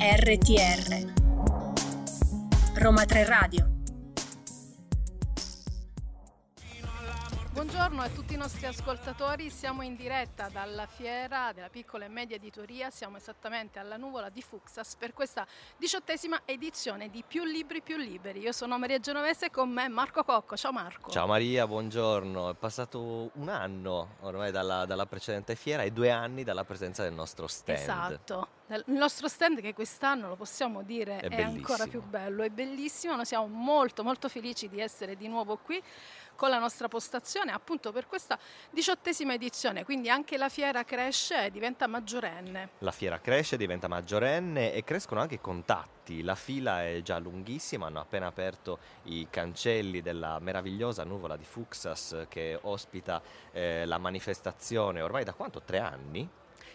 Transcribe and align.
RTR 0.00 1.12
Roma 2.76 3.04
3 3.04 3.24
Radio 3.24 3.69
Buongiorno 7.60 8.00
a 8.00 8.08
tutti 8.08 8.32
i 8.32 8.38
nostri 8.38 8.64
ascoltatori, 8.64 9.50
siamo 9.50 9.82
in 9.82 9.94
diretta 9.94 10.48
dalla 10.48 10.86
fiera 10.86 11.52
della 11.52 11.68
piccola 11.68 12.06
e 12.06 12.08
media 12.08 12.36
editoria, 12.36 12.88
siamo 12.88 13.18
esattamente 13.18 13.78
alla 13.78 13.98
nuvola 13.98 14.30
di 14.30 14.40
Fuxas 14.40 14.96
per 14.96 15.12
questa 15.12 15.46
diciottesima 15.76 16.40
edizione 16.46 17.10
di 17.10 17.22
Più 17.22 17.44
Libri 17.44 17.82
Più 17.82 17.98
Liberi. 17.98 18.40
Io 18.40 18.52
sono 18.52 18.78
Maria 18.78 18.98
Genovese 18.98 19.46
e 19.46 19.50
con 19.50 19.68
me 19.68 19.88
Marco 19.88 20.24
Cocco, 20.24 20.56
ciao 20.56 20.72
Marco. 20.72 21.10
Ciao 21.10 21.26
Maria, 21.26 21.66
buongiorno, 21.66 22.48
è 22.48 22.54
passato 22.54 23.30
un 23.34 23.48
anno 23.50 24.16
ormai 24.20 24.50
dalla, 24.50 24.86
dalla 24.86 25.04
precedente 25.04 25.54
fiera 25.54 25.82
e 25.82 25.90
due 25.90 26.10
anni 26.10 26.44
dalla 26.44 26.64
presenza 26.64 27.02
del 27.02 27.12
nostro 27.12 27.46
stand. 27.46 27.78
Esatto, 27.78 28.48
il 28.68 28.84
nostro 28.86 29.28
stand 29.28 29.60
che 29.60 29.74
quest'anno 29.74 30.28
lo 30.28 30.36
possiamo 30.36 30.82
dire 30.82 31.18
è, 31.18 31.28
è 31.28 31.42
ancora 31.42 31.86
più 31.86 32.00
bello, 32.00 32.42
è 32.42 32.48
bellissimo, 32.48 33.16
noi 33.16 33.26
siamo 33.26 33.48
molto 33.48 34.02
molto 34.02 34.30
felici 34.30 34.66
di 34.70 34.80
essere 34.80 35.14
di 35.14 35.28
nuovo 35.28 35.58
qui 35.58 35.82
con 36.40 36.48
la 36.48 36.58
nostra 36.58 36.88
postazione 36.88 37.52
appunto 37.52 37.92
per 37.92 38.06
questa 38.06 38.38
diciottesima 38.70 39.34
edizione, 39.34 39.84
quindi 39.84 40.08
anche 40.08 40.38
la 40.38 40.48
fiera 40.48 40.84
cresce 40.84 41.44
e 41.44 41.50
diventa 41.50 41.86
maggiorenne. 41.86 42.70
La 42.78 42.92
fiera 42.92 43.20
cresce, 43.20 43.58
diventa 43.58 43.88
maggiorenne 43.88 44.72
e 44.72 44.82
crescono 44.82 45.20
anche 45.20 45.34
i 45.34 45.40
contatti, 45.42 46.22
la 46.22 46.34
fila 46.34 46.82
è 46.82 47.02
già 47.02 47.18
lunghissima, 47.18 47.88
hanno 47.88 48.00
appena 48.00 48.28
aperto 48.28 48.78
i 49.02 49.26
cancelli 49.28 50.00
della 50.00 50.38
meravigliosa 50.38 51.04
nuvola 51.04 51.36
di 51.36 51.44
Fuxas 51.44 52.24
che 52.30 52.58
ospita 52.62 53.20
eh, 53.52 53.84
la 53.84 53.98
manifestazione 53.98 55.02
ormai 55.02 55.24
da 55.24 55.34
quanto? 55.34 55.60
Tre 55.60 55.78
anni? 55.78 56.26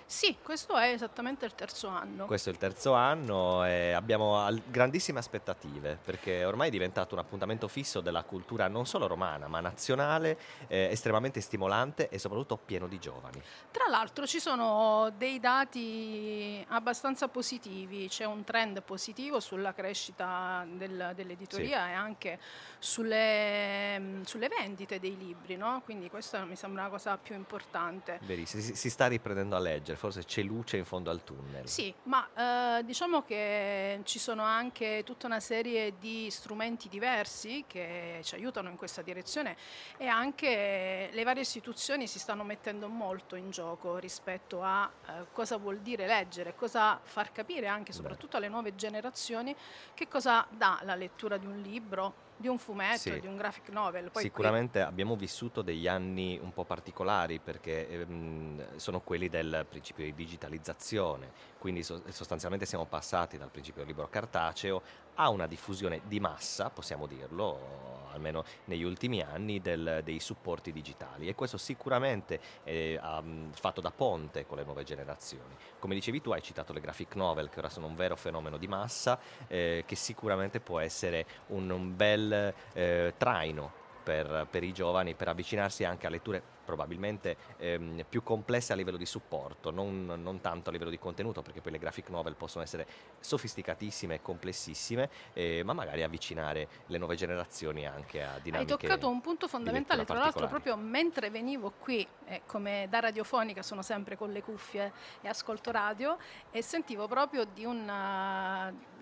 Sì, 0.08 0.38
questo 0.44 0.78
è 0.78 0.92
esattamente 0.92 1.46
il 1.46 1.56
terzo 1.56 1.88
anno. 1.88 2.26
Questo 2.26 2.50
è 2.50 2.52
il 2.52 2.60
terzo 2.60 2.94
anno 2.94 3.66
e 3.66 3.92
abbiamo 3.92 4.48
grandissime 4.68 5.18
aspettative 5.18 5.98
perché 6.04 6.46
ormai 6.46 6.68
è 6.68 6.72
diventato 6.72 7.16
un 7.16 7.22
appuntamento 7.22 7.68
fisso 7.68 8.02
della 8.02 8.24
cultura 8.24 8.68
non 8.68 8.86
solo 8.86 9.08
romana 9.08 9.48
ma 9.48 9.62
nazionale, 9.62 10.38
eh, 10.68 10.90
estremamente 10.92 11.42
stimolante 11.42 12.10
e 12.10 12.20
soprattutto 12.20 12.56
pieno 12.56 12.88
di 12.88 13.00
giovani. 13.00 13.42
Tra 13.72 13.88
l'altro 13.90 14.28
ci 14.28 14.40
sono 14.40 15.12
dei 15.18 15.40
dati 15.40 16.64
abbastanza 16.70 17.28
positivi, 17.28 18.08
c'è 18.08 18.26
un 18.26 18.44
trend 18.44 18.84
positivo 18.84 19.40
sulla 19.40 19.74
crescita 19.74 20.66
del, 20.70 21.14
dell'editoria 21.16 21.86
sì. 21.86 21.90
e 21.90 21.94
anche 21.94 22.40
sulle, 22.86 24.22
sulle, 24.24 24.48
vendite 24.48 25.00
dei 25.00 25.18
libri, 25.18 25.58
no? 25.58 25.82
quindi 25.84 26.10
questa 26.10 26.46
mi 26.46 26.56
sembra 26.56 26.84
la 26.84 26.90
cosa 26.90 27.18
più 27.18 27.36
importante. 27.36 28.20
Verissimo, 28.22 28.62
si, 28.62 28.76
si 28.76 28.90
sta 28.90 29.08
riprendendo 29.08 29.56
a 29.56 29.60
leggere 29.60 29.98
forse 29.98 30.24
c'è 30.24 30.44
luce 30.44 30.78
in 30.78 30.86
fondo 30.86 31.10
al 31.10 31.24
tunnel. 31.24 31.68
Sì, 31.68 31.94
ma 32.04 32.78
eh, 32.78 32.84
diciamo 32.86 33.24
che 33.24 34.00
ci 34.04 34.20
sono 34.20 34.44
anche 34.44 35.02
tutta 35.04 35.26
una 35.26 35.40
serie 35.40 35.96
di 36.00 36.30
strumenti 36.30 36.88
diversi 36.88 37.66
che 37.68 38.20
ci 38.24 38.36
aiutano 38.36 38.70
in 38.70 38.78
questa 38.78 39.02
direzione 39.02 39.58
e 39.98 40.06
anche 40.06 41.10
le 41.12 41.24
varie 41.24 41.42
istituzioni 41.42 42.08
si 42.08 42.20
stanno 42.20 42.44
mettendo 42.44 42.88
molto 42.88 43.36
in 43.36 43.50
gioco 43.50 43.98
rispetto 43.98 44.62
a 44.62 44.90
eh, 45.08 45.26
cosa 45.32 45.58
vuol 45.58 45.80
dire 45.80 46.06
leggere, 46.06 46.54
cosa 46.56 47.00
far 47.02 47.32
capire 47.32 47.68
anche 47.68 47.92
soprattutto 47.92 48.38
alle 48.38 48.48
nuove 48.48 48.76
generazioni 48.76 49.56
che 49.96 50.08
cosa 50.08 50.46
dà 50.50 50.80
la 50.84 50.96
lettura 50.96 51.38
di 51.38 51.48
un 51.48 51.60
libro 51.62 52.25
di 52.38 52.48
un 52.48 52.58
fumetto, 52.58 52.98
sì. 52.98 53.20
di 53.20 53.28
un 53.28 53.38
graphic 53.38 53.70
novel. 53.70 54.12
Poi 54.12 54.22
Sicuramente 54.22 54.80
qui... 54.80 54.88
abbiamo 54.88 55.16
vissuto 55.16 55.62
degli 55.62 55.88
anni 55.88 56.40
un 56.42 56.54
po' 56.54 56.66
particolari 56.66 57.40
perché 57.40 57.88
ehm, 57.88 58.76
sono 58.76 59.00
quelli 59.00 59.30
del 59.30 59.66
principio 59.70 60.04
di 60.04 60.14
digitalizzazione, 60.14 61.32
quindi 61.58 61.84
so- 61.84 62.02
sostanzialmente 62.10 62.66
siamo 62.66 62.86
passati 62.86 63.38
dal 63.38 63.50
principio 63.50 63.82
del 63.82 63.92
libro 63.92 64.10
cartaceo 64.10 64.82
a 65.16 65.30
una 65.30 65.48
diffusione 65.48 66.02
di 66.06 66.20
massa, 66.20 66.70
possiamo 66.70 67.08
dirlo, 67.08 68.06
almeno 68.16 68.44
negli 68.66 68.84
ultimi 68.84 69.22
anni, 69.22 69.62
del, 69.62 70.02
dei 70.04 70.20
supporti 70.20 70.72
digitali 70.72 71.28
e 71.28 71.36
questo 71.36 71.58
sicuramente 71.58 72.40
è 72.64 73.00
um, 73.02 73.52
fatto 73.52 73.82
da 73.82 73.92
ponte 73.92 74.46
con 74.46 74.58
le 74.58 74.64
nuove 74.64 74.84
generazioni. 74.84 75.56
Come 75.80 75.94
dicevi 75.94 76.22
tu 76.22 76.32
hai 76.32 76.42
citato 76.42 76.74
le 76.74 76.80
graphic 76.80 77.16
novel 77.16 77.50
che 77.50 77.60
ora 77.60 77.70
sono 77.70 77.88
un 77.88 77.96
vero 77.96 78.16
fenomeno 78.16 78.58
di 78.58 78.68
massa 78.68 79.20
eh, 79.48 79.84
che 79.86 79.96
sicuramente 79.96 80.60
può 80.60 80.80
essere 80.80 81.26
un, 81.48 81.70
un 81.70 81.96
bel 81.96 82.54
eh, 82.74 83.14
traino 83.18 83.84
per, 84.06 84.46
per, 84.52 84.64
i 84.64 84.72
giovani 84.72 85.16
per 85.16 85.30
avvicinarsi 85.30 85.84
anche 85.84 86.06
a 86.06 86.12
letture 86.12 86.44
probabilmente 86.64 87.38
ehm, 87.58 88.06
più 88.08 88.22
complesse 88.22 88.74
a 88.74 88.76
livello 88.76 88.98
di 88.98 89.06
supporto, 89.06 89.72
non, 89.72 90.06
non, 90.06 90.42
tanto 90.42 90.70
a 90.70 90.72
livello 90.72 90.92
di 90.92 91.00
contenuto, 91.00 91.42
perché 91.42 91.62
poi 91.62 91.72
le 91.72 91.80
graphic 91.80 92.10
novel 92.10 92.36
possono 92.36 92.64
essere 92.64 92.86
sofisticatissime 93.20 94.16
e 94.16 94.22
complessissime, 94.22 95.10
eh, 95.34 95.64
ma 95.64 95.74
magari 95.74 96.04
avvicinare 96.04 96.68
le 96.88 96.98
nuove 96.98 97.16
generazioni 97.16 97.88
anche 97.88 98.24
a 98.24 98.40
dinamiche. 98.42 98.74
Hai 98.74 98.80
toccato 98.80 99.10
un 99.10 99.22
punto 99.22 99.48
fondamentale, 99.48 100.06
tra 100.06 100.18
l'altro 100.18 100.48
proprio 100.48 100.76
mentre 100.76 101.30
venivo 101.30 101.74
qui, 101.80 102.06
eh, 102.26 102.42
come 102.46 102.88
da 102.90 103.00
radiofonica 103.00 103.64
sono 103.64 103.82
sempre 103.82 104.16
con 104.18 104.32
le 104.32 104.42
cuffie 104.44 104.92
e 105.22 105.28
ascolto 105.28 105.72
radio, 105.72 106.18
e 106.52 106.62
sentivo 106.62 107.08
proprio 107.08 107.46
di 107.46 107.66
un 107.66 107.90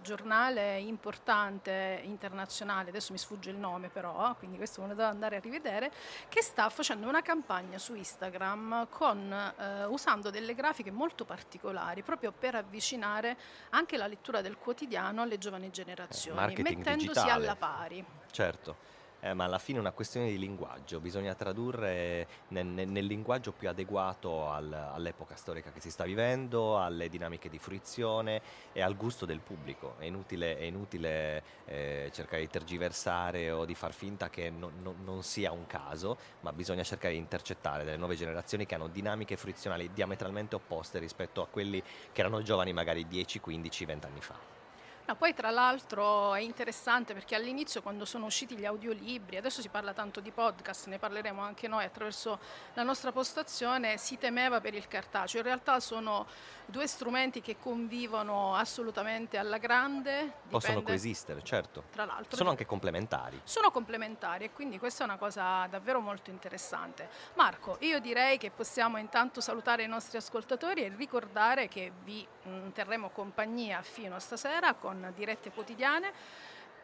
giornale 0.03 0.77
importante 0.77 2.01
internazionale, 2.03 2.89
adesso 2.89 3.11
mi 3.11 3.17
sfugge 3.17 3.49
il 3.49 3.55
nome 3.55 3.89
però, 3.89 4.35
quindi 4.35 4.57
questo 4.57 4.81
me 4.81 4.89
lo 4.89 4.93
devo 4.93 5.09
andare 5.09 5.37
a 5.37 5.39
rivedere, 5.39 5.91
che 6.29 6.43
sta 6.43 6.69
facendo 6.69 7.07
una 7.07 7.23
campagna 7.23 7.79
su 7.79 7.95
Instagram 7.95 8.87
con, 8.89 9.33
eh, 9.57 9.85
usando 9.85 10.29
delle 10.29 10.53
grafiche 10.53 10.91
molto 10.91 11.25
particolari 11.25 12.03
proprio 12.03 12.31
per 12.31 12.53
avvicinare 12.53 13.35
anche 13.71 13.97
la 13.97 14.05
lettura 14.05 14.41
del 14.41 14.57
quotidiano 14.57 15.23
alle 15.23 15.39
giovani 15.39 15.71
generazioni, 15.71 16.53
eh, 16.53 16.61
mettendosi 16.61 17.07
digitale. 17.07 17.31
alla 17.31 17.55
pari. 17.55 18.05
Certo 18.29 18.92
eh, 19.23 19.33
ma 19.33 19.45
alla 19.45 19.57
fine 19.57 19.77
è 19.77 19.81
una 19.81 19.91
questione 19.91 20.27
di 20.27 20.37
linguaggio, 20.37 20.99
bisogna 20.99 21.33
tradurre 21.33 22.27
nel, 22.49 22.65
nel 22.65 23.05
linguaggio 23.05 23.53
più 23.53 23.69
adeguato 23.69 24.49
al, 24.49 24.71
all'epoca 24.73 25.37
storica 25.37 25.71
che 25.71 25.79
si 25.79 25.89
sta 25.89 26.03
vivendo, 26.03 26.77
alle 26.77 27.07
dinamiche 27.07 27.47
di 27.49 27.57
fruizione 27.57 28.41
e 28.73 28.81
al 28.81 28.97
gusto 28.97 29.25
del 29.25 29.39
pubblico. 29.39 29.95
È 29.97 30.03
inutile, 30.03 30.57
è 30.57 30.63
inutile 30.63 31.43
eh, 31.65 32.09
cercare 32.13 32.41
di 32.41 32.49
tergiversare 32.49 33.49
o 33.49 33.63
di 33.63 33.75
far 33.75 33.93
finta 33.93 34.29
che 34.29 34.49
no, 34.49 34.71
no, 34.81 34.93
non 35.05 35.23
sia 35.23 35.53
un 35.53 35.67
caso, 35.67 36.17
ma 36.41 36.51
bisogna 36.51 36.83
cercare 36.83 37.13
di 37.13 37.19
intercettare 37.19 37.85
delle 37.85 37.97
nuove 37.97 38.15
generazioni 38.15 38.65
che 38.65 38.75
hanno 38.75 38.89
dinamiche 38.89 39.37
fruizionali 39.37 39.91
diametralmente 39.93 40.55
opposte 40.55 40.99
rispetto 40.99 41.41
a 41.41 41.47
quelli 41.47 41.81
che 42.11 42.19
erano 42.19 42.41
giovani 42.41 42.73
magari 42.73 43.07
10, 43.07 43.39
15, 43.39 43.85
20 43.85 44.05
anni 44.05 44.21
fa. 44.21 44.62
No, 45.05 45.15
poi 45.15 45.33
tra 45.33 45.49
l'altro 45.49 46.33
è 46.33 46.39
interessante 46.39 47.13
perché 47.13 47.35
all'inizio 47.35 47.81
quando 47.81 48.05
sono 48.05 48.25
usciti 48.25 48.55
gli 48.55 48.63
audiolibri, 48.63 49.35
adesso 49.35 49.61
si 49.61 49.67
parla 49.67 49.91
tanto 49.91 50.21
di 50.21 50.31
podcast, 50.31 50.87
ne 50.87 50.97
parleremo 50.97 51.41
anche 51.41 51.67
noi 51.67 51.83
attraverso 51.83 52.39
la 52.73 52.83
nostra 52.83 53.11
postazione, 53.11 53.97
si 53.97 54.17
temeva 54.17 54.61
per 54.61 54.73
il 54.73 54.87
cartaceo. 54.87 55.41
In 55.41 55.45
realtà 55.45 55.81
sono 55.81 56.25
due 56.65 56.87
strumenti 56.87 57.41
che 57.41 57.57
convivono 57.59 58.55
assolutamente 58.55 59.37
alla 59.37 59.57
grande. 59.57 60.11
Dipende, 60.11 60.49
Possono 60.49 60.81
coesistere, 60.81 61.41
certo. 61.43 61.83
Tra 61.91 62.05
l'altro. 62.05 62.35
Sono 62.35 62.49
anche 62.49 62.65
complementari. 62.65 63.39
Sono 63.43 63.71
complementari 63.71 64.45
e 64.45 64.51
quindi 64.51 64.79
questa 64.79 65.03
è 65.03 65.07
una 65.07 65.17
cosa 65.17 65.67
davvero 65.67 65.99
molto 65.99 66.29
interessante. 66.29 67.09
Marco, 67.35 67.77
io 67.81 67.99
direi 67.99 68.37
che 68.37 68.51
possiamo 68.51 68.97
intanto 68.97 69.41
salutare 69.41 69.83
i 69.83 69.87
nostri 69.87 70.17
ascoltatori 70.17 70.83
e 70.83 70.93
ricordare 70.95 71.67
che 71.67 71.91
vi 72.03 72.25
mm, 72.47 72.69
terremo 72.69 73.09
compagnia 73.09 73.81
fino 73.81 74.15
a 74.15 74.19
stasera 74.19 74.73
con 74.73 75.11
dirette 75.15 75.51
quotidiane. 75.51 76.11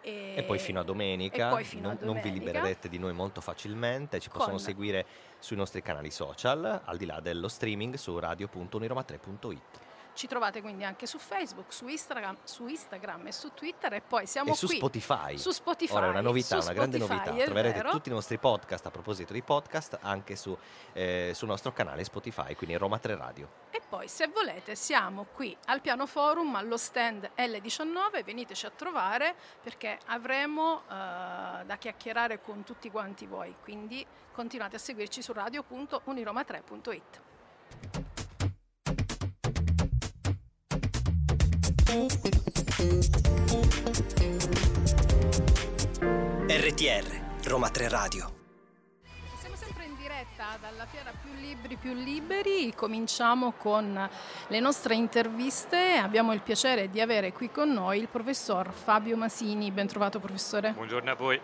E, 0.01 0.35
e, 0.37 0.43
poi 0.43 0.59
fino 0.59 0.79
a 0.79 0.83
domenica, 0.83 1.55
fino 1.57 1.87
non, 1.87 1.91
a 1.91 1.95
domenica. 1.95 2.05
non, 2.05 2.21
vi 2.21 2.31
libererete 2.31 2.87
di 2.87 2.97
noi 2.97 3.11
molto 3.11 3.41
facilmente, 3.41 4.19
ci 4.19 4.29
possono 4.29 4.51
con... 4.51 4.59
seguire 4.59 5.05
sui 5.39 5.55
nostri 5.55 5.81
canali 5.81 6.11
social, 6.11 6.81
al 6.83 6.97
di 6.97 7.05
là 7.05 7.19
dello 7.19 7.47
streaming 7.47 7.95
su 7.95 8.17
radio.uniroma3.it. 8.17 9.79
Ci 10.13 10.27
trovate 10.27 10.59
quindi 10.61 10.83
anche 10.83 11.05
su 11.05 11.17
Facebook, 11.17 11.71
su 11.71 11.87
Instagram, 11.87 12.37
su 12.43 12.67
Instagram 12.67 13.27
e 13.27 13.31
su 13.31 13.51
Twitter 13.53 13.93
e 13.93 14.01
poi 14.01 14.25
siamo 14.25 14.51
e 14.51 14.55
su 14.55 14.65
qui 14.65 14.75
Spotify. 14.75 15.37
Su 15.37 15.51
Spotify. 15.51 15.95
Ora 15.95 16.09
una 16.09 16.21
novità, 16.21 16.55
una 16.55 16.63
Spotify, 16.63 16.89
grande 16.89 16.97
novità. 16.97 17.43
Troverete 17.45 17.77
vero. 17.77 17.91
tutti 17.91 18.09
i 18.09 18.11
nostri 18.11 18.37
podcast 18.37 18.85
a 18.85 18.91
proposito 18.91 19.31
di 19.31 19.41
podcast 19.41 19.97
anche 20.01 20.35
su, 20.35 20.57
eh, 20.91 21.31
sul 21.33 21.47
nostro 21.47 21.71
canale 21.71 22.03
Spotify, 22.03 22.53
quindi 22.55 22.75
Roma 22.75 22.99
3 22.99 23.15
Radio. 23.15 23.49
Poi 23.89 24.07
se 24.07 24.27
volete 24.27 24.75
siamo 24.75 25.25
qui 25.33 25.57
al 25.65 25.81
piano 25.81 26.05
forum 26.05 26.53
allo 26.53 26.77
stand 26.77 27.31
L19, 27.35 28.23
veniteci 28.23 28.67
a 28.67 28.69
trovare 28.69 29.35
perché 29.63 29.97
avremo 30.05 30.73
uh, 30.73 31.65
da 31.65 31.75
chiacchierare 31.79 32.39
con 32.39 32.63
tutti 32.63 32.91
quanti 32.91 33.25
voi, 33.25 33.55
quindi 33.63 34.05
continuate 34.31 34.75
a 34.75 34.79
seguirci 34.79 35.23
su 35.23 35.33
radio.uniroma3.it. 35.33 37.21
RTR 46.47 47.47
Roma 47.47 47.69
3 47.69 47.89
Radio 47.89 48.38
Dalla 50.57 50.87
fiera 50.87 51.11
più 51.21 51.31
libri 51.39 51.75
più 51.75 51.93
liberi 51.93 52.73
cominciamo 52.73 53.51
con 53.51 54.09
le 54.47 54.59
nostre 54.59 54.95
interviste. 54.95 55.97
Abbiamo 55.97 56.33
il 56.33 56.41
piacere 56.41 56.89
di 56.89 56.99
avere 56.99 57.31
qui 57.31 57.51
con 57.51 57.71
noi 57.71 57.99
il 57.99 58.07
professor 58.07 58.71
Fabio 58.71 59.15
Masini. 59.15 59.69
Ben 59.69 59.85
trovato 59.85 60.19
professore. 60.19 60.71
Buongiorno 60.71 61.11
a 61.11 61.13
voi. 61.13 61.39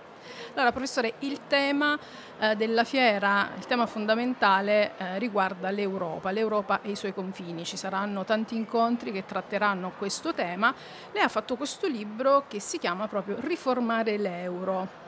Allora, 0.53 0.71
professore, 0.71 1.13
il 1.19 1.41
tema 1.45 1.99
eh, 2.39 2.55
della 2.55 2.83
fiera, 2.83 3.51
il 3.55 3.67
tema 3.67 3.85
fondamentale 3.85 4.97
eh, 4.97 5.19
riguarda 5.19 5.69
l'Europa, 5.69 6.31
l'Europa 6.31 6.81
e 6.81 6.89
i 6.89 6.95
suoi 6.95 7.13
confini. 7.13 7.63
Ci 7.63 7.77
saranno 7.77 8.23
tanti 8.23 8.55
incontri 8.55 9.11
che 9.11 9.23
tratteranno 9.23 9.91
questo 9.99 10.33
tema. 10.33 10.73
Lei 11.11 11.21
ha 11.21 11.29
fatto 11.29 11.55
questo 11.55 11.85
libro 11.85 12.45
che 12.47 12.59
si 12.59 12.79
chiama 12.79 13.07
proprio 13.07 13.37
Riformare 13.39 14.17
l'euro. 14.17 15.04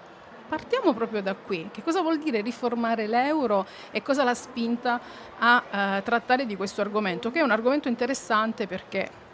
Partiamo 0.48 0.94
proprio 0.94 1.22
da 1.22 1.36
qui. 1.36 1.70
Che 1.72 1.84
cosa 1.84 2.02
vuol 2.02 2.20
dire 2.20 2.42
riformare 2.42 3.08
l'euro 3.08 3.66
e 3.92 4.02
cosa 4.02 4.24
l'ha 4.24 4.34
spinta 4.34 5.00
a 5.40 5.64
eh, 5.98 6.04
trattare 6.04 6.46
di 6.46 6.56
questo 6.56 6.82
argomento? 6.82 7.32
Che 7.32 7.40
è 7.40 7.44
un 7.44 7.52
argomento 7.52 7.90
interessante 7.90 8.66
perché 8.66 9.26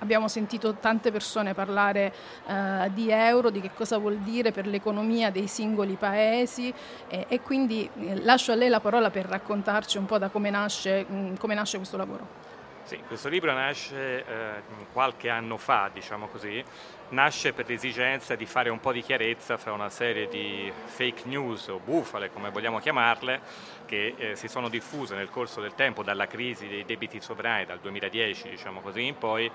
abbiamo 0.00 0.28
sentito 0.28 0.74
tante 0.74 1.10
persone 1.10 1.54
parlare 1.54 2.12
eh, 2.46 2.90
di 2.92 3.10
euro, 3.10 3.50
di 3.50 3.60
che 3.60 3.70
cosa 3.72 3.98
vuol 3.98 4.18
dire 4.18 4.52
per 4.52 4.66
l'economia 4.66 5.30
dei 5.30 5.46
singoli 5.46 5.94
paesi 5.94 6.72
e, 7.08 7.26
e 7.28 7.40
quindi 7.40 7.88
eh, 8.00 8.22
lascio 8.22 8.52
a 8.52 8.54
lei 8.54 8.68
la 8.68 8.80
parola 8.80 9.10
per 9.10 9.26
raccontarci 9.26 9.96
un 9.96 10.06
po' 10.06 10.18
da 10.18 10.28
come 10.28 10.50
nasce, 10.50 11.04
mh, 11.08 11.14
mm, 11.14 11.34
come 11.36 11.54
nasce 11.54 11.76
questo 11.76 11.96
lavoro. 11.96 12.46
Sì, 12.88 12.98
questo 13.06 13.28
libro 13.28 13.52
nasce 13.52 14.24
eh, 14.24 14.62
qualche 14.94 15.28
anno 15.28 15.58
fa, 15.58 15.90
diciamo 15.92 16.26
così, 16.28 16.64
nasce 17.10 17.52
per 17.52 17.68
l'esigenza 17.68 18.34
di 18.34 18.46
fare 18.46 18.68
un 18.68 18.80
po' 18.80 18.92
di 18.92 19.02
chiarezza 19.02 19.56
fra 19.56 19.72
una 19.72 19.90
serie 19.90 20.28
di 20.28 20.70
fake 20.84 21.22
news 21.24 21.68
o 21.68 21.80
bufale, 21.82 22.30
come 22.30 22.50
vogliamo 22.50 22.78
chiamarle, 22.78 23.40
che 23.86 24.14
eh, 24.16 24.36
si 24.36 24.48
sono 24.48 24.68
diffuse 24.68 25.14
nel 25.14 25.30
corso 25.30 25.60
del 25.60 25.74
tempo 25.74 26.02
dalla 26.02 26.26
crisi 26.26 26.68
dei 26.68 26.84
debiti 26.84 27.20
sovrani 27.20 27.64
dal 27.64 27.78
2010, 27.78 28.50
diciamo 28.50 28.80
così, 28.80 29.06
in 29.06 29.16
poi 29.16 29.50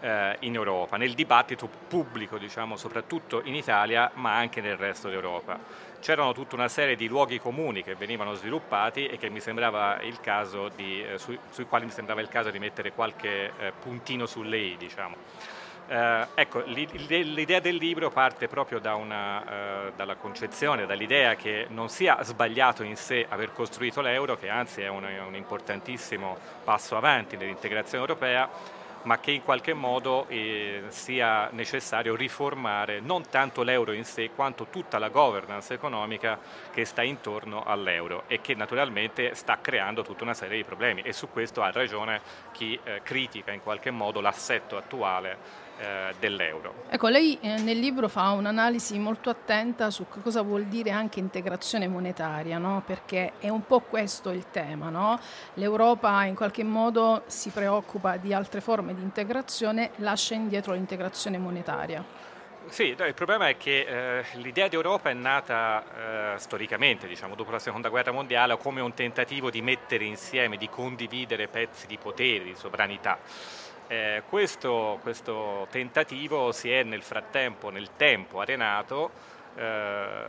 eh, 0.00 0.36
in 0.40 0.54
Europa, 0.54 0.96
nel 0.96 1.14
dibattito 1.14 1.68
pubblico, 1.88 2.38
diciamo, 2.38 2.76
soprattutto 2.76 3.42
in 3.44 3.54
Italia, 3.54 4.10
ma 4.14 4.36
anche 4.36 4.60
nel 4.60 4.76
resto 4.76 5.08
d'Europa 5.08 5.92
c'erano 6.00 6.34
tutta 6.34 6.54
una 6.54 6.68
serie 6.68 6.96
di 6.96 7.08
luoghi 7.08 7.38
comuni 7.38 7.82
che 7.82 7.94
venivano 7.94 8.34
sviluppati 8.34 9.06
e 9.06 9.16
di, 9.16 11.02
eh, 11.02 11.18
su, 11.18 11.34
sui 11.48 11.64
quali 11.64 11.86
mi 11.86 11.90
sembrava 11.90 12.20
il 12.20 12.28
caso 12.28 12.50
di 12.50 12.58
mettere 12.58 12.92
qualche 12.92 13.52
eh, 13.58 13.72
puntino 13.80 14.26
sulle 14.26 14.58
i. 14.58 14.76
Diciamo. 14.76 15.53
Eh, 15.86 16.26
ecco, 16.34 16.62
l'idea 16.64 17.60
del 17.60 17.76
libro 17.76 18.10
parte 18.10 18.48
proprio 18.48 18.78
da 18.78 18.94
una, 18.94 19.88
eh, 19.88 19.92
dalla 19.94 20.16
concezione, 20.16 20.86
dall'idea 20.86 21.34
che 21.34 21.66
non 21.68 21.88
sia 21.90 22.22
sbagliato 22.22 22.82
in 22.82 22.96
sé 22.96 23.26
aver 23.28 23.52
costruito 23.52 24.00
l'euro, 24.00 24.38
che 24.38 24.48
anzi 24.48 24.80
è 24.80 24.88
un, 24.88 25.04
un 25.04 25.34
importantissimo 25.34 26.38
passo 26.64 26.96
avanti 26.96 27.36
nell'integrazione 27.36 28.02
europea, 28.02 28.48
ma 29.02 29.18
che 29.18 29.32
in 29.32 29.42
qualche 29.42 29.74
modo 29.74 30.26
eh, 30.28 30.84
sia 30.88 31.50
necessario 31.52 32.16
riformare 32.16 33.00
non 33.00 33.28
tanto 33.28 33.62
l'euro 33.62 33.92
in 33.92 34.04
sé 34.04 34.30
quanto 34.34 34.68
tutta 34.70 34.98
la 34.98 35.10
governance 35.10 35.74
economica 35.74 36.38
che 36.72 36.86
sta 36.86 37.02
intorno 37.02 37.62
all'euro 37.64 38.24
e 38.26 38.40
che 38.40 38.54
naturalmente 38.54 39.34
sta 39.34 39.58
creando 39.60 40.02
tutta 40.02 40.24
una 40.24 40.32
serie 40.32 40.56
di 40.56 40.64
problemi. 40.64 41.02
E 41.02 41.12
su 41.12 41.28
questo 41.28 41.62
ha 41.62 41.70
ragione 41.70 42.22
chi 42.52 42.78
eh, 42.82 43.02
critica 43.02 43.52
in 43.52 43.62
qualche 43.62 43.90
modo 43.90 44.22
l'assetto 44.22 44.78
attuale 44.78 45.63
eh, 45.78 46.14
dell'euro. 46.18 46.84
Ecco, 46.88 47.08
lei 47.08 47.38
eh, 47.40 47.58
nel 47.60 47.78
libro 47.78 48.08
fa 48.08 48.30
un'analisi 48.30 48.98
molto 48.98 49.30
attenta 49.30 49.90
su 49.90 50.06
cosa 50.08 50.42
vuol 50.42 50.64
dire 50.64 50.90
anche 50.90 51.20
integrazione 51.20 51.88
monetaria, 51.88 52.58
no? 52.58 52.82
perché 52.84 53.32
è 53.38 53.48
un 53.48 53.66
po' 53.66 53.80
questo 53.80 54.30
il 54.30 54.46
tema. 54.50 54.88
No? 54.88 55.18
L'Europa 55.54 56.24
in 56.24 56.34
qualche 56.34 56.64
modo 56.64 57.22
si 57.26 57.50
preoccupa 57.50 58.16
di 58.16 58.32
altre 58.32 58.60
forme 58.60 58.94
di 58.94 59.02
integrazione, 59.02 59.90
lascia 59.96 60.34
indietro 60.34 60.72
l'integrazione 60.72 61.38
monetaria. 61.38 62.04
Sì, 62.68 62.94
no, 62.98 63.04
il 63.04 63.14
problema 63.14 63.48
è 63.48 63.56
che 63.56 64.20
eh, 64.20 64.24
l'idea 64.38 64.68
di 64.68 64.74
Europa 64.74 65.10
è 65.10 65.12
nata 65.12 66.34
eh, 66.34 66.38
storicamente, 66.38 67.06
diciamo, 67.06 67.34
dopo 67.34 67.50
la 67.50 67.58
seconda 67.58 67.88
guerra 67.88 68.10
mondiale, 68.10 68.56
come 68.56 68.80
un 68.80 68.94
tentativo 68.94 69.50
di 69.50 69.60
mettere 69.60 70.04
insieme, 70.04 70.56
di 70.56 70.68
condividere 70.68 71.46
pezzi 71.46 71.86
di 71.86 71.98
potere, 71.98 72.44
di 72.44 72.54
sovranità. 72.56 73.18
Eh, 73.86 74.22
questo, 74.30 74.98
questo, 75.02 75.66
tentativo 75.70 76.52
si 76.52 76.70
è 76.70 76.82
nel 76.84 77.02
frattempo, 77.02 77.68
nel 77.68 77.90
tempo, 77.96 78.40
arenato 78.40 79.10
eh, 79.56 80.24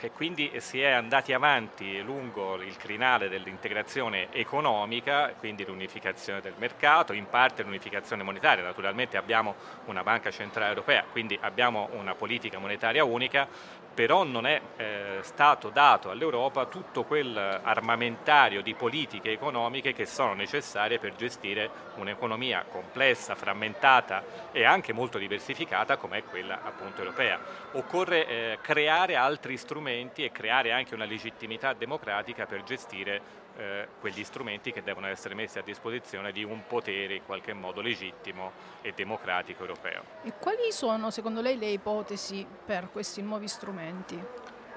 e 0.00 0.10
quindi 0.12 0.52
si 0.58 0.80
è 0.80 0.90
andati 0.90 1.32
avanti 1.32 2.00
lungo 2.02 2.54
il 2.62 2.76
crinale 2.76 3.28
dell'integrazione 3.28 4.32
economica, 4.32 5.34
quindi 5.36 5.64
l'unificazione 5.64 6.40
del 6.40 6.54
mercato, 6.56 7.12
in 7.12 7.28
parte 7.28 7.64
l'unificazione 7.64 8.22
monetaria, 8.22 8.62
naturalmente 8.62 9.16
abbiamo 9.16 9.56
una 9.86 10.04
banca 10.04 10.30
centrale 10.30 10.68
europea, 10.68 11.04
quindi 11.10 11.36
abbiamo 11.42 11.88
una 11.94 12.14
politica 12.14 12.58
monetaria 12.58 13.02
unica, 13.02 13.48
però 13.92 14.24
non 14.24 14.46
è 14.46 14.60
eh, 14.76 15.18
stato 15.22 15.68
dato 15.68 16.10
all'Europa 16.10 16.66
tutto 16.66 17.04
quel 17.04 17.36
armamentario 17.36 18.62
di 18.62 18.74
politiche 18.74 19.32
economiche 19.32 19.92
che 19.92 20.06
sono 20.06 20.34
necessarie 20.34 20.98
per 20.98 21.16
gestire 21.16 21.70
un'economia 21.96 22.64
complessa, 22.70 23.34
frammentata 23.34 24.22
e 24.52 24.64
anche 24.64 24.92
molto 24.92 25.18
diversificata 25.18 25.96
come 25.96 26.18
è 26.18 26.24
quella 26.24 26.60
appunto 26.62 27.02
europea. 27.02 27.38
Occorre 27.72 28.26
eh, 28.26 28.58
creare 28.60 29.16
altri 29.16 29.56
strumenti 29.56 30.24
e 30.24 30.32
creare 30.32 30.72
anche 30.72 30.94
una 30.94 31.04
legittimità 31.04 31.72
democratica 31.72 32.46
per 32.46 32.62
gestire 32.62 33.39
eh, 33.60 33.88
quegli 34.00 34.24
strumenti 34.24 34.72
che 34.72 34.82
devono 34.82 35.06
essere 35.06 35.34
messi 35.34 35.58
a 35.58 35.62
disposizione 35.62 36.32
di 36.32 36.42
un 36.42 36.66
potere 36.66 37.14
in 37.14 37.26
qualche 37.26 37.52
modo 37.52 37.82
legittimo 37.82 38.52
e 38.80 38.92
democratico 38.92 39.62
europeo. 39.62 40.02
E 40.22 40.32
quali 40.38 40.72
sono 40.72 41.10
secondo 41.10 41.42
lei 41.42 41.58
le 41.58 41.68
ipotesi 41.68 42.46
per 42.64 42.88
questi 42.90 43.20
nuovi 43.20 43.48
strumenti? 43.48 44.18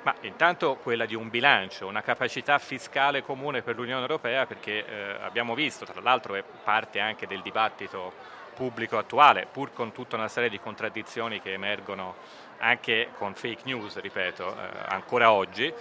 Ma 0.03 0.13
intanto 0.21 0.75
quella 0.75 1.05
di 1.05 1.15
un 1.15 1.29
bilancio, 1.29 1.87
una 1.87 2.01
capacità 2.01 2.59
fiscale 2.59 3.23
comune 3.23 3.61
per 3.61 3.77
l'Unione 3.77 4.01
Europea 4.01 4.45
perché 4.45 4.85
eh, 4.85 5.17
abbiamo 5.21 5.55
visto, 5.55 5.85
tra 5.85 6.01
l'altro 6.01 6.35
è 6.35 6.43
parte 6.63 6.99
anche 6.99 7.25
del 7.25 7.41
dibattito 7.41 8.11
pubblico 8.53 8.97
attuale, 8.97 9.47
pur 9.49 9.71
con 9.71 9.93
tutta 9.93 10.17
una 10.17 10.27
serie 10.27 10.49
di 10.49 10.59
contraddizioni 10.59 11.41
che 11.41 11.53
emergono 11.53 12.15
anche 12.63 13.09
con 13.17 13.35
fake 13.35 13.63
news, 13.65 13.99
ripeto, 13.99 14.55
eh, 14.55 14.67
ancora 14.87 15.31
oggi, 15.31 15.71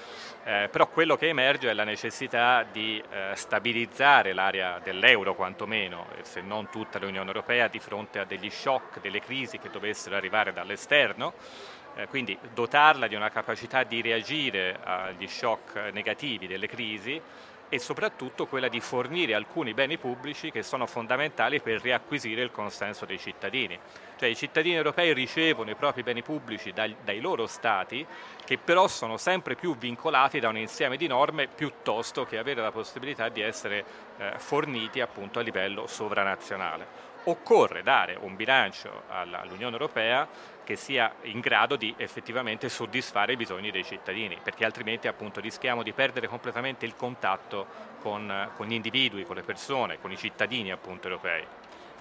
eh, 0.44 0.68
però 0.70 0.88
quello 0.88 1.16
che 1.16 1.28
emerge 1.28 1.70
è 1.70 1.72
la 1.72 1.84
necessità 1.84 2.64
di 2.70 3.02
eh, 3.10 3.34
stabilizzare 3.34 4.32
l'area 4.32 4.80
dell'euro 4.82 5.34
quantomeno, 5.34 6.06
se 6.22 6.40
non 6.40 6.68
tutta 6.70 6.98
l'Unione 6.98 7.28
Europea, 7.28 7.68
di 7.68 7.78
fronte 7.78 8.18
a 8.18 8.24
degli 8.24 8.50
shock, 8.50 9.00
delle 9.00 9.20
crisi 9.20 9.58
che 9.58 9.70
dovessero 9.70 10.16
arrivare 10.16 10.52
dall'esterno, 10.52 11.34
eh, 11.94 12.08
quindi 12.08 12.36
dotarla 12.52 13.06
di 13.06 13.14
una 13.14 13.30
capacità 13.30 13.84
di 13.84 14.02
reagire 14.02 14.78
agli 14.82 15.28
shock 15.28 15.90
negativi 15.92 16.48
delle 16.48 16.66
crisi 16.66 17.20
e 17.72 17.78
soprattutto 17.78 18.46
quella 18.46 18.68
di 18.68 18.80
fornire 18.80 19.32
alcuni 19.32 19.72
beni 19.72 19.96
pubblici 19.96 20.50
che 20.50 20.62
sono 20.62 20.84
fondamentali 20.84 21.58
per 21.62 21.80
riacquisire 21.80 22.42
il 22.42 22.50
consenso 22.50 23.06
dei 23.06 23.18
cittadini. 23.18 23.78
Cioè 24.18 24.28
i 24.28 24.36
cittadini 24.36 24.74
europei 24.74 25.14
ricevono 25.14 25.70
i 25.70 25.74
propri 25.74 26.02
beni 26.02 26.22
pubblici 26.22 26.72
dai, 26.72 26.94
dai 27.02 27.18
loro 27.20 27.46
stati 27.46 28.06
che 28.44 28.58
però 28.58 28.88
sono 28.88 29.16
sempre 29.16 29.54
più 29.54 29.74
vincolati 29.74 30.38
da 30.38 30.50
un 30.50 30.58
insieme 30.58 30.98
di 30.98 31.06
norme 31.06 31.46
piuttosto 31.48 32.26
che 32.26 32.36
avere 32.36 32.60
la 32.60 32.72
possibilità 32.72 33.30
di 33.30 33.40
essere 33.40 33.84
eh, 34.18 34.34
forniti 34.36 35.00
appunto 35.00 35.38
a 35.38 35.42
livello 35.42 35.86
sovranazionale 35.86 37.10
occorre 37.24 37.82
dare 37.82 38.16
un 38.20 38.34
bilancio 38.34 39.02
all'Unione 39.08 39.72
Europea 39.72 40.26
che 40.64 40.76
sia 40.76 41.14
in 41.22 41.40
grado 41.40 41.76
di 41.76 41.94
effettivamente 41.96 42.68
soddisfare 42.68 43.32
i 43.32 43.36
bisogni 43.36 43.70
dei 43.70 43.84
cittadini, 43.84 44.38
perché 44.42 44.64
altrimenti 44.64 45.08
appunto 45.08 45.40
rischiamo 45.40 45.82
di 45.82 45.92
perdere 45.92 46.28
completamente 46.28 46.86
il 46.86 46.96
contatto 46.96 47.66
con, 48.00 48.50
con 48.56 48.66
gli 48.66 48.72
individui, 48.72 49.24
con 49.24 49.36
le 49.36 49.42
persone, 49.42 50.00
con 50.00 50.10
i 50.10 50.16
cittadini 50.16 50.70
appunto 50.70 51.08
europei. 51.08 51.44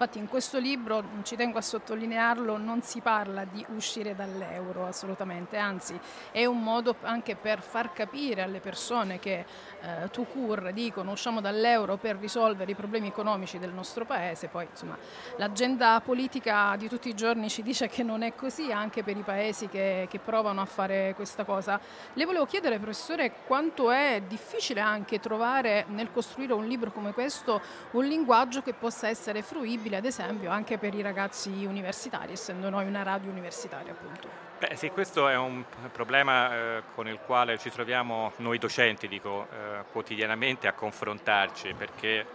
Infatti 0.02 0.18
in 0.18 0.28
questo 0.28 0.58
libro, 0.58 1.04
ci 1.22 1.36
tengo 1.36 1.58
a 1.58 1.60
sottolinearlo, 1.60 2.56
non 2.56 2.82
si 2.82 3.00
parla 3.00 3.44
di 3.44 3.64
uscire 3.68 4.16
dall'euro 4.16 4.84
assolutamente, 4.84 5.58
anzi 5.58 5.96
è 6.32 6.44
un 6.44 6.60
modo 6.60 6.96
anche 7.02 7.36
per 7.36 7.62
far 7.62 7.92
capire 7.92 8.42
alle 8.42 8.58
persone 8.58 9.20
che 9.20 9.44
eh, 9.80 10.10
Tucur 10.10 10.72
dicono 10.72 11.12
usciamo 11.12 11.40
dall'euro 11.40 11.98
per 11.98 12.16
risolvere 12.16 12.72
i 12.72 12.74
problemi 12.74 13.06
economici 13.06 13.60
del 13.60 13.70
nostro 13.70 14.04
paese, 14.04 14.48
poi 14.48 14.66
insomma 14.68 14.98
l'agenda 15.36 16.00
politica 16.04 16.74
di 16.76 16.88
tutti 16.88 17.08
i 17.08 17.14
giorni 17.14 17.48
ci 17.48 17.62
dice 17.62 17.86
che 17.86 18.02
non 18.02 18.22
è 18.22 18.34
così 18.34 18.72
anche 18.72 19.04
per 19.04 19.16
i 19.16 19.22
paesi 19.22 19.68
che, 19.68 20.08
che 20.10 20.18
provano 20.18 20.60
a 20.60 20.66
fare 20.66 21.12
questa 21.14 21.44
cosa. 21.44 21.78
Le 22.14 22.24
volevo 22.24 22.44
chiedere 22.44 22.80
professore 22.80 23.34
quanto 23.46 23.92
è 23.92 24.20
difficile 24.26 24.80
anche 24.80 25.20
trovare 25.20 25.84
nel 25.90 26.10
costruire 26.10 26.54
un 26.54 26.66
libro 26.66 26.90
come 26.90 27.12
questo 27.12 27.60
un 27.92 28.04
linguaggio 28.04 28.62
che 28.62 28.72
possa 28.72 29.06
essere 29.06 29.42
fruibile 29.42 29.90
utile 29.92 29.96
ad 29.96 30.04
esempio 30.04 30.50
anche 30.50 30.78
per 30.78 30.94
i 30.94 31.02
ragazzi 31.02 31.64
universitari, 31.66 32.32
essendo 32.32 32.70
noi 32.70 32.86
una 32.86 33.02
radio 33.02 33.30
universitaria 33.30 33.92
appunto. 33.92 34.28
Beh 34.58 34.76
sì, 34.76 34.90
questo 34.90 35.28
è 35.28 35.36
un 35.36 35.64
problema 35.90 36.54
eh, 36.54 36.82
con 36.94 37.08
il 37.08 37.18
quale 37.18 37.58
ci 37.58 37.70
troviamo 37.70 38.32
noi 38.36 38.58
docenti, 38.58 39.08
dico, 39.08 39.48
eh, 39.50 39.84
quotidianamente 39.90 40.68
a 40.68 40.72
confrontarci, 40.72 41.74
perché 41.74 42.26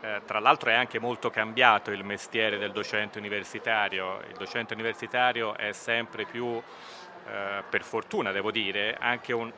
eh, 0.00 0.22
tra 0.24 0.40
l'altro 0.40 0.70
è 0.70 0.74
anche 0.74 0.98
molto 0.98 1.30
cambiato 1.30 1.90
il 1.90 2.02
mestiere 2.02 2.58
del 2.58 2.72
docente 2.72 3.18
universitario, 3.18 4.20
il 4.28 4.36
docente 4.36 4.72
universitario 4.72 5.54
è 5.54 5.72
sempre 5.72 6.24
più, 6.24 6.46
eh, 6.46 7.62
per 7.68 7.82
fortuna 7.82 8.32
devo 8.32 8.50
dire, 8.50 8.96
anche 8.98 9.34
un, 9.34 9.52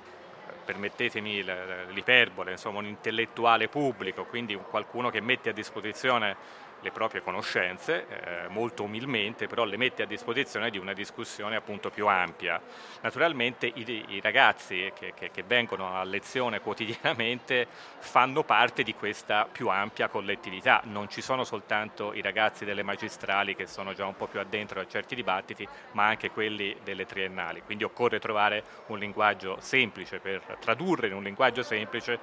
permettetemi 0.64 1.44
l'iperbole, 1.92 2.50
insomma 2.50 2.80
un 2.80 2.86
intellettuale 2.86 3.68
pubblico, 3.68 4.24
quindi 4.24 4.56
qualcuno 4.56 5.08
che 5.08 5.20
mette 5.20 5.50
a 5.50 5.52
disposizione 5.52 6.66
le 6.80 6.90
proprie 6.90 7.22
conoscenze, 7.22 8.06
eh, 8.08 8.48
molto 8.48 8.84
umilmente, 8.84 9.46
però 9.46 9.64
le 9.64 9.76
mette 9.76 10.02
a 10.02 10.06
disposizione 10.06 10.70
di 10.70 10.78
una 10.78 10.92
discussione 10.92 11.56
appunto 11.56 11.90
più 11.90 12.06
ampia. 12.06 12.60
Naturalmente 13.00 13.66
i, 13.66 14.04
i 14.08 14.20
ragazzi 14.20 14.92
che, 14.94 15.12
che, 15.14 15.30
che, 15.30 15.42
vengono 15.42 15.94
a 15.94 16.04
lezione 16.04 16.60
quotidianamente 16.60 17.66
fanno 17.98 18.44
parte 18.44 18.82
di 18.82 18.94
questa 18.94 19.48
più 19.50 19.68
ampia 19.68 20.08
collettività, 20.08 20.80
non 20.84 21.08
ci 21.08 21.20
sono 21.20 21.44
soltanto 21.44 22.12
i 22.12 22.20
ragazzi 22.20 22.64
delle 22.64 22.82
magistrali 22.82 23.54
che 23.54 23.66
sono 23.66 23.92
già 23.92 24.06
un 24.06 24.16
po' 24.16 24.26
più 24.26 24.40
addentro 24.40 24.80
a 24.80 24.86
certi 24.86 25.14
dibattiti, 25.14 25.66
ma 25.92 26.06
anche 26.06 26.30
quelli 26.30 26.76
delle 26.84 27.06
triennali, 27.06 27.62
quindi 27.62 27.84
occorre 27.84 28.18
trovare 28.18 28.62
un 28.86 28.98
linguaggio 28.98 29.56
semplice 29.60 30.18
per 30.18 30.56
tradurre 30.60 31.08
in 31.08 31.14
un 31.14 31.22
linguaggio 31.22 31.62
semplice 31.62 32.18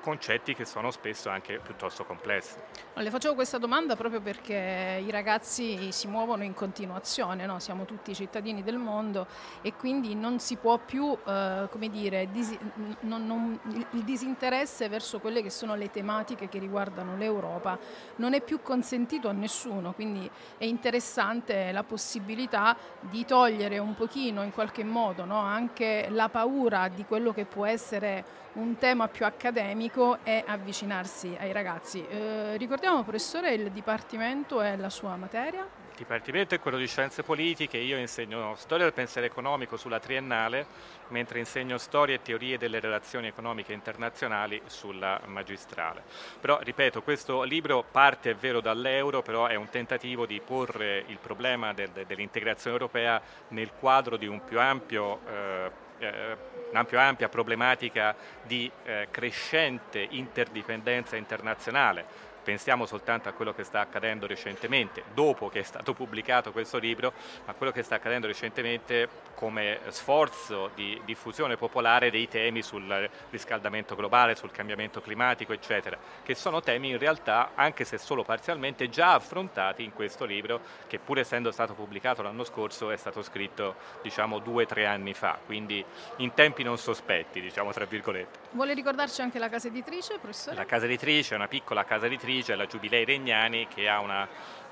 concetti 0.00 0.54
che 0.54 0.64
sono 0.64 0.90
spesso 0.90 1.28
anche 1.28 1.58
piuttosto 1.58 2.04
complessi. 2.04 2.56
Le 2.94 3.10
facevo 3.10 3.34
questa 3.34 3.58
domanda 3.58 3.96
proprio 4.00 4.22
perché 4.22 5.02
i 5.04 5.10
ragazzi 5.10 5.92
si 5.92 6.08
muovono 6.08 6.42
in 6.42 6.54
continuazione, 6.54 7.44
no? 7.44 7.58
siamo 7.58 7.84
tutti 7.84 8.14
cittadini 8.14 8.62
del 8.62 8.78
mondo 8.78 9.26
e 9.60 9.74
quindi 9.74 10.14
non 10.14 10.38
si 10.38 10.56
può 10.56 10.78
più, 10.78 11.14
eh, 11.26 11.68
come 11.70 11.90
dire, 11.90 12.30
dis- 12.30 12.56
non, 13.00 13.26
non, 13.26 13.60
il 13.90 14.02
disinteresse 14.02 14.88
verso 14.88 15.20
quelle 15.20 15.42
che 15.42 15.50
sono 15.50 15.74
le 15.74 15.90
tematiche 15.90 16.48
che 16.48 16.58
riguardano 16.58 17.14
l'Europa 17.18 17.78
non 18.16 18.32
è 18.32 18.40
più 18.40 18.62
consentito 18.62 19.28
a 19.28 19.32
nessuno, 19.32 19.92
quindi 19.92 20.30
è 20.56 20.64
interessante 20.64 21.70
la 21.70 21.82
possibilità 21.82 22.74
di 23.00 23.26
togliere 23.26 23.76
un 23.76 23.94
pochino 23.94 24.42
in 24.42 24.50
qualche 24.50 24.82
modo 24.82 25.26
no? 25.26 25.40
anche 25.40 26.06
la 26.08 26.30
paura 26.30 26.88
di 26.88 27.04
quello 27.04 27.34
che 27.34 27.44
può 27.44 27.66
essere 27.66 28.39
un 28.54 28.78
tema 28.78 29.08
più 29.08 29.24
accademico 29.24 30.18
e 30.24 30.42
avvicinarsi 30.46 31.36
ai 31.38 31.52
ragazzi. 31.52 32.04
Eh, 32.06 32.56
ricordiamo 32.56 33.02
professore 33.02 33.52
il 33.52 33.70
dipartimento 33.70 34.60
e 34.62 34.76
la 34.76 34.90
sua 34.90 35.16
materia? 35.16 35.78
Il 35.90 36.06
dipartimento 36.06 36.54
è 36.54 36.60
quello 36.60 36.78
di 36.78 36.86
scienze 36.86 37.22
politiche, 37.22 37.76
io 37.76 37.98
insegno 37.98 38.54
storia 38.56 38.84
del 38.84 38.94
pensiero 38.94 39.26
economico 39.26 39.76
sulla 39.76 40.00
triennale, 40.00 40.64
mentre 41.08 41.40
insegno 41.40 41.76
storia 41.76 42.14
e 42.14 42.22
teorie 42.22 42.56
delle 42.56 42.80
relazioni 42.80 43.26
economiche 43.26 43.74
internazionali 43.74 44.62
sulla 44.64 45.20
magistrale. 45.26 46.02
Però, 46.40 46.58
ripeto, 46.62 47.02
questo 47.02 47.42
libro 47.42 47.84
parte, 47.88 48.30
è 48.30 48.34
vero, 48.34 48.62
dall'euro, 48.62 49.20
però 49.20 49.46
è 49.46 49.56
un 49.56 49.68
tentativo 49.68 50.24
di 50.24 50.40
porre 50.40 51.04
il 51.06 51.18
problema 51.18 51.74
del, 51.74 51.90
dell'integrazione 52.06 52.76
europea 52.76 53.20
nel 53.48 53.72
quadro 53.78 54.16
di 54.16 54.26
un 54.26 54.42
più 54.42 54.58
ampio 54.58 55.20
eh, 55.26 55.88
eh, 56.00 56.36
una 56.70 56.84
più 56.84 56.98
ampia 56.98 57.28
problematica 57.28 58.14
di 58.42 58.70
eh, 58.84 59.08
crescente 59.10 60.06
interdipendenza 60.10 61.16
internazionale 61.16 62.29
pensiamo 62.42 62.86
soltanto 62.86 63.28
a 63.28 63.32
quello 63.32 63.52
che 63.52 63.64
sta 63.64 63.80
accadendo 63.80 64.26
recentemente, 64.26 65.04
dopo 65.14 65.48
che 65.48 65.60
è 65.60 65.62
stato 65.62 65.94
pubblicato 65.94 66.52
questo 66.52 66.78
libro, 66.78 67.12
a 67.46 67.54
quello 67.54 67.72
che 67.72 67.82
sta 67.82 67.96
accadendo 67.96 68.26
recentemente 68.26 69.08
come 69.34 69.80
sforzo 69.88 70.70
di 70.74 71.00
diffusione 71.04 71.56
popolare 71.56 72.10
dei 72.10 72.28
temi 72.28 72.62
sul 72.62 73.08
riscaldamento 73.30 73.94
globale, 73.94 74.34
sul 74.34 74.50
cambiamento 74.50 75.00
climatico, 75.00 75.52
eccetera, 75.52 75.98
che 76.22 76.34
sono 76.34 76.60
temi 76.60 76.90
in 76.90 76.98
realtà, 76.98 77.52
anche 77.54 77.84
se 77.84 77.98
solo 77.98 78.22
parzialmente, 78.22 78.88
già 78.88 79.14
affrontati 79.14 79.82
in 79.82 79.92
questo 79.92 80.24
libro, 80.24 80.60
che 80.86 80.98
pur 80.98 81.18
essendo 81.18 81.50
stato 81.50 81.74
pubblicato 81.74 82.22
l'anno 82.22 82.44
scorso 82.44 82.90
è 82.90 82.96
stato 82.96 83.22
scritto 83.22 83.76
diciamo 84.02 84.38
due 84.38 84.64
o 84.64 84.66
tre 84.66 84.86
anni 84.86 85.14
fa, 85.14 85.38
quindi 85.44 85.84
in 86.16 86.34
tempi 86.34 86.62
non 86.62 86.76
sospetti, 86.76 87.40
diciamo 87.40 87.72
tra 87.72 87.84
virgolette. 87.84 88.38
Vuole 88.52 88.74
ricordarci 88.74 89.22
anche 89.22 89.38
la 89.38 89.48
casa 89.48 89.68
editrice, 89.68 90.18
professore? 90.18 90.56
La 90.56 90.66
casa 90.66 90.84
editrice 90.84 91.34
è 91.34 91.36
una 91.36 91.48
piccola 91.48 91.84
casa 91.84 92.06
editrice 92.06 92.28
editrice, 92.40 92.56
la 92.56 92.66
Giubilei 92.66 93.04
Regnani, 93.04 93.66
che 93.68 93.88
ha 93.88 94.00
una 94.00 94.26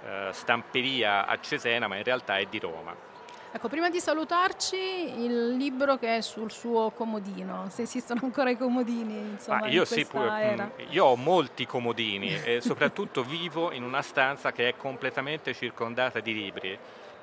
eh, 0.04 0.28
stamperia 0.32 1.26
a 1.26 1.38
Cesena, 1.40 1.86
ma 1.86 1.96
in 1.96 2.02
realtà 2.02 2.38
è 2.38 2.46
di 2.46 2.58
Roma. 2.58 3.06
Ecco, 3.50 3.68
prima 3.68 3.88
di 3.88 3.98
salutarci, 3.98 4.76
il 4.76 5.56
libro 5.56 5.96
che 5.96 6.18
è 6.18 6.20
sul 6.20 6.50
suo 6.50 6.90
comodino, 6.90 7.68
se 7.70 7.82
esistono 7.82 8.20
ancora 8.24 8.50
i 8.50 8.58
comodini, 8.58 9.16
insomma, 9.16 9.66
io, 9.68 9.86
sì, 9.86 10.04
pure, 10.04 10.72
io 10.90 11.06
ho 11.06 11.16
molti 11.16 11.64
comodini 11.64 12.42
e 12.44 12.60
soprattutto 12.60 13.22
vivo 13.24 13.72
in 13.72 13.84
una 13.84 14.02
stanza 14.02 14.52
che 14.52 14.68
è 14.68 14.76
completamente 14.76 15.54
circondata 15.54 16.20
di 16.20 16.34
libri 16.34 16.78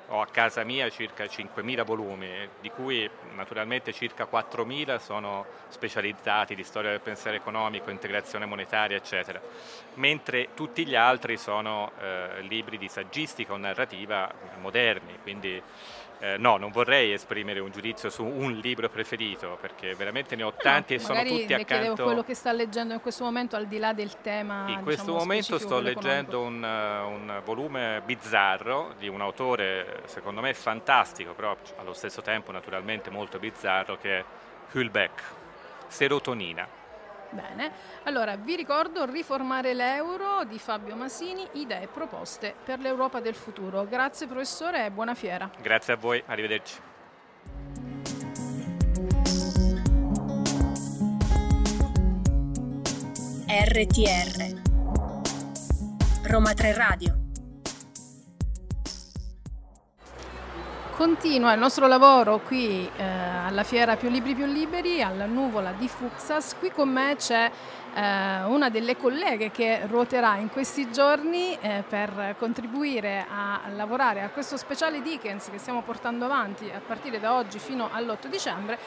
ho 0.08 0.20
a 0.20 0.26
casa 0.26 0.62
mia 0.64 0.88
circa 0.88 1.24
5.000 1.24 1.84
volumi, 1.84 2.28
di 2.60 2.70
cui 2.70 3.08
naturalmente 3.34 3.92
circa 3.92 4.28
4.000 4.30 4.98
sono 4.98 5.46
specializzati 5.68 6.54
di 6.54 6.62
storia 6.62 6.90
del 6.90 7.00
pensiero 7.00 7.36
economico, 7.36 7.90
integrazione 7.90 8.46
monetaria, 8.46 8.96
eccetera, 8.96 9.40
mentre 9.94 10.48
tutti 10.54 10.86
gli 10.86 10.94
altri 10.94 11.36
sono 11.36 11.92
eh, 12.00 12.40
libri 12.42 12.78
di 12.78 12.88
saggistica 12.88 13.52
o 13.52 13.56
narrativa 13.56 14.32
moderni, 14.60 15.18
quindi 15.22 15.60
eh, 16.18 16.36
no, 16.38 16.56
non 16.56 16.70
vorrei 16.70 17.12
esprimere 17.12 17.60
un 17.60 17.70
giudizio 17.70 18.08
su 18.08 18.24
un 18.24 18.52
libro 18.54 18.88
preferito 18.88 19.58
perché 19.60 19.94
veramente 19.94 20.34
ne 20.34 20.44
ho 20.44 20.54
tanti 20.54 20.94
no, 20.94 21.00
e 21.00 21.02
sono 21.02 21.22
tutti 21.22 21.52
accanto. 21.52 21.64
chiedevo 21.64 21.94
quello 22.02 22.22
che 22.22 22.34
sta 22.34 22.52
leggendo 22.52 22.94
in 22.94 23.00
questo 23.00 23.24
momento 23.24 23.56
al 23.56 23.66
di 23.66 23.78
là 23.78 23.92
del 23.92 24.20
tema. 24.22 24.64
In 24.68 24.82
questo 24.82 25.02
diciamo, 25.02 25.18
momento 25.18 25.58
sto 25.58 25.80
leggendo 25.80 26.40
un, 26.40 26.62
un, 26.62 27.42
volume 27.44 28.00
bizzarro 28.04 28.94
di 28.98 29.08
un 29.08 29.20
autore 29.20 30.02
secondo 30.06 30.40
me 30.40 30.54
fantastico, 30.54 31.34
però 31.34 31.54
allo 31.76 31.92
stesso 31.92 32.22
tempo 32.22 32.50
naturalmente 32.50 33.10
molto 33.10 33.38
bizzarro 33.38 33.98
che 33.98 34.18
è 34.18 34.24
Hulbeck, 34.72 35.22
Serotonina. 35.88 36.84
Bene, 37.30 37.72
allora 38.04 38.36
vi 38.36 38.56
ricordo 38.56 39.04
Riformare 39.04 39.74
l'euro 39.74 40.44
di 40.44 40.58
Fabio 40.58 40.96
Masini, 40.96 41.46
idee 41.52 41.82
e 41.82 41.86
proposte 41.88 42.54
per 42.64 42.78
l'Europa 42.78 43.20
del 43.20 43.34
futuro. 43.34 43.84
Grazie 43.84 44.26
professore 44.26 44.86
e 44.86 44.90
buona 44.90 45.14
fiera. 45.14 45.50
Grazie 45.60 45.94
a 45.94 45.96
voi, 45.96 46.22
arrivederci. 46.26 46.80
RTR 53.48 54.62
Roma 56.24 56.52
3 56.52 56.74
Radio 56.74 57.25
Continua 60.96 61.52
il 61.52 61.58
nostro 61.58 61.86
lavoro 61.86 62.38
qui 62.38 62.90
eh, 62.96 63.04
alla 63.04 63.64
Fiera 63.64 63.96
Più 63.96 64.08
Libri 64.08 64.34
Più 64.34 64.46
Liberi, 64.46 65.02
alla 65.02 65.26
Nuvola 65.26 65.72
di 65.72 65.88
Fuxas. 65.88 66.56
Qui 66.58 66.70
con 66.70 66.88
me 66.88 67.16
c'è 67.18 67.50
eh, 67.92 68.44
una 68.44 68.70
delle 68.70 68.96
colleghe 68.96 69.50
che 69.50 69.82
ruoterà 69.86 70.36
in 70.36 70.48
questi 70.48 70.90
giorni 70.90 71.54
eh, 71.60 71.84
per 71.86 72.36
contribuire 72.38 73.26
a 73.28 73.60
lavorare 73.74 74.22
a 74.22 74.30
questo 74.30 74.56
speciale 74.56 75.02
Dickens 75.02 75.50
che 75.50 75.58
stiamo 75.58 75.82
portando 75.82 76.24
avanti 76.24 76.70
a 76.74 76.80
partire 76.80 77.20
da 77.20 77.34
oggi 77.34 77.58
fino 77.58 77.90
all'8 77.92 78.26
dicembre. 78.28 78.78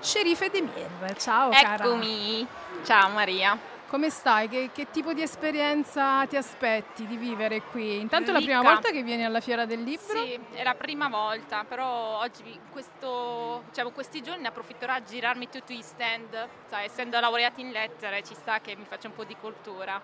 Sheriff 0.00 0.40
Edemir, 0.40 1.14
ciao 1.18 1.52
Eccomi, 1.52 2.44
cara. 2.44 2.84
ciao 2.84 3.10
Maria. 3.10 3.71
Come 3.92 4.08
stai? 4.08 4.48
Che, 4.48 4.70
che, 4.72 4.90
tipo 4.90 5.12
di 5.12 5.20
esperienza 5.20 6.24
ti 6.24 6.38
aspetti 6.38 7.06
di 7.06 7.18
vivere 7.18 7.60
qui? 7.60 8.00
Intanto 8.00 8.30
è 8.30 8.32
la 8.32 8.40
prima 8.40 8.62
volta 8.62 8.88
che 8.88 9.02
vieni 9.02 9.22
alla 9.22 9.40
Fiera 9.40 9.66
del 9.66 9.82
Libro? 9.82 10.24
Sì, 10.24 10.40
è 10.52 10.62
la 10.62 10.74
prima 10.74 11.08
volta, 11.08 11.64
però 11.64 12.18
oggi 12.20 12.58
questo, 12.70 13.64
diciamo, 13.68 13.90
questi 13.90 14.22
giorni 14.22 14.46
approfitterò 14.46 14.94
a 14.94 15.02
girarmi 15.02 15.50
tutti 15.50 15.76
i 15.76 15.82
stand, 15.82 16.48
sai, 16.70 16.86
essendo 16.86 17.20
laureati 17.20 17.60
in 17.60 17.70
lettere 17.70 18.22
ci 18.22 18.32
sta 18.32 18.60
che 18.62 18.74
mi 18.76 18.86
faccia 18.86 19.08
un 19.08 19.14
po' 19.14 19.24
di 19.24 19.36
cultura. 19.38 20.00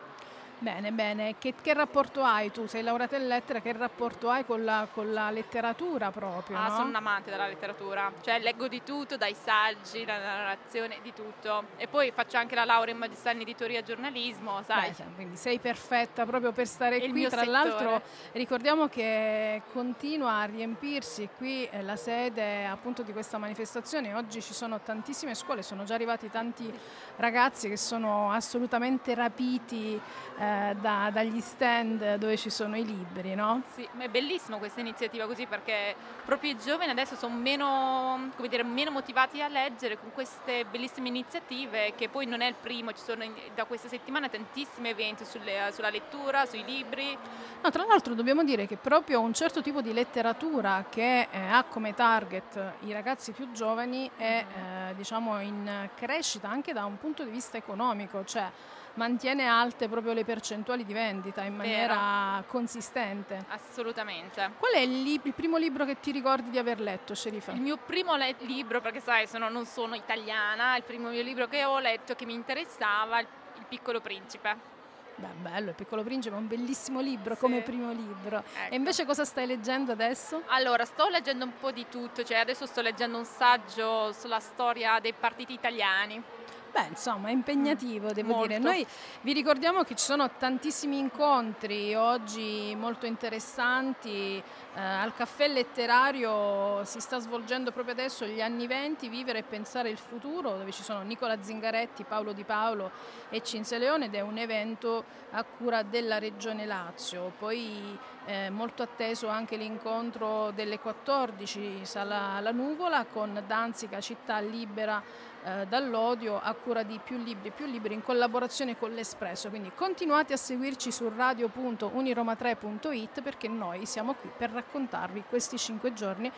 Bene, 0.61 0.91
bene. 0.91 1.37
Che, 1.39 1.55
che, 1.61 1.73
rapporto 1.73 2.23
hai 2.25 2.51
tu? 2.51 2.67
Sei 2.67 2.83
laureata 2.83 3.17
in 3.17 3.29
lettere, 3.29 3.63
che 3.63 3.73
rapporto 3.73 4.29
hai 4.29 4.45
con 4.45 4.65
la, 4.65 4.89
con 4.91 5.13
la 5.13 5.31
letteratura 5.31 6.11
proprio? 6.11 6.57
Ah, 6.57 6.69
no? 6.69 6.75
sono 6.75 6.89
un 6.89 6.95
amante 6.97 7.31
della 7.31 7.47
letteratura, 7.47 8.13
cioè 8.23 8.41
leggo 8.41 8.67
di 8.67 8.83
tutto, 8.83 9.17
dai 9.17 9.35
saggi, 9.35 10.05
la 10.05 10.19
narrazione, 10.19 10.99
di 11.03 11.13
tutto. 11.13 11.67
E 11.77 11.87
poi 11.87 12.11
faccio 12.11 12.39
anche 12.39 12.57
la 12.57 12.65
laurea 12.65 12.93
in 12.93 12.99
magistrale 12.99 13.37
in 13.37 13.43
editoria 13.43 13.79
e 13.79 13.83
giornalismo, 13.85 14.61
sai? 14.67 14.91
Beh, 14.91 15.05
quindi 15.15 15.37
sei 15.37 15.61
perfetta 15.61 16.27
proprio 16.27 16.51
per 16.51 16.67
stare 16.67 16.97
Il 16.97 17.11
qui. 17.11 17.27
Tra 17.29 17.45
settore. 17.45 17.51
l'altro 17.51 18.03
ricordiamo 18.33 18.89
che 18.89 19.63
continua 19.73 20.41
a 20.41 20.45
riempirsi 20.45 21.29
qui 21.37 21.69
la 21.83 21.97
sede 21.97 22.67
appunto 22.67 23.03
di 23.03 23.13
questa 23.13 23.39
manifestazione. 23.39 24.15
Oggi 24.15 24.43
ci 24.43 24.55
sono 24.55 24.81
tantissime 24.81 25.35
scuole, 25.35 25.63
sono 25.63 25.85
già 25.85 25.95
arrivati 25.95 26.31
tanti 26.31 26.73
ragazzi 27.17 27.69
che 27.69 27.77
sono 27.77 28.33
assolutamente 28.33 29.15
rapiti. 29.15 30.01
Eh, 30.39 30.48
eh, 30.49 30.77
da, 30.81 31.11
dagli 31.13 31.41
stand 31.41 32.17
dove 32.17 32.37
ci 32.37 32.51
sono 32.51 32.77
i 32.77 32.85
libri, 32.85 33.35
no? 33.35 33.63
Sì, 33.75 33.87
ma 33.93 34.05
è 34.05 34.09
bellissimo 34.09 34.59
questa 34.59 34.81
iniziativa 34.81 35.27
così 35.27 35.47
perché 35.47 35.95
proprio 36.25 36.53
i 36.53 36.59
giovani 36.59 36.91
adesso 36.91 37.17
sono 37.17 37.35
meno, 37.37 38.31
dire, 38.49 38.63
meno 38.63 38.91
motivati 38.91 39.43
a 39.43 39.49
leggere 39.49 39.99
con 39.99 40.11
queste 40.13 40.65
bellissime 40.65 41.09
iniziative 41.09 41.93
che 41.97 42.09
poi 42.09 42.27
non 42.27 42.41
è 42.41 42.47
il 42.47 42.55
primo, 42.61 42.93
ci 42.93 43.03
sono 43.03 43.25
da 43.55 43.65
questa 43.65 43.89
settimana 43.89 44.29
tantissimi 44.29 44.89
eventi 44.89 45.25
sulle, 45.25 45.71
sulla 45.73 45.91
lettura, 45.91 46.47
sui 46.47 46.65
libri. 46.65 47.17
No, 47.63 47.71
tra 47.71 47.85
l'altro 47.85 48.15
dobbiamo 48.15 48.45
dire 48.45 48.67
che 48.67 48.77
proprio 48.77 49.21
un 49.21 49.35
certo 49.35 49.61
tipo 49.61 49.83
di 49.83 49.93
letteratura 49.93 50.87
che 50.89 51.29
eh, 51.31 51.39
ha 51.39 51.65
come 51.65 51.95
target 51.95 52.75
i 52.81 52.93
ragazzi 52.93 53.33
più 53.33 53.51
giovani 53.53 54.11
è 54.17 54.45
eh, 54.91 54.95
diciamo 54.95 55.41
in 55.41 55.89
crescita 55.95 56.49
anche 56.49 56.73
da 56.73 56.85
un 56.85 56.99
punto 56.99 57.25
di 57.25 57.31
vista 57.31 57.57
economico, 57.57 58.25
cioè 58.25 58.51
mantiene 58.99 59.47
alte 59.47 59.89
proprio 59.89 60.13
le 60.13 60.25
percentuali 60.25 60.85
di 60.85 60.93
vendita 60.93 61.43
in 61.45 61.55
maniera 61.55 62.35
Vero. 62.35 62.45
consistente. 62.49 63.45
Assolutamente. 63.49 64.51
Qual 64.59 64.73
è 64.73 64.81
il, 64.81 65.03
li- 65.03 65.21
il, 65.23 65.33
primo 65.33 65.57
libro 65.57 65.85
che 65.85 66.01
ti 66.01 66.11
ricordi 66.11 66.51
di 66.51 66.59
aver 66.59 66.81
letto, 66.81 67.15
Sherifa? 67.15 67.53
Il 67.53 67.61
mio 67.61 67.79
primo 67.79 68.17
le- 68.17 68.35
libro, 68.41 68.81
perché 68.81 69.01
sai, 69.01 69.27
sono, 69.27 69.49
non 69.49 69.65
sono 69.65 69.95
italiana, 69.95 70.77
il 70.77 70.83
primo 70.83 71.09
mio 71.09 71.23
libro 71.23 71.47
che 71.47 71.65
ho 71.65 71.79
letto 71.79 72.15
che 72.15 72.27
mi 72.27 72.35
interessava, 72.35 73.21
Il, 73.21 73.27
il 73.59 73.65
piccolo 73.69 74.01
principe. 74.01 74.77
Beh, 75.15 75.27
bello, 75.41 75.71
Il 75.71 75.75
Piccolo 75.75 76.05
Principe 76.05 76.37
è 76.37 76.39
un 76.39 76.47
bellissimo 76.47 77.01
libro 77.01 77.35
sì. 77.35 77.41
come 77.41 77.61
primo 77.63 77.91
libro. 77.91 78.39
Ecco. 78.39 78.73
E 78.73 78.77
invece 78.77 79.05
cosa 79.05 79.25
stai 79.25 79.49
leggendo 79.49 79.91
adesso? 79.91 80.43
Allora, 80.47 80.85
sto 80.85 81.09
leggendo 81.09 81.45
un 81.45 81.55
po' 81.59 81.73
di 81.73 81.87
tutto, 81.89 82.23
cioè 82.23 82.37
adesso 82.37 82.67
sto 82.67 82.83
leggendo 82.83 83.19
un 83.19 83.25
saggio 83.25 84.13
sulla 84.13 84.39
storia 84.39 85.01
dei 85.01 85.13
partiti 85.13 85.53
italiani. 85.53 86.23
Beh, 86.71 86.87
insomma, 86.91 87.29
è 87.29 87.33
impegnativo, 87.33 88.13
devo 88.13 88.33
Molto. 88.33 88.47
dire. 88.47 88.59
Noi 88.59 88.87
vi 89.23 89.33
ricordiamo 89.33 89.83
che 89.85 89.95
ci 89.95 90.05
sono 90.05 90.31
tantissimi 90.39 90.99
incontri 90.99 91.95
oggi 91.95 92.75
molto 92.79 93.07
interessanti. 93.07 94.43
Eh, 94.75 94.81
al 94.81 95.15
caffè 95.15 95.49
letterario 95.49 96.85
si 96.85 97.01
sta 97.01 97.19
svolgendo 97.19 97.73
proprio 97.73 97.95
adesso 97.95 98.27
gli 98.27 98.41
anni 98.41 98.67
20, 98.67 99.09
Vivere 99.09 99.39
e 99.41 99.43
pensare 99.43 99.89
il 99.89 99.99
futuro, 99.99 100.57
dove 100.57 100.71
ci 100.71 100.83
sono 100.83 101.01
Nicola 101.03 101.43
Zingaretti, 101.43 102.05
Paolo 102.05 102.33
Di 102.33 102.45
Paolo 102.45 102.91
e 103.31 103.43
Cinzia 103.43 103.79
Leone 103.79 104.07
ed 104.07 104.15
è 104.15 104.21
un 104.21 104.39
evento 104.39 105.05
a 105.31 105.43
cura 105.45 105.83
della 105.83 106.19
Regione 106.19 106.67
Lazio. 106.67 107.33
Poi 107.39 107.99
eh, 108.27 108.51
molto 108.51 108.83
atteso 108.83 109.29
anche 109.29 109.57
l'incontro 109.57 110.51
delle 110.51 110.79
14 110.79 111.85
Sala 111.85 112.39
La 112.41 112.53
Nuvola 112.53 113.07
con 113.07 113.43
Danzica 113.47 114.01
Città 114.01 114.39
Libera 114.39 115.03
eh, 115.49 115.67
dall'odio 115.67 116.39
a 116.39 116.53
cura 116.53 116.83
di 116.83 117.01
più 117.03 117.17
libri, 117.17 117.51
più 117.51 117.65
libri 117.65 117.95
in 117.95 118.03
collaborazione 118.03 118.77
con 118.77 118.93
l'Espresso. 118.93 119.49
Quindi 119.49 119.73
continuate 119.75 120.35
a 120.35 120.37
seguirci 120.37 120.93
su 120.93 121.09
radio.uniroma3.it 121.09 123.23
perché 123.23 123.49
noi 123.49 123.87
siamo 123.87 124.13
qui 124.15 124.31
per 124.37 124.51
raccontarvi 124.51 125.25
questi 125.27 125.57
cinque 125.57 125.95
giorni 125.95 126.31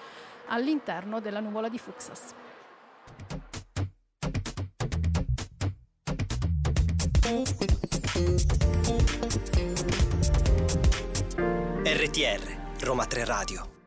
all'interno 0.46 1.18
della 1.20 1.40
nuvola 1.40 1.68
di 1.68 1.78
Fuxas. 1.78 2.34
RTR 11.82 12.58
Roma 12.80 13.06
3 13.06 13.24
Radio 13.24 13.79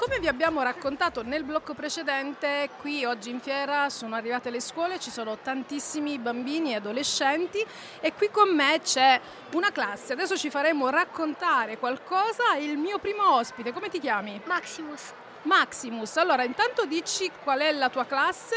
come 0.00 0.18
vi 0.18 0.28
abbiamo 0.28 0.62
raccontato 0.62 1.22
nel 1.22 1.44
blocco 1.44 1.74
precedente, 1.74 2.70
qui 2.78 3.04
oggi 3.04 3.28
in 3.28 3.38
fiera 3.38 3.90
sono 3.90 4.14
arrivate 4.14 4.48
le 4.48 4.58
scuole, 4.58 4.98
ci 4.98 5.10
sono 5.10 5.36
tantissimi 5.36 6.18
bambini 6.18 6.72
e 6.72 6.76
adolescenti 6.76 7.62
e 8.00 8.14
qui 8.14 8.30
con 8.30 8.48
me 8.54 8.80
c'è 8.82 9.20
una 9.52 9.70
classe. 9.70 10.14
Adesso 10.14 10.38
ci 10.38 10.48
faremo 10.48 10.88
raccontare 10.88 11.76
qualcosa. 11.76 12.54
Il 12.54 12.78
mio 12.78 12.98
primo 12.98 13.34
ospite, 13.34 13.74
come 13.74 13.90
ti 13.90 14.00
chiami? 14.00 14.40
Maximus. 14.46 15.12
Maximus, 15.42 16.16
allora 16.16 16.44
intanto 16.44 16.86
dici 16.86 17.30
qual 17.42 17.60
è 17.60 17.70
la 17.70 17.90
tua 17.90 18.06
classe? 18.06 18.56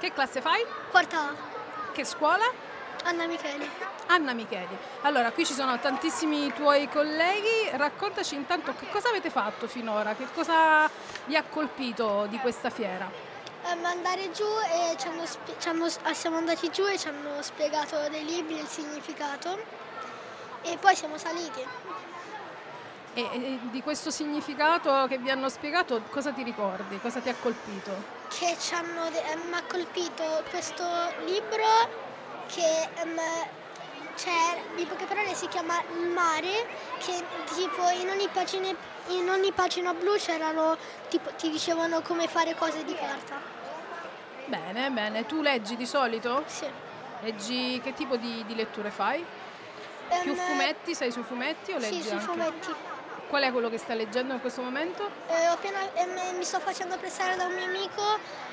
Che 0.00 0.10
classe 0.14 0.40
fai? 0.40 0.64
Quarta 0.90 1.20
A. 1.20 1.34
Che 1.92 2.04
scuola? 2.06 2.50
Anna 3.04 3.26
Micheli. 3.26 3.68
Anna 4.08 4.32
Micheli. 4.32 4.76
Allora, 5.02 5.30
qui 5.32 5.44
ci 5.44 5.52
sono 5.52 5.78
tantissimi 5.78 6.52
tuoi 6.52 6.88
colleghi, 6.88 7.68
raccontaci 7.72 8.34
intanto 8.34 8.74
che 8.74 8.88
cosa 8.90 9.08
avete 9.08 9.30
fatto 9.30 9.66
finora, 9.66 10.14
che 10.14 10.26
cosa 10.32 10.88
vi 11.26 11.36
ha 11.36 11.44
colpito 11.44 12.26
di 12.28 12.38
questa 12.38 12.70
fiera? 12.70 13.10
Um, 13.64 13.84
andare 13.84 14.30
giù 14.30 14.44
e 14.44 14.96
ci 14.96 15.08
hanno, 15.08 15.24
ci 15.58 15.68
hanno, 15.68 15.86
ah, 16.02 16.14
siamo 16.14 16.36
andati 16.36 16.70
giù 16.70 16.86
e 16.86 16.98
ci 16.98 17.08
hanno 17.08 17.42
spiegato 17.42 18.08
dei 18.08 18.24
libri 18.24 18.58
il 18.58 18.66
significato 18.66 19.58
e 20.62 20.76
poi 20.78 20.96
siamo 20.96 21.18
saliti. 21.18 21.60
E, 23.14 23.20
e 23.20 23.58
di 23.70 23.82
questo 23.82 24.10
significato 24.10 25.06
che 25.08 25.18
vi 25.18 25.30
hanno 25.30 25.48
spiegato 25.48 26.02
cosa 26.08 26.32
ti 26.32 26.42
ricordi? 26.42 26.98
Cosa 27.00 27.20
ti 27.20 27.28
ha 27.28 27.34
colpito? 27.34 28.16
Che 28.28 28.56
ci 28.58 28.74
hanno, 28.74 29.06
eh, 29.08 29.36
mi 29.36 29.54
ha 29.54 29.62
colpito 29.68 30.42
questo 30.50 30.84
libro 31.26 32.06
che 32.46 32.88
um, 33.02 33.20
c'è, 34.18 34.60
in 34.76 34.86
poche 34.88 35.04
parole 35.04 35.32
si 35.34 35.46
chiama 35.46 35.80
Il 35.96 36.08
mare, 36.08 36.66
che 36.98 37.22
tipo 37.54 37.88
in 37.90 38.10
ogni, 38.10 38.28
pagina, 38.32 38.68
in 39.08 39.30
ogni 39.30 39.52
pagina 39.52 39.94
blu 39.94 40.16
c'erano, 40.16 40.76
tipo, 41.08 41.30
ti 41.36 41.48
dicevano 41.50 42.02
come 42.02 42.26
fare 42.26 42.56
cose 42.56 42.82
di 42.84 42.94
carta. 42.94 43.40
Bene, 44.46 44.90
bene. 44.90 45.24
Tu 45.24 45.40
leggi 45.40 45.76
di 45.76 45.86
solito? 45.86 46.42
Sì. 46.46 46.66
Leggi 47.20 47.80
che 47.80 47.94
tipo 47.94 48.16
di, 48.16 48.44
di 48.46 48.54
letture 48.56 48.90
fai? 48.90 49.24
Um, 50.08 50.20
Più 50.22 50.34
fumetti? 50.34 50.94
Sei 50.94 51.12
sui 51.12 51.22
fumetti 51.22 51.72
o 51.72 51.78
leggi 51.78 52.00
Sì, 52.00 52.08
sui 52.08 52.10
anche? 52.12 52.24
fumetti. 52.24 52.74
Qual 53.28 53.42
è 53.42 53.52
quello 53.52 53.68
che 53.68 53.76
stai 53.76 53.98
leggendo 53.98 54.32
in 54.32 54.40
questo 54.40 54.62
momento? 54.62 55.06
Eh, 55.28 55.44
appena, 55.44 55.80
eh, 55.92 56.32
mi 56.32 56.44
sto 56.44 56.60
facendo 56.60 56.96
prestare 56.96 57.36
da 57.36 57.44
un 57.44 57.52
mio 57.52 57.64
amico 57.64 58.02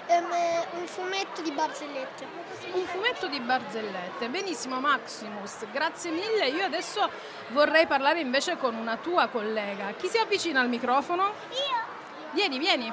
ehm, 0.07 0.25
un 0.71 0.85
fumetto 0.85 1.41
di 1.41 1.51
barzellette. 1.51 2.27
Un 2.73 2.85
fumetto 2.85 3.27
di 3.27 3.39
barzellette, 3.39 4.27
benissimo 4.27 4.81
Maximus, 4.81 5.65
grazie 5.71 6.11
mille. 6.11 6.49
Io 6.49 6.65
adesso 6.65 7.09
vorrei 7.49 7.87
parlare 7.87 8.19
invece 8.19 8.57
con 8.57 8.75
una 8.75 8.97
tua 8.97 9.27
collega. 9.27 9.93
Chi 9.93 10.09
si 10.09 10.17
avvicina 10.17 10.59
al 10.59 10.67
microfono? 10.67 11.33
Io. 11.51 11.93
Vieni, 12.31 12.59
vieni. 12.59 12.91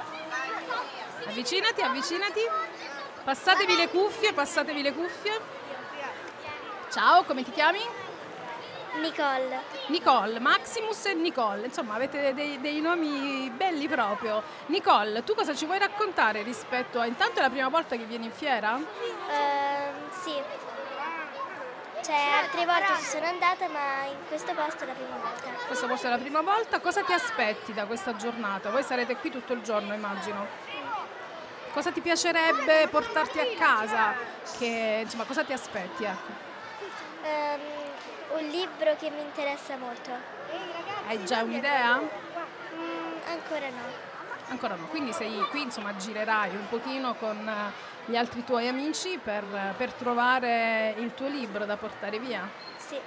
Avvicinati, 1.26 1.80
avvicinati. 1.80 2.40
Passatevi 3.24 3.74
le 3.74 3.88
cuffie, 3.88 4.32
passatevi 4.32 4.82
le 4.82 4.92
cuffie. 4.92 5.40
Ciao, 6.92 7.24
come 7.24 7.42
ti 7.42 7.50
chiami? 7.50 7.80
Nicole. 9.00 9.60
Nicole, 9.88 10.38
Maximus 10.38 11.06
e 11.06 11.14
Nicole, 11.14 11.66
insomma 11.66 11.94
avete 11.94 12.34
dei, 12.34 12.60
dei, 12.60 12.80
nomi 12.80 13.50
belli 13.50 13.88
proprio. 13.88 14.42
Nicole, 14.66 15.24
tu 15.24 15.34
cosa 15.34 15.54
ci 15.54 15.64
vuoi 15.64 15.78
raccontare 15.78 16.42
rispetto 16.42 17.00
a... 17.00 17.06
Intanto 17.06 17.38
è 17.38 17.42
la 17.42 17.50
prima 17.50 17.68
volta 17.68 17.96
che 17.96 18.04
vieni 18.04 18.26
in 18.26 18.32
fiera? 18.32 18.74
Uh, 18.74 18.82
sì. 20.22 20.34
Cioè, 22.02 22.16
altre 22.42 22.66
volte 22.66 22.96
ci 22.98 23.04
sono 23.04 23.26
andata, 23.26 23.68
ma 23.68 24.04
in 24.06 24.26
questo 24.26 24.52
posto 24.54 24.82
è 24.82 24.86
la 24.86 24.92
prima 24.92 25.16
volta. 25.16 25.48
Questo 25.66 25.86
posto 25.86 26.06
è 26.08 26.10
la 26.10 26.18
prima 26.18 26.40
volta. 26.40 26.80
Cosa 26.80 27.02
ti 27.02 27.12
aspetti 27.12 27.72
da 27.72 27.86
questa 27.86 28.16
giornata? 28.16 28.70
Voi 28.70 28.82
sarete 28.82 29.16
qui 29.16 29.30
tutto 29.30 29.52
il 29.52 29.62
giorno, 29.62 29.94
immagino. 29.94 30.46
Cosa 31.72 31.92
ti 31.92 32.00
piacerebbe 32.00 32.88
portarti 32.88 33.38
a 33.38 33.46
casa? 33.56 34.14
Che, 34.58 35.00
insomma, 35.02 35.24
cosa 35.24 35.44
ti 35.44 35.52
aspetti? 35.52 36.04
Ecco. 36.04 36.50
Um, 37.22 37.81
un 38.34 38.48
libro 38.48 38.96
che 38.98 39.10
mi 39.10 39.20
interessa 39.20 39.76
molto. 39.76 40.10
Hai 41.06 41.24
già 41.24 41.42
un'idea? 41.42 41.98
Mm, 41.98 43.16
ancora 43.28 43.68
no. 43.68 44.10
Ancora 44.48 44.74
no, 44.74 44.86
quindi 44.86 45.12
sei 45.12 45.38
qui, 45.50 45.62
insomma, 45.62 45.96
girerai 45.96 46.50
un 46.50 46.68
pochino 46.68 47.14
con 47.14 47.48
eh, 47.48 47.72
gli 48.04 48.16
altri 48.16 48.44
tuoi 48.44 48.68
amici 48.68 49.18
per, 49.22 49.44
per 49.76 49.92
trovare 49.92 50.94
il 50.98 51.14
tuo 51.14 51.28
libro 51.28 51.64
da 51.64 51.76
portare 51.76 52.18
via? 52.18 52.48
Sì. 52.76 52.98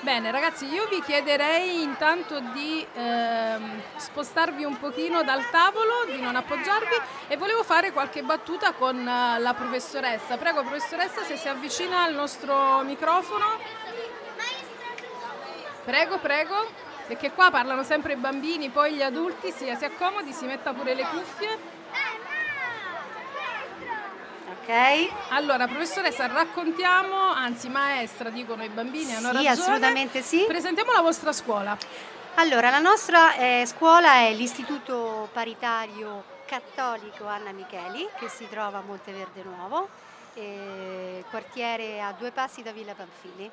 Bene 0.00 0.30
ragazzi, 0.30 0.66
io 0.66 0.86
vi 0.86 1.02
chiederei 1.02 1.82
intanto 1.82 2.38
di 2.52 2.86
ehm, 2.94 3.80
spostarvi 3.96 4.62
un 4.62 4.78
pochino 4.78 5.22
dal 5.24 5.48
tavolo, 5.50 6.04
di 6.06 6.20
non 6.20 6.36
appoggiarvi 6.36 7.00
e 7.28 7.36
volevo 7.36 7.64
fare 7.64 7.92
qualche 7.92 8.22
battuta 8.22 8.72
con 8.72 8.96
uh, 8.98 9.40
la 9.40 9.54
professoressa. 9.56 10.36
Prego 10.36 10.62
professoressa 10.62 11.24
se 11.24 11.36
si 11.36 11.48
avvicina 11.48 12.04
al 12.04 12.14
nostro 12.14 12.82
microfono. 12.82 13.58
Prego, 15.86 16.18
prego, 16.18 16.66
perché 17.06 17.30
qua 17.30 17.52
parlano 17.52 17.84
sempre 17.84 18.14
i 18.14 18.16
bambini, 18.16 18.70
poi 18.70 18.94
gli 18.94 19.02
adulti, 19.02 19.52
si, 19.52 19.72
si 19.78 19.84
accomodi, 19.84 20.32
si 20.32 20.44
metta 20.44 20.72
pure 20.72 20.94
le 20.94 21.04
cuffie. 21.04 21.58
Ok. 24.50 25.08
Allora, 25.28 25.68
professoressa, 25.68 26.26
raccontiamo, 26.26 27.16
anzi 27.16 27.68
maestra, 27.68 28.30
dicono 28.30 28.64
i 28.64 28.68
bambini, 28.68 29.14
hanno 29.14 29.28
sì, 29.28 29.34
ragione. 29.34 29.48
assolutamente 29.48 30.22
sì. 30.22 30.44
Presentiamo 30.44 30.90
la 30.90 31.02
vostra 31.02 31.32
scuola. 31.32 31.78
Allora, 32.34 32.70
la 32.70 32.80
nostra 32.80 33.36
eh, 33.36 33.62
scuola 33.64 34.14
è 34.16 34.32
l'Istituto 34.34 35.28
Paritario 35.32 36.24
Cattolico 36.46 37.28
Anna 37.28 37.52
Micheli, 37.52 38.08
che 38.18 38.28
si 38.28 38.48
trova 38.48 38.78
a 38.78 38.82
Monteverde 38.84 39.44
Nuovo 39.44 39.88
eh, 40.34 41.24
quartiere 41.30 42.00
a 42.00 42.12
due 42.12 42.32
passi 42.32 42.62
da 42.62 42.72
Villa 42.72 42.94
Panfili. 42.94 43.50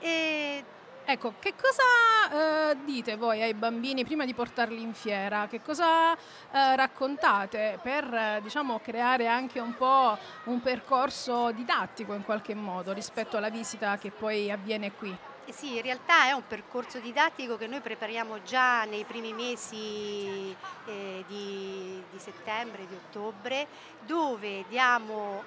E 0.00 0.64
Ecco, 1.06 1.34
che 1.38 1.52
cosa 1.54 2.70
eh, 2.70 2.76
dite 2.82 3.16
voi 3.16 3.42
ai 3.42 3.52
bambini 3.52 4.04
prima 4.04 4.24
di 4.24 4.32
portarli 4.32 4.80
in 4.80 4.94
fiera? 4.94 5.46
Che 5.46 5.60
cosa 5.60 6.14
eh, 6.14 6.76
raccontate 6.76 7.78
per 7.82 8.04
eh, 8.04 8.40
diciamo, 8.42 8.80
creare 8.80 9.26
anche 9.26 9.60
un 9.60 9.74
po' 9.76 10.16
un 10.44 10.62
percorso 10.62 11.50
didattico 11.50 12.14
in 12.14 12.24
qualche 12.24 12.54
modo 12.54 12.94
rispetto 12.94 13.36
alla 13.36 13.50
visita 13.50 13.98
che 13.98 14.10
poi 14.10 14.50
avviene 14.50 14.92
qui? 14.92 15.14
Eh 15.46 15.52
sì, 15.52 15.76
in 15.76 15.82
realtà 15.82 16.24
è 16.28 16.32
un 16.32 16.46
percorso 16.48 16.98
didattico 17.00 17.58
che 17.58 17.66
noi 17.66 17.80
prepariamo 17.80 18.42
già 18.42 18.84
nei 18.84 19.04
primi 19.04 19.34
mesi 19.34 20.56
eh, 20.86 21.22
di, 21.26 22.02
di, 22.10 22.18
settembre, 22.18 22.86
di 22.86 22.94
ottobre, 22.94 23.66
dove 24.06 24.64
diamo 24.70 25.44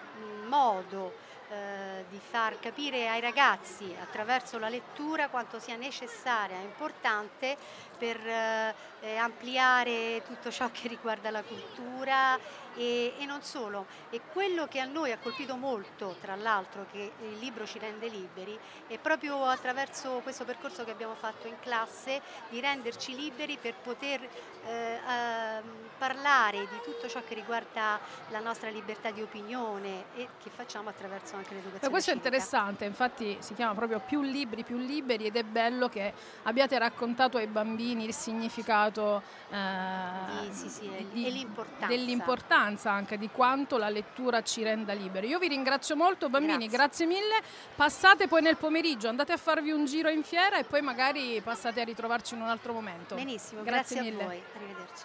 modo 0.47 1.25
eh, 1.49 2.03
di 2.09 2.19
far 2.19 2.59
capire 2.59 3.07
ai 3.07 3.21
ragazzi 3.21 3.95
attraverso 4.01 4.57
la 4.59 4.69
lettura 4.69 5.29
quanto 5.29 5.59
sia 5.59 5.75
necessaria 5.75 6.57
e 6.57 6.63
importante 6.63 7.55
per 7.97 8.17
eh, 8.25 8.73
eh, 9.01 9.15
ampliare 9.17 10.23
tutto 10.25 10.51
ciò 10.51 10.69
che 10.71 10.87
riguarda 10.87 11.29
la 11.29 11.43
cultura 11.43 12.37
e, 12.77 13.13
e, 13.17 13.25
non 13.25 13.41
solo. 13.41 13.85
E 14.09 14.21
quello 14.31 14.67
che 14.67 14.79
a 14.79 14.85
noi 14.85 15.11
ha 15.11 15.17
colpito 15.17 15.55
molto, 15.55 16.15
tra 16.21 16.35
l'altro, 16.35 16.85
che 16.91 17.11
il 17.21 17.37
libro 17.39 17.65
ci 17.65 17.79
rende 17.79 18.07
liberi, 18.07 18.57
è 18.87 18.97
proprio 18.97 19.45
attraverso 19.45 20.19
questo 20.23 20.45
percorso 20.45 20.85
che 20.85 20.91
abbiamo 20.91 21.15
fatto 21.15 21.47
in 21.47 21.55
classe 21.59 22.21
di 22.49 22.59
renderci 22.59 23.15
liberi 23.15 23.57
per 23.59 23.73
poter 23.75 24.21
eh, 24.21 24.69
eh, 24.69 25.61
parlare 25.97 26.59
di 26.59 26.79
tutto 26.83 27.07
ciò 27.07 27.21
che 27.27 27.33
riguarda 27.33 27.99
la 28.29 28.39
nostra 28.39 28.69
libertà 28.69 29.11
di 29.11 29.21
opinione 29.21 30.05
e 30.15 30.27
che 30.41 30.49
facciamo 30.53 30.89
attraverso 30.89 31.35
anche 31.35 31.55
l'educazione. 31.55 31.85
Ma 31.85 31.89
questo 31.89 32.11
civica. 32.11 32.29
è 32.29 32.33
interessante, 32.33 32.85
infatti 32.85 33.37
si 33.39 33.53
chiama 33.53 33.73
proprio 33.73 33.99
più 33.99 34.21
libri, 34.21 34.63
più 34.63 34.77
liberi 34.77 35.25
ed 35.25 35.35
è 35.35 35.43
bello 35.43 35.89
che 35.89 36.13
abbiate 36.43 36.77
raccontato 36.77 37.37
ai 37.37 37.47
bambini 37.47 38.05
il 38.05 38.13
significato 38.13 38.96
eh, 39.01 40.51
sì, 40.51 40.69
sì, 40.69 40.69
sì, 40.69 41.07
di, 41.11 41.31
l'importanza. 41.31 41.87
dell'importanza 41.87 42.91
anche 42.91 43.17
di 43.17 43.29
quanto 43.29 43.77
la 43.77 43.89
lettura 43.89 44.41
ci 44.41 44.63
renda 44.63 44.93
liberi. 44.93 45.27
Io 45.27 45.39
vi 45.39 45.47
ringrazio 45.47 45.95
molto 45.95 46.29
bambini, 46.29 46.67
grazie. 46.67 47.05
grazie 47.05 47.05
mille, 47.05 47.41
passate 47.75 48.27
poi 48.27 48.41
nel 48.41 48.57
pomeriggio, 48.57 49.07
andate 49.07 49.33
a 49.33 49.37
farvi 49.37 49.71
un 49.71 49.85
giro 49.85 50.09
in 50.09 50.23
fiera 50.23 50.57
e 50.57 50.63
poi 50.63 50.81
magari 50.81 51.41
passate 51.41 51.81
a 51.81 51.83
ritrovarci 51.83 52.35
in 52.35 52.41
un 52.41 52.47
altro 52.47 52.73
momento. 52.73 53.15
Benissimo, 53.15 53.63
grazie, 53.63 54.01
grazie 54.01 54.11
mille. 54.11 54.23
a 54.23 54.25
voi, 54.25 54.41
arrivederci. 54.55 55.03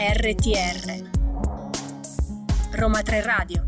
RTR 0.00 1.10
Roma 2.72 3.02
3 3.02 3.20
Radio 3.22 3.67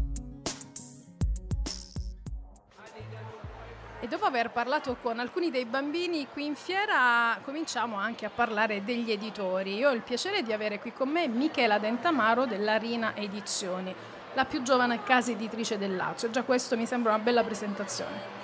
dopo 4.10 4.24
aver 4.24 4.50
parlato 4.50 4.96
con 5.00 5.20
alcuni 5.20 5.52
dei 5.52 5.64
bambini 5.64 6.26
qui 6.26 6.44
in 6.44 6.56
fiera, 6.56 7.38
cominciamo 7.44 7.96
anche 7.96 8.26
a 8.26 8.30
parlare 8.34 8.82
degli 8.82 9.12
editori. 9.12 9.76
Io 9.76 9.90
ho 9.90 9.92
il 9.92 10.00
piacere 10.00 10.42
di 10.42 10.52
avere 10.52 10.80
qui 10.80 10.92
con 10.92 11.08
me 11.08 11.28
Michela 11.28 11.78
Dentamaro 11.78 12.44
della 12.44 12.76
Rina 12.76 13.14
Edizioni, 13.14 13.94
la 14.34 14.44
più 14.44 14.62
giovane 14.62 15.04
casa 15.04 15.30
editrice 15.30 15.78
del 15.78 15.94
Lazio. 15.94 16.28
Già 16.28 16.42
questo 16.42 16.76
mi 16.76 16.86
sembra 16.86 17.14
una 17.14 17.22
bella 17.22 17.44
presentazione. 17.44 18.38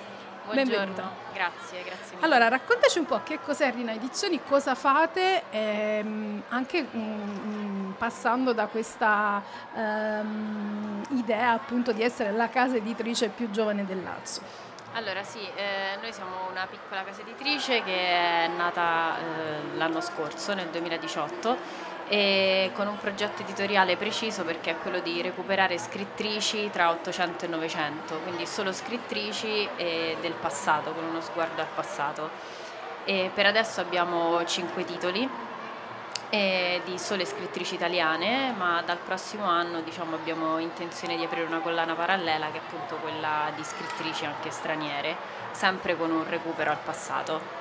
Buongiorno, 0.45 0.85
Benvenuta. 0.85 1.11
grazie, 1.33 1.83
grazie 1.83 2.15
mille. 2.15 2.25
Allora, 2.25 2.47
raccontaci 2.47 2.99
un 2.99 3.05
po' 3.05 3.19
che 3.23 3.39
cos'è 3.41 3.69
Rina 3.73 3.91
Edizioni, 3.91 4.39
cosa 4.47 4.73
fate, 4.73 5.43
ehm, 5.49 6.43
anche 6.47 6.87
um, 6.89 7.93
passando 7.97 8.53
da 8.53 8.67
questa 8.67 9.43
um, 9.73 11.03
idea 11.09 11.51
appunto 11.51 11.91
di 11.91 12.03
essere 12.03 12.31
la 12.31 12.47
casa 12.47 12.77
editrice 12.77 13.27
più 13.27 13.49
giovane 13.49 13.85
del 13.85 14.01
Lazio. 14.01 14.67
Allora 14.97 15.21
sì, 15.21 15.37
eh, 15.37 15.95
noi 16.01 16.11
siamo 16.11 16.49
una 16.49 16.65
piccola 16.65 17.03
casa 17.03 17.21
editrice 17.21 17.83
che 17.83 17.95
è 17.95 18.47
nata 18.47 19.15
eh, 19.19 19.77
l'anno 19.77 20.01
scorso, 20.01 20.55
nel 20.55 20.69
2018 20.69 21.55
e 22.07 22.71
con 22.73 22.87
un 22.87 22.97
progetto 22.97 23.43
editoriale 23.43 23.95
preciso 23.95 24.43
perché 24.43 24.71
è 24.71 24.77
quello 24.79 24.97
di 24.97 25.21
recuperare 25.21 25.77
scrittrici 25.77 26.71
tra 26.71 26.89
800 26.89 27.45
e 27.45 27.47
900, 27.47 28.19
quindi 28.21 28.47
solo 28.47 28.71
scrittrici 28.71 29.69
del 29.75 30.33
passato, 30.33 30.93
con 30.93 31.03
uno 31.03 31.21
sguardo 31.21 31.61
al 31.61 31.67
passato. 31.75 32.31
E 33.05 33.29
per 33.31 33.45
adesso 33.45 33.81
abbiamo 33.81 34.43
5 34.43 34.83
titoli 34.83 35.29
di 36.29 36.97
sole 36.97 37.25
scrittrici 37.25 37.75
italiane, 37.75 38.53
ma 38.57 38.81
dal 38.85 38.97
prossimo 38.97 39.45
anno 39.45 39.81
diciamo, 39.81 40.15
abbiamo 40.15 40.57
intenzione 40.59 41.15
di 41.15 41.23
aprire 41.23 41.45
una 41.45 41.59
collana 41.59 41.95
parallela 41.95 42.51
che 42.51 42.57
è 42.57 42.61
appunto 42.65 42.95
quella 42.97 43.51
di 43.55 43.63
scrittrici 43.63 44.25
anche 44.25 44.51
straniere, 44.51 45.15
sempre 45.51 45.95
con 45.95 46.11
un 46.11 46.27
recupero 46.27 46.71
al 46.71 46.79
passato. 46.83 47.56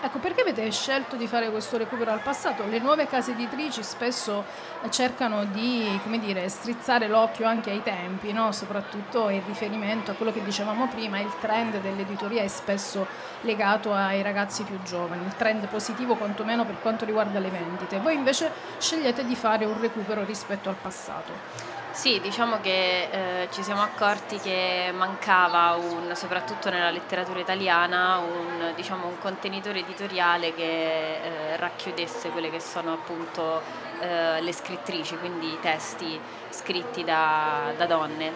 Ecco, 0.00 0.20
perché 0.20 0.42
avete 0.42 0.70
scelto 0.70 1.16
di 1.16 1.26
fare 1.26 1.50
questo 1.50 1.76
recupero 1.76 2.12
al 2.12 2.20
passato? 2.20 2.64
Le 2.66 2.78
nuove 2.78 3.08
case 3.08 3.32
editrici 3.32 3.82
spesso 3.82 4.44
cercano 4.90 5.44
di 5.46 6.00
dire, 6.20 6.48
strizzare 6.48 7.08
l'occhio 7.08 7.46
anche 7.46 7.70
ai 7.70 7.82
tempi, 7.82 8.32
no? 8.32 8.52
soprattutto 8.52 9.28
in 9.28 9.42
riferimento 9.44 10.12
a 10.12 10.14
quello 10.14 10.32
che 10.32 10.44
dicevamo 10.44 10.86
prima, 10.86 11.18
il 11.18 11.32
trend 11.40 11.80
dell'editoria 11.80 12.42
è 12.42 12.48
spesso 12.48 13.08
legato 13.40 13.92
ai 13.92 14.22
ragazzi 14.22 14.62
più 14.62 14.80
giovani, 14.84 15.24
il 15.24 15.34
trend 15.34 15.66
positivo 15.66 16.14
quantomeno 16.14 16.64
per 16.64 16.80
quanto 16.80 17.04
riguarda 17.04 17.40
le 17.40 17.50
vendite. 17.50 17.98
Voi 17.98 18.14
invece 18.14 18.52
scegliete 18.78 19.24
di 19.24 19.34
fare 19.34 19.64
un 19.64 19.80
recupero 19.80 20.24
rispetto 20.24 20.68
al 20.68 20.76
passato. 20.80 21.77
Sì, 21.98 22.20
diciamo 22.20 22.60
che 22.60 23.08
eh, 23.10 23.48
ci 23.50 23.64
siamo 23.64 23.82
accorti 23.82 24.38
che 24.38 24.92
mancava, 24.94 25.74
un, 25.74 26.14
soprattutto 26.14 26.70
nella 26.70 26.90
letteratura 26.90 27.40
italiana, 27.40 28.18
un, 28.18 28.72
diciamo, 28.76 29.08
un 29.08 29.18
contenitore 29.18 29.80
editoriale 29.80 30.54
che 30.54 30.62
eh, 30.62 31.56
racchiudesse 31.56 32.28
quelle 32.28 32.50
che 32.50 32.60
sono 32.60 32.92
appunto 32.92 33.62
eh, 33.98 34.40
le 34.40 34.52
scrittrici, 34.52 35.16
quindi 35.18 35.48
i 35.48 35.58
testi 35.60 36.20
scritti 36.50 37.02
da, 37.02 37.72
da 37.76 37.86
donne. 37.86 38.32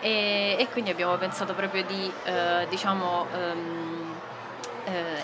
E, 0.00 0.56
e, 0.58 0.68
quindi 0.70 0.88
abbiamo 0.88 1.14
pensato 1.18 1.52
proprio 1.52 1.84
di 1.84 2.10
eh, 2.24 2.66
diciamo, 2.70 3.26
um, 3.30 4.14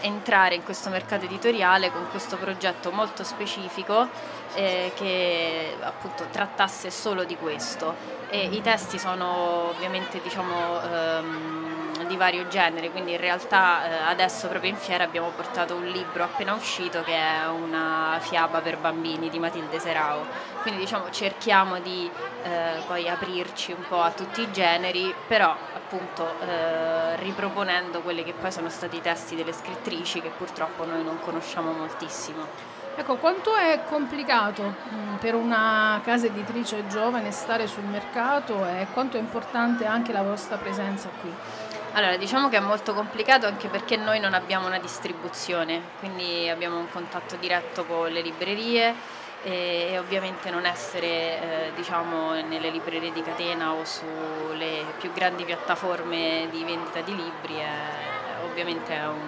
entrare 0.02 0.54
in 0.54 0.62
questo 0.62 0.90
mercato 0.90 1.24
editoriale 1.24 1.90
con 1.90 2.06
questo 2.10 2.36
progetto 2.36 2.92
molto 2.92 3.24
specifico 3.24 4.08
eh, 4.54 4.92
che 4.94 5.76
appunto 5.80 6.26
trattasse 6.30 6.90
solo 6.90 7.24
di 7.24 7.36
questo. 7.36 8.16
E 8.30 8.46
I 8.46 8.60
testi 8.60 8.98
sono 8.98 9.70
ovviamente 9.70 10.20
diciamo, 10.20 10.82
ehm, 10.82 12.06
di 12.06 12.16
vario 12.16 12.46
genere, 12.48 12.90
quindi 12.90 13.12
in 13.12 13.18
realtà 13.18 13.84
eh, 13.84 14.10
adesso 14.10 14.48
proprio 14.48 14.70
in 14.70 14.76
fiera 14.76 15.04
abbiamo 15.04 15.30
portato 15.30 15.74
un 15.74 15.86
libro 15.86 16.24
appena 16.24 16.54
uscito 16.54 17.02
che 17.02 17.14
è 17.14 17.46
una 17.48 18.18
fiaba 18.20 18.60
per 18.60 18.78
bambini 18.78 19.30
di 19.30 19.38
Matilde 19.38 19.78
Serao, 19.78 20.26
quindi 20.62 20.80
diciamo 20.80 21.10
cerchiamo 21.10 21.80
di 21.80 22.10
eh, 22.42 22.82
poi 22.86 23.08
aprirci 23.08 23.72
un 23.72 23.84
po' 23.88 24.00
a 24.00 24.10
tutti 24.10 24.42
i 24.42 24.52
generi, 24.52 25.14
però 25.26 25.54
appunto 25.74 26.28
eh, 26.40 27.16
riproponendo 27.16 28.00
quelli 28.00 28.22
che 28.24 28.32
poi 28.32 28.52
sono 28.52 28.68
stati 28.68 28.96
i 28.96 29.00
testi 29.00 29.36
delle 29.36 29.52
scrittrici 29.52 30.20
che 30.20 30.30
purtroppo 30.36 30.84
noi 30.84 31.02
non 31.02 31.18
conosciamo 31.20 31.72
moltissimo. 31.72 32.77
Ecco, 32.98 33.14
quanto 33.14 33.54
è 33.54 33.84
complicato 33.88 34.74
mm, 34.92 35.14
per 35.18 35.36
una 35.36 36.00
casa 36.02 36.26
editrice 36.26 36.88
giovane 36.88 37.30
stare 37.30 37.68
sul 37.68 37.84
mercato 37.84 38.66
e 38.66 38.88
quanto 38.92 39.16
è 39.16 39.20
importante 39.20 39.86
anche 39.86 40.12
la 40.12 40.22
vostra 40.22 40.56
presenza 40.56 41.08
qui? 41.20 41.32
Allora, 41.92 42.16
diciamo 42.16 42.48
che 42.48 42.56
è 42.56 42.60
molto 42.60 42.94
complicato 42.94 43.46
anche 43.46 43.68
perché 43.68 43.96
noi 43.96 44.18
non 44.18 44.34
abbiamo 44.34 44.66
una 44.66 44.80
distribuzione, 44.80 45.80
quindi 46.00 46.48
abbiamo 46.48 46.76
un 46.76 46.90
contatto 46.90 47.36
diretto 47.36 47.84
con 47.84 48.10
le 48.10 48.20
librerie 48.20 48.92
e, 49.44 49.90
e 49.92 49.98
ovviamente 50.00 50.50
non 50.50 50.66
essere 50.66 51.06
eh, 51.06 51.72
diciamo, 51.76 52.32
nelle 52.32 52.70
librerie 52.70 53.12
di 53.12 53.22
catena 53.22 53.74
o 53.74 53.84
sulle 53.84 54.84
più 54.98 55.12
grandi 55.12 55.44
piattaforme 55.44 56.48
di 56.50 56.64
vendita 56.64 57.00
di 57.02 57.14
libri 57.14 57.58
è, 57.58 58.42
ovviamente 58.42 58.92
è, 58.92 59.06
un, 59.06 59.20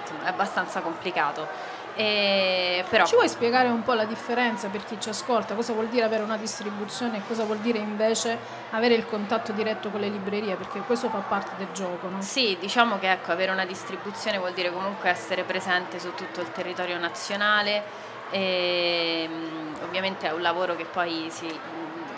insomma, 0.00 0.24
è 0.24 0.28
abbastanza 0.28 0.80
complicato. 0.80 1.73
Eh, 1.96 2.84
però... 2.88 3.06
Ci 3.06 3.14
vuoi 3.14 3.28
spiegare 3.28 3.68
un 3.68 3.82
po' 3.82 3.92
la 3.92 4.04
differenza 4.04 4.68
per 4.68 4.84
chi 4.84 4.96
ci 4.98 5.08
ascolta? 5.08 5.54
Cosa 5.54 5.72
vuol 5.72 5.88
dire 5.88 6.04
avere 6.04 6.22
una 6.22 6.36
distribuzione 6.36 7.18
e 7.18 7.22
cosa 7.26 7.44
vuol 7.44 7.58
dire 7.58 7.78
invece 7.78 8.36
avere 8.70 8.94
il 8.94 9.06
contatto 9.06 9.52
diretto 9.52 9.90
con 9.90 10.00
le 10.00 10.08
librerie? 10.08 10.56
Perché 10.56 10.80
questo 10.80 11.08
fa 11.08 11.18
parte 11.18 11.52
del 11.56 11.68
gioco, 11.72 12.08
no? 12.08 12.20
Sì, 12.20 12.56
diciamo 12.58 12.98
che 12.98 13.10
ecco, 13.10 13.32
avere 13.32 13.52
una 13.52 13.64
distribuzione 13.64 14.38
vuol 14.38 14.52
dire 14.52 14.72
comunque 14.72 15.08
essere 15.08 15.44
presente 15.44 16.00
su 16.00 16.12
tutto 16.14 16.40
il 16.40 16.50
territorio 16.50 16.98
nazionale 16.98 17.82
e 18.30 19.28
ovviamente 19.84 20.26
è 20.26 20.32
un 20.32 20.42
lavoro 20.42 20.74
che 20.74 20.86
poi 20.86 21.26
si 21.30 21.46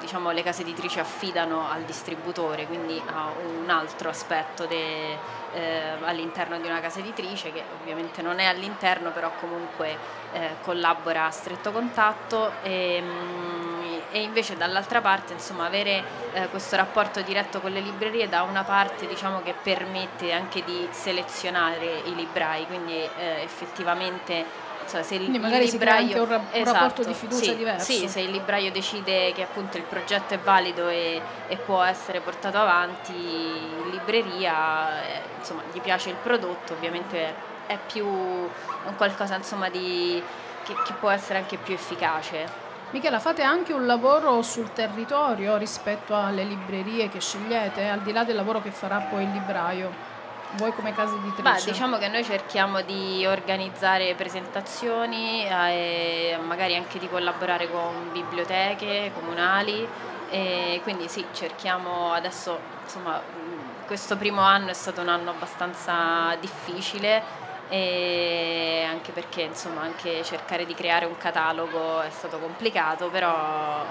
diciamo, 0.07 0.31
le 0.31 0.43
case 0.43 0.63
editrici 0.63 1.01
affidano 1.01 1.69
al 1.69 1.83
distributore, 1.83 2.67
quindi 2.67 3.03
a 3.07 3.31
un 3.45 3.69
altro 3.69 4.09
aspetto 4.09 4.65
de, 4.65 5.19
eh, 5.57 6.05
all'interno 6.05 6.59
di 6.59 6.67
una 6.67 6.81
casa 6.81 7.01
editrice 7.01 7.51
che 7.51 7.63
ovviamente 7.81 8.21
non 8.23 8.39
è 8.39 8.45
all'interno 8.45 9.11
però 9.11 9.33
comunque 9.41 9.97
eh, 10.33 10.57
collabora 10.63 11.27
a 11.27 11.31
stretto 11.31 11.73
contatto. 11.73 12.53
E, 12.63 13.03
mm, 13.03 13.67
e 14.11 14.23
invece 14.23 14.57
dall'altra 14.57 15.01
parte 15.01 15.35
insomma, 15.35 15.67
avere 15.67 16.03
eh, 16.33 16.49
questo 16.49 16.77
rapporto 16.77 17.21
diretto 17.23 17.61
con 17.61 17.71
le 17.73 17.81
librerie 17.81 18.29
da 18.29 18.43
una 18.43 18.63
parte 18.63 19.07
diciamo, 19.07 19.43
che 19.43 19.55
permette 19.61 20.33
anche 20.33 20.65
di 20.65 20.89
selezionare 20.91 22.03
i 22.05 22.15
librai, 22.15 22.67
quindi 22.67 22.95
eh, 22.95 23.43
effettivamente 23.43 24.45
cioè, 24.89 25.03
se 25.03 25.15
il, 25.15 25.21
Quindi 25.21 25.39
magari 25.39 25.65
il 25.65 25.71
libraio, 25.73 26.23
un, 26.23 26.29
rap- 26.29 26.55
esatto, 26.55 26.73
rapporto 26.73 27.05
di 27.05 27.15
fiducia 27.15 27.45
sì, 27.45 27.57
diverso. 27.57 27.93
Sì, 27.93 28.09
se 28.09 28.21
il 28.21 28.31
libraio 28.31 28.71
decide 28.71 29.33
che 29.33 29.43
appunto 29.43 29.77
il 29.77 29.83
progetto 29.83 30.35
è 30.35 30.39
valido 30.39 30.89
e, 30.89 31.21
e 31.49 31.57
può 31.57 31.83
essere 31.83 32.21
portato 32.21 32.59
avanti 32.59 33.13
in 33.13 33.91
libreria, 33.91 35.03
eh, 35.03 35.21
insomma, 35.39 35.63
gli 35.73 35.81
piace 35.81 36.11
il 36.11 36.17
prodotto, 36.23 36.73
ovviamente 36.73 37.35
è 37.67 37.79
più 37.91 38.07
un 38.07 38.97
qualcosa 38.97 39.35
insomma, 39.37 39.69
di, 39.69 40.23
che, 40.65 40.75
che 40.85 40.93
può 40.95 41.11
essere 41.11 41.39
anche 41.39 41.57
più 41.57 41.75
efficace. 41.75 42.65
Michela, 42.91 43.19
fate 43.19 43.43
anche 43.43 43.73
un 43.73 43.85
lavoro 43.85 44.41
sul 44.43 44.73
territorio 44.73 45.57
rispetto 45.57 46.15
alle 46.15 46.45
librerie 46.45 47.09
che 47.09 47.21
scegliete, 47.21 47.89
al 47.89 48.01
di 48.01 48.13
là 48.13 48.23
del 48.23 48.37
lavoro 48.37 48.63
che 48.63 48.71
farà 48.71 48.99
poi 48.99 49.25
il 49.25 49.33
libraio? 49.33 50.06
Voi 50.57 50.73
come 50.73 50.95
casa 50.95 51.17
editrice? 51.17 51.43
Beh, 51.43 51.71
diciamo 51.71 51.99
che 51.99 52.09
noi 52.09 52.25
cerchiamo 52.25 52.81
di 52.81 53.27
organizzare 53.27 54.15
presentazioni 54.15 55.47
eh, 55.47 56.31
e 56.33 56.37
magari 56.39 56.75
anche 56.75 56.99
di 56.99 57.09
collaborare 57.09 57.71
con 57.71 58.11
biblioteche 58.11 59.13
comunali 59.15 59.87
e 60.31 60.81
quindi 60.83 61.09
sì, 61.09 61.27
cerchiamo 61.33 62.13
adesso, 62.13 62.59
insomma, 62.85 63.21
questo 63.87 64.17
primo 64.17 64.41
anno 64.41 64.71
è 64.71 64.73
stato 64.73 65.03
un 65.03 65.09
anno 65.09 65.31
abbastanza 65.31 66.35
difficile 66.41 67.45
e 67.69 68.87
anche 68.89 69.13
perché 69.13 69.43
insomma 69.43 69.83
anche 69.83 70.25
cercare 70.25 70.65
di 70.65 70.75
creare 70.75 71.05
un 71.05 71.19
catalogo 71.19 72.01
è 72.01 72.11
stato 72.11 72.39
complicato, 72.39 73.09
però 73.11 73.85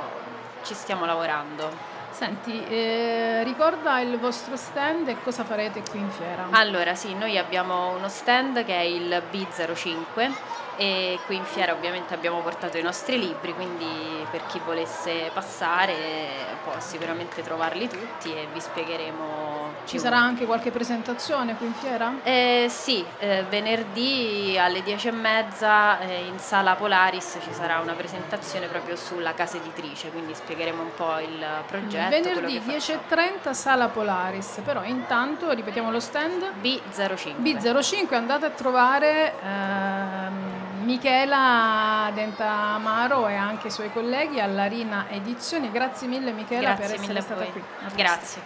ci 0.64 0.74
stiamo 0.74 1.06
lavorando. 1.06 1.95
Senti, 2.16 2.64
eh, 2.70 3.44
ricorda 3.44 4.00
il 4.00 4.18
vostro 4.18 4.56
stand 4.56 5.10
e 5.10 5.22
cosa 5.22 5.44
farete 5.44 5.84
qui 5.90 6.00
in 6.00 6.10
fiera? 6.10 6.48
Allora 6.52 6.96
sì, 6.96 7.14
noi 7.14 7.38
abbiamo 7.38 7.94
uno 7.94 8.08
stand 8.08 8.64
che 8.64 8.74
è 8.74 8.84
il 8.84 9.22
B05 9.30 10.32
e 10.78 11.20
qui 11.26 11.36
in 11.36 11.46
fiera 11.46 11.74
ovviamente 11.74 12.14
abbiamo 12.14 12.40
portato 12.42 12.78
i 12.78 12.82
nostri 12.82 13.20
libri, 13.20 13.54
quindi 13.54 14.26
per 14.32 14.46
chi 14.48 14.60
volesse 14.66 15.30
passare 15.34 16.54
può 16.64 16.74
sicuramente 16.80 17.42
trovarli 17.44 17.88
tutti 17.88 18.34
e 18.34 18.48
vi 18.52 18.60
spiegheremo. 18.60 19.74
Ci 19.86 20.00
sarà 20.00 20.18
anche 20.18 20.46
qualche 20.46 20.72
presentazione 20.72 21.56
qui 21.56 21.68
in 21.68 21.74
fiera? 21.74 22.14
Eh, 22.24 22.68
sì, 22.70 23.06
eh, 23.20 23.46
venerdì 23.50 24.58
alle 24.60 24.80
10.30 24.80 26.00
eh, 26.02 26.26
in 26.26 26.40
sala 26.40 26.76
Polaris 26.76 27.38
ci 27.44 27.54
sarà 27.54 27.80
una 27.80 27.94
presentazione 27.94 28.68
proprio 28.68 28.96
sulla 28.96 29.34
casa 29.34 29.58
editrice, 29.58 30.10
quindi 30.10 30.34
spiegheremo 30.34 30.82
un 30.82 30.94
po' 30.96 31.20
il 31.20 31.46
progetto. 31.68 32.10
Venerdì 32.10 32.60
10.30 32.60 33.52
sala 33.52 33.88
Polaris, 33.88 34.62
però 34.64 34.84
intanto 34.84 35.52
ripetiamo 35.52 35.92
lo 35.92 36.00
stand? 36.00 36.44
B05. 36.62 37.36
B05, 37.42 38.14
andate 38.14 38.46
a 38.46 38.50
trovare... 38.50 39.34
Ehm, 39.44 40.65
Michela 40.86 42.12
Dentamaro 42.14 43.28
e 43.28 43.34
anche 43.34 43.68
i 43.68 43.72
suoi 43.72 43.92
colleghi 43.92 44.40
alla 44.40 44.68
Rina 44.68 45.10
Edizioni. 45.10 45.72
Grazie 45.72 46.08
mille 46.08 46.32
Michela 46.32 46.76
Grazie 46.76 46.86
per 46.86 47.04
essere 47.04 47.22
stata 47.22 47.44
qui. 47.46 47.64
Grazie. 47.96 48.42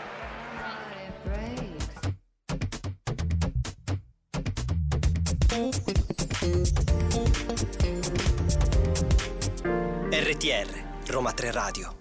RTR 10.12 11.12
Roma 11.12 11.34
3 11.34 11.52
Radio 11.52 11.99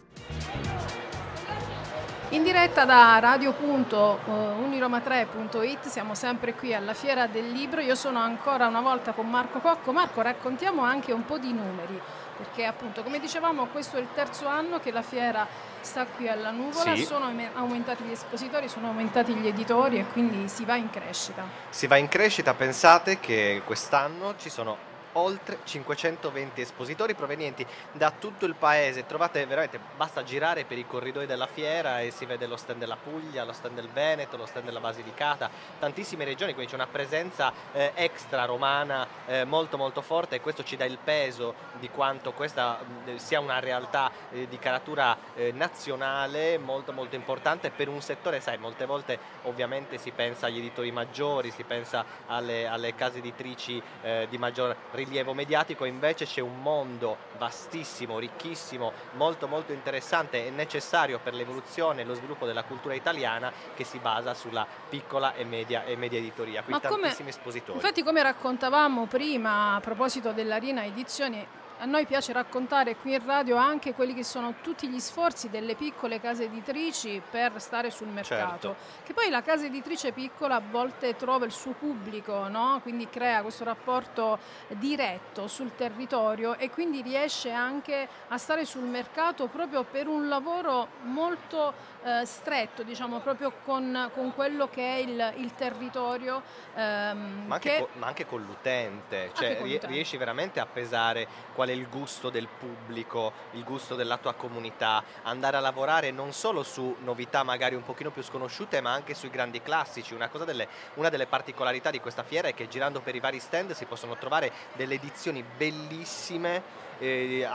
in 2.30 2.42
diretta 2.42 2.84
da 2.84 3.18
radio.uniroma3.it 3.20 5.86
siamo 5.86 6.14
sempre 6.14 6.52
qui 6.54 6.74
alla 6.74 6.92
Fiera 6.92 7.26
del 7.26 7.50
Libro, 7.50 7.80
io 7.80 7.94
sono 7.94 8.18
ancora 8.18 8.66
una 8.66 8.82
volta 8.82 9.12
con 9.12 9.30
Marco 9.30 9.60
Cocco. 9.60 9.92
Marco, 9.92 10.20
raccontiamo 10.20 10.82
anche 10.82 11.12
un 11.12 11.24
po' 11.24 11.38
di 11.38 11.54
numeri, 11.54 11.98
perché 12.36 12.66
appunto 12.66 13.02
come 13.02 13.18
dicevamo 13.18 13.68
questo 13.68 13.96
è 13.96 14.00
il 14.00 14.08
terzo 14.14 14.46
anno 14.46 14.78
che 14.78 14.90
la 14.90 15.00
fiera 15.00 15.46
sta 15.80 16.04
qui 16.04 16.28
alla 16.28 16.50
nuvola, 16.50 16.94
sì. 16.94 17.04
sono 17.04 17.32
aumentati 17.54 18.04
gli 18.04 18.12
espositori, 18.12 18.68
sono 18.68 18.88
aumentati 18.88 19.32
gli 19.32 19.46
editori 19.46 19.98
e 19.98 20.04
quindi 20.06 20.48
si 20.48 20.66
va 20.66 20.76
in 20.76 20.90
crescita. 20.90 21.44
Si 21.70 21.86
va 21.86 21.96
in 21.96 22.08
crescita, 22.08 22.52
pensate 22.52 23.20
che 23.20 23.62
quest'anno 23.64 24.34
ci 24.36 24.50
sono 24.50 24.87
oltre 25.12 25.58
520 25.64 26.60
espositori 26.60 27.14
provenienti 27.14 27.66
da 27.92 28.10
tutto 28.10 28.44
il 28.44 28.54
paese. 28.54 29.06
Trovate 29.06 29.44
veramente, 29.46 29.78
basta 29.96 30.22
girare 30.22 30.64
per 30.64 30.78
i 30.78 30.86
corridoi 30.86 31.26
della 31.26 31.46
fiera 31.46 32.00
e 32.00 32.10
si 32.10 32.24
vede 32.26 32.46
lo 32.46 32.56
stand 32.56 32.78
della 32.78 32.96
Puglia, 32.96 33.44
lo 33.44 33.52
stand 33.52 33.74
del 33.74 33.88
Veneto, 33.88 34.36
lo 34.36 34.46
stand 34.46 34.66
della 34.66 34.80
Basilicata, 34.80 35.50
tantissime 35.78 36.24
regioni, 36.24 36.52
quindi 36.52 36.70
c'è 36.70 36.76
una 36.76 36.86
presenza 36.86 37.52
eh, 37.72 37.92
extra 37.94 38.44
romana 38.44 39.06
eh, 39.26 39.44
molto 39.44 39.76
molto 39.76 40.02
forte 40.02 40.36
e 40.36 40.40
questo 40.40 40.64
ci 40.64 40.76
dà 40.76 40.84
il 40.84 40.98
peso 41.02 41.54
di 41.78 41.88
quanto 41.88 42.32
questa 42.32 42.78
mh, 42.78 43.16
sia 43.16 43.40
una 43.40 43.58
realtà 43.58 44.10
eh, 44.30 44.48
di 44.48 44.58
caratura 44.58 45.16
eh, 45.34 45.52
nazionale 45.52 46.58
molto 46.58 46.92
molto 46.92 47.16
importante 47.16 47.70
per 47.70 47.88
un 47.88 48.00
settore, 48.00 48.40
sai, 48.40 48.58
molte 48.58 48.86
volte 48.86 49.18
ovviamente 49.42 49.98
si 49.98 50.10
pensa 50.10 50.46
agli 50.46 50.58
editori 50.58 50.90
maggiori, 50.90 51.50
si 51.50 51.64
pensa 51.64 52.04
alle, 52.26 52.66
alle 52.66 52.94
case 52.94 53.18
editrici 53.18 53.80
eh, 54.02 54.26
di 54.28 54.38
maggior 54.38 54.74
rilievo 55.08 55.34
mediatico, 55.34 55.84
invece 55.84 56.26
c'è 56.26 56.40
un 56.40 56.60
mondo 56.60 57.16
vastissimo, 57.38 58.18
ricchissimo, 58.18 58.92
molto 59.14 59.48
molto 59.48 59.72
interessante 59.72 60.46
e 60.46 60.50
necessario 60.50 61.18
per 61.18 61.34
l'evoluzione 61.34 62.02
e 62.02 62.04
lo 62.04 62.14
sviluppo 62.14 62.46
della 62.46 62.62
cultura 62.62 62.94
italiana 62.94 63.52
che 63.74 63.84
si 63.84 63.98
basa 63.98 64.34
sulla 64.34 64.66
piccola 64.88 65.34
e 65.34 65.44
media, 65.44 65.84
e 65.84 65.96
media 65.96 66.18
editoria, 66.18 66.62
quindi 66.62 66.82
tantissimi 66.82 67.14
come, 67.16 67.30
espositori. 67.30 67.78
Infatti 67.78 68.02
come 68.02 68.22
raccontavamo 68.22 69.06
prima 69.06 69.74
a 69.74 69.80
proposito 69.80 70.32
dell'Arena 70.32 70.84
Edizioni 70.84 71.46
a 71.80 71.84
noi 71.84 72.06
piace 72.06 72.32
raccontare 72.32 72.96
qui 72.96 73.14
in 73.14 73.24
radio 73.24 73.56
anche 73.56 73.94
quelli 73.94 74.12
che 74.12 74.24
sono 74.24 74.54
tutti 74.62 74.88
gli 74.88 74.98
sforzi 74.98 75.48
delle 75.48 75.76
piccole 75.76 76.20
case 76.20 76.44
editrici 76.44 77.22
per 77.30 77.60
stare 77.60 77.90
sul 77.90 78.08
mercato. 78.08 78.68
Certo. 78.68 78.76
Che 79.04 79.14
poi 79.14 79.30
la 79.30 79.42
casa 79.42 79.66
editrice 79.66 80.12
piccola 80.12 80.56
a 80.56 80.62
volte 80.70 81.14
trova 81.14 81.44
il 81.44 81.52
suo 81.52 81.72
pubblico, 81.72 82.48
no? 82.48 82.80
quindi 82.82 83.08
crea 83.08 83.42
questo 83.42 83.62
rapporto 83.62 84.38
diretto 84.68 85.46
sul 85.46 85.74
territorio 85.76 86.56
e 86.56 86.68
quindi 86.70 87.00
riesce 87.00 87.52
anche 87.52 88.08
a 88.28 88.38
stare 88.38 88.64
sul 88.64 88.82
mercato 88.82 89.46
proprio 89.46 89.84
per 89.84 90.08
un 90.08 90.28
lavoro 90.28 90.88
molto 91.02 91.96
eh, 92.02 92.24
stretto, 92.24 92.82
diciamo, 92.82 93.18
proprio 93.20 93.52
con, 93.64 94.10
con, 94.14 94.32
quello 94.34 94.68
che 94.68 94.82
è 94.82 94.98
il, 94.98 95.34
il 95.38 95.54
territorio. 95.54 96.42
Ehm, 96.74 97.44
ma, 97.46 97.54
anche 97.54 97.78
con, 97.78 97.88
ma, 97.94 98.06
anche 98.06 98.26
con, 98.26 98.42
l'utente, 98.42 99.30
cioè 99.34 99.56
con 99.56 99.66
l'utente. 99.66 99.86
riesci 99.88 100.16
veramente 100.16 100.60
a 100.60 100.66
pesare 100.66 101.26
qual 101.54 101.68
è 101.68 101.72
il 101.72 101.88
gusto 101.88 102.30
del 102.30 102.46
pubblico, 102.46 103.32
il 103.52 103.64
gusto 103.64 103.94
della 103.94 104.16
tua 104.16 104.34
comunità, 104.34 105.02
andare 105.22 105.56
a 105.56 105.60
lavorare 105.60 106.10
non 106.10 106.32
solo 106.32 106.62
su 106.62 106.96
novità 107.00 107.42
magari 107.42 107.74
un 107.74 107.82
pochino 107.82 108.10
più 108.10 108.22
sconosciute, 108.22 108.80
ma 108.80 108.92
anche 108.92 109.14
sui 109.14 109.30
grandi 109.30 109.60
classici. 109.60 110.14
Una, 110.14 110.30
delle, 110.44 110.68
una 110.94 111.08
delle 111.08 111.26
particolarità 111.26 111.90
di 111.90 112.00
questa 112.00 112.22
fiera 112.22 112.48
è 112.48 112.54
che 112.54 112.68
girando 112.68 113.00
per 113.00 113.14
i 113.14 113.20
vari 113.20 113.40
stand 113.40 113.72
si 113.72 113.84
possono 113.84 114.16
trovare 114.16 114.52
delle 114.74 114.94
edizioni 114.94 115.42
bellissime 115.56 116.86
eh, 116.98 117.48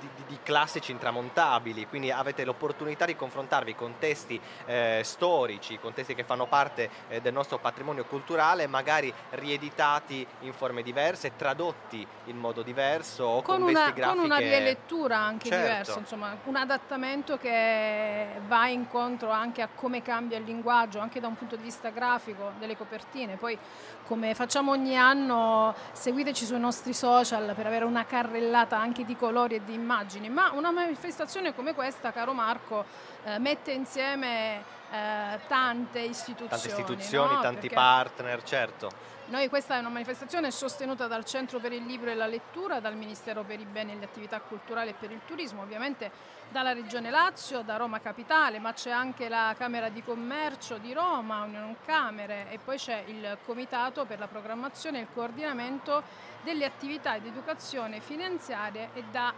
di, 0.00 0.08
di, 0.26 0.38
classici 0.42 0.92
intramontabili, 0.92 1.86
quindi 1.86 2.10
avete 2.10 2.44
l'opportunità 2.44 3.04
di 3.04 3.16
confrontarvi 3.16 3.74
con 3.74 3.94
testi 3.98 4.40
eh, 4.66 5.00
storici, 5.04 5.78
con 5.78 5.92
testi 5.92 6.14
che 6.14 6.24
fanno 6.24 6.46
parte 6.46 6.90
eh, 7.08 7.20
del 7.20 7.32
nostro 7.32 7.58
patrimonio 7.58 8.04
culturale, 8.04 8.66
magari 8.66 9.12
rieditati 9.30 10.26
in 10.40 10.52
forme 10.52 10.82
diverse, 10.82 11.36
tradotti 11.36 12.06
in 12.24 12.36
modo 12.36 12.62
diverso 12.62 13.24
o 13.24 13.42
con, 13.42 13.60
con 13.60 13.68
una, 13.68 13.92
con 13.92 14.18
una 14.18 14.38
rilettura 14.38 15.18
anche 15.18 15.48
certo. 15.48 15.66
diversa, 15.66 15.98
insomma, 15.98 16.36
un 16.44 16.56
adattamento 16.56 17.36
che 17.36 18.26
va 18.46 18.68
incontro 18.68 19.30
anche 19.30 19.62
a 19.62 19.68
come 19.74 20.02
cambia 20.02 20.38
il 20.38 20.44
linguaggio, 20.44 20.98
anche 20.98 21.20
da 21.20 21.26
un 21.26 21.36
punto 21.36 21.56
di 21.56 21.62
vista 21.62 21.90
grafico, 21.90 22.52
delle 22.58 22.76
copertine. 22.76 23.36
Poi 23.36 23.58
come 24.06 24.34
facciamo 24.34 24.72
ogni 24.72 24.96
anno, 24.96 25.74
seguiteci 25.92 26.44
sui 26.46 26.58
nostri 26.58 26.94
social 26.94 27.52
per 27.54 27.66
avere 27.66 27.84
una 27.84 28.06
carrellata 28.06 28.77
anche 28.78 29.04
di 29.04 29.16
colori 29.16 29.56
e 29.56 29.64
di 29.64 29.74
immagini, 29.74 30.28
ma 30.28 30.50
una 30.52 30.70
manifestazione 30.70 31.54
come 31.54 31.74
questa, 31.74 32.12
caro 32.12 32.32
Marco, 32.32 32.84
eh, 33.24 33.38
mette 33.38 33.72
insieme 33.72 34.62
eh, 34.90 35.38
tante 35.46 36.00
istituzioni. 36.00 36.48
Tante 36.48 36.68
istituzioni, 36.68 37.34
no? 37.34 37.40
tanti 37.40 37.60
Perché 37.60 37.74
partner, 37.74 38.42
certo. 38.42 39.16
Noi 39.30 39.50
questa 39.50 39.76
è 39.76 39.78
una 39.78 39.90
manifestazione 39.90 40.50
sostenuta 40.50 41.06
dal 41.06 41.22
Centro 41.26 41.58
per 41.58 41.72
il 41.72 41.84
Libro 41.84 42.08
e 42.08 42.14
la 42.14 42.26
Lettura, 42.26 42.80
dal 42.80 42.96
Ministero 42.96 43.42
per 43.42 43.60
i 43.60 43.66
Beni 43.66 43.92
e 43.92 43.96
le 43.96 44.06
Attività 44.06 44.40
Culturali 44.40 44.88
e 44.88 44.94
per 44.98 45.10
il 45.10 45.20
Turismo, 45.26 45.60
ovviamente 45.60 46.10
dalla 46.48 46.72
Regione 46.72 47.10
Lazio, 47.10 47.60
da 47.60 47.76
Roma 47.76 48.00
Capitale, 48.00 48.58
ma 48.58 48.72
c'è 48.72 48.90
anche 48.90 49.28
la 49.28 49.54
Camera 49.58 49.90
di 49.90 50.02
Commercio 50.02 50.78
di 50.78 50.94
Roma, 50.94 51.42
Unione 51.42 51.76
Camere 51.84 52.46
e 52.50 52.58
poi 52.58 52.78
c'è 52.78 53.04
il 53.06 53.36
Comitato 53.44 54.06
per 54.06 54.18
la 54.18 54.28
programmazione 54.28 54.96
e 54.96 55.00
il 55.02 55.08
coordinamento 55.12 56.02
delle 56.48 56.64
attività 56.64 57.18
di 57.18 57.28
educazione 57.28 58.00
finanziarie 58.00 58.88
e 58.94 59.04
da 59.10 59.34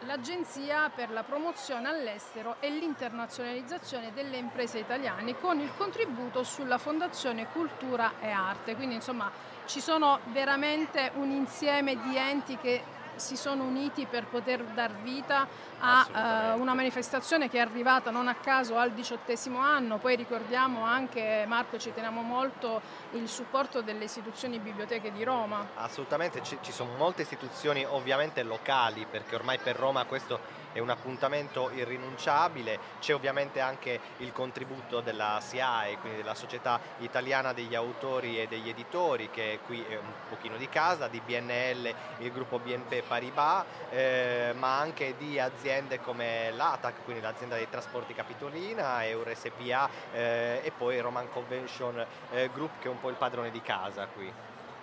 l'Agenzia 0.00 0.90
per 0.94 1.10
la 1.10 1.24
promozione 1.24 1.88
all'estero 1.88 2.56
e 2.60 2.70
l'internazionalizzazione 2.70 4.12
delle 4.12 4.36
imprese 4.36 4.78
italiane 4.78 5.36
con 5.40 5.58
il 5.58 5.72
contributo 5.76 6.44
sulla 6.44 6.78
Fondazione 6.78 7.48
Cultura 7.48 8.12
e 8.20 8.30
Arte. 8.30 8.76
Quindi 8.76 8.94
insomma 8.94 9.28
ci 9.64 9.80
sono 9.80 10.20
veramente 10.26 11.10
un 11.14 11.30
insieme 11.30 12.00
di 12.00 12.16
enti 12.16 12.56
che 12.58 12.80
si 13.16 13.36
sono 13.36 13.64
uniti 13.64 14.06
per 14.06 14.26
poter 14.26 14.62
dar 14.62 14.92
vita 14.92 15.46
a 15.78 16.54
uh, 16.54 16.60
una 16.60 16.74
manifestazione 16.74 17.48
che 17.50 17.58
è 17.58 17.60
arrivata 17.60 18.10
non 18.10 18.28
a 18.28 18.34
caso 18.34 18.76
al 18.76 18.92
diciottesimo 18.92 19.58
anno, 19.58 19.98
poi 19.98 20.16
ricordiamo 20.16 20.84
anche, 20.84 21.44
Marco, 21.46 21.78
ci 21.78 21.92
teniamo 21.92 22.22
molto 22.22 22.80
il 23.12 23.28
supporto 23.28 23.82
delle 23.82 24.04
istituzioni 24.04 24.58
biblioteche 24.58 25.12
di 25.12 25.24
Roma. 25.24 25.66
Assolutamente, 25.74 26.42
ci, 26.42 26.58
ci 26.60 26.72
sono 26.72 26.94
molte 26.96 27.22
istituzioni 27.22 27.84
ovviamente 27.84 28.42
locali, 28.42 29.06
perché 29.10 29.34
ormai 29.34 29.58
per 29.58 29.76
Roma 29.76 30.04
questo 30.04 30.64
è 30.76 30.78
un 30.78 30.90
appuntamento 30.90 31.70
irrinunciabile, 31.70 32.78
c'è 33.00 33.14
ovviamente 33.14 33.60
anche 33.60 33.98
il 34.18 34.30
contributo 34.30 35.00
della 35.00 35.38
SIAE, 35.40 35.96
quindi 36.00 36.18
della 36.18 36.34
Società 36.34 36.78
Italiana 36.98 37.54
degli 37.54 37.74
Autori 37.74 38.38
e 38.38 38.46
degli 38.46 38.68
Editori, 38.68 39.30
che 39.30 39.60
qui 39.64 39.82
è 39.88 39.96
un 39.96 40.12
pochino 40.28 40.58
di 40.58 40.68
casa, 40.68 41.08
di 41.08 41.22
BNL, 41.24 41.94
il 42.18 42.30
gruppo 42.30 42.58
BNP 42.58 43.02
Paribas, 43.04 43.64
eh, 43.88 44.52
ma 44.54 44.78
anche 44.78 45.14
di 45.16 45.40
aziende 45.40 45.98
come 45.98 46.50
l'ATAC, 46.50 47.04
quindi 47.04 47.22
l'azienda 47.22 47.56
dei 47.56 47.70
trasporti 47.70 48.12
Capitolina, 48.12 49.02
EuroSPA 49.06 49.88
eh, 50.12 50.60
e 50.62 50.72
poi 50.76 51.00
Roman 51.00 51.30
Convention 51.30 52.04
eh, 52.32 52.50
Group 52.52 52.80
che 52.80 52.88
è 52.88 52.90
un 52.90 53.00
po' 53.00 53.08
il 53.08 53.16
padrone 53.16 53.50
di 53.50 53.62
casa 53.62 54.06
qui. 54.08 54.30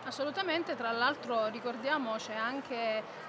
Assolutamente, 0.06 0.76
tra 0.76 0.92
l'altro 0.92 1.48
ricordiamo 1.48 2.16
c'è 2.18 2.36
anche 2.36 2.76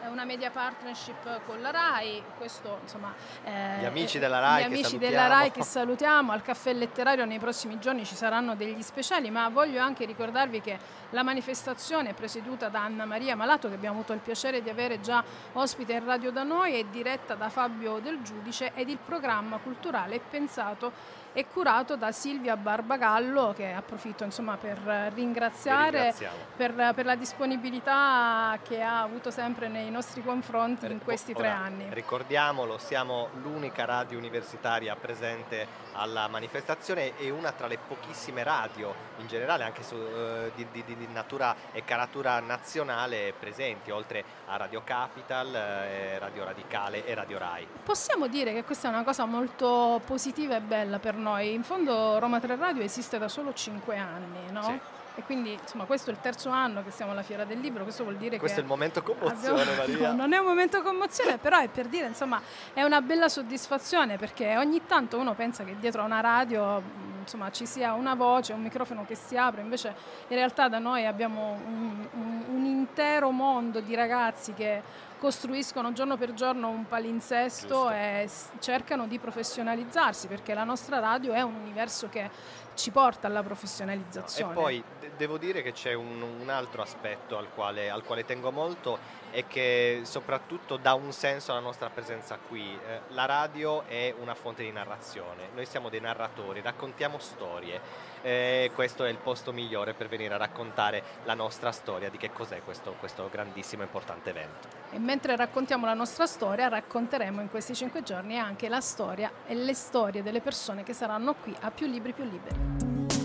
eh, 0.02 0.08
una 0.08 0.24
media 0.24 0.50
partnership 0.50 1.42
con 1.46 1.60
la 1.60 1.70
RAI, 1.70 2.22
questo 2.36 2.80
insomma... 2.82 3.14
Eh, 3.44 3.80
gli 3.80 3.84
amici 3.84 4.18
della 4.18 4.40
RAI, 4.40 4.62
gli 4.62 4.66
amici 4.66 4.98
della 4.98 5.28
RAI 5.28 5.52
che 5.52 5.62
salutiamo, 5.62 6.32
al 6.32 6.42
caffè 6.42 6.72
letterario 6.72 7.24
nei 7.24 7.38
prossimi 7.38 7.78
giorni 7.78 8.04
ci 8.04 8.16
saranno 8.16 8.56
degli 8.56 8.82
speciali, 8.82 9.30
ma 9.30 9.48
voglio 9.50 9.80
anche 9.80 10.04
ricordarvi 10.04 10.60
che 10.60 10.78
la 11.10 11.22
manifestazione 11.22 12.12
presieduta 12.12 12.68
da 12.68 12.82
Anna 12.82 13.04
Maria 13.04 13.36
Malato, 13.36 13.68
che 13.68 13.74
abbiamo 13.74 13.98
avuto 13.98 14.12
il 14.12 14.20
piacere 14.20 14.60
di 14.60 14.68
avere 14.68 15.00
già 15.00 15.22
ospite 15.52 15.92
in 15.92 16.04
radio 16.04 16.32
da 16.32 16.42
noi, 16.42 16.74
è 16.74 16.84
diretta 16.86 17.36
da 17.36 17.50
Fabio 17.50 18.00
Del 18.00 18.20
Giudice 18.22 18.72
ed 18.74 18.88
il 18.88 18.98
programma 18.98 19.58
culturale 19.58 20.16
è 20.16 20.20
pensato 20.20 21.22
e 21.36 21.46
curato 21.48 21.96
da 21.96 22.12
Silvia 22.12 22.56
Barbagallo 22.56 23.52
che 23.56 23.72
approfitto 23.72 24.22
insomma, 24.22 24.56
per 24.56 24.78
ringraziare 25.12 26.14
per, 26.56 26.92
per, 26.94 27.04
la 27.04 27.16
disponibilità 27.16 28.56
che 28.62 28.80
ha 28.80 29.02
avuto 29.02 29.32
sempre 29.32 29.66
nei 29.66 29.90
nostri 29.90 30.22
confronti 30.22 30.86
in 30.86 31.00
questi 31.02 31.32
Ora, 31.32 31.40
tre 31.40 31.48
anni. 31.48 31.86
Ricordiamolo, 31.90 32.78
siamo 32.78 33.28
l'unica 33.42 33.84
radio 33.84 34.16
universitaria 34.16 34.94
presente 34.94 35.66
alla 35.94 36.28
manifestazione 36.28 37.16
e 37.18 37.30
una 37.30 37.52
tra 37.52 37.66
le 37.66 37.78
pochissime 37.78 38.42
radio 38.42 38.94
in 39.18 39.26
generale 39.26 39.64
anche 39.64 39.82
su, 39.82 39.94
uh, 39.94 40.50
di, 40.54 40.66
di, 40.70 40.84
di, 40.84 41.08
natura 41.12 41.54
e 41.72 41.84
caratura 41.84 42.40
nazionale 42.40 43.34
presenti 43.38 43.90
oltre 43.90 44.24
a 44.46 44.56
Radio 44.56 44.82
Capital, 44.84 45.54
eh, 45.54 46.18
Radio 46.18 46.44
Radicale 46.44 47.04
e 47.06 47.14
Radio 47.14 47.38
Rai. 47.38 47.66
Possiamo 47.82 48.26
dire 48.26 48.52
che 48.52 48.64
questa 48.64 48.88
è 48.88 48.90
una 48.90 49.04
cosa 49.04 49.24
molto 49.24 50.00
positiva 50.04 50.56
e 50.56 50.60
bella 50.60 50.98
per 50.98 51.14
noi, 51.14 51.52
in 51.52 51.62
fondo 51.62 52.18
Roma 52.18 52.40
3 52.40 52.56
Radio 52.56 52.82
esiste 52.82 53.18
da 53.18 53.28
solo 53.28 53.52
5 53.52 53.96
anni, 53.96 54.50
no? 54.50 54.62
Sì. 54.62 54.93
E 55.16 55.22
quindi 55.22 55.52
insomma 55.52 55.84
questo 55.84 56.10
è 56.10 56.12
il 56.12 56.18
terzo 56.20 56.50
anno 56.50 56.82
che 56.82 56.90
siamo 56.90 57.12
alla 57.12 57.22
Fiera 57.22 57.44
del 57.44 57.60
Libro, 57.60 57.84
questo 57.84 58.02
vuol 58.02 58.16
dire 58.16 58.38
questo 58.38 58.60
che... 58.62 58.66
Questo 58.66 59.00
è 59.00 59.00
il 59.00 59.00
momento 59.00 59.02
commozione 59.02 59.60
abbiamo... 59.60 59.76
Maria. 59.76 60.10
No, 60.10 60.16
non 60.16 60.32
è 60.32 60.38
un 60.38 60.46
momento 60.46 60.82
commozione, 60.82 61.38
però 61.38 61.58
è 61.58 61.68
per 61.68 61.86
dire 61.86 62.06
insomma 62.06 62.40
è 62.72 62.82
una 62.82 63.00
bella 63.00 63.28
soddisfazione 63.28 64.18
perché 64.18 64.56
ogni 64.56 64.84
tanto 64.86 65.16
uno 65.18 65.34
pensa 65.34 65.62
che 65.62 65.76
dietro 65.78 66.02
a 66.02 66.04
una 66.04 66.20
radio 66.20 66.82
insomma, 67.24 67.50
ci 67.50 67.66
sia 67.66 67.94
una 67.94 68.14
voce, 68.14 68.52
un 68.52 68.62
microfono 68.62 69.04
che 69.04 69.14
si 69.14 69.36
apre, 69.36 69.62
invece 69.62 69.94
in 70.28 70.36
realtà 70.36 70.68
da 70.68 70.78
noi 70.78 71.06
abbiamo 71.06 71.58
un, 71.64 72.06
un, 72.12 72.44
un 72.48 72.64
intero 72.64 73.30
mondo 73.30 73.80
di 73.80 73.94
ragazzi 73.94 74.52
che 74.52 74.82
costruiscono 75.18 75.92
giorno 75.94 76.18
per 76.18 76.34
giorno 76.34 76.68
un 76.68 76.86
palinsesto 76.86 77.66
Giusto. 77.66 77.90
e 77.90 78.28
cercano 78.58 79.06
di 79.06 79.18
professionalizzarsi 79.18 80.26
perché 80.26 80.52
la 80.52 80.64
nostra 80.64 80.98
radio 80.98 81.32
è 81.32 81.40
un 81.40 81.54
universo 81.54 82.08
che 82.10 82.28
ci 82.74 82.90
porta 82.90 83.26
alla 83.26 83.42
professionalizzazione. 83.42 84.52
No, 84.52 84.60
e 84.60 84.62
poi 84.62 84.84
devo 85.16 85.38
dire 85.38 85.62
che 85.62 85.72
c'è 85.72 85.92
un, 85.92 86.22
un 86.22 86.48
altro 86.48 86.82
aspetto 86.82 87.36
al 87.36 87.48
quale, 87.54 87.90
al 87.90 88.02
quale, 88.02 88.24
tengo 88.24 88.50
molto 88.50 88.98
e 89.30 89.46
che 89.46 90.00
soprattutto 90.04 90.76
dà 90.76 90.94
un 90.94 91.12
senso 91.12 91.52
alla 91.52 91.60
nostra 91.60 91.90
presenza 91.90 92.38
qui. 92.38 92.78
Eh, 92.86 93.00
la 93.08 93.26
radio 93.26 93.84
è 93.86 94.14
una 94.18 94.34
fonte 94.34 94.62
di 94.62 94.72
narrazione, 94.72 95.48
noi 95.54 95.66
siamo 95.66 95.88
dei 95.88 96.00
narratori, 96.00 96.60
raccontiamo 96.60 97.18
storie. 97.18 98.12
Eh, 98.22 98.70
questo 98.74 99.04
è 99.04 99.10
il 99.10 99.18
posto 99.18 99.52
migliore 99.52 99.92
per 99.92 100.08
venire 100.08 100.32
a 100.32 100.38
raccontare 100.38 101.02
la 101.24 101.34
nostra 101.34 101.72
storia 101.72 102.08
di 102.08 102.16
che 102.16 102.30
cos'è 102.32 102.62
questo, 102.62 102.94
questo 102.98 103.28
grandissimo 103.30 103.82
e 103.82 103.86
importante 103.86 104.30
evento. 104.30 104.68
E 104.90 104.98
mentre 104.98 105.36
raccontiamo 105.36 105.84
la 105.84 105.94
nostra 105.94 106.26
storia, 106.26 106.68
racconteremo 106.68 107.40
in 107.40 107.50
questi 107.50 107.74
cinque 107.74 108.02
giorni 108.02 108.38
anche 108.38 108.68
la 108.68 108.80
storia 108.80 109.30
e 109.46 109.54
le 109.54 109.74
storie 109.74 110.22
delle 110.22 110.40
persone 110.40 110.82
che 110.84 110.94
saranno 110.94 111.34
qui 111.34 111.54
a 111.60 111.70
più 111.70 111.86
libri 111.86 112.12
più 112.12 112.24
liberi. 112.24 113.23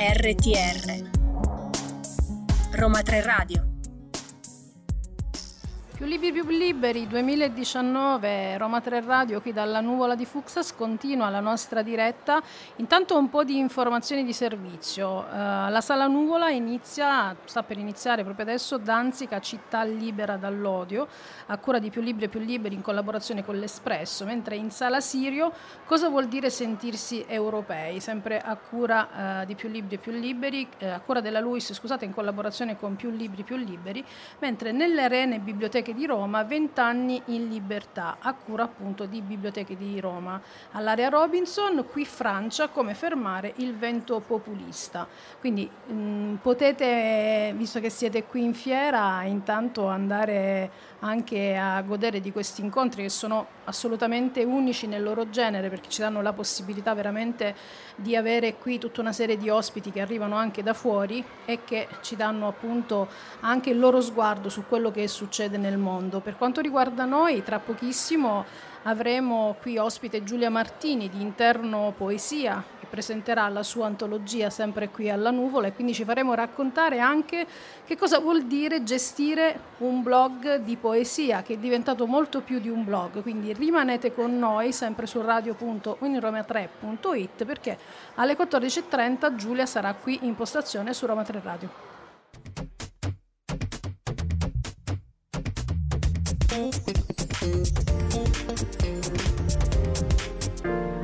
RTR 0.00 1.10
Roma 2.70 3.02
3 3.02 3.20
Radio 3.20 3.77
più 5.98 6.06
libri 6.06 6.30
più 6.30 6.44
liberi 6.46 7.08
2019 7.08 8.56
Roma 8.56 8.80
3 8.80 9.00
Radio 9.00 9.40
qui 9.40 9.52
dalla 9.52 9.80
nuvola 9.80 10.14
di 10.14 10.24
Fuxas 10.24 10.72
continua 10.76 11.28
la 11.28 11.40
nostra 11.40 11.82
diretta. 11.82 12.40
Intanto 12.76 13.18
un 13.18 13.28
po' 13.28 13.42
di 13.42 13.58
informazioni 13.58 14.22
di 14.22 14.32
servizio. 14.32 15.26
Uh, 15.28 15.34
la 15.68 15.80
sala 15.80 16.06
nuvola 16.06 16.50
inizia, 16.50 17.34
sta 17.44 17.64
per 17.64 17.78
iniziare 17.78 18.22
proprio 18.22 18.46
adesso 18.46 18.78
Danzica 18.78 19.40
città 19.40 19.82
libera 19.82 20.36
dall'odio 20.36 21.08
a 21.46 21.58
cura 21.58 21.80
di 21.80 21.90
più 21.90 22.00
libri 22.00 22.28
più 22.28 22.38
liberi 22.38 22.76
in 22.76 22.80
collaborazione 22.80 23.44
con 23.44 23.58
l'Espresso, 23.58 24.24
mentre 24.24 24.54
in 24.54 24.70
sala 24.70 25.00
Sirio 25.00 25.50
cosa 25.84 26.08
vuol 26.08 26.28
dire 26.28 26.48
sentirsi 26.48 27.24
europei, 27.26 27.98
sempre 27.98 28.38
a 28.38 28.54
cura 28.54 29.40
uh, 29.42 29.46
di 29.46 29.56
più 29.56 29.68
libri 29.68 29.98
più 29.98 30.12
liberi, 30.12 30.64
uh, 30.78 30.84
a 30.84 31.00
cura 31.00 31.20
della 31.20 31.40
Luis, 31.40 31.72
scusate, 31.72 32.04
in 32.04 32.14
collaborazione 32.14 32.78
con 32.78 32.94
più 32.94 33.10
libri 33.10 33.42
più 33.42 33.56
liberi, 33.56 34.04
mentre 34.38 34.70
nelle 34.70 35.02
arene 35.02 35.40
biblioteche 35.40 35.86
Biblioteche 35.88 35.94
di 35.94 36.06
Roma, 36.06 36.44
20 36.44 36.80
anni 36.80 37.22
in 37.26 37.48
libertà, 37.48 38.18
a 38.20 38.34
cura 38.34 38.64
appunto 38.64 39.06
di 39.06 39.20
Biblioteche 39.20 39.76
di 39.76 40.00
Roma. 40.00 40.40
All'area 40.72 41.08
Robinson, 41.08 41.86
qui 41.90 42.04
Francia, 42.04 42.68
come 42.68 42.94
fermare 42.94 43.54
il 43.56 43.76
vento 43.76 44.20
populista. 44.20 45.06
Quindi 45.40 45.68
mh, 45.68 46.34
potete, 46.42 47.52
visto 47.56 47.80
che 47.80 47.90
siete 47.90 48.24
qui 48.24 48.44
in 48.44 48.54
fiera, 48.54 49.22
intanto 49.22 49.86
andare 49.86 50.70
anche 51.00 51.56
a 51.56 51.80
godere 51.82 52.20
di 52.20 52.32
questi 52.32 52.60
incontri 52.60 53.02
che 53.02 53.08
sono 53.08 53.46
assolutamente 53.64 54.42
unici 54.42 54.86
nel 54.86 55.02
loro 55.02 55.30
genere 55.30 55.68
perché 55.68 55.88
ci 55.88 56.00
danno 56.00 56.22
la 56.22 56.32
possibilità 56.32 56.94
veramente 56.94 57.54
di 57.94 58.16
avere 58.16 58.56
qui 58.56 58.78
tutta 58.78 59.00
una 59.00 59.12
serie 59.12 59.36
di 59.36 59.48
ospiti 59.48 59.92
che 59.92 60.00
arrivano 60.00 60.34
anche 60.34 60.62
da 60.62 60.74
fuori 60.74 61.24
e 61.44 61.60
che 61.64 61.86
ci 62.00 62.16
danno 62.16 62.48
appunto 62.48 63.08
anche 63.40 63.70
il 63.70 63.78
loro 63.78 64.00
sguardo 64.00 64.48
su 64.48 64.64
quello 64.66 64.90
che 64.90 65.06
succede 65.06 65.56
nel 65.56 65.78
mondo. 65.78 66.20
Per 66.20 66.36
quanto 66.36 66.60
riguarda 66.60 67.04
noi, 67.04 67.42
tra 67.42 67.58
pochissimo 67.58 68.44
avremo 68.84 69.56
qui 69.60 69.76
ospite 69.78 70.24
Giulia 70.24 70.50
Martini 70.50 71.08
di 71.08 71.20
Interno 71.20 71.92
Poesia 71.96 72.76
presenterà 72.88 73.46
la 73.48 73.62
sua 73.62 73.86
antologia 73.86 74.50
sempre 74.50 74.88
qui 74.88 75.08
alla 75.10 75.30
Nuvola 75.30 75.68
e 75.68 75.74
quindi 75.74 75.94
ci 75.94 76.04
faremo 76.04 76.34
raccontare 76.34 76.98
anche 76.98 77.46
che 77.84 77.96
cosa 77.96 78.18
vuol 78.18 78.42
dire 78.44 78.82
gestire 78.82 79.60
un 79.78 80.02
blog 80.02 80.56
di 80.56 80.76
poesia 80.76 81.42
che 81.42 81.54
è 81.54 81.58
diventato 81.58 82.06
molto 82.06 82.40
più 82.40 82.58
di 82.58 82.68
un 82.68 82.84
blog, 82.84 83.22
quindi 83.22 83.52
rimanete 83.52 84.12
con 84.14 84.36
noi 84.38 84.72
sempre 84.72 85.06
su 85.06 85.20
radio.uniroma3.it 85.20 87.44
perché 87.44 87.78
alle 88.14 88.36
14.30 88.36 89.36
Giulia 89.36 89.66
sarà 89.66 89.94
qui 89.94 90.18
in 90.22 90.34
postazione 90.34 90.92
su 90.92 91.06
Roma 91.06 91.22
3 91.22 91.40
Radio. 91.42 91.86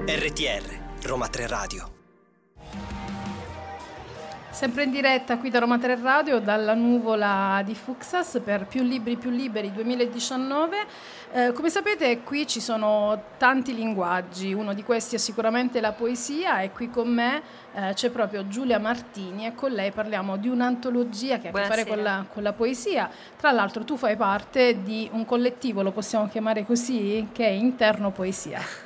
RTR, 0.07 0.84
Roma 1.07 1.29
3 1.29 1.47
Radio. 1.49 1.93
Sempre 4.49 4.85
in 4.85 4.91
diretta 4.91 5.37
qui 5.37 5.51
da 5.51 5.59
Roma 5.59 5.79
3 5.79 6.01
Radio, 6.01 6.39
dalla 6.39 6.73
nuvola 6.73 7.61
di 7.63 7.75
Fuxas 7.75 8.41
per 8.43 8.65
Più 8.67 8.83
Libri 8.83 9.17
Più 9.17 9.29
Liberi 9.29 9.71
2019. 9.71 10.77
Eh, 11.33 11.53
come 11.53 11.69
sapete 11.69 12.23
qui 12.23 12.47
ci 12.47 12.59
sono 12.59 13.23
tanti 13.37 13.75
linguaggi, 13.75 14.55
uno 14.55 14.73
di 14.73 14.83
questi 14.83 15.17
è 15.17 15.19
sicuramente 15.19 15.83
la 15.83 15.93
poesia 15.93 16.61
e 16.61 16.71
qui 16.71 16.89
con 16.89 17.13
me 17.13 17.43
eh, 17.75 17.93
c'è 17.93 18.09
proprio 18.09 18.49
Giulia 18.49 18.79
Martini 18.79 19.45
e 19.45 19.55
con 19.55 19.73
lei 19.73 19.91
parliamo 19.91 20.39
di 20.39 20.49
un'antologia 20.49 21.39
che 21.39 21.49
ha 21.49 21.51
a 21.51 21.61
che 21.61 21.67
fare 21.67 21.85
con 21.85 22.03
la, 22.03 22.25
con 22.33 22.43
la 22.43 22.55
poesia. 22.55 23.11
Tra 23.37 23.51
l'altro 23.51 23.85
tu 23.85 23.99
fai 23.99 24.17
parte 24.17 24.83
di 24.83 25.07
un 25.13 25.27
collettivo, 25.27 25.83
lo 25.83 25.93
possiamo 25.93 26.29
chiamare 26.29 26.65
così, 26.65 27.29
che 27.31 27.47
è 27.47 27.51
Interno 27.51 28.11
Poesia. 28.11 28.84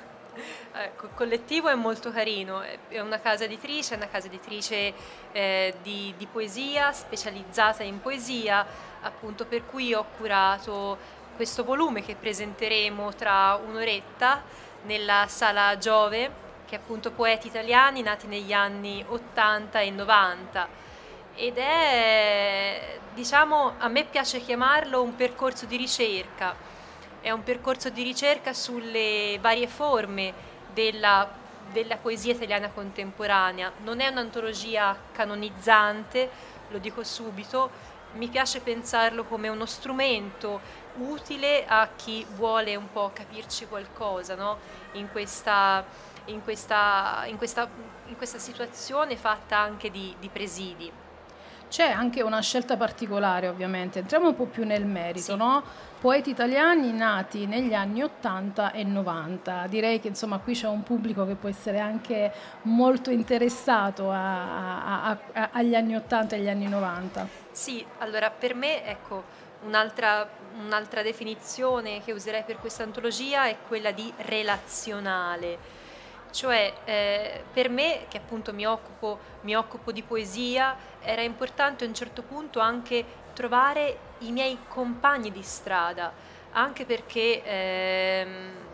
Ecco, 0.80 1.08
collettivo 1.12 1.68
è 1.68 1.74
molto 1.74 2.12
carino, 2.12 2.60
è 2.60 3.00
una 3.00 3.18
casa 3.18 3.42
editrice, 3.42 3.94
è 3.94 3.96
una 3.96 4.06
casa 4.06 4.28
editrice 4.28 4.94
eh, 5.32 5.74
di, 5.82 6.14
di, 6.16 6.26
poesia, 6.26 6.92
specializzata 6.92 7.82
in 7.82 8.00
poesia, 8.00 8.64
appunto 9.00 9.44
per 9.44 9.66
cui 9.66 9.92
ho 9.92 10.04
curato 10.16 10.96
questo 11.34 11.64
volume 11.64 12.04
che 12.04 12.14
presenteremo 12.14 13.12
tra 13.14 13.56
un'oretta 13.56 14.44
nella 14.84 15.26
sala 15.26 15.76
Giove, 15.78 16.30
che 16.64 16.76
è 16.76 16.78
appunto 16.78 17.10
poeti 17.10 17.48
italiani 17.48 18.02
nati 18.02 18.28
negli 18.28 18.52
anni 18.52 19.04
80 19.04 19.80
e 19.80 19.90
90 19.90 20.68
ed 21.34 21.58
è, 21.58 23.00
diciamo, 23.14 23.74
a 23.78 23.88
me 23.88 24.04
piace 24.04 24.38
chiamarlo 24.38 25.02
un 25.02 25.16
percorso 25.16 25.66
di 25.66 25.76
ricerca, 25.76 26.54
è 27.20 27.32
un 27.32 27.42
percorso 27.42 27.90
di 27.90 28.04
ricerca 28.04 28.52
sulle 28.52 29.38
varie 29.40 29.66
forme 29.66 30.56
della, 30.78 31.28
della 31.72 31.96
poesia 31.96 32.34
italiana 32.34 32.68
contemporanea. 32.68 33.72
Non 33.82 33.98
è 33.98 34.06
un'antologia 34.06 34.96
canonizzante, 35.10 36.30
lo 36.68 36.78
dico 36.78 37.02
subito, 37.02 37.96
mi 38.12 38.28
piace 38.28 38.60
pensarlo 38.60 39.24
come 39.24 39.48
uno 39.48 39.66
strumento 39.66 40.60
utile 40.98 41.66
a 41.66 41.88
chi 41.96 42.24
vuole 42.36 42.76
un 42.76 42.90
po' 42.92 43.10
capirci 43.12 43.66
qualcosa 43.66 44.36
no? 44.36 44.58
in, 44.92 45.10
questa, 45.10 45.84
in, 46.26 46.42
questa, 46.44 47.24
in, 47.26 47.36
questa, 47.36 47.68
in, 48.06 48.16
questa, 48.16 48.38
situazione 48.38 49.16
fatta 49.16 49.58
anche 49.58 49.90
di, 49.90 50.14
di 50.20 50.28
presidi. 50.28 50.90
C'è 51.68 51.90
anche 51.90 52.22
una 52.22 52.40
scelta 52.40 52.76
particolare 52.76 53.48
ovviamente, 53.48 53.98
entriamo 53.98 54.28
un 54.28 54.36
po' 54.36 54.46
più 54.46 54.64
nel 54.64 54.86
merito, 54.86 55.32
sì. 55.32 55.36
no? 55.36 55.62
Poeti 56.00 56.30
italiani 56.30 56.92
nati 56.92 57.46
negli 57.46 57.74
anni 57.74 58.02
80 58.02 58.70
e 58.70 58.84
90. 58.84 59.66
Direi 59.66 59.98
che 59.98 60.06
insomma 60.06 60.38
qui 60.38 60.54
c'è 60.54 60.68
un 60.68 60.84
pubblico 60.84 61.26
che 61.26 61.34
può 61.34 61.48
essere 61.48 61.80
anche 61.80 62.32
molto 62.62 63.10
interessato 63.10 64.08
a, 64.08 65.06
a, 65.06 65.18
a, 65.32 65.48
agli 65.52 65.74
anni 65.74 65.96
80 65.96 66.36
e 66.36 66.38
agli 66.38 66.48
anni 66.48 66.68
90. 66.68 67.26
Sì, 67.50 67.84
allora 67.98 68.30
per 68.30 68.54
me 68.54 68.84
ecco 68.86 69.24
un'altra, 69.64 70.28
un'altra 70.64 71.02
definizione 71.02 72.00
che 72.04 72.12
userei 72.12 72.44
per 72.44 72.58
questa 72.58 72.84
antologia 72.84 73.46
è 73.46 73.56
quella 73.66 73.90
di 73.90 74.12
relazionale 74.18 75.78
cioè 76.30 76.72
eh, 76.84 77.42
per 77.52 77.70
me, 77.70 78.04
che 78.08 78.18
appunto 78.18 78.52
mi 78.52 78.66
occupo, 78.66 79.18
mi 79.42 79.56
occupo 79.56 79.92
di 79.92 80.02
poesia, 80.02 80.76
era 81.00 81.22
importante 81.22 81.84
a 81.84 81.88
un 81.88 81.94
certo 81.94 82.22
punto 82.22 82.60
anche 82.60 83.04
trovare 83.38 83.98
i 84.18 84.32
miei 84.32 84.58
compagni 84.66 85.30
di 85.30 85.42
strada, 85.42 86.12
anche 86.50 86.84
perché... 86.84 87.42
Ehm, 87.44 88.66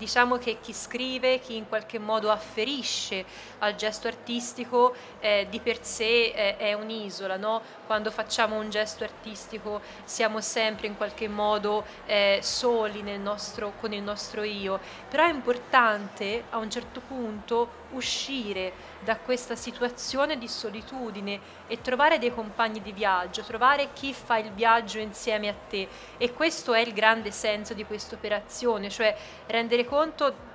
diciamo 0.00 0.38
che 0.38 0.56
chi 0.62 0.72
scrive, 0.72 1.40
chi 1.40 1.56
in 1.56 1.68
qualche 1.68 1.98
modo 1.98 2.30
afferisce 2.30 3.22
al 3.58 3.74
gesto 3.74 4.08
artistico 4.08 4.94
eh, 5.20 5.46
di 5.50 5.60
per 5.60 5.84
sé 5.84 6.32
eh, 6.34 6.56
è 6.56 6.72
un'isola, 6.72 7.36
no? 7.36 7.60
quando 7.84 8.10
facciamo 8.10 8.58
un 8.58 8.70
gesto 8.70 9.04
artistico 9.04 9.82
siamo 10.04 10.40
sempre 10.40 10.86
in 10.86 10.96
qualche 10.96 11.28
modo 11.28 11.84
eh, 12.06 12.38
soli 12.40 13.02
nostro, 13.18 13.74
con 13.78 13.92
il 13.92 14.02
nostro 14.02 14.42
io, 14.42 14.80
però 15.06 15.26
è 15.26 15.30
importante 15.30 16.44
a 16.48 16.56
un 16.56 16.70
certo 16.70 17.02
punto 17.06 17.68
uscire 17.90 18.72
da 19.02 19.16
questa 19.16 19.56
situazione 19.56 20.38
di 20.38 20.48
solitudine 20.48 21.40
e 21.66 21.80
trovare 21.80 22.18
dei 22.18 22.32
compagni 22.34 22.82
di 22.82 22.92
viaggio, 22.92 23.42
trovare 23.42 23.92
chi 23.92 24.12
fa 24.12 24.38
il 24.38 24.52
viaggio 24.52 24.98
insieme 24.98 25.48
a 25.48 25.54
te. 25.68 25.88
E 26.18 26.32
questo 26.32 26.74
è 26.74 26.80
il 26.80 26.92
grande 26.92 27.30
senso 27.30 27.74
di 27.74 27.84
questa 27.84 28.14
operazione, 28.14 28.90
cioè 28.90 29.16
rendere 29.46 29.84
conto 29.84 30.48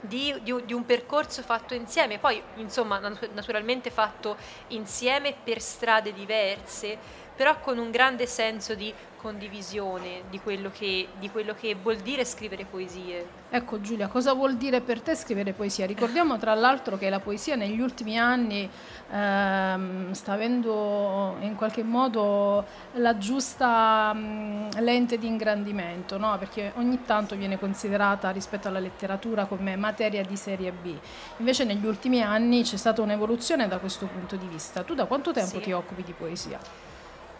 di, 0.00 0.34
di, 0.42 0.54
di, 0.64 0.72
un 0.72 0.84
percorso 0.84 1.42
fatto 1.42 1.74
insieme, 1.74 2.18
poi 2.18 2.40
insomma 2.56 2.98
naturalmente 2.98 3.90
fatto 3.90 4.36
insieme 4.68 5.34
per 5.42 5.60
strade 5.60 6.12
diverse, 6.12 7.26
però 7.38 7.60
con 7.60 7.78
un 7.78 7.92
grande 7.92 8.26
senso 8.26 8.74
di 8.74 8.92
condivisione 9.14 10.22
di 10.28 10.40
quello, 10.40 10.72
che, 10.72 11.06
di 11.20 11.30
quello 11.30 11.54
che 11.54 11.76
vuol 11.80 11.98
dire 11.98 12.24
scrivere 12.24 12.64
poesie. 12.64 13.26
Ecco 13.48 13.80
Giulia, 13.80 14.08
cosa 14.08 14.32
vuol 14.32 14.56
dire 14.56 14.80
per 14.80 15.00
te 15.00 15.14
scrivere 15.14 15.52
poesia? 15.52 15.86
Ricordiamo 15.86 16.36
tra 16.36 16.54
l'altro 16.54 16.98
che 16.98 17.08
la 17.08 17.20
poesia 17.20 17.54
negli 17.54 17.78
ultimi 17.80 18.18
anni 18.18 18.68
ehm, 19.10 20.10
sta 20.10 20.32
avendo 20.32 21.36
in 21.40 21.54
qualche 21.54 21.84
modo 21.84 22.66
la 22.94 23.16
giusta 23.18 24.12
mh, 24.12 24.80
lente 24.80 25.16
di 25.16 25.28
ingrandimento, 25.28 26.18
no? 26.18 26.36
perché 26.38 26.72
ogni 26.74 27.04
tanto 27.04 27.36
viene 27.36 27.56
considerata 27.56 28.30
rispetto 28.30 28.66
alla 28.66 28.80
letteratura 28.80 29.44
come 29.44 29.76
materia 29.76 30.24
di 30.24 30.36
serie 30.36 30.72
B. 30.72 30.92
Invece 31.36 31.62
negli 31.62 31.86
ultimi 31.86 32.20
anni 32.20 32.64
c'è 32.64 32.76
stata 32.76 33.00
un'evoluzione 33.00 33.68
da 33.68 33.78
questo 33.78 34.06
punto 34.06 34.34
di 34.34 34.48
vista. 34.48 34.82
Tu 34.82 34.94
da 34.94 35.04
quanto 35.04 35.32
tempo 35.32 35.58
sì. 35.58 35.60
ti 35.60 35.70
occupi 35.72 36.02
di 36.02 36.12
poesia? 36.12 36.87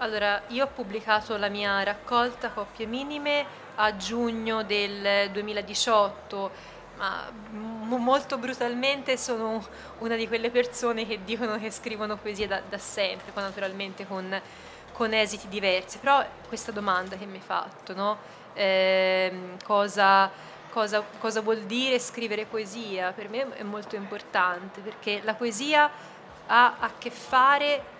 Allora, 0.00 0.42
io 0.48 0.64
ho 0.64 0.68
pubblicato 0.68 1.36
la 1.36 1.48
mia 1.48 1.82
raccolta 1.82 2.50
Coppie 2.50 2.86
Minime 2.86 3.44
a 3.74 3.96
giugno 3.96 4.62
del 4.62 5.28
2018, 5.32 6.50
ma 6.98 7.28
molto 7.50 8.38
brutalmente 8.38 9.16
sono 9.16 9.60
una 9.98 10.14
di 10.14 10.28
quelle 10.28 10.50
persone 10.50 11.04
che 11.04 11.24
dicono 11.24 11.58
che 11.58 11.72
scrivono 11.72 12.16
poesia 12.16 12.46
da, 12.46 12.62
da 12.68 12.78
sempre, 12.78 13.32
poi 13.32 13.42
naturalmente 13.42 14.06
con, 14.06 14.40
con, 14.92 15.12
esiti 15.12 15.48
diversi. 15.48 15.98
Però 15.98 16.24
questa 16.46 16.70
domanda 16.70 17.16
che 17.16 17.26
mi 17.26 17.38
hai 17.38 17.42
fatto, 17.44 17.92
no? 17.92 18.18
eh, 18.54 19.56
cosa, 19.64 20.30
cosa, 20.70 21.02
cosa 21.18 21.40
vuol 21.40 21.62
dire 21.62 21.98
scrivere 21.98 22.44
poesia? 22.44 23.10
Per 23.10 23.28
me 23.28 23.52
è 23.56 23.64
molto 23.64 23.96
importante 23.96 24.80
perché 24.80 25.22
la 25.24 25.34
poesia 25.34 25.90
ha 26.46 26.76
a 26.78 26.90
che 26.96 27.10
fare 27.10 27.96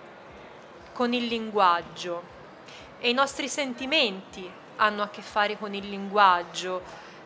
con 0.99 1.13
il 1.13 1.27
linguaggio 1.27 2.21
e 2.99 3.09
i 3.09 3.13
nostri 3.13 3.47
sentimenti 3.47 4.51
hanno 4.75 5.01
a 5.01 5.07
che 5.07 5.21
fare 5.21 5.57
con 5.57 5.73
il 5.73 5.87
linguaggio 5.87 6.81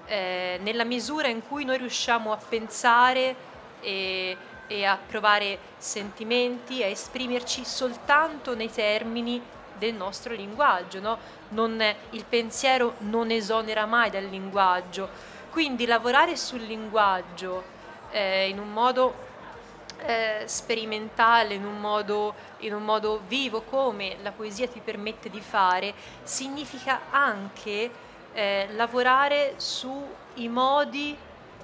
eh, 0.05 0.59
nella 0.61 0.83
misura 0.83 1.27
in 1.27 1.41
cui 1.41 1.65
noi 1.65 1.79
riusciamo 1.79 2.31
a 2.31 2.37
pensare 2.37 3.35
e, 3.81 4.37
e 4.67 4.85
a 4.85 4.95
provare 4.95 5.57
sentimenti, 5.77 6.83
a 6.83 6.85
esprimerci 6.85 7.65
soltanto 7.65 8.53
nei 8.53 8.71
termini 8.71 9.41
del 9.75 9.95
nostro 9.95 10.35
linguaggio. 10.35 10.99
No? 10.99 11.17
Non, 11.49 11.83
il 12.11 12.25
pensiero 12.29 12.93
non 12.99 13.31
esonera 13.31 13.87
mai 13.87 14.11
dal 14.11 14.25
linguaggio, 14.25 15.09
quindi 15.49 15.87
lavorare 15.87 16.37
sul 16.37 16.61
linguaggio 16.61 17.63
eh, 18.11 18.49
in 18.49 18.59
un 18.59 18.71
modo 18.71 19.31
eh, 20.05 20.43
sperimentale, 20.45 21.53
in 21.53 21.65
un, 21.65 21.79
modo, 21.79 22.33
in 22.59 22.73
un 22.73 22.83
modo 22.83 23.21
vivo 23.27 23.61
come 23.61 24.17
la 24.21 24.31
poesia 24.31 24.67
ti 24.67 24.79
permette 24.79 25.29
di 25.29 25.39
fare, 25.39 25.93
significa 26.23 27.01
anche 27.09 27.89
eh, 28.33 28.67
lavorare 28.71 29.53
sui 29.57 30.47
modi 30.49 31.17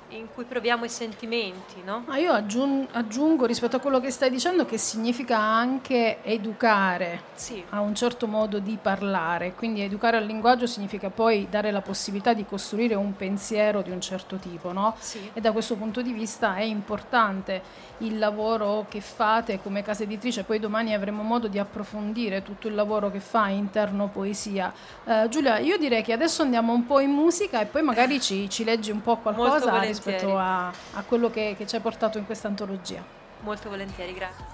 in 0.09 0.27
cui 0.33 0.43
proviamo 0.43 0.85
i 0.85 0.89
sentimenti, 0.89 1.81
no? 1.83 2.05
Ah, 2.07 2.17
io 2.17 2.31
aggiung- 2.31 2.87
aggiungo 2.91 3.45
rispetto 3.45 3.75
a 3.75 3.79
quello 3.79 3.99
che 3.99 4.09
stai 4.09 4.29
dicendo 4.29 4.65
che 4.65 4.77
significa 4.77 5.37
anche 5.37 6.23
educare 6.23 7.23
sì. 7.35 7.63
a 7.69 7.79
un 7.81 7.93
certo 7.93 8.27
modo 8.27 8.59
di 8.59 8.77
parlare, 8.81 9.53
quindi 9.53 9.81
educare 9.81 10.17
al 10.17 10.25
linguaggio 10.25 10.65
significa 10.65 11.09
poi 11.09 11.47
dare 11.49 11.71
la 11.71 11.81
possibilità 11.81 12.33
di 12.33 12.45
costruire 12.45 12.95
un 12.95 13.15
pensiero 13.15 13.81
di 13.81 13.91
un 13.91 14.01
certo 14.01 14.37
tipo, 14.37 14.71
no? 14.71 14.95
Sì. 14.97 15.29
E 15.33 15.41
da 15.41 15.51
questo 15.51 15.75
punto 15.75 16.01
di 16.01 16.11
vista 16.11 16.55
è 16.55 16.63
importante 16.63 17.87
il 17.99 18.17
lavoro 18.17 18.85
che 18.89 19.01
fate 19.01 19.59
come 19.61 19.83
casa 19.83 20.03
editrice, 20.03 20.43
poi 20.43 20.59
domani 20.59 20.93
avremo 20.93 21.21
modo 21.21 21.47
di 21.47 21.59
approfondire 21.59 22.41
tutto 22.43 22.67
il 22.67 22.75
lavoro 22.75 23.11
che 23.11 23.19
fa 23.19 23.49
interno 23.49 24.07
poesia. 24.07 24.73
Uh, 25.03 25.27
Giulia, 25.27 25.57
io 25.59 25.77
direi 25.77 26.01
che 26.01 26.13
adesso 26.13 26.41
andiamo 26.41 26.73
un 26.73 26.85
po' 26.85 26.99
in 26.99 27.11
musica 27.11 27.59
e 27.59 27.65
poi 27.65 27.81
magari 27.81 28.21
ci, 28.21 28.49
ci 28.49 28.63
leggi 28.63 28.91
un 28.91 29.01
po' 29.01 29.17
qualcosa 29.17 29.71
rispetto 29.99 30.37
a, 30.37 30.67
a 30.67 31.03
quello 31.03 31.29
che, 31.29 31.55
che 31.57 31.67
ci 31.67 31.75
ha 31.75 31.81
portato 31.81 32.17
in 32.17 32.25
questa 32.25 32.47
antologia. 32.47 33.03
Molto 33.41 33.69
volentieri, 33.69 34.13
grazie. 34.13 34.45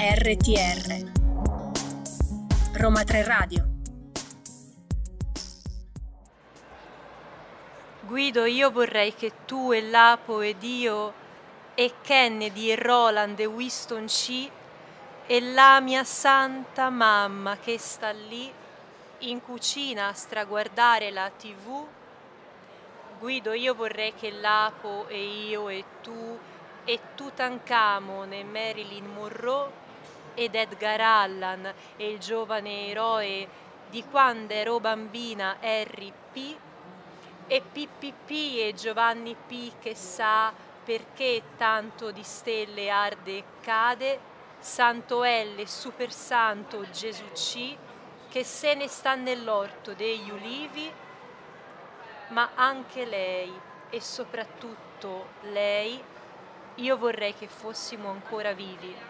RTR 0.00 1.10
Roma 2.74 3.02
3 3.04 3.24
Radio 3.24 3.66
Guido, 8.02 8.44
io 8.44 8.70
vorrei 8.70 9.14
che 9.14 9.32
tu 9.44 9.72
e 9.72 9.82
Lapo 9.82 10.40
ed 10.40 10.62
io 10.62 11.12
e 11.74 11.94
Kennedy 12.00 12.70
e 12.70 12.76
Roland 12.76 13.38
e 13.38 13.46
Winston 13.46 14.06
C 14.06 14.48
e 15.26 15.40
la 15.52 15.80
mia 15.80 16.04
santa 16.04 16.88
mamma 16.90 17.58
che 17.58 17.78
sta 17.78 18.10
lì 18.10 18.50
in 19.20 19.40
cucina 19.42 20.08
a 20.08 20.12
straguardare 20.12 21.10
la 21.10 21.30
tv. 21.30 21.86
Guido, 23.18 23.52
io 23.52 23.74
vorrei 23.74 24.14
che 24.14 24.30
Lapo 24.30 25.06
e 25.08 25.48
io 25.48 25.68
e 25.68 25.84
tu 26.02 26.38
e 26.84 27.00
Tutankhamon 27.14 28.32
e 28.32 28.44
Marilyn 28.44 29.06
Monroe 29.06 29.86
ed 30.34 30.54
Edgar 30.54 31.00
Allan 31.00 31.72
e 31.96 32.08
il 32.08 32.18
giovane 32.18 32.86
eroe 32.86 33.48
di 33.90 34.04
quando 34.04 34.52
ero 34.52 34.78
bambina 34.78 35.56
Harry 35.60 36.12
P 36.32 36.56
e 37.48 37.60
PPP 37.60 38.30
e 38.30 38.74
Giovanni 38.76 39.34
P 39.34 39.72
che 39.80 39.94
sa 39.94 40.52
perché 40.84 41.42
tanto 41.56 42.10
di 42.10 42.22
stelle 42.22 42.88
arde 42.88 43.38
e 43.38 43.44
cade, 43.60 44.20
Santo 44.58 45.22
L, 45.24 45.62
Super 45.66 46.12
Santo 46.12 46.88
Gesù 46.90 47.24
C, 47.32 47.76
che 48.28 48.44
se 48.44 48.74
ne 48.74 48.88
sta 48.88 49.14
nell'orto 49.14 49.94
degli 49.94 50.30
ulivi, 50.30 50.90
ma 52.28 52.50
anche 52.54 53.04
lei 53.04 53.52
e 53.90 54.00
soprattutto 54.00 55.28
lei, 55.50 56.02
io 56.76 56.96
vorrei 56.96 57.34
che 57.34 57.48
fossimo 57.48 58.10
ancora 58.10 58.52
vivi 58.52 59.07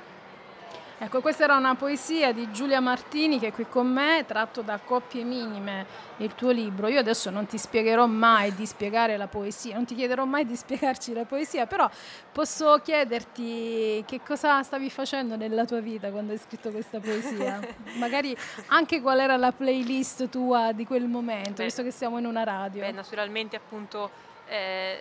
Ecco, 1.00 1.20
questa 1.20 1.44
era 1.44 1.54
una 1.54 1.76
poesia 1.76 2.32
di 2.32 2.50
Giulia 2.50 2.80
Martini 2.80 3.38
che 3.38 3.48
è 3.48 3.52
qui 3.52 3.68
con 3.68 3.86
me, 3.86 4.24
tratto 4.26 4.62
da 4.62 4.80
Coppie 4.84 5.22
Minime, 5.22 5.86
il 6.16 6.34
tuo 6.34 6.50
libro. 6.50 6.88
Io 6.88 6.98
adesso 6.98 7.30
non 7.30 7.46
ti 7.46 7.56
spiegherò 7.56 8.06
mai 8.06 8.52
di 8.52 8.66
spiegare 8.66 9.16
la 9.16 9.28
poesia, 9.28 9.76
non 9.76 9.84
ti 9.84 9.94
chiederò 9.94 10.24
mai 10.24 10.44
di 10.44 10.56
spiegarci 10.56 11.12
la 11.12 11.24
poesia, 11.24 11.66
però 11.66 11.88
posso 12.32 12.80
chiederti 12.82 14.02
che 14.08 14.20
cosa 14.26 14.60
stavi 14.64 14.90
facendo 14.90 15.36
nella 15.36 15.64
tua 15.64 15.78
vita 15.78 16.10
quando 16.10 16.32
hai 16.32 16.38
scritto 16.38 16.72
questa 16.72 16.98
poesia? 16.98 17.60
Magari 17.98 18.36
anche 18.66 19.00
qual 19.00 19.20
era 19.20 19.36
la 19.36 19.52
playlist 19.52 20.28
tua 20.28 20.72
di 20.72 20.84
quel 20.84 21.06
momento, 21.06 21.52
beh, 21.52 21.64
visto 21.64 21.84
che 21.84 21.92
siamo 21.92 22.18
in 22.18 22.26
una 22.26 22.42
radio. 22.42 22.80
Beh, 22.80 22.90
naturalmente 22.90 23.54
appunto 23.54 24.10
eh, 24.48 24.96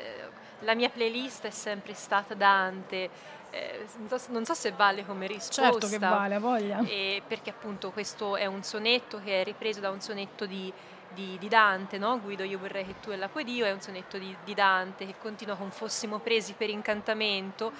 la 0.59 0.75
mia 0.75 0.89
playlist 0.89 1.45
è 1.45 1.51
sempre 1.51 1.95
stata 1.95 2.35
Dante 2.35 3.09
eh, 3.57 3.85
non, 3.97 4.19
so, 4.19 4.31
non, 4.31 4.45
so, 4.45 4.53
se 4.53 4.71
vale 4.71 5.05
come 5.05 5.27
risposta. 5.27 5.63
Certo 5.63 5.87
che 5.87 5.97
vale, 5.97 6.35
a 6.35 6.39
voglia. 6.39 6.79
Eh, 6.85 7.21
perché 7.27 7.49
appunto 7.49 7.91
questo 7.91 8.35
è 8.35 8.45
un 8.45 8.63
sonetto 8.63 9.19
che 9.23 9.41
è 9.41 9.43
ripreso 9.43 9.79
da 9.79 9.89
un 9.89 10.01
sonetto 10.01 10.45
di, 10.45 10.71
di, 11.13 11.37
di 11.39 11.47
Dante, 11.47 11.97
no? 11.97 12.19
Guido 12.19 12.43
io 12.43 12.59
vorrei 12.59 12.85
che 12.85 12.99
tu 12.99 13.09
e 13.11 13.17
la 13.17 13.29
Dio, 13.43 13.65
è 13.65 13.71
un 13.71 13.81
sonetto 13.81 14.17
di, 14.17 14.35
di 14.43 14.53
Dante 14.53 15.05
che 15.05 15.15
continua 15.19 15.55
con 15.55 15.71
fossimo 15.71 16.19
presi 16.19 16.53
per 16.53 16.69
incantamento 16.69 17.71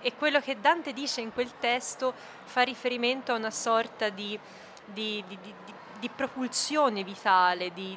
e 0.00 0.14
quello 0.14 0.40
che 0.40 0.60
Dante 0.60 0.92
dice 0.92 1.20
in 1.20 1.32
quel 1.32 1.50
testo 1.58 2.14
fa 2.44 2.62
riferimento 2.62 3.32
a 3.32 3.36
una 3.36 3.50
sorta 3.50 4.08
di, 4.08 4.38
di 5.98 6.10
propulsione 6.14 7.02
vitale, 7.02 7.72
di, 7.72 7.96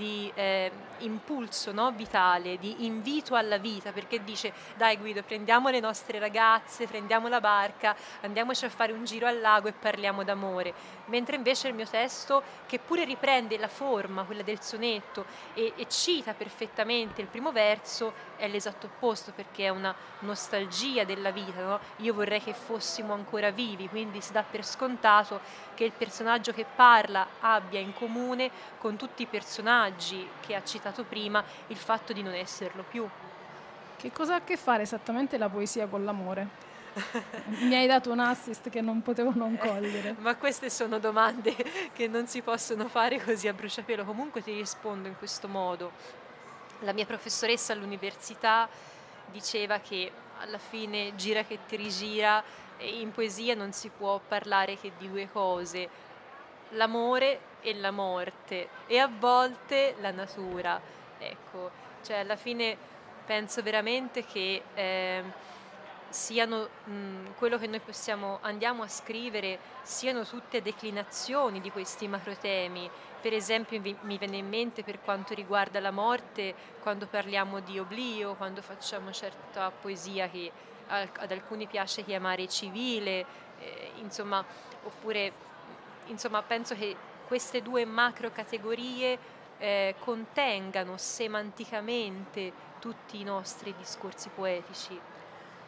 di, 0.00 0.32
eh, 0.34 0.70
impulso 1.00 1.72
no? 1.72 1.92
vitale, 1.92 2.58
di 2.58 2.86
invito 2.86 3.34
alla 3.34 3.58
vita, 3.58 3.92
perché 3.92 4.24
dice 4.24 4.50
dai 4.76 4.96
Guido 4.96 5.22
prendiamo 5.22 5.68
le 5.68 5.78
nostre 5.78 6.18
ragazze, 6.18 6.86
prendiamo 6.86 7.28
la 7.28 7.40
barca, 7.40 7.94
andiamoci 8.22 8.64
a 8.64 8.70
fare 8.70 8.92
un 8.92 9.04
giro 9.04 9.26
al 9.26 9.40
lago 9.40 9.68
e 9.68 9.72
parliamo 9.72 10.24
d'amore, 10.24 10.72
mentre 11.06 11.36
invece 11.36 11.68
il 11.68 11.74
mio 11.74 11.86
testo, 11.86 12.42
che 12.66 12.78
pure 12.78 13.04
riprende 13.04 13.58
la 13.58 13.68
forma, 13.68 14.24
quella 14.24 14.42
del 14.42 14.62
sonetto, 14.62 15.26
e, 15.52 15.74
e 15.76 15.86
cita 15.88 16.32
perfettamente 16.32 17.20
il 17.20 17.26
primo 17.26 17.52
verso, 17.52 18.28
è 18.36 18.48
l'esatto 18.48 18.86
opposto, 18.86 19.32
perché 19.32 19.64
è 19.64 19.68
una 19.68 19.94
nostalgia 20.20 21.04
della 21.04 21.30
vita, 21.30 21.60
no? 21.62 21.80
io 21.96 22.14
vorrei 22.14 22.40
che 22.40 22.54
fossimo 22.54 23.12
ancora 23.12 23.50
vivi, 23.50 23.86
quindi 23.88 24.22
si 24.22 24.32
dà 24.32 24.42
per 24.42 24.64
scontato 24.64 25.40
che 25.74 25.84
il 25.84 25.92
personaggio 25.92 26.52
che 26.52 26.64
parla 26.74 27.26
abbia 27.40 27.80
in 27.80 27.92
comune 27.92 28.50
con 28.78 28.96
tutti 28.96 29.22
i 29.22 29.26
personaggi 29.26 29.88
che 29.96 30.54
ha 30.54 30.64
citato 30.64 31.04
prima 31.04 31.42
il 31.68 31.76
fatto 31.76 32.12
di 32.12 32.22
non 32.22 32.34
esserlo 32.34 32.84
più. 32.88 33.08
Che 33.96 34.12
cosa 34.12 34.34
ha 34.34 34.36
a 34.36 34.42
che 34.42 34.56
fare 34.56 34.82
esattamente 34.82 35.36
la 35.38 35.48
poesia 35.48 35.86
con 35.86 36.04
l'amore? 36.04 36.68
Mi 37.60 37.74
hai 37.74 37.86
dato 37.86 38.10
un 38.10 38.18
assist 38.18 38.68
che 38.70 38.80
non 38.80 39.02
potevo 39.02 39.32
non 39.34 39.56
cogliere. 39.56 40.16
Ma 40.18 40.36
queste 40.36 40.70
sono 40.70 40.98
domande 40.98 41.54
che 41.92 42.08
non 42.08 42.26
si 42.26 42.42
possono 42.42 42.88
fare 42.88 43.22
così 43.22 43.46
a 43.46 43.52
bruciapelo. 43.52 44.04
Comunque 44.04 44.42
ti 44.42 44.52
rispondo 44.52 45.08
in 45.08 45.16
questo 45.16 45.48
modo. 45.48 45.92
La 46.80 46.92
mia 46.92 47.06
professoressa 47.06 47.72
all'università 47.72 48.68
diceva 49.30 49.78
che 49.78 50.10
alla 50.40 50.58
fine 50.58 51.14
gira 51.16 51.44
che 51.44 51.58
ti 51.66 51.76
rigira 51.76 52.42
e 52.78 53.00
in 53.00 53.12
poesia 53.12 53.54
non 53.54 53.72
si 53.72 53.90
può 53.94 54.18
parlare 54.26 54.78
che 54.78 54.92
di 54.96 55.08
due 55.08 55.28
cose, 55.30 55.88
l'amore 56.70 57.40
e 57.60 57.74
la 57.74 57.90
morte 57.90 58.68
e 58.86 58.98
a 58.98 59.08
volte 59.08 59.94
la 60.00 60.10
natura. 60.10 60.80
Ecco, 61.18 61.70
cioè 62.02 62.18
alla 62.18 62.36
fine 62.36 62.76
penso 63.24 63.62
veramente 63.62 64.24
che 64.24 64.62
eh, 64.74 65.22
siano 66.08 66.68
mh, 66.84 67.34
quello 67.36 67.58
che 67.58 67.66
noi 67.66 67.80
possiamo, 67.80 68.38
andiamo 68.42 68.82
a 68.82 68.88
scrivere 68.88 69.58
siano 69.82 70.24
tutte 70.24 70.62
declinazioni 70.62 71.60
di 71.60 71.70
questi 71.70 72.08
macrotemi. 72.08 72.90
Per 73.20 73.32
esempio 73.32 73.80
mi, 73.80 73.96
mi 74.02 74.18
viene 74.18 74.38
in 74.38 74.48
mente 74.48 74.82
per 74.82 75.00
quanto 75.00 75.34
riguarda 75.34 75.78
la 75.78 75.90
morte, 75.90 76.54
quando 76.80 77.06
parliamo 77.06 77.60
di 77.60 77.78
oblio, 77.78 78.34
quando 78.34 78.62
facciamo 78.62 79.12
certa 79.12 79.70
poesia 79.70 80.28
che 80.28 80.50
ad 80.88 81.30
alcuni 81.30 81.68
piace 81.68 82.02
chiamare 82.02 82.48
civile, 82.48 83.24
eh, 83.60 83.92
insomma, 83.98 84.44
oppure 84.82 85.32
insomma, 86.06 86.42
penso 86.42 86.74
che 86.74 86.96
queste 87.30 87.62
due 87.62 87.84
macro 87.84 88.32
categorie 88.32 89.16
eh, 89.58 89.94
contengano 90.00 90.96
semanticamente 90.96 92.52
tutti 92.80 93.20
i 93.20 93.22
nostri 93.22 93.72
discorsi 93.78 94.28
poetici. 94.34 94.98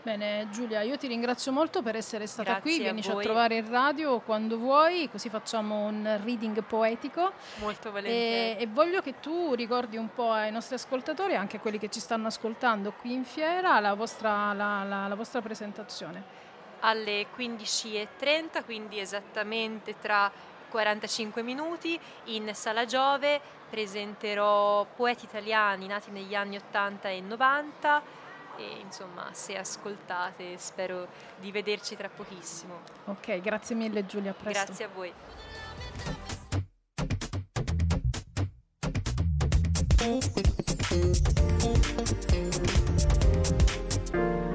Bene 0.02 0.48
Giulia, 0.50 0.80
io 0.80 0.96
ti 0.96 1.06
ringrazio 1.06 1.52
molto 1.52 1.80
per 1.80 1.94
essere 1.94 2.26
stata 2.26 2.54
Grazie 2.54 2.68
qui, 2.68 2.80
vienici 2.80 3.12
a, 3.12 3.16
a, 3.16 3.20
trovare 3.20 3.58
in 3.58 3.70
radio 3.70 4.18
quando 4.18 4.58
vuoi, 4.58 5.08
così 5.08 5.28
facciamo 5.28 5.86
un 5.86 6.18
reading 6.24 6.64
poetico. 6.64 7.30
Molto 7.60 7.92
volentieri. 7.92 8.58
E, 8.58 8.62
e, 8.64 8.66
voglio 8.66 9.00
che 9.00 9.20
tu 9.20 9.54
ricordi 9.54 9.96
un 9.96 10.12
po' 10.12 10.32
ai 10.32 10.50
nostri 10.50 10.74
ascoltatori, 10.74 11.36
anche 11.36 11.58
a 11.58 11.60
quelli 11.60 11.78
che 11.78 11.90
ci 11.90 12.00
stanno 12.00 12.26
ascoltando 12.26 12.90
qui 12.90 13.12
in 13.12 13.22
fiera, 13.22 13.78
la 13.78 13.94
vostra, 13.94 14.52
la, 14.52 14.82
la, 14.82 15.06
la 15.06 15.14
vostra 15.14 15.40
presentazione. 15.40 16.40
Alle 16.80 17.26
15.30, 17.36 18.64
quindi 18.64 18.98
esattamente 18.98 19.94
tra 20.00 20.50
45 20.72 21.42
minuti, 21.42 22.00
in 22.24 22.50
Sala 22.54 22.86
Giove 22.86 23.38
presenterò 23.68 24.86
poeti 24.96 25.26
italiani 25.26 25.86
nati 25.86 26.10
negli 26.10 26.34
anni 26.34 26.56
80 26.56 27.10
e 27.10 27.20
90 27.20 28.02
e 28.56 28.78
insomma 28.80 29.28
se 29.32 29.58
ascoltate 29.58 30.56
spero 30.56 31.08
di 31.38 31.52
vederci 31.52 31.94
tra 31.94 32.08
pochissimo. 32.08 32.80
Ok, 33.04 33.40
grazie 33.40 33.76
mille 33.76 34.06
Giulia, 34.06 34.32
presto. 34.32 34.64
Grazie 34.64 34.84
a 34.86 34.88
voi. 34.88 35.12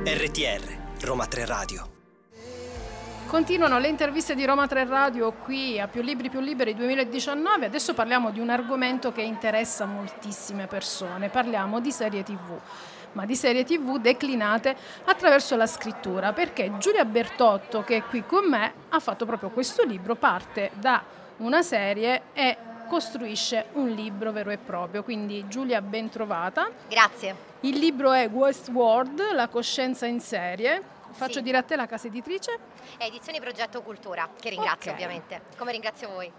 RTR, 0.03 0.77
Roma 1.01 1.27
3 1.27 1.45
Radio. 1.45 1.96
Continuano 3.27 3.77
le 3.77 3.89
interviste 3.89 4.35
di 4.35 4.45
Roma 4.45 4.67
3 4.67 4.85
Radio 4.85 5.33
qui 5.33 5.81
a 5.81 5.89
Più 5.89 6.01
Libri 6.01 6.29
Più 6.29 6.39
Liberi 6.39 6.73
2019. 6.73 7.65
Adesso 7.65 7.93
parliamo 7.93 8.31
di 8.31 8.39
un 8.39 8.49
argomento 8.49 9.11
che 9.11 9.21
interessa 9.21 9.85
moltissime 9.85 10.65
persone. 10.65 11.27
Parliamo 11.27 11.81
di 11.81 11.91
serie 11.91 12.23
TV 12.23 12.57
ma 13.13 13.25
di 13.25 13.35
serie 13.35 13.63
tv 13.63 13.97
declinate 13.97 14.75
attraverso 15.05 15.55
la 15.55 15.65
scrittura, 15.65 16.33
perché 16.33 16.77
Giulia 16.77 17.03
Bertotto, 17.03 17.83
che 17.83 17.97
è 17.97 18.03
qui 18.03 18.23
con 18.23 18.47
me, 18.47 18.73
ha 18.89 18.99
fatto 18.99 19.25
proprio 19.25 19.49
questo 19.49 19.83
libro, 19.83 20.15
parte 20.15 20.69
da 20.75 21.01
una 21.37 21.63
serie 21.63 22.23
e 22.33 22.57
costruisce 22.87 23.65
un 23.73 23.89
libro 23.89 24.31
vero 24.31 24.51
e 24.51 24.57
proprio. 24.57 25.03
Quindi 25.03 25.45
Giulia, 25.47 25.81
ben 25.81 26.09
trovata. 26.09 26.69
Grazie. 26.87 27.35
Il 27.61 27.79
libro 27.79 28.11
è 28.11 28.29
Westworld, 28.29 29.31
la 29.33 29.47
coscienza 29.47 30.05
in 30.05 30.19
serie. 30.19 30.95
Faccio 31.11 31.33
sì. 31.33 31.41
dire 31.41 31.57
a 31.57 31.63
te 31.63 31.75
la 31.75 31.85
casa 31.85 32.07
editrice. 32.07 32.57
È 32.97 33.03
Edizioni 33.03 33.39
Progetto 33.39 33.81
Cultura, 33.81 34.29
che 34.39 34.49
ringrazio 34.49 34.91
okay. 34.91 35.03
ovviamente, 35.03 35.41
come 35.57 35.71
ringrazio 35.71 36.09
voi. 36.09 36.31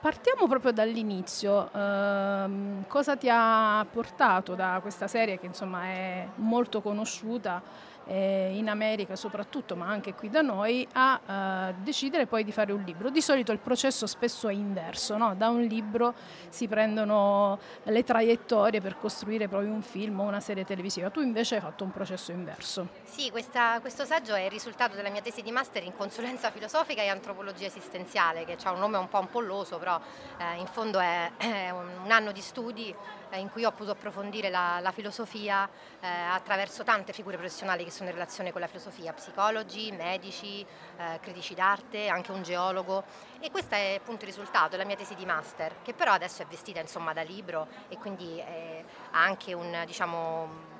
Partiamo 0.00 0.46
proprio 0.46 0.72
dall'inizio, 0.72 1.70
uh, 1.72 2.84
cosa 2.86 3.16
ti 3.16 3.28
ha 3.30 3.84
portato 3.90 4.54
da 4.54 4.78
questa 4.82 5.08
serie 5.08 5.38
che 5.38 5.46
insomma 5.46 5.84
è 5.84 6.28
molto 6.36 6.82
conosciuta 6.82 7.62
eh, 8.06 8.52
in 8.54 8.68
America 8.68 9.16
soprattutto, 9.16 9.76
ma 9.76 9.86
anche 9.86 10.14
qui 10.14 10.30
da 10.30 10.42
noi, 10.42 10.86
a 10.92 11.68
eh, 11.68 11.74
decidere 11.82 12.26
poi 12.26 12.44
di 12.44 12.52
fare 12.52 12.72
un 12.72 12.82
libro. 12.82 13.10
Di 13.10 13.20
solito 13.20 13.52
il 13.52 13.58
processo 13.58 14.06
spesso 14.06 14.48
è 14.48 14.52
inverso, 14.52 15.16
no? 15.16 15.34
da 15.34 15.48
un 15.48 15.62
libro 15.62 16.14
si 16.48 16.68
prendono 16.68 17.58
le 17.84 18.04
traiettorie 18.04 18.80
per 18.80 18.98
costruire 18.98 19.48
poi 19.48 19.66
un 19.66 19.82
film 19.82 20.20
o 20.20 20.24
una 20.24 20.40
serie 20.40 20.64
televisiva. 20.64 21.10
Tu 21.10 21.20
invece 21.20 21.56
hai 21.56 21.60
fatto 21.60 21.84
un 21.84 21.90
processo 21.90 22.32
inverso. 22.32 22.88
Sì, 23.04 23.30
questa, 23.30 23.80
questo 23.80 24.04
saggio 24.04 24.34
è 24.34 24.42
il 24.42 24.50
risultato 24.50 24.94
della 24.94 25.10
mia 25.10 25.22
tesi 25.22 25.42
di 25.42 25.50
master 25.50 25.82
in 25.82 25.94
consulenza 25.96 26.50
filosofica 26.50 27.02
e 27.02 27.08
antropologia 27.08 27.66
esistenziale, 27.66 28.44
che 28.44 28.56
ha 28.62 28.72
un 28.72 28.78
nome 28.78 28.98
un 28.98 29.08
po' 29.08 29.18
ampolloso, 29.18 29.78
però 29.78 30.00
eh, 30.38 30.58
in 30.58 30.66
fondo 30.66 30.98
è, 30.98 31.32
è 31.36 31.70
un, 31.70 32.10
anno 32.10 32.32
di 32.32 32.40
studi 32.40 32.94
in 33.36 33.50
cui 33.50 33.64
ho 33.64 33.70
potuto 33.70 33.92
approfondire 33.92 34.50
la, 34.50 34.78
la 34.80 34.92
filosofia 34.92 35.68
eh, 36.00 36.06
attraverso 36.06 36.84
tante 36.84 37.12
figure 37.12 37.36
professionali 37.36 37.84
che 37.84 37.90
sono 37.90 38.08
in 38.08 38.14
relazione 38.14 38.52
con 38.52 38.60
la 38.60 38.66
filosofia, 38.66 39.12
psicologi, 39.12 39.92
medici, 39.92 40.60
eh, 40.96 41.18
critici 41.20 41.54
d'arte, 41.54 42.08
anche 42.08 42.32
un 42.32 42.42
geologo. 42.42 43.04
E 43.40 43.50
questo 43.50 43.74
è 43.74 43.96
appunto 43.98 44.24
il 44.24 44.30
risultato 44.30 44.70
della 44.70 44.84
mia 44.84 44.96
tesi 44.96 45.14
di 45.14 45.24
master 45.24 45.82
che 45.82 45.94
però 45.94 46.12
adesso 46.12 46.42
è 46.42 46.46
vestita 46.46 46.80
insomma 46.80 47.12
da 47.12 47.22
libro 47.22 47.68
e 47.88 47.96
quindi 47.96 48.38
eh, 48.38 48.84
ha 49.12 49.22
anche 49.22 49.52
un 49.52 49.82
diciamo 49.86 50.74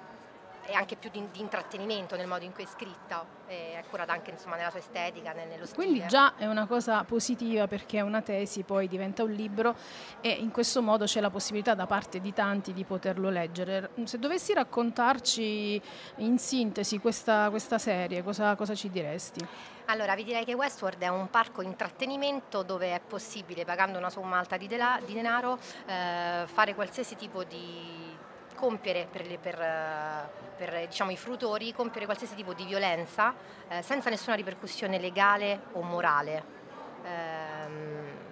e 0.67 0.75
anche 0.75 0.97
più 0.97 1.11
di, 1.11 1.23
di, 1.33 1.41
intrattenimento 1.41 2.17
nel 2.17 2.27
modo 2.27 2.45
in 2.45 2.53
cui 2.53 2.65
è 2.65 2.67
scritta, 2.67 3.25
è 3.47 3.83
curata 3.89 4.13
anche 4.13 4.31
insomma, 4.31 4.57
nella 4.57 4.71
sua 4.71 4.81
estetica, 4.81 5.33
nello 5.33 5.67
stile. 5.67 5.75
Quindi 5.75 6.07
già 6.07 6.35
è 6.37 6.47
una 6.47 6.67
cosa 6.67 7.05
positiva 7.05 7.67
perché 7.67 8.01
una 8.01 8.23
tesi 8.23 8.63
poi 8.63 8.89
diventa 8.89 9.23
un 9.23 9.31
libro 9.31 9.75
e 10.21 10.31
in 10.31 10.51
questo 10.51 10.83
modo 10.83 11.05
c'è 11.05 11.21
la 11.21 11.31
possibilità 11.31 11.75
da 11.75 11.87
parte 11.87 12.21
di 12.21 12.33
tanti 12.33 12.73
di 12.73 12.85
poterlo 12.85 13.31
leggere. 13.31 13.91
Se 14.05 14.19
dovessi 14.19 14.53
raccontarci 14.53 15.81
in 16.17 16.39
sintesi 16.39 16.99
questa, 16.99 17.49
questa 17.51 17.79
serie, 17.79 18.23
cosa, 18.23 18.55
cosa 18.57 18.75
ci 18.75 18.91
diresti? 18.91 19.47
Allora, 19.89 20.17
vi 20.17 20.25
direi 20.25 20.45
che 20.45 20.55
Westworld 20.55 21.01
è 21.01 21.09
un 21.09 21.31
parco 21.31 21.63
intrattenimento 21.63 22.65
dove 22.65 22.93
è 22.93 23.01
possibile, 23.01 23.65
pagando 23.65 23.99
una 23.99 24.11
somma 24.11 24.37
alta 24.37 24.57
di, 24.57 24.67
denaro, 24.67 25.59
eh, 25.87 26.45
fare 26.47 26.75
qualsiasi 26.75 27.15
tipo 27.15 27.45
di 27.45 28.16
compiere 28.57 29.07
per, 29.09 29.27
le, 29.27 29.39
per, 29.39 30.29
per 30.57 30.87
diciamo, 30.89 31.13
i 31.13 31.17
frutori, 31.17 31.73
compiere 31.73 32.07
qualsiasi 32.07 32.35
tipo 32.35 32.53
di 32.55 32.65
violenza 32.65 33.33
eh, 33.69 33.83
senza 33.83 34.11
nessuna 34.11 34.35
ripercussione 34.35 34.99
legale 34.99 35.61
o 35.73 35.83
morale. 35.83 36.43
Ehm, 37.05 38.25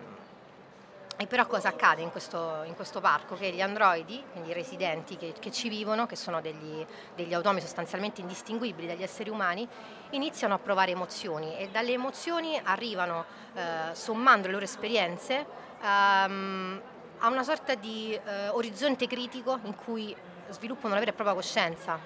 e 1.16 1.29
però 1.29 1.47
cosa 1.47 1.68
accade 1.68 2.03
in 2.03 2.11
questo, 2.11 2.62
in 2.64 2.75
questo, 2.75 3.01
parco? 3.01 3.37
Che 3.37 3.49
gli 3.51 3.61
androidi, 3.61 4.20
quindi 4.33 4.51
i 4.51 4.53
residenti 4.53 5.16
che, 5.16 5.33
che 5.39 5.53
ci 5.53 5.68
vivono, 5.68 6.07
che 6.07 6.16
sono 6.16 6.41
degli, 6.41 6.85
degli, 7.14 7.33
automi 7.33 7.61
sostanzialmente 7.61 8.20
indistinguibili 8.20 8.89
dagli 8.89 9.05
esseri 9.05 9.31
umani, 9.31 9.66
iniziano 10.11 10.55
a 10.55 10.59
provare 10.59 10.91
emozioni 10.91 11.57
e 11.57 11.68
dalle 11.68 11.93
emozioni 11.93 12.61
arrivano, 12.64 13.27
eh, 13.55 13.95
sommando 13.95 14.49
le 14.49 14.55
loro 14.55 14.64
esperienze, 14.64 15.47
ehm, 15.81 16.83
ha 17.19 17.29
una 17.29 17.43
sorta 17.43 17.75
di 17.75 18.12
eh, 18.12 18.49
orizzonte 18.49 19.07
critico 19.07 19.59
in 19.65 19.75
cui 19.75 20.15
sviluppano 20.49 20.89
una 20.89 20.99
vera 20.99 21.11
e 21.11 21.15
propria 21.15 21.35
coscienza. 21.35 21.99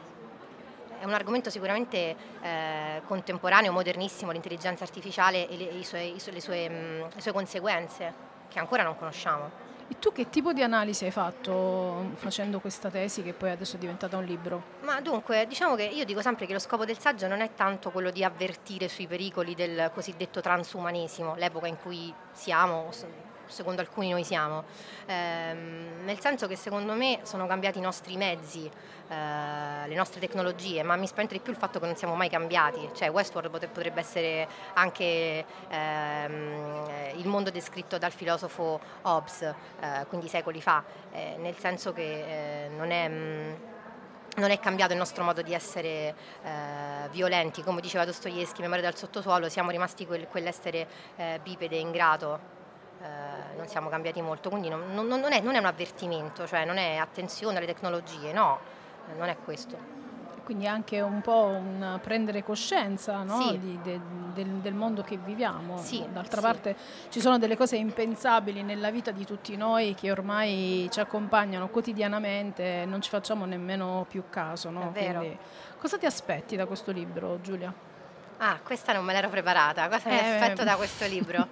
È 1.00 1.04
un 1.04 1.12
argomento 1.12 1.48
sicuramente 1.50 2.16
eh, 2.42 3.02
contemporaneo, 3.06 3.70
modernissimo, 3.72 4.32
l'intelligenza 4.32 4.84
artificiale 4.84 5.48
e 5.48 5.56
le, 5.56 5.84
suoi, 5.84 6.16
i 6.16 6.32
le, 6.32 6.40
sue, 6.40 6.68
mh, 6.68 6.74
mm, 6.74 7.02
le 7.14 7.20
sue 7.20 7.32
conseguenze, 7.32 8.12
che 8.48 8.58
ancora 8.58 8.82
non 8.82 8.96
conosciamo. 8.96 9.66
E 9.90 9.98
tu 9.98 10.12
che 10.12 10.28
tipo 10.28 10.52
di 10.52 10.62
analisi 10.62 11.06
hai 11.06 11.10
fatto 11.10 12.10
facendo 12.16 12.60
questa 12.60 12.90
tesi 12.90 13.22
che 13.22 13.32
poi 13.32 13.50
adesso 13.50 13.76
è 13.76 13.78
diventata 13.78 14.18
un 14.18 14.24
libro? 14.24 14.62
Ma 14.82 15.00
dunque, 15.00 15.46
diciamo 15.46 15.76
che 15.76 15.84
io 15.84 16.04
dico 16.04 16.20
sempre 16.20 16.44
che 16.44 16.52
lo 16.52 16.58
scopo 16.58 16.84
del 16.84 16.98
saggio 16.98 17.26
non 17.26 17.40
è 17.40 17.54
tanto 17.54 17.90
quello 17.90 18.10
di 18.10 18.22
avvertire 18.22 18.88
sui 18.88 19.06
pericoli 19.06 19.54
del 19.54 19.90
cosiddetto 19.94 20.42
transumanesimo, 20.42 21.36
l'epoca 21.36 21.68
in 21.68 21.78
cui 21.80 22.12
siamo, 22.32 22.90
secondo 23.48 23.80
alcuni 23.80 24.10
noi 24.10 24.24
siamo, 24.24 24.64
ehm, 25.06 26.04
nel 26.04 26.20
senso 26.20 26.46
che 26.46 26.56
secondo 26.56 26.94
me 26.94 27.20
sono 27.22 27.46
cambiati 27.46 27.78
i 27.78 27.80
nostri 27.80 28.16
mezzi, 28.16 28.70
eh, 29.08 29.88
le 29.88 29.94
nostre 29.94 30.20
tecnologie, 30.20 30.82
ma 30.82 30.96
mi 30.96 31.06
spaventa 31.06 31.34
di 31.34 31.40
più 31.40 31.52
il 31.52 31.58
fatto 31.58 31.78
che 31.80 31.86
non 31.86 31.96
siamo 31.96 32.14
mai 32.14 32.28
cambiati, 32.28 32.90
cioè 32.94 33.10
Westworld 33.10 33.68
potrebbe 33.68 34.00
essere 34.00 34.46
anche 34.74 35.44
ehm, 35.68 36.90
il 37.16 37.26
mondo 37.26 37.50
descritto 37.50 37.98
dal 37.98 38.12
filosofo 38.12 38.80
Hobbes, 39.02 39.42
eh, 39.42 40.06
quindi 40.08 40.28
secoli 40.28 40.60
fa, 40.60 40.84
eh, 41.12 41.36
nel 41.38 41.56
senso 41.58 41.92
che 41.92 42.66
eh, 42.66 42.68
non 42.68 42.90
è... 42.90 43.08
Mh, 43.08 43.14
mm, 43.14 43.54
non 44.38 44.50
è 44.50 44.60
cambiato 44.60 44.92
il 44.92 44.98
nostro 44.98 45.24
modo 45.24 45.42
di 45.42 45.52
essere 45.52 46.14
eh, 46.44 47.08
violenti, 47.10 47.62
come 47.62 47.80
diceva 47.80 48.04
Dostoevsky, 48.04 48.62
memoria 48.62 48.84
dal 48.84 48.96
sottosuolo, 48.96 49.48
siamo 49.48 49.70
rimasti 49.70 50.06
quel, 50.06 50.28
quell'essere 50.28 50.86
eh, 51.16 51.40
bipede 51.42 51.76
ingrato 51.76 52.56
eh, 53.00 53.56
non 53.56 53.68
siamo 53.68 53.88
cambiati 53.88 54.20
molto, 54.20 54.50
quindi 54.50 54.68
non, 54.68 54.92
non, 54.92 55.06
non, 55.06 55.32
è, 55.32 55.40
non, 55.40 55.54
è, 55.54 55.58
un 55.58 55.66
avvertimento, 55.66 56.46
cioè 56.46 56.64
non 56.64 56.78
è 56.78 56.96
attenzione 56.96 57.58
alle 57.58 57.66
tecnologie, 57.66 58.32
no, 58.32 58.58
non 59.16 59.28
è 59.28 59.36
questo. 59.44 59.96
Quindi 60.42 60.66
anche 60.66 61.02
un 61.02 61.20
po' 61.20 61.44
un 61.44 62.00
prendere 62.02 62.42
coscienza 62.42 63.22
no? 63.22 63.42
sì. 63.42 63.58
Di, 63.58 63.78
de, 63.82 64.00
del, 64.32 64.48
del, 64.62 64.72
mondo 64.72 65.02
che 65.02 65.18
viviamo. 65.18 65.76
Sì, 65.76 66.02
D'altra 66.10 66.40
sì. 66.40 66.46
parte 66.46 66.76
ci 67.10 67.20
sono 67.20 67.36
delle 67.36 67.54
cose 67.54 67.76
impensabili 67.76 68.62
nella 68.62 68.90
vita 68.90 69.10
di 69.10 69.26
tutti 69.26 69.54
noi 69.58 69.94
che 69.94 70.10
ormai 70.10 70.88
ci 70.90 71.00
accompagnano 71.00 71.68
quotidianamente 71.68 72.80
e 72.80 72.86
non 72.86 73.02
ci 73.02 73.10
facciamo 73.10 73.44
nemmeno 73.44 74.06
più 74.08 74.24
caso. 74.30 74.70
No? 74.70 74.90
Quindi, 74.90 75.36
cosa 75.78 75.98
ti 75.98 76.06
aspetti 76.06 76.56
da 76.56 76.64
questo 76.64 76.92
libro, 76.92 77.38
Giulia? 77.42 77.87
Ah, 78.38 78.58
questa 78.62 78.92
non 78.92 79.04
me 79.04 79.12
l'ero 79.12 79.28
preparata. 79.28 79.88
Cosa 79.88 80.08
eh, 80.08 80.12
mi 80.12 80.18
aspetto 80.18 80.64
da 80.64 80.76
questo 80.76 81.06
libro? 81.06 81.48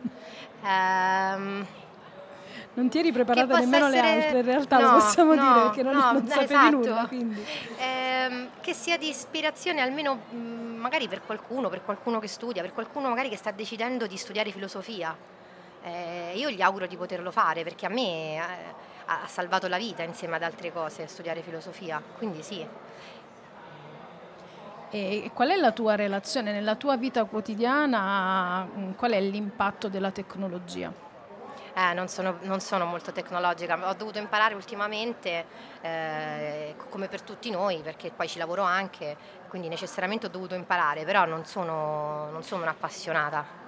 um, 0.62 1.66
non 2.74 2.88
ti 2.88 2.98
eri 2.98 3.10
preparata 3.10 3.58
nemmeno 3.58 3.86
essere... 3.86 4.02
le 4.02 4.24
altre, 4.24 4.38
in 4.38 4.44
realtà 4.44 4.78
no, 4.78 4.90
lo 4.92 4.98
possiamo 4.98 5.34
no, 5.34 5.42
dire, 5.42 5.60
perché 5.66 5.82
non, 5.82 5.94
no, 5.94 6.12
non 6.12 6.28
sapevi 6.28 6.52
esatto. 6.52 6.76
nulla. 6.76 7.08
Eh, 7.78 8.48
che 8.60 8.72
sia 8.72 8.96
di 8.96 9.08
ispirazione 9.08 9.80
almeno 9.80 10.20
mm, 10.32 10.76
magari 10.76 11.08
per 11.08 11.22
qualcuno, 11.24 11.68
per 11.68 11.82
qualcuno 11.84 12.20
che 12.20 12.28
studia, 12.28 12.62
per 12.62 12.72
qualcuno 12.72 13.08
magari 13.08 13.28
che 13.28 13.36
sta 13.36 13.50
decidendo 13.50 14.06
di 14.06 14.16
studiare 14.16 14.52
filosofia. 14.52 15.16
Eh, 15.82 16.32
io 16.34 16.50
gli 16.50 16.62
auguro 16.62 16.86
di 16.86 16.96
poterlo 16.96 17.30
fare 17.30 17.62
perché 17.62 17.86
a 17.86 17.88
me 17.88 18.36
eh, 18.36 18.40
ha 19.06 19.26
salvato 19.26 19.66
la 19.68 19.76
vita 19.76 20.02
insieme 20.02 20.36
ad 20.36 20.42
altre 20.42 20.72
cose 20.72 21.06
studiare 21.08 21.42
filosofia, 21.42 22.00
quindi 22.16 22.42
sì. 22.42 22.64
E 24.90 25.30
qual 25.34 25.50
è 25.50 25.56
la 25.56 25.72
tua 25.72 25.96
relazione 25.96 26.52
nella 26.52 26.76
tua 26.76 26.96
vita 26.96 27.24
quotidiana? 27.24 28.64
Mm, 28.64 28.92
qual 28.92 29.12
è 29.12 29.20
l'impatto 29.20 29.88
della 29.88 30.10
tecnologia? 30.12 30.92
Eh, 31.74 31.92
non, 31.92 32.08
sono, 32.08 32.38
non, 32.42 32.60
sono, 32.60 32.86
molto 32.86 33.12
tecnologica, 33.12 33.78
ho 33.90 33.92
dovuto 33.92 34.18
imparare 34.18 34.54
ultimamente, 34.54 35.44
eh, 35.82 36.74
come 36.88 37.06
per 37.06 37.20
tutti 37.20 37.50
noi, 37.50 37.82
perché 37.82 38.10
poi 38.10 38.28
ci 38.28 38.38
lavoro 38.38 38.62
anche, 38.62 39.14
quindi 39.48 39.68
necessariamente 39.68 40.24
ho 40.24 40.30
dovuto 40.30 40.54
imparare, 40.54 41.04
però 41.04 41.26
non 41.26 41.44
sono, 41.44 42.30
non 42.30 42.42
sono 42.42 42.62
un'appassionata. 42.62 43.65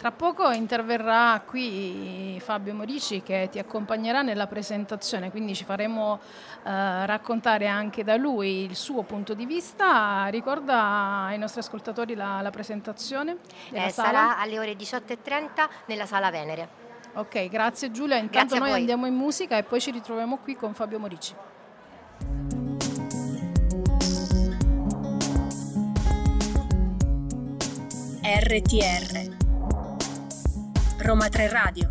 Tra 0.00 0.12
poco 0.12 0.50
interverrà 0.50 1.42
qui 1.44 2.40
Fabio 2.42 2.72
Morici 2.72 3.20
che 3.20 3.48
ti 3.50 3.58
accompagnerà 3.58 4.22
nella 4.22 4.46
presentazione, 4.46 5.30
quindi 5.30 5.54
ci 5.54 5.64
faremo 5.64 6.20
eh, 6.64 7.04
raccontare 7.04 7.66
anche 7.66 8.02
da 8.02 8.16
lui 8.16 8.64
il 8.64 8.76
suo 8.76 9.02
punto 9.02 9.34
di 9.34 9.44
vista. 9.44 10.24
Ricorda 10.28 11.26
ai 11.26 11.36
nostri 11.36 11.60
ascoltatori 11.60 12.14
la, 12.14 12.40
la 12.40 12.48
presentazione? 12.48 13.40
Eh, 13.72 13.90
sarà 13.90 14.38
alle 14.38 14.58
ore 14.58 14.72
18.30 14.72 15.68
nella 15.84 16.06
sala 16.06 16.30
Venere. 16.30 16.68
Ok, 17.16 17.50
grazie 17.50 17.90
Giulia. 17.90 18.16
Intanto 18.16 18.54
grazie 18.54 18.58
noi 18.58 18.72
andiamo 18.72 19.04
in 19.04 19.14
musica 19.14 19.58
e 19.58 19.64
poi 19.64 19.82
ci 19.82 19.90
ritroviamo 19.90 20.38
qui 20.38 20.56
con 20.56 20.72
Fabio 20.72 20.98
Morici. 20.98 21.34
RTR 28.22 29.39
Roma 31.02 31.30
3 31.30 31.48
Radio. 31.48 31.90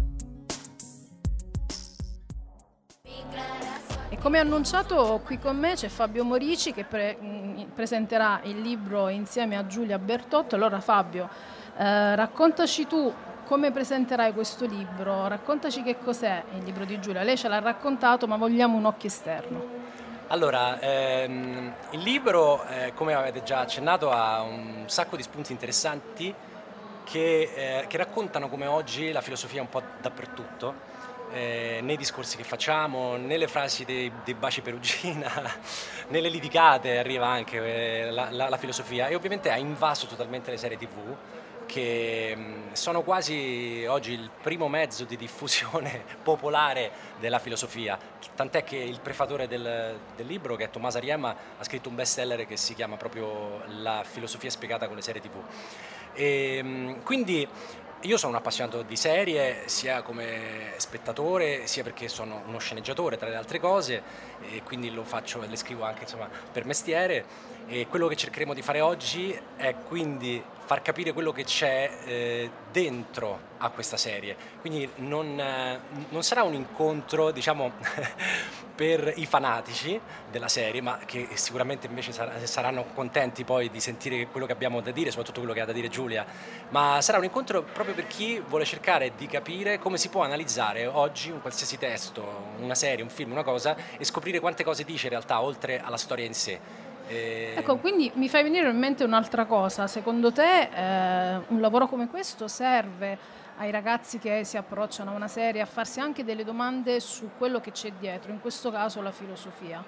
E 4.10 4.18
come 4.20 4.38
annunciato 4.38 5.20
qui 5.26 5.40
con 5.40 5.58
me 5.58 5.74
c'è 5.74 5.88
Fabio 5.88 6.24
Morici 6.24 6.74
che 6.74 6.84
pre- 6.84 7.18
mm, 7.20 7.62
presenterà 7.74 8.40
il 8.44 8.62
libro 8.62 9.08
insieme 9.08 9.58
a 9.58 9.66
Giulia 9.66 9.98
Bertotto. 9.98 10.54
Allora 10.54 10.80
Fabio, 10.80 11.28
eh, 11.76 12.16
raccontaci 12.16 12.86
tu 12.86 13.12
come 13.46 13.72
presenterai 13.72 14.32
questo 14.32 14.68
libro, 14.68 15.28
raccontaci 15.28 15.82
che 15.82 15.98
cos'è 15.98 16.44
il 16.58 16.64
libro 16.64 16.86
di 16.86 17.00
Giulia. 17.00 17.24
Lei 17.24 17.36
ce 17.36 17.48
l'ha 17.48 17.60
raccontato 17.60 18.28
ma 18.28 18.38
vogliamo 18.38 18.78
un 18.78 18.86
occhio 18.86 19.08
esterno. 19.08 19.78
Allora, 20.28 20.80
ehm, 20.80 21.74
il 21.90 22.00
libro, 22.02 22.64
eh, 22.66 22.94
come 22.94 23.16
avete 23.16 23.42
già 23.42 23.62
accennato, 23.62 24.12
ha 24.12 24.44
un 24.44 24.84
sacco 24.86 25.16
di 25.16 25.24
spunti 25.24 25.52
interessanti 25.52 26.32
che, 27.10 27.82
eh, 27.82 27.88
che, 27.88 27.98
raccontano 27.98 28.50
come 28.50 28.68
oggi 28.68 29.12
la 29.12 29.22
filosofia 29.22 29.60
è 29.60 29.62
un 29.62 29.70
po' 29.70 29.82
dappertutto 30.00 30.98
eh, 31.32 31.80
nei 31.82 31.98
discorsi 31.98 32.38
che 32.38 32.44
facciamo, 32.44 33.16
nelle 33.18 33.48
frasi 33.48 33.84
dei, 33.84 34.12
dei 34.24 34.36
baci 34.36 34.62
perugina, 34.62 35.32
nelle 36.10 36.30
litigate 36.30 37.00
arriva 37.00 37.28
anche 37.28 38.06
eh, 38.06 38.12
la, 38.12 38.30
la, 38.30 38.50
la 38.50 38.58
filosofia 38.58 39.08
e 39.08 39.16
ovviamente 39.16 39.50
ha 39.50 39.58
invaso 39.58 40.06
totalmente 40.06 40.52
le 40.52 40.58
serie 40.58 40.78
tv 40.78 41.16
che 41.66 42.34
mm, 42.36 42.72
sono 42.74 43.04
quasi 43.04 43.86
oggi 43.88 44.14
il 44.14 44.30
primo 44.42 44.68
mezzo 44.68 45.04
di 45.04 45.16
diffusione 45.16 46.04
popolare 46.24 46.92
della 47.20 47.38
filosofia, 47.38 47.98
tant'è 48.36 48.64
che 48.64 48.78
il 48.78 49.00
prefatore 49.00 49.48
del, 49.48 50.00
del 50.16 50.26
libro, 50.26 50.56
che 50.56 50.66
è 50.66 50.70
Tommaso 50.72 50.98
Ariemma, 50.98 51.36
ha 51.58 51.64
scritto 51.64 51.90
un 51.90 51.96
bestseller 51.96 52.48
che 52.48 52.58
si 52.58 52.74
chiama 52.74 52.98
proprio 52.98 53.64
La 53.82 54.04
filosofia 54.04 54.50
spiegata 54.50 54.88
con 54.88 54.96
le 54.96 55.04
serie 55.04 55.22
tv. 55.22 55.36
E, 56.20 56.60
mm, 56.62 56.92
quindi 57.04 57.48
io 58.02 58.18
sono 58.18 58.34
un 58.34 58.38
appassionato 58.38 58.82
di 58.82 58.98
serie, 58.98 59.64
sia 59.68 60.02
come 60.02 60.74
spettatore, 60.76 61.66
sia 61.66 61.82
perché 61.82 62.10
sono 62.10 62.44
uno 62.46 62.60
sceneggiatore 62.60 63.16
tra 63.16 63.30
le 63.30 63.36
altre 63.36 63.58
cose, 63.58 64.04
e 64.50 64.62
quindi 64.64 64.92
lo 64.92 65.06
faccio, 65.06 65.40
le 65.40 65.56
scrivo 65.56 65.86
anche 65.86 66.04
insomma, 66.04 66.30
per 66.52 66.66
mestiere. 66.66 67.24
E 67.72 67.86
quello 67.88 68.08
che 68.08 68.16
cercheremo 68.16 68.56
di 68.56 68.64
fare 68.64 68.82
oggi 68.82 69.40
è 69.56 69.76
quindi 69.88 70.44
far 70.66 70.82
capire 70.82 71.14
quello 71.14 71.32
che 71.32 71.44
c'è 71.44 71.90
eh, 72.04 72.50
dentro 72.72 73.40
a 73.60 73.70
questa 73.70 73.96
serie. 73.96 74.36
Quindi 74.60 74.90
non, 74.96 75.40
eh, 75.40 75.80
non 76.10 76.24
sarà 76.24 76.42
un 76.42 76.56
incontro, 76.56 77.30
diciamo, 77.30 77.72
per 78.76 79.14
i 79.18 79.28
fanatici 79.28 80.00
della 80.32 80.48
serie, 80.48 80.82
ma 80.82 80.98
che 81.06 81.28
sicuramente 81.34 81.86
invece 81.86 82.12
sar- 82.12 82.44
saranno 82.44 82.86
contenti 82.96 83.44
poi 83.44 83.70
di 83.70 83.80
sentire 83.80 84.26
quello 84.28 84.48
che 84.48 84.52
abbiamo 84.52 84.82
da 84.82 84.90
dire, 84.90 85.12
soprattutto 85.12 85.40
quello 85.40 85.54
che 85.54 85.62
ha 85.62 85.66
da 85.66 85.72
dire 85.72 85.90
Giulia, 85.90 86.26
ma 86.70 87.02
sarà 87.02 87.20
un 87.20 87.26
incontro 87.26 87.62
proprio 87.62 87.94
per 87.94 88.08
chi 88.08 88.40
vuole 88.40 88.66
cercare 88.66 89.12
di 89.16 89.28
capire 89.28 89.78
come 89.78 89.98
si 89.98 90.10
può 90.10 90.24
analizzare 90.24 90.88
oggi 90.88 91.30
un 91.30 91.40
qualsiasi 91.42 91.78
testo, 91.78 92.54
una 92.60 92.76
serie, 92.76 93.04
un 93.04 93.12
film, 93.12 93.32
una 93.32 93.44
cosa 93.44 93.76
e 93.96 94.04
scoprire 94.06 94.40
quante 94.40 94.64
cose 94.64 94.84
dice 94.84 95.06
in 95.06 95.12
realtà 95.12 95.40
oltre 95.42 95.80
alla 95.80 95.98
storia 95.98 96.26
in 96.26 96.34
sé. 96.34 96.79
E... 97.10 97.56
Ecco, 97.58 97.78
quindi 97.78 98.12
mi 98.16 98.30
fai 98.30 98.44
venire 98.44 98.70
in 98.70 98.78
mente 98.78 99.04
un'altra 99.04 99.46
cosa. 99.46 99.88
Secondo 99.88 100.32
te 100.32 100.70
eh, 100.72 101.42
un 101.48 101.60
lavoro 101.60 101.88
come 101.88 102.08
questo 102.08 102.48
serve 102.48 103.18
ai 103.58 103.72
ragazzi 103.72 104.20
che 104.20 104.44
si 104.44 104.56
approcciano 104.56 105.12
a 105.12 105.16
una 105.16 105.28
serie 105.28 105.60
a 105.60 105.66
farsi 105.66 106.00
anche 106.00 106.24
delle 106.24 106.44
domande 106.44 107.00
su 107.00 107.32
quello 107.38 107.60
che 107.60 107.72
c'è 107.72 107.92
dietro, 108.00 108.32
in 108.32 108.40
questo 108.40 108.72
caso 108.72 109.02
la 109.02 109.12
filosofia? 109.12 109.84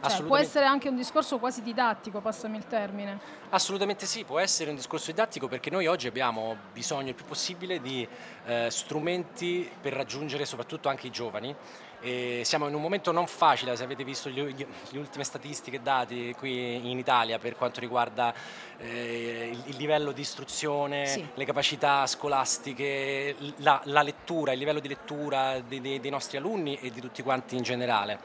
Cioè, 0.00 0.22
può 0.22 0.36
essere 0.36 0.64
anche 0.64 0.88
un 0.88 0.94
discorso 0.94 1.38
quasi 1.38 1.60
didattico, 1.62 2.20
passami 2.20 2.56
il 2.56 2.66
termine. 2.66 3.18
Assolutamente 3.48 4.06
sì, 4.06 4.22
può 4.22 4.38
essere 4.38 4.70
un 4.70 4.76
discorso 4.76 5.10
didattico 5.10 5.48
perché 5.48 5.70
noi 5.70 5.86
oggi 5.86 6.06
abbiamo 6.06 6.56
bisogno 6.72 7.08
il 7.08 7.14
più 7.14 7.24
possibile 7.24 7.80
di 7.80 8.06
eh, 8.46 8.68
strumenti 8.70 9.68
per 9.80 9.94
raggiungere 9.94 10.44
soprattutto 10.44 10.88
anche 10.88 11.08
i 11.08 11.10
giovani 11.10 11.54
e 12.00 12.42
siamo 12.44 12.68
in 12.68 12.74
un 12.74 12.80
momento 12.80 13.10
non 13.12 13.26
facile, 13.26 13.74
se 13.76 13.82
avete 13.82 14.04
visto 14.04 14.28
gli, 14.28 14.40
gli, 14.40 14.66
le 14.90 14.98
ultime 14.98 15.24
statistiche 15.24 15.82
dati 15.82 16.34
qui 16.36 16.90
in 16.90 16.98
Italia 16.98 17.38
per 17.38 17.56
quanto 17.56 17.80
riguarda 17.80 18.32
eh, 18.78 19.50
il, 19.52 19.62
il, 19.66 19.76
livello 19.76 20.12
di 20.12 20.20
istruzione, 20.20 21.06
sì. 21.06 21.26
le 21.34 21.44
capacità 21.44 22.06
scolastiche, 22.06 23.34
la, 23.56 23.80
la, 23.84 24.02
lettura, 24.02 24.52
il 24.52 24.58
livello 24.58 24.80
di 24.80 24.88
lettura 24.88 25.60
dei, 25.60 25.80
dei, 25.80 26.00
dei, 26.00 26.10
nostri 26.10 26.36
alunni 26.36 26.76
e 26.76 26.90
di 26.90 27.00
tutti 27.00 27.22
quanti 27.22 27.56
in 27.56 27.62
generale. 27.62 28.18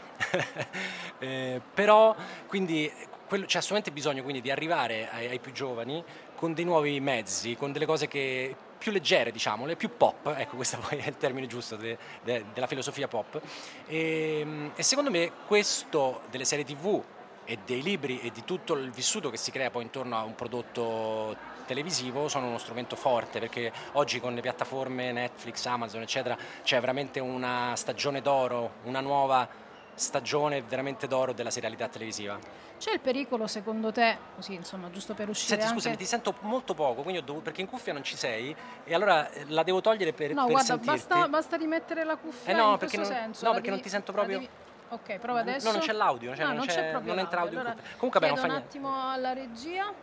eh, 1.19 1.61
però 1.73 2.15
quindi 2.47 2.91
quello, 3.27 3.45
c'è 3.45 3.57
assolutamente 3.57 3.91
bisogno 3.91 4.21
quindi 4.21 4.41
di 4.41 4.51
arrivare 4.51 5.09
ai, 5.11 5.27
ai 5.27 5.39
più 5.39 5.51
giovani 5.51 6.03
con 6.35 6.53
dei 6.53 6.65
nuovi 6.65 6.99
mezzi, 6.99 7.55
con 7.55 7.71
delle 7.71 7.85
cose 7.85 8.07
che 8.07 8.55
più 8.83 8.91
leggere, 8.91 9.31
diciamole, 9.31 9.77
più 9.77 9.95
pop, 9.95 10.33
ecco 10.35 10.57
questo 10.57 10.77
poi 10.85 10.97
è 10.97 11.07
il 11.07 11.15
termine 11.15 11.47
giusto 11.47 11.77
de, 11.77 11.97
de, 12.21 12.43
della 12.53 12.67
filosofia 12.67 13.07
pop. 13.07 13.39
E, 13.87 14.39
ehm, 14.41 14.71
e 14.75 14.83
secondo 14.83 15.09
me 15.09 15.31
questo 15.47 16.23
delle 16.29 16.43
serie 16.43 16.65
tv 16.65 17.01
e 17.45 17.59
dei 17.65 17.81
libri 17.81 18.19
e 18.19 18.29
di 18.31 18.43
tutto 18.43 18.73
il 18.73 18.91
vissuto 18.91 19.29
che 19.29 19.37
si 19.37 19.51
crea 19.51 19.69
poi 19.69 19.83
intorno 19.83 20.17
a 20.17 20.23
un 20.23 20.35
prodotto 20.35 21.35
televisivo 21.65 22.27
sono 22.27 22.47
uno 22.47 22.57
strumento 22.57 22.97
forte 22.97 23.39
perché 23.39 23.71
oggi 23.93 24.19
con 24.19 24.33
le 24.33 24.41
piattaforme 24.41 25.13
Netflix, 25.13 25.65
Amazon 25.65 26.01
eccetera 26.01 26.37
c'è 26.61 26.79
veramente 26.81 27.21
una 27.21 27.73
stagione 27.75 28.21
d'oro, 28.21 28.75
una 28.83 28.99
nuova 28.99 29.47
stagione 29.95 30.61
veramente 30.61 31.07
d'oro 31.07 31.33
della 31.33 31.51
serialità 31.51 31.87
televisiva. 31.87 32.37
C'è 32.83 32.91
il 32.91 32.99
pericolo 32.99 33.47
secondo 33.47 33.93
te, 33.93 34.17
così 34.35 34.55
insomma, 34.55 34.89
giusto 34.89 35.13
per 35.13 35.29
uscire 35.29 35.57
Senti, 35.57 35.73
scusami, 35.73 35.95
ti 35.95 36.03
sento 36.03 36.35
molto 36.41 36.73
poco, 36.73 37.01
dovuto, 37.01 37.35
perché 37.35 37.61
in 37.61 37.67
cuffia 37.67 37.93
non 37.93 38.03
ci 38.03 38.17
sei 38.17 38.53
e 38.83 38.93
allora 38.93 39.31
eh, 39.31 39.45
la 39.47 39.63
devo 39.63 39.79
togliere 39.79 40.11
per, 40.11 40.33
no, 40.33 40.43
per 40.43 40.51
guarda, 40.51 40.77
basta, 40.79 41.29
basta, 41.29 41.55
rimettere 41.55 42.03
la 42.03 42.17
cuffia 42.17 42.51
eh 42.51 42.53
no, 42.53 42.71
in 42.71 42.77
perché 42.77 42.97
non, 42.97 43.05
senso. 43.05 43.45
No, 43.45 43.51
perché 43.51 43.69
devi, 43.69 43.75
non 43.75 43.83
ti 43.85 43.89
sento 43.89 44.11
proprio... 44.11 44.39
Devi... 44.39 44.49
Ok, 44.89 45.17
prova 45.19 45.39
adesso. 45.39 45.65
No, 45.67 45.77
non 45.77 45.79
c'è 45.79 45.93
l'audio, 45.93 46.35
cioè 46.35 46.45
no, 46.45 46.51
non, 46.51 46.65
c'è, 46.65 46.91
c'è 46.91 46.99
non 46.99 47.19
entra 47.19 47.39
audio 47.39 47.59
allora. 47.61 47.75
Comunque 47.95 48.19
beh, 48.19 48.27
non 48.27 48.35
fa 48.35 48.43
un 48.43 48.49
niente. 48.49 48.67
attimo 48.67 49.11
alla 49.11 49.31
regia. 49.31 49.93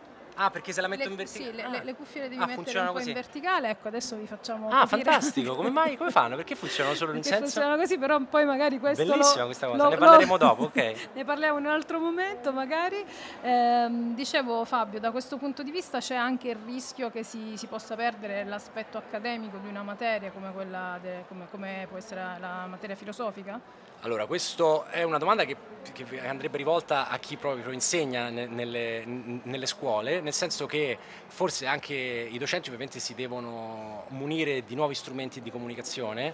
Ah, 0.42 0.48
perché 0.48 0.72
se 0.72 0.80
la 0.80 0.88
metto 0.88 1.04
le, 1.04 1.10
in 1.10 1.16
verticale? 1.16 1.50
Sì, 1.50 1.56
le, 1.56 1.62
ah. 1.62 1.82
le, 1.82 1.94
cuffie 1.94 2.22
le 2.22 2.28
devi 2.30 2.42
ah, 2.42 2.46
mettere 2.46 2.78
un 2.78 2.86
po' 2.86 2.92
così. 2.94 3.08
in 3.08 3.14
verticale. 3.14 3.68
Ecco, 3.68 3.88
adesso 3.88 4.16
vi 4.16 4.26
facciamo 4.26 4.68
Ah, 4.68 4.86
capire. 4.86 5.02
fantastico. 5.02 5.54
Come 5.54 5.68
mai? 5.68 5.98
Come 5.98 6.10
fanno? 6.10 6.36
Perché 6.36 6.54
funzionano 6.54 6.94
solo 6.94 7.12
in 7.12 7.22
senso? 7.22 7.42
funzionano 7.42 7.76
così, 7.76 7.98
però 7.98 8.18
poi 8.20 8.46
magari 8.46 8.78
questo 8.78 9.04
Bellissima 9.04 9.40
lo, 9.40 9.46
questa 9.46 9.66
cosa, 9.66 9.82
lo, 9.84 9.90
ne 9.90 9.96
parleremo 9.96 10.32
lo, 10.32 10.38
dopo, 10.38 10.62
ok. 10.64 11.08
ne 11.12 11.24
parliamo 11.24 11.58
in 11.58 11.66
un 11.66 11.70
altro 11.70 11.98
momento 11.98 12.52
magari. 12.52 13.04
Eh, 13.42 13.88
dicevo 14.14 14.64
Fabio, 14.64 14.98
da 14.98 15.10
questo 15.10 15.36
punto 15.36 15.62
di 15.62 15.70
vista 15.70 15.98
c'è 15.98 16.14
anche 16.14 16.48
il 16.48 16.58
rischio 16.64 17.10
che 17.10 17.22
si, 17.22 17.58
si 17.58 17.66
possa 17.66 17.94
perdere 17.94 18.44
l'aspetto 18.44 18.96
accademico 18.96 19.58
di 19.58 19.68
una 19.68 19.82
materia 19.82 20.30
come 20.30 20.52
quella 20.52 20.98
de, 21.02 21.24
come, 21.28 21.48
come 21.50 21.84
può 21.86 21.98
essere 21.98 22.38
la 22.40 22.64
materia 22.66 22.96
filosofica? 22.96 23.60
Allora, 24.02 24.24
questa 24.24 24.88
è 24.88 25.02
una 25.02 25.18
domanda 25.18 25.44
che, 25.44 25.56
che, 25.92 26.26
andrebbe 26.26 26.56
rivolta 26.56 27.10
a 27.10 27.18
chi 27.18 27.36
proprio 27.36 27.70
insegna 27.70 28.30
nelle, 28.30 29.04
nelle, 29.04 29.66
scuole, 29.66 30.22
nel 30.22 30.32
senso 30.32 30.64
che 30.64 30.96
forse 31.26 31.66
anche 31.66 31.94
i 31.94 32.38
docenti 32.38 32.68
ovviamente 32.68 32.98
si 32.98 33.12
devono 33.12 34.04
munire 34.08 34.64
di 34.64 34.74
nuovi 34.74 34.94
strumenti 34.94 35.42
di 35.42 35.50
comunicazione, 35.50 36.32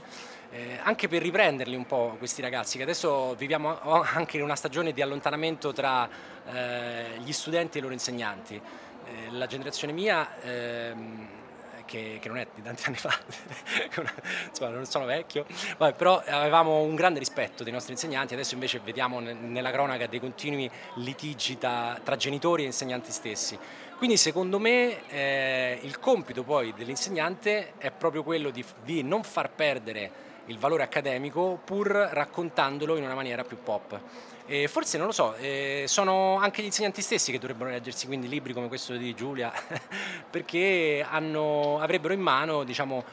eh, 0.53 0.79
anche 0.81 1.09
per 1.09 1.23
riprenderli 1.23 1.75
un 1.75 1.87
po' 1.87 2.15
questi 2.19 2.41
ragazzi, 2.41 2.77
che 2.77 2.85
adesso 2.85 3.35
viviamo 3.35 3.81
anche 3.81 4.37
in 4.37 4.45
una 4.45 4.55
stagione 4.55 4.93
di 4.93 5.03
allontanamento 5.03 5.73
tra 5.73 6.09
eh, 6.49 7.19
gli 7.19 7.33
studenti 7.33 7.79
e 7.79 7.81
i 7.81 7.83
loro 7.83 7.95
insegnanti. 7.95 8.55
Eh, 8.55 9.31
la 9.33 9.47
generazione 9.47 9.93
mia... 9.93 10.41
Ehm, 10.41 11.36
che, 11.87 12.19
che 12.21 12.29
non 12.29 12.37
è 12.37 12.47
di 12.55 12.63
tanti 12.63 12.83
anni 12.87 12.97
fa, 12.97 13.19
insomma 14.49 14.71
non 14.71 14.85
sono 14.85 15.07
vecchio, 15.07 15.47
Vabbè, 15.79 15.97
però 15.97 16.23
avevamo 16.27 16.83
un 16.83 16.95
grande 16.95 17.19
rispetto 17.19 17.65
dei 17.65 17.73
nostri 17.73 17.93
insegnanti, 17.93 18.35
adesso 18.35 18.55
invece 18.55 18.81
vediamo 18.85 19.21
nella 19.21 19.71
cronaca 19.71 20.07
dei 20.07 20.21
continui 20.21 20.71
litigi 20.97 21.57
tra, 21.57 21.99
tra 22.03 22.17
genitori 22.17 22.65
e 22.65 22.67
insegnanti 22.67 23.11
stessi. 23.11 23.59
Quindi 23.97 24.19
secondo 24.19 24.59
me 24.59 25.09
eh, 25.09 25.79
il 25.83 25.99
compito 25.99 26.43
poi 26.43 26.75
dell'insegnante 26.77 27.73
è 27.79 27.91
proprio 27.91 28.23
quello 28.23 28.51
di, 28.51 28.63
di 28.85 29.03
non 29.03 29.23
far 29.23 29.51
perdere 29.51 30.25
il 30.47 30.59
valore 30.59 30.83
accademico 30.83 31.59
pur 31.65 31.89
raccontandolo 31.89 32.97
in 32.97 33.05
una 33.05 33.15
maniera 33.15 33.43
più 33.43 33.57
pop. 33.63 33.99
E 34.47 34.69
forse 34.69 34.97
non 34.97 35.07
lo 35.07 35.13
so, 35.13 35.35
eh, 35.37 35.85
sono 35.89 36.37
anche 36.37 36.63
gli 36.63 36.67
insegnanti 36.67 37.03
stessi 37.03 37.33
che 37.33 37.39
dovrebbero 37.39 37.69
leggersi 37.71 38.07
quindi 38.07 38.29
libri 38.29 38.53
come 38.53 38.69
questo 38.69 38.97
di 38.97 39.13
Giulia, 39.13 39.53
perché 40.31 41.05
hanno, 41.09 41.81
avrebbero 41.81 42.15
in 42.15 42.21
mano 42.21 42.63
diciamo, 42.63 43.05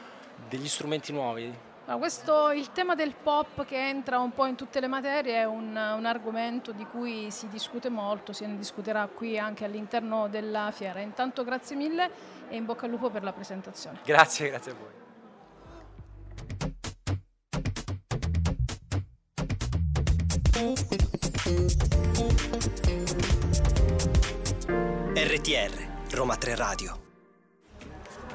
degli 0.48 0.68
strumenti 0.68 1.12
nuovi. 1.12 1.52
Questo, 1.98 2.50
il 2.50 2.72
tema 2.72 2.94
del 2.94 3.14
pop 3.14 3.66
che 3.66 3.76
entra 3.76 4.18
un 4.18 4.32
po' 4.32 4.46
in 4.46 4.54
tutte 4.54 4.80
le 4.80 4.86
materie 4.86 5.34
è 5.34 5.44
un, 5.44 5.68
un, 5.68 6.04
argomento 6.06 6.72
di 6.72 6.86
cui 6.86 7.30
si 7.30 7.48
discute 7.48 7.90
molto, 7.90 8.32
se 8.32 8.46
ne 8.46 8.56
discuterà 8.56 9.06
qui 9.06 9.38
anche 9.38 9.66
all'interno 9.66 10.28
della 10.28 10.70
fiera. 10.72 11.00
Intanto 11.00 11.44
grazie 11.44 11.76
mille 11.76 12.10
e 12.48 12.56
in 12.56 12.64
bocca 12.64 12.86
al 12.86 12.90
lupo 12.90 13.10
per 13.10 13.22
la 13.22 13.32
presentazione. 13.32 13.98
Grazie, 14.02 14.48
grazie 14.48 14.72
a 14.72 14.74
voi. 14.74 15.02
RTR, 25.14 26.12
Roma 26.12 26.36
3 26.36 26.54
Radio. 26.54 27.00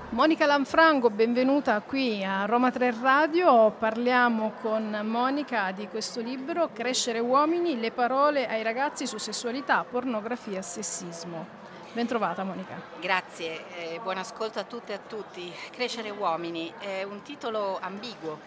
Monica 0.10 0.46
Lanfranco, 0.46 1.10
benvenuta 1.12 1.80
qui 1.80 2.22
a 2.26 2.44
Roma 2.44 2.72
3 2.72 2.94
Radio. 3.02 3.72
Parliamo 3.72 4.52
con 4.62 5.00
Monica 5.06 5.72
di 5.72 5.88
questo 5.88 6.20
libro 6.20 6.72
Crescere 6.74 7.20
uomini, 7.20 7.80
le 7.80 7.92
parole 7.92 8.50
ai 8.50 8.64
ragazzi 8.64 9.08
su 9.08 9.18
sessualità, 9.18 9.86
pornografia 9.90 10.60
e 10.60 10.64
sessismo. 10.64 11.48
Bentrovata 11.94 12.44
Monica. 12.44 12.82
Grazie, 13.00 13.66
eh, 13.78 14.00
buon 14.04 14.18
ascolto 14.18 14.60
a 14.60 14.64
tutte 14.66 14.92
e 14.92 14.96
a 14.96 15.00
tutti. 15.00 15.50
Crescere 15.72 16.10
uomini 16.10 16.74
è 16.80 17.04
un 17.04 17.22
titolo 17.22 17.80
ambiguo 17.82 18.40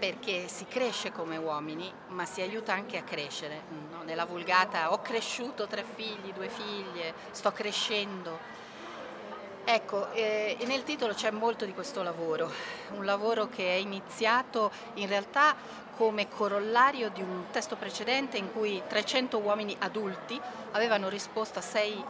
perché 0.00 0.48
si 0.48 0.64
cresce 0.66 1.12
come 1.12 1.36
uomini 1.36 1.92
ma 2.08 2.24
si 2.24 2.40
aiuta 2.40 2.72
anche 2.72 2.96
a 2.96 3.02
crescere. 3.02 3.62
No? 3.90 4.02
Nella 4.02 4.24
vulgata 4.24 4.92
ho 4.92 5.02
cresciuto 5.02 5.66
tre 5.66 5.84
figli, 5.84 6.32
due 6.32 6.48
figlie, 6.48 7.12
sto 7.32 7.52
crescendo. 7.52 8.58
Ecco, 9.62 10.10
eh, 10.12 10.56
nel 10.66 10.84
titolo 10.84 11.12
c'è 11.12 11.30
molto 11.30 11.66
di 11.66 11.74
questo 11.74 12.02
lavoro, 12.02 12.50
un 12.92 13.04
lavoro 13.04 13.48
che 13.48 13.68
è 13.68 13.76
iniziato 13.76 14.72
in 14.94 15.06
realtà 15.06 15.54
come 15.96 16.28
corollario 16.28 17.10
di 17.10 17.20
un 17.20 17.44
testo 17.50 17.76
precedente 17.76 18.38
in 18.38 18.50
cui 18.52 18.82
300 18.88 19.38
uomini 19.38 19.76
adulti 19.80 20.40
avevano 20.70 21.10
risposto 21.10 21.58
a 21.58 21.62
sei 21.62 22.02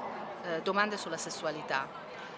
eh, 0.44 0.62
domande 0.62 0.96
sulla 0.96 1.16
sessualità. 1.16 1.88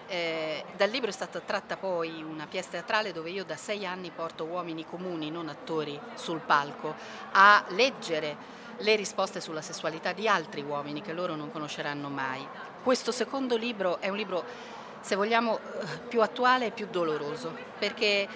Eh, 0.07 0.63
dal 0.75 0.89
libro 0.89 1.09
è 1.09 1.13
stata 1.13 1.39
tratta 1.39 1.77
poi 1.77 2.21
una 2.21 2.45
pièce 2.45 2.71
teatrale 2.71 3.11
dove 3.11 3.29
io 3.29 3.43
da 3.45 3.55
sei 3.55 3.85
anni 3.85 4.11
porto 4.11 4.43
uomini 4.43 4.85
comuni, 4.85 5.31
non 5.31 5.49
attori, 5.49 5.99
sul 6.15 6.39
palco 6.39 6.93
a 7.31 7.63
leggere 7.69 8.61
le 8.77 8.95
risposte 8.95 9.39
sulla 9.39 9.61
sessualità 9.61 10.13
di 10.13 10.27
altri 10.27 10.61
uomini 10.61 11.01
che 11.01 11.13
loro 11.13 11.35
non 11.35 11.51
conosceranno 11.51 12.09
mai. 12.09 12.45
Questo 12.83 13.11
secondo 13.11 13.55
libro 13.55 13.99
è 13.99 14.09
un 14.09 14.17
libro 14.17 14.43
se 14.99 15.15
vogliamo, 15.15 15.57
eh, 15.57 15.61
più 16.07 16.21
attuale 16.21 16.67
e 16.67 16.71
più 16.71 16.87
doloroso, 16.89 17.55
perché 17.77 18.27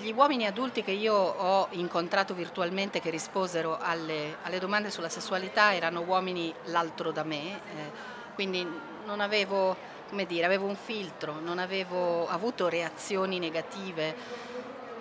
gli 0.00 0.12
uomini 0.12 0.46
adulti 0.46 0.82
che 0.82 0.90
io 0.90 1.14
ho 1.14 1.68
incontrato 1.70 2.34
virtualmente 2.34 3.00
che 3.00 3.10
risposero 3.10 3.78
alle, 3.80 4.36
alle 4.42 4.58
domande 4.58 4.90
sulla 4.90 5.08
sessualità 5.08 5.74
erano 5.74 6.00
uomini 6.00 6.52
l'altro 6.66 7.12
da 7.12 7.22
me, 7.22 7.56
eh, 7.56 7.90
quindi 8.34 8.66
non 9.06 9.20
avevo, 9.20 9.76
come 10.08 10.26
dire, 10.26 10.44
avevo 10.44 10.66
un 10.66 10.76
filtro, 10.76 11.40
non 11.40 11.58
avevo 11.58 12.28
avuto 12.28 12.68
reazioni 12.68 13.38
negative. 13.38 14.14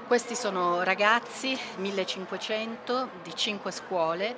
Questi 0.08 0.36
sono 0.36 0.84
ragazzi, 0.84 1.58
1500, 1.78 3.10
di 3.24 3.36
5 3.36 3.72
scuole, 3.72 4.36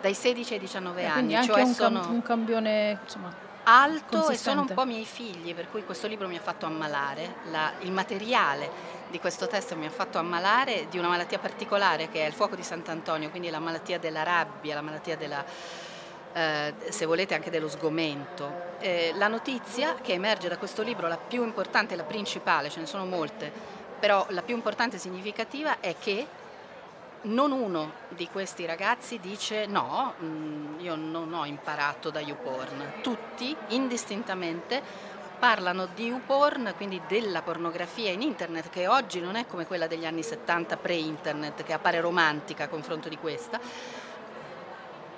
dai 0.00 0.14
16 0.14 0.54
ai 0.54 0.58
19 0.60 1.00
eh, 1.00 1.04
anni. 1.04 1.42
Cioè 1.42 1.62
un, 1.62 1.74
sono... 1.74 2.08
un 2.08 2.22
campione 2.22 2.98
insomma, 3.02 3.34
alto 3.64 4.28
e 4.28 4.36
sono 4.36 4.62
un 4.62 4.72
po' 4.72 4.84
miei 4.84 5.04
figli, 5.04 5.54
per 5.54 5.68
cui 5.70 5.84
questo 5.84 6.06
libro 6.06 6.28
mi 6.28 6.36
ha 6.36 6.40
fatto 6.40 6.66
ammalare, 6.66 7.36
la, 7.50 7.72
il 7.80 7.92
materiale 7.92 8.94
di 9.08 9.18
questo 9.20 9.46
testo 9.46 9.76
mi 9.76 9.86
ha 9.86 9.90
fatto 9.90 10.18
ammalare 10.18 10.86
di 10.90 10.98
una 10.98 11.08
malattia 11.08 11.38
particolare 11.38 12.08
che 12.08 12.24
è 12.24 12.26
il 12.26 12.32
fuoco 12.32 12.56
di 12.56 12.62
Sant'Antonio, 12.62 13.30
quindi 13.30 13.50
la 13.50 13.58
malattia 13.58 13.98
della 13.98 14.22
rabbia, 14.22 14.74
la 14.74 14.82
malattia 14.82 15.16
della, 15.16 15.44
eh, 16.36 16.74
se 16.90 17.06
volete 17.06 17.34
anche 17.34 17.48
dello 17.48 17.68
sgomento. 17.68 18.74
Eh, 18.78 19.12
la 19.16 19.26
notizia 19.26 19.94
che 19.94 20.12
emerge 20.12 20.48
da 20.48 20.58
questo 20.58 20.82
libro, 20.82 21.08
la 21.08 21.16
più 21.16 21.42
importante, 21.42 21.96
la 21.96 22.02
principale, 22.02 22.68
ce 22.68 22.80
ne 22.80 22.86
sono 22.86 23.06
molte, 23.06 23.50
però 23.98 24.26
la 24.28 24.42
più 24.42 24.54
importante 24.54 24.96
e 24.96 24.98
significativa 24.98 25.80
è 25.80 25.96
che 25.98 26.26
non 27.22 27.52
uno 27.52 27.92
di 28.10 28.28
questi 28.28 28.66
ragazzi 28.66 29.18
dice 29.18 29.64
no, 29.64 30.12
mm, 30.22 30.80
io 30.80 30.94
non 30.94 31.32
ho 31.32 31.46
imparato 31.46 32.10
da 32.10 32.20
YouPorn. 32.20 33.00
Tutti, 33.00 33.56
indistintamente, 33.68 34.82
parlano 35.38 35.88
di 35.94 36.08
YouPorn, 36.08 36.74
quindi 36.76 37.00
della 37.08 37.40
pornografia 37.40 38.10
in 38.10 38.20
internet, 38.20 38.68
che 38.68 38.86
oggi 38.86 39.20
non 39.20 39.36
è 39.36 39.46
come 39.46 39.66
quella 39.66 39.86
degli 39.86 40.04
anni 40.04 40.22
70 40.22 40.76
pre-internet, 40.76 41.62
che 41.62 41.72
appare 41.72 41.98
romantica 42.00 42.64
a 42.64 42.68
confronto 42.68 43.08
di 43.08 43.16
questa. 43.16 43.58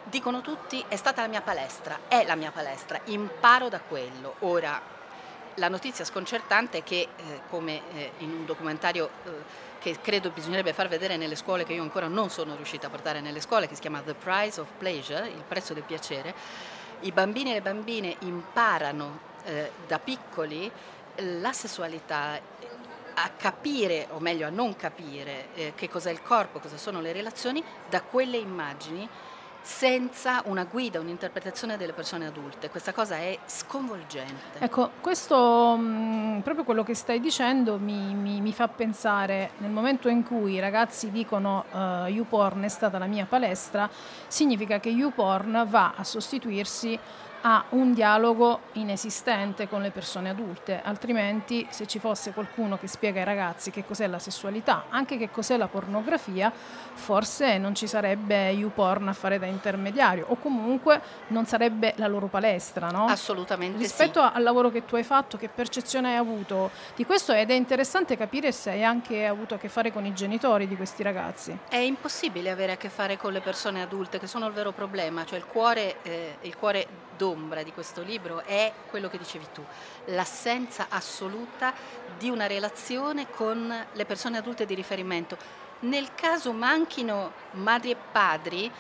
Dicono 0.09 0.41
tutti, 0.41 0.83
è 0.89 0.97
stata 0.97 1.21
la 1.21 1.29
mia 1.29 1.43
palestra, 1.43 1.99
è 2.09 2.25
la 2.25 2.35
mia 2.35 2.51
palestra, 2.51 2.99
imparo 3.05 3.69
da 3.69 3.79
quello. 3.79 4.37
Ora, 4.39 4.81
la 5.57 5.69
notizia 5.69 6.03
sconcertante 6.03 6.79
è 6.79 6.83
che, 6.83 7.09
eh, 7.15 7.41
come 7.51 7.83
eh, 7.93 8.13
in 8.19 8.31
un 8.31 8.47
documentario 8.47 9.11
eh, 9.25 9.31
che 9.79 9.99
credo 10.01 10.31
bisognerebbe 10.31 10.73
far 10.73 10.89
vedere 10.89 11.19
nelle 11.19 11.37
scuole, 11.37 11.65
che 11.65 11.75
io 11.75 11.83
ancora 11.83 12.09
non 12.09 12.31
sono 12.31 12.57
riuscita 12.57 12.87
a 12.87 12.91
portare 12.91 13.21
nelle 13.21 13.43
scuole, 13.43 13.69
che 13.69 13.75
si 13.75 13.83
chiama 13.83 14.01
The 14.01 14.15
Price 14.15 14.59
of 14.59 14.69
Pleasure, 14.79 15.29
il 15.29 15.45
prezzo 15.47 15.75
del 15.75 15.83
piacere, 15.83 16.35
i 17.01 17.13
bambini 17.13 17.51
e 17.51 17.55
le 17.55 17.61
bambine 17.61 18.17
imparano 18.21 19.19
eh, 19.45 19.73
da 19.87 19.99
piccoli 19.99 20.73
la 21.17 21.53
sessualità 21.53 22.41
a 23.13 23.31
capire, 23.37 24.07
o 24.13 24.21
meglio 24.21 24.47
a 24.47 24.51
non 24.51 24.75
capire, 24.75 25.49
eh, 25.53 25.73
che 25.75 25.91
cos'è 25.91 26.11
il 26.11 26.23
corpo, 26.23 26.61
cosa 26.61 26.79
sono 26.79 27.03
le 27.03 27.13
relazioni, 27.13 27.63
da 27.91 28.01
quelle 28.01 28.39
immagini 28.39 29.07
senza 29.63 30.43
una 30.47 30.65
guida, 30.65 31.01
un'interpretazione 31.01 31.77
delle 31.77 31.93
persone 31.93 32.27
adulte. 32.27 32.71
Questa 32.71 32.93
cosa 32.93 33.17
è 33.17 33.39
sconvolgente. 33.47 34.59
Ecco, 34.59 34.91
questo, 35.01 35.77
mh, 35.77 35.83
mm, 35.83 36.41
proprio 36.41 36.65
quello 36.65 36.83
che 36.83 36.95
stai 36.95 37.21
dicendo 37.21 37.79
mi, 37.79 38.15
mi, 38.15 38.41
mi, 38.41 38.53
fa 38.53 38.69
pensare, 38.69 39.51
nel 39.59 39.71
momento 39.71 40.09
in 40.09 40.25
cui 40.25 40.55
i 40.55 40.61
ragazzi 40.61 41.11
dicono 41.11 41.65
uh, 41.71 42.07
YouPorn 42.07 42.63
è 42.63 42.69
stata 42.69 42.99
la 42.99 43.07
mia 43.07 43.27
palestra, 43.27 43.89
significa 44.27 44.81
che 44.81 44.89
YouPorn 44.89 45.67
va 45.69 45.95
a 45.97 46.05
sostituirsi 46.05 46.99
a 47.43 47.65
un 47.71 47.93
dialogo 47.93 48.61
inesistente 48.73 49.69
con 49.69 49.83
le 49.83 49.91
persone 49.91 50.31
adulte, 50.31 50.81
altrimenti 50.83 51.67
se 51.71 51.87
ci 51.87 51.99
fosse 51.99 52.33
qualcuno 52.33 52.79
che 52.79 52.87
spiega 52.87 53.21
ai 53.21 53.25
ragazzi 53.25 53.71
che 53.71 53.85
cos'è 53.85 54.07
la 54.07 54.19
sessualità, 54.19 54.85
anche 54.89 55.17
che 55.17 55.31
cos'è 55.31 55.57
la 55.57 55.69
pornografia, 55.69 56.53
forse 56.53 57.59
non 57.59 57.75
ci 57.75 57.87
sarebbe 57.87 58.51
YouPorn 58.51 59.09
a 59.09 59.13
fare 59.13 59.39
da 59.39 59.47
intermediario 59.47 60.27
o 60.29 60.37
comunque 60.37 61.01
non 61.29 61.47
sarebbe 61.47 61.95
la 61.97 62.07
loro 62.07 62.27
palestra, 62.27 62.89
no? 62.89 63.07
Assolutamente 63.07 63.79
Rispetto 63.79 64.21
sì. 64.21 64.31
al 64.33 64.43
lavoro 64.43 64.71
che 64.71 64.85
tu 64.85 64.97
hai 64.97 65.05
fatto, 65.05 65.37
che 65.37 65.49
percezione 65.49 66.11
hai 66.11 66.17
avuto 66.17 66.71
di 66.97 67.05
questo 67.05 67.33
ed 67.33 67.51
è 67.51 67.55
interessante 67.55 68.17
capire 68.17 68.53
se 68.53 68.71
hai 68.71 68.85
anche 68.85 69.27
avuto 69.27 69.55
a 69.55 69.59
che 69.59 69.69
fare 69.69 69.93
con 69.93 70.05
i 70.05 70.13
genitori 70.13 70.67
di 70.67 70.77
questi 70.77 71.03
ragazzi. 71.03 71.57
È 71.69 71.77
impossibile 71.77 72.51
avere 72.51 72.73
a 72.73 72.77
che 72.77 72.89
fare 72.89 73.17
con 73.17 73.33
le 73.33 73.41
persone 73.41 73.83
adulte 73.83 74.19
che 74.19 74.27
sono 74.27 74.47
il 74.47 74.53
vero 74.53 74.73
problema, 74.73 75.25
cioè 75.25 75.39
il 75.39 75.47
cuore, 75.47 75.97
eh, 76.03 76.37
il 76.43 76.57
cuore 76.57 76.87
d'ombra 77.19 77.63
di 77.63 77.73
questo 77.73 78.01
libro 78.01 78.43
è 78.45 78.73
quello 78.89 79.11
che 79.11 79.19
dicevi 79.19 79.49
tu, 79.53 79.63
l'assenza 80.07 80.87
assoluta 80.89 81.75
di 82.17 82.31
una 82.31 82.47
relazione 82.47 83.29
con 83.29 83.87
le 83.93 84.05
persone 84.07 84.39
adulte 84.39 84.65
di 84.65 84.75
riferimento. 84.75 85.37
Nel 85.81 86.15
caso 86.15 86.53
manchino 86.53 87.33
madri 87.53 87.91
e 87.91 87.97
padri, 87.97 88.73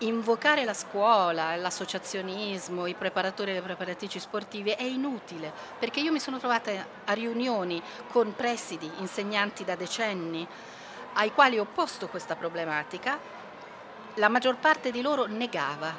invocare 0.00 0.64
la 0.64 0.72
scuola, 0.72 1.56
l'associazionismo, 1.56 2.86
i 2.86 2.94
preparatori 2.94 3.50
e 3.50 3.54
le 3.54 3.62
preparatrici 3.62 4.18
sportive 4.18 4.76
è 4.76 4.84
inutile, 4.84 5.52
perché 5.78 6.00
io 6.00 6.12
mi 6.12 6.20
sono 6.20 6.38
trovata 6.38 6.70
a 7.04 7.12
riunioni 7.12 7.82
con 8.08 8.34
presidi, 8.34 8.90
insegnanti 8.98 9.64
da 9.64 9.74
decenni, 9.74 10.46
ai 11.14 11.32
quali 11.32 11.58
ho 11.58 11.66
posto 11.66 12.08
questa 12.08 12.36
problematica, 12.36 13.18
la 14.14 14.28
maggior 14.28 14.56
parte 14.56 14.90
di 14.90 15.02
loro 15.02 15.26
negava, 15.26 15.92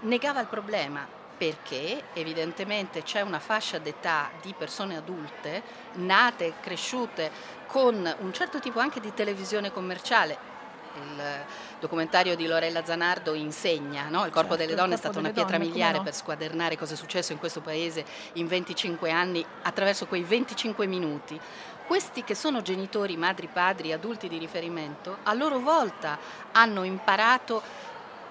negava 0.00 0.40
il 0.40 0.46
problema, 0.46 1.06
perché 1.36 2.04
evidentemente 2.12 3.02
c'è 3.02 3.20
una 3.20 3.40
fascia 3.40 3.78
d'età 3.78 4.30
di 4.40 4.54
persone 4.56 4.96
adulte, 4.96 5.62
nate, 5.94 6.54
cresciute 6.60 7.30
con 7.66 8.14
un 8.20 8.32
certo 8.32 8.60
tipo 8.60 8.78
anche 8.78 9.00
di 9.00 9.12
televisione 9.12 9.72
commerciale. 9.72 10.52
Il 10.96 11.44
documentario 11.80 12.36
di 12.36 12.46
Lorella 12.46 12.84
Zanardo 12.84 13.34
insegna, 13.34 14.08
no? 14.08 14.24
il 14.24 14.30
corpo 14.30 14.50
certo, 14.50 14.64
delle 14.64 14.76
donne 14.76 14.94
è 14.94 14.96
stata 14.96 15.18
una 15.18 15.32
pietra 15.32 15.58
donne, 15.58 15.70
miliare 15.70 15.96
no? 15.96 16.04
per 16.04 16.14
squadernare 16.14 16.78
cosa 16.78 16.94
è 16.94 16.96
successo 16.96 17.32
in 17.32 17.38
questo 17.38 17.60
paese 17.60 18.04
in 18.34 18.46
25 18.46 19.10
anni 19.10 19.44
attraverso 19.62 20.06
quei 20.06 20.22
25 20.22 20.86
minuti. 20.86 21.38
Questi 21.84 22.22
che 22.22 22.34
sono 22.34 22.62
genitori, 22.62 23.16
madri, 23.16 23.48
padri, 23.52 23.92
adulti 23.92 24.28
di 24.28 24.38
riferimento, 24.38 25.18
a 25.24 25.34
loro 25.34 25.58
volta 25.58 26.16
hanno 26.52 26.84
imparato 26.84 27.60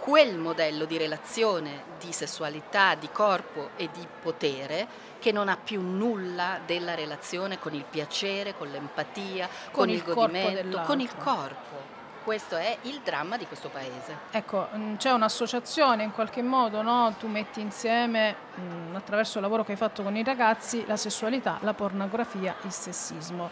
quel 0.04 0.38
modello 0.38 0.84
di 0.84 0.98
relazione, 0.98 1.84
di 1.98 2.12
sessualità, 2.12 2.94
di 2.94 3.08
corpo 3.10 3.70
e 3.78 3.88
di 3.94 4.06
potere 4.22 4.86
che 5.18 5.32
non 5.32 5.48
ha 5.48 5.56
più 5.56 5.80
nulla 5.80 6.60
della 6.66 6.94
relazione 6.94 7.58
con 7.58 7.74
il 7.74 7.86
piacere, 7.90 8.54
con 8.58 8.68
l'empatia, 8.68 9.48
con, 9.48 9.86
con 9.86 9.90
il, 9.90 9.96
il 9.96 10.04
godimento, 10.04 10.82
con 10.82 11.00
il 11.00 11.16
corpo. 11.16 11.92
Questo 12.22 12.58
è 12.58 12.80
il 12.82 13.00
dramma 13.02 13.38
di 13.38 13.46
questo 13.46 13.70
paese. 13.70 14.18
Ecco, 14.32 14.68
mm, 14.76 14.96
c'è 14.96 15.12
un'associazione 15.12 16.04
in 16.04 16.12
qualche 16.12 16.42
modo, 16.42 16.82
no? 16.82 17.16
tu 17.18 17.28
metti 17.28 17.62
insieme 17.62 18.36
mh, 18.56 18.62
mm, 18.62 18.96
attraverso 18.98 19.38
il 19.38 19.44
lavoro 19.46 19.64
che 19.64 19.72
hai 19.72 19.78
fatto 19.78 20.04
con 20.04 20.18
i 20.18 20.24
ragazzi 20.24 20.84
la 20.86 20.98
sessualità, 20.98 21.60
la 21.62 21.74
pornografia, 21.74 22.54
il 22.64 22.74
sessismo. 22.74 23.50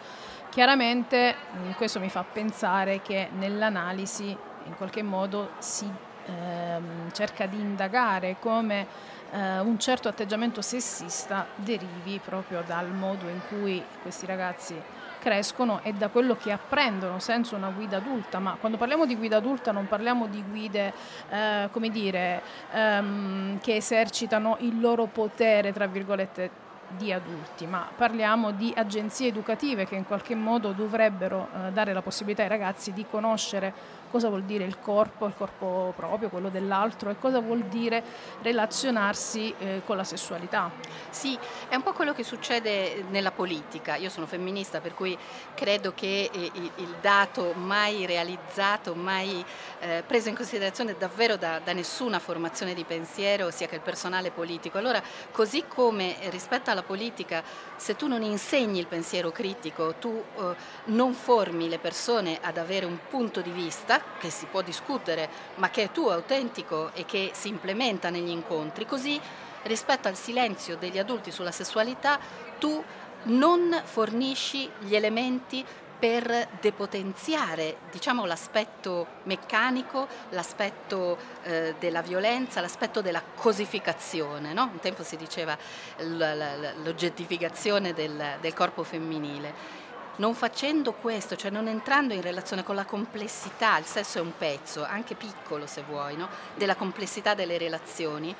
Chiaramente 0.49 1.33
mh, 1.33 1.59
mm, 1.59 1.71
questo 1.77 2.01
mi 2.01 2.09
fa 2.09 2.25
pensare 2.29 3.01
che 3.01 3.29
nell'analisi 3.37 4.35
in 4.65 4.75
qualche 4.75 5.01
modo 5.01 5.51
si 5.59 5.89
ehm, 6.25 7.11
cerca 7.11 7.45
di 7.45 7.59
indagare 7.59 8.37
come 8.39 8.87
eh, 9.31 9.59
un 9.59 9.79
certo 9.79 10.07
atteggiamento 10.07 10.61
sessista 10.61 11.47
derivi 11.55 12.19
proprio 12.23 12.63
dal 12.65 12.89
modo 12.89 13.27
in 13.27 13.39
cui 13.47 13.83
questi 14.01 14.25
ragazzi 14.25 14.75
crescono 15.19 15.81
e 15.83 15.93
da 15.93 16.09
quello 16.09 16.35
che 16.35 16.51
apprendono 16.51 17.19
senza 17.19 17.55
una 17.55 17.69
guida 17.69 17.97
adulta, 17.97 18.39
ma 18.39 18.57
quando 18.59 18.77
parliamo 18.77 19.05
di 19.05 19.15
guida 19.15 19.37
adulta 19.37 19.71
non 19.71 19.87
parliamo 19.87 20.27
di 20.27 20.43
guide, 20.49 20.93
eh, 21.29 21.69
come 21.71 21.89
dire, 21.89 22.41
ehm, 22.71 23.59
che 23.61 23.75
esercitano 23.75 24.57
il 24.61 24.79
loro 24.79 25.05
potere, 25.05 25.71
tra 25.71 25.85
virgolette, 25.85 26.69
di 26.97 27.13
adulti, 27.13 27.65
ma 27.65 27.87
parliamo 27.95 28.51
di 28.51 28.73
agenzie 28.75 29.27
educative 29.27 29.85
che 29.85 29.95
in 29.95 30.05
qualche 30.05 30.35
modo 30.35 30.71
dovrebbero 30.71 31.47
eh, 31.53 31.71
dare 31.71 31.93
la 31.93 32.01
possibilità 32.01 32.43
ai 32.43 32.49
ragazzi 32.49 32.91
di 32.91 33.05
conoscere 33.09 33.73
cosa 34.11 34.27
vuol 34.27 34.43
dire 34.43 34.65
il 34.65 34.77
corpo, 34.79 35.25
il 35.25 35.33
corpo 35.35 35.93
proprio, 35.95 36.29
quello 36.29 36.49
dell'altro 36.49 37.09
e 37.09 37.17
cosa 37.17 37.39
vuol 37.39 37.63
dire 37.63 38.03
relazionarsi 38.41 39.53
eh, 39.57 39.81
con 39.85 39.95
la 39.95 40.03
sessualità. 40.03 40.69
Sì, 41.09 41.37
è 41.69 41.75
un 41.75 41.81
po' 41.81 41.93
quello 41.93 42.13
che 42.13 42.23
succede 42.23 43.05
nella 43.09 43.31
politica. 43.31 43.95
Io 43.95 44.09
sono 44.09 44.27
femminista, 44.27 44.81
per 44.81 44.93
cui 44.93 45.17
credo 45.55 45.93
che 45.95 46.29
eh, 46.31 46.51
il 46.53 46.95
dato 47.01 47.53
mai 47.53 48.05
realizzato, 48.05 48.93
mai 48.93 49.43
eh, 49.79 50.03
preso 50.05 50.29
in 50.29 50.35
considerazione 50.35 50.95
davvero 50.97 51.37
da, 51.37 51.59
da 51.63 51.73
nessuna 51.73 52.19
formazione 52.19 52.73
di 52.73 52.83
pensiero 52.83 53.49
sia 53.51 53.67
che 53.67 53.75
il 53.75 53.81
personale 53.81 54.31
politico. 54.31 54.77
Allora, 54.77 55.01
così 55.31 55.63
come 55.67 56.17
rispetto 56.29 56.69
alla 56.69 56.83
politica, 56.83 57.41
se 57.77 57.95
tu 57.95 58.07
non 58.07 58.21
insegni 58.21 58.79
il 58.79 58.87
pensiero 58.87 59.31
critico, 59.31 59.95
tu 59.95 60.21
eh, 60.37 60.55
non 60.85 61.13
formi 61.13 61.69
le 61.69 61.79
persone 61.79 62.39
ad 62.41 62.57
avere 62.57 62.85
un 62.85 62.97
punto 63.09 63.41
di 63.41 63.51
vista, 63.51 64.00
che 64.19 64.29
si 64.29 64.45
può 64.45 64.61
discutere, 64.61 65.29
ma 65.55 65.69
che 65.69 65.83
è 65.83 65.91
tuo, 65.91 66.11
autentico 66.11 66.91
e 66.93 67.05
che 67.05 67.31
si 67.33 67.47
implementa 67.47 68.09
negli 68.09 68.29
incontri, 68.29 68.85
così 68.85 69.19
rispetto 69.63 70.07
al 70.07 70.15
silenzio 70.15 70.77
degli 70.77 70.97
adulti 70.97 71.31
sulla 71.31 71.51
sessualità 71.51 72.19
tu 72.57 72.83
non 73.23 73.81
fornisci 73.83 74.69
gli 74.79 74.95
elementi 74.95 75.63
per 76.01 76.47
depotenziare 76.59 77.77
diciamo, 77.91 78.25
l'aspetto 78.25 79.05
meccanico, 79.23 80.07
l'aspetto 80.29 81.15
eh, 81.43 81.75
della 81.77 82.01
violenza, 82.01 82.59
l'aspetto 82.59 83.01
della 83.01 83.21
cosificazione. 83.35 84.51
No? 84.51 84.63
Un 84.63 84.79
tempo 84.79 85.03
si 85.03 85.15
diceva 85.15 85.55
l'oggettificazione 85.97 87.93
del, 87.93 88.37
del 88.41 88.53
corpo 88.55 88.81
femminile 88.81 89.80
non 90.21 90.35
facendo 90.35 90.93
questo, 90.93 91.35
cioè 91.35 91.49
non 91.49 91.67
entrando 91.67 92.13
in 92.13 92.21
relazione 92.21 92.63
con 92.63 92.75
la 92.75 92.85
complessità, 92.85 93.79
il 93.79 93.85
sesso 93.85 94.19
è 94.19 94.21
un 94.21 94.33
pezzo, 94.37 94.85
anche 94.85 95.15
piccolo 95.15 95.65
se 95.65 95.81
vuoi, 95.81 96.15
no? 96.15 96.29
della 96.55 96.75
complessità 96.75 97.33
delle 97.33 97.57
relazioni, 97.57 98.33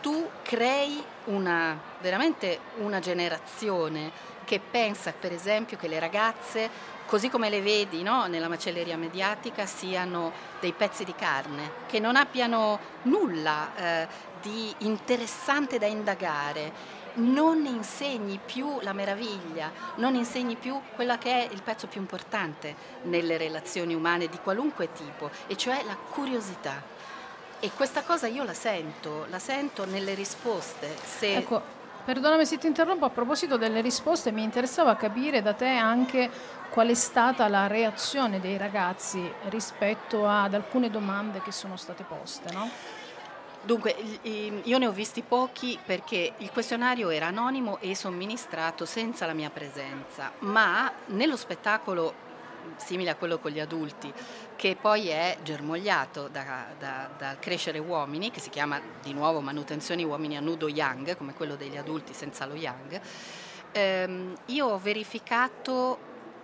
tu 0.00 0.30
crei 0.42 1.02
una, 1.24 1.76
veramente 2.00 2.60
una 2.76 3.00
generazione 3.00 4.12
che 4.44 4.60
pensa 4.60 5.12
per 5.18 5.32
esempio 5.32 5.76
che 5.76 5.88
le 5.88 5.98
ragazze, 5.98 6.70
così 7.04 7.28
come 7.28 7.50
le 7.50 7.60
vedi 7.60 8.04
no? 8.04 8.26
nella 8.26 8.48
macelleria 8.48 8.96
mediatica, 8.96 9.66
siano 9.66 10.30
dei 10.60 10.72
pezzi 10.72 11.02
di 11.02 11.16
carne, 11.16 11.82
che 11.88 11.98
non 11.98 12.14
abbiano 12.14 12.78
nulla 13.02 13.74
eh, 13.74 14.08
di 14.40 14.72
interessante 14.78 15.78
da 15.78 15.86
indagare 15.86 16.93
non 17.14 17.64
insegni 17.66 18.40
più 18.44 18.80
la 18.80 18.92
meraviglia, 18.92 19.70
non 19.96 20.14
insegni 20.14 20.56
più 20.56 20.80
quella 20.94 21.18
che 21.18 21.46
è 21.46 21.52
il 21.52 21.62
pezzo 21.62 21.86
più 21.86 22.00
importante 22.00 22.74
nelle 23.02 23.36
relazioni 23.36 23.94
umane 23.94 24.28
di 24.28 24.38
qualunque 24.42 24.92
tipo, 24.92 25.30
e 25.46 25.56
cioè 25.56 25.82
la 25.84 25.96
curiosità. 25.96 26.82
E 27.60 27.70
questa 27.74 28.02
cosa 28.02 28.26
io 28.26 28.44
la 28.44 28.54
sento, 28.54 29.26
la 29.30 29.38
sento 29.38 29.86
nelle 29.86 30.14
risposte. 30.14 30.94
Se... 31.02 31.36
Ecco, 31.36 31.62
perdonami 32.04 32.44
se 32.44 32.58
ti 32.58 32.66
interrompo, 32.66 33.06
a 33.06 33.10
proposito 33.10 33.56
delle 33.56 33.80
risposte 33.80 34.32
mi 34.32 34.42
interessava 34.42 34.96
capire 34.96 35.40
da 35.40 35.54
te 35.54 35.68
anche 35.68 36.30
qual 36.68 36.88
è 36.88 36.94
stata 36.94 37.48
la 37.48 37.66
reazione 37.66 38.40
dei 38.40 38.58
ragazzi 38.58 39.32
rispetto 39.48 40.26
ad 40.26 40.54
alcune 40.54 40.90
domande 40.90 41.40
che 41.40 41.52
sono 41.52 41.76
state 41.76 42.02
poste, 42.02 42.52
no? 42.52 42.68
Dunque, 43.64 43.96
io 44.62 44.76
ne 44.76 44.86
ho 44.86 44.92
visti 44.92 45.22
pochi 45.22 45.78
perché 45.82 46.34
il 46.36 46.50
questionario 46.50 47.08
era 47.08 47.28
anonimo 47.28 47.78
e 47.80 47.94
somministrato 47.94 48.84
senza 48.84 49.24
la 49.24 49.32
mia 49.32 49.48
presenza, 49.48 50.32
ma 50.40 50.92
nello 51.06 51.36
spettacolo 51.36 52.24
simile 52.76 53.10
a 53.10 53.14
quello 53.14 53.38
con 53.38 53.50
gli 53.52 53.60
adulti, 53.60 54.12
che 54.56 54.76
poi 54.78 55.08
è 55.08 55.38
germogliato 55.42 56.28
da, 56.28 56.66
da, 56.78 57.08
da, 57.16 57.36
Crescere 57.38 57.78
Uomini, 57.78 58.30
che 58.30 58.40
si 58.40 58.50
chiama 58.50 58.78
di 59.02 59.14
nuovo 59.14 59.40
Manutenzioni 59.40 60.04
Uomini 60.04 60.36
a 60.36 60.40
nudo 60.40 60.68
Young, 60.68 61.16
come 61.16 61.32
quello 61.32 61.56
degli 61.56 61.78
adulti 61.78 62.12
senza 62.12 62.44
lo 62.44 62.54
Young, 62.54 63.00
ehm, 63.72 64.34
io 64.46 64.66
ho 64.66 64.78
verificato 64.78 65.98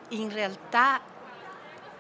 in 0.09 0.33
realtà 0.33 1.01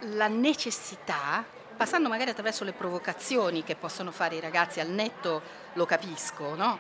la 0.01 0.29
necessità 0.29 1.45
passando 1.81 2.11
magari 2.11 2.28
attraverso 2.28 2.62
le 2.64 2.72
provocazioni 2.72 3.64
che 3.64 3.74
possono 3.74 4.11
fare 4.11 4.35
i 4.35 4.41
ragazzi 4.41 4.81
al 4.81 4.91
netto, 4.91 5.41
lo 5.72 5.87
capisco, 5.87 6.55
no? 6.55 6.78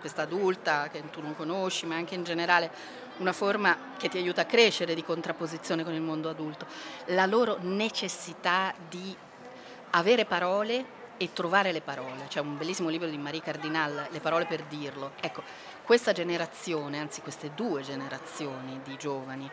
questa 0.00 0.22
adulta 0.22 0.88
che 0.90 1.02
tu 1.10 1.20
non 1.20 1.36
conosci, 1.36 1.84
ma 1.84 1.96
anche 1.96 2.14
in 2.14 2.24
generale 2.24 2.70
una 3.18 3.34
forma 3.34 3.76
che 3.98 4.08
ti 4.08 4.16
aiuta 4.16 4.40
a 4.40 4.44
crescere 4.46 4.94
di 4.94 5.04
contrapposizione 5.04 5.84
con 5.84 5.92
il 5.92 6.00
mondo 6.00 6.30
adulto, 6.30 6.66
la 7.08 7.26
loro 7.26 7.58
necessità 7.60 8.72
di 8.88 9.14
avere 9.90 10.24
parole 10.24 10.96
e 11.18 11.30
trovare 11.34 11.70
le 11.70 11.82
parole. 11.82 12.24
C'è 12.28 12.40
un 12.40 12.56
bellissimo 12.56 12.88
libro 12.88 13.06
di 13.06 13.18
Marie 13.18 13.42
Cardinal, 13.42 14.06
Le 14.08 14.20
parole 14.20 14.46
per 14.46 14.62
dirlo. 14.62 15.12
Ecco, 15.20 15.42
questa 15.82 16.12
generazione, 16.12 16.98
anzi 16.98 17.20
queste 17.20 17.50
due 17.54 17.82
generazioni 17.82 18.80
di 18.82 18.96
giovani, 18.96 19.50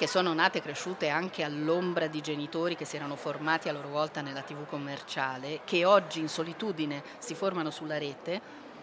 che 0.00 0.06
sono 0.06 0.32
nate 0.32 0.56
e 0.56 0.62
cresciute 0.62 1.10
anche 1.10 1.42
all'ombra 1.42 2.06
di 2.06 2.22
genitori 2.22 2.74
che 2.74 2.86
si 2.86 2.96
erano 2.96 3.16
formati 3.16 3.68
a 3.68 3.72
loro 3.72 3.90
volta 3.90 4.22
nella 4.22 4.40
tv 4.40 4.64
commerciale, 4.66 5.60
che 5.66 5.84
oggi 5.84 6.20
in 6.20 6.28
solitudine 6.30 7.02
si 7.18 7.34
formano 7.34 7.70
sulla 7.70 7.98
rete, 7.98 8.40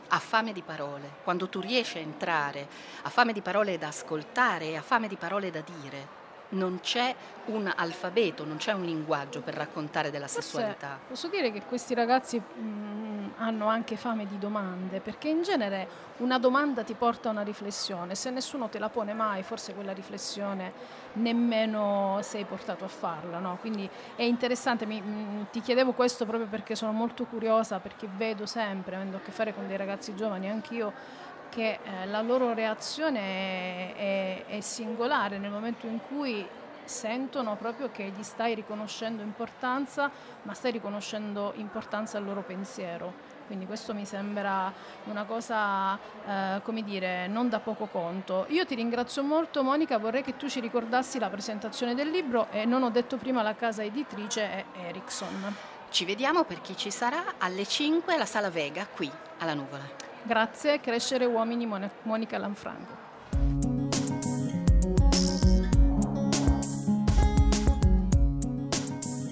ha 0.10 0.20
fame 0.20 0.54
di 0.54 0.62
parole. 0.62 1.10
Quando 1.24 1.50
tu 1.50 1.60
riesci 1.60 1.98
a 1.98 2.02
entrare, 2.02 2.68
ha 3.02 3.10
fame 3.10 3.34
di 3.34 3.42
parole 3.42 3.80
da 3.80 3.88
ascoltare 3.88 4.66
e 4.66 4.76
ha 4.76 4.84
fame 4.84 5.08
di 5.08 5.16
parole 5.16 5.50
da 5.50 5.62
dire 5.62 6.17
non 6.50 6.80
c'è 6.82 7.14
un 7.46 7.72
alfabeto, 7.74 8.46
non 8.46 8.58
c'è 8.58 8.74
un 8.74 8.84
linguaggio 8.84 9.42
per 9.42 9.54
raccontare 9.54 10.12
della 10.12 10.28
Forse 10.28 10.42
sessualità. 10.42 11.00
Posso 11.08 11.28
dire 11.28 11.52
che 11.52 11.62
questi 11.64 11.94
ragazzi 11.94 12.40
mh, 12.40 12.60
mm, 12.60 13.28
hanno 13.38 13.68
anche 13.68 13.96
fame 13.96 14.26
di 14.26 14.38
domande, 14.38 15.00
perché 15.00 15.30
in 15.30 15.44
genere 15.44 16.06
una 16.18 16.40
domanda 16.40 16.84
ti 16.84 16.94
porta 16.94 17.30
a 17.30 17.32
una 17.32 17.44
riflessione, 17.44 18.16
se 18.16 18.30
nessuno 18.30 18.68
te 18.70 18.80
la 18.80 18.90
pone 18.90 19.14
mai, 19.14 19.44
forse 19.44 19.74
quella 19.74 19.94
riflessione 19.94 20.96
nemmeno 21.14 22.20
sei 22.22 22.44
portato 22.44 22.86
a 22.86 22.88
farla, 22.88 23.40
no? 23.40 23.58
quindi 23.60 23.90
è 24.16 24.24
interessante, 24.24 24.86
mi, 24.86 25.02
mh, 25.02 25.10
mm, 25.10 25.42
ti 25.52 25.62
chiedevo 25.62 25.94
questo 25.94 26.26
proprio 26.26 26.48
perché 26.48 26.76
sono 26.76 26.92
molto 26.92 27.26
curiosa, 27.26 27.80
perché 27.80 28.08
vedo 28.16 28.46
sempre, 28.46 28.96
avendo 28.96 29.18
a 29.18 29.20
che 29.20 29.32
fare 29.32 29.54
con 29.54 29.68
dei 29.68 29.78
ragazzi 29.78 30.16
giovani, 30.16 30.50
anch'io, 30.50 31.26
che 31.58 31.80
eh, 31.82 32.06
la 32.06 32.22
loro 32.22 32.54
reazione 32.54 33.20
è, 33.20 33.96
è, 33.96 34.46
è 34.46 34.60
singolare 34.60 35.40
nel 35.40 35.50
momento 35.50 35.88
in 35.88 36.00
cui 36.08 36.46
sentono 36.84 37.56
proprio 37.56 37.90
che 37.92 38.14
gli 38.16 38.22
stai 38.22 38.54
riconoscendo 38.54 39.24
importanza, 39.24 40.12
ma 40.44 40.54
stai 40.54 40.72
riconoscendo 40.72 41.54
importanza 41.56 42.20
al 42.20 42.26
loro 42.26 42.44
pensiero. 42.44 43.12
Quindi 43.48 43.66
questo 43.66 43.96
mi 43.96 44.06
sembra 44.06 44.72
una 45.06 45.24
cosa, 45.24 45.98
eh, 46.28 46.62
come 46.62 46.84
dire, 46.84 47.26
non 47.26 47.50
da 47.50 47.60
poco 47.60 47.88
conto. 47.88 48.46
Io 48.50 48.64
ti 48.68 48.76
ringrazio 48.76 49.24
molto 49.24 49.64
Monica, 49.64 49.98
vorrei 49.98 50.22
che 50.22 50.38
tu 50.38 50.48
ci 50.48 50.60
ricordassi 50.60 51.18
la 51.18 51.30
presentazione 51.30 51.96
del 51.96 52.10
libro 52.12 52.50
e 52.52 52.66
non 52.66 52.84
ho 52.84 52.92
detto 52.92 53.18
prima 53.18 53.42
la 53.42 53.56
casa 53.56 53.84
editrice 53.84 54.42
è 54.44 54.66
Ericsson. 54.90 55.56
Ci 55.90 56.06
vediamo 56.06 56.44
per 56.44 56.62
chi 56.62 56.78
ci 56.78 56.92
sarà 56.92 57.34
alle 57.40 57.66
5 57.66 58.14
alla 58.14 58.26
Sala 58.26 58.52
Vega 58.52 58.86
qui 58.86 59.10
alla 59.40 59.56
Nuvola. 59.56 60.17
Grazie, 60.28 60.82
Crescere 60.82 61.24
Uomini, 61.24 61.66
Monica 61.66 62.38
Lanfranco. 62.38 63.06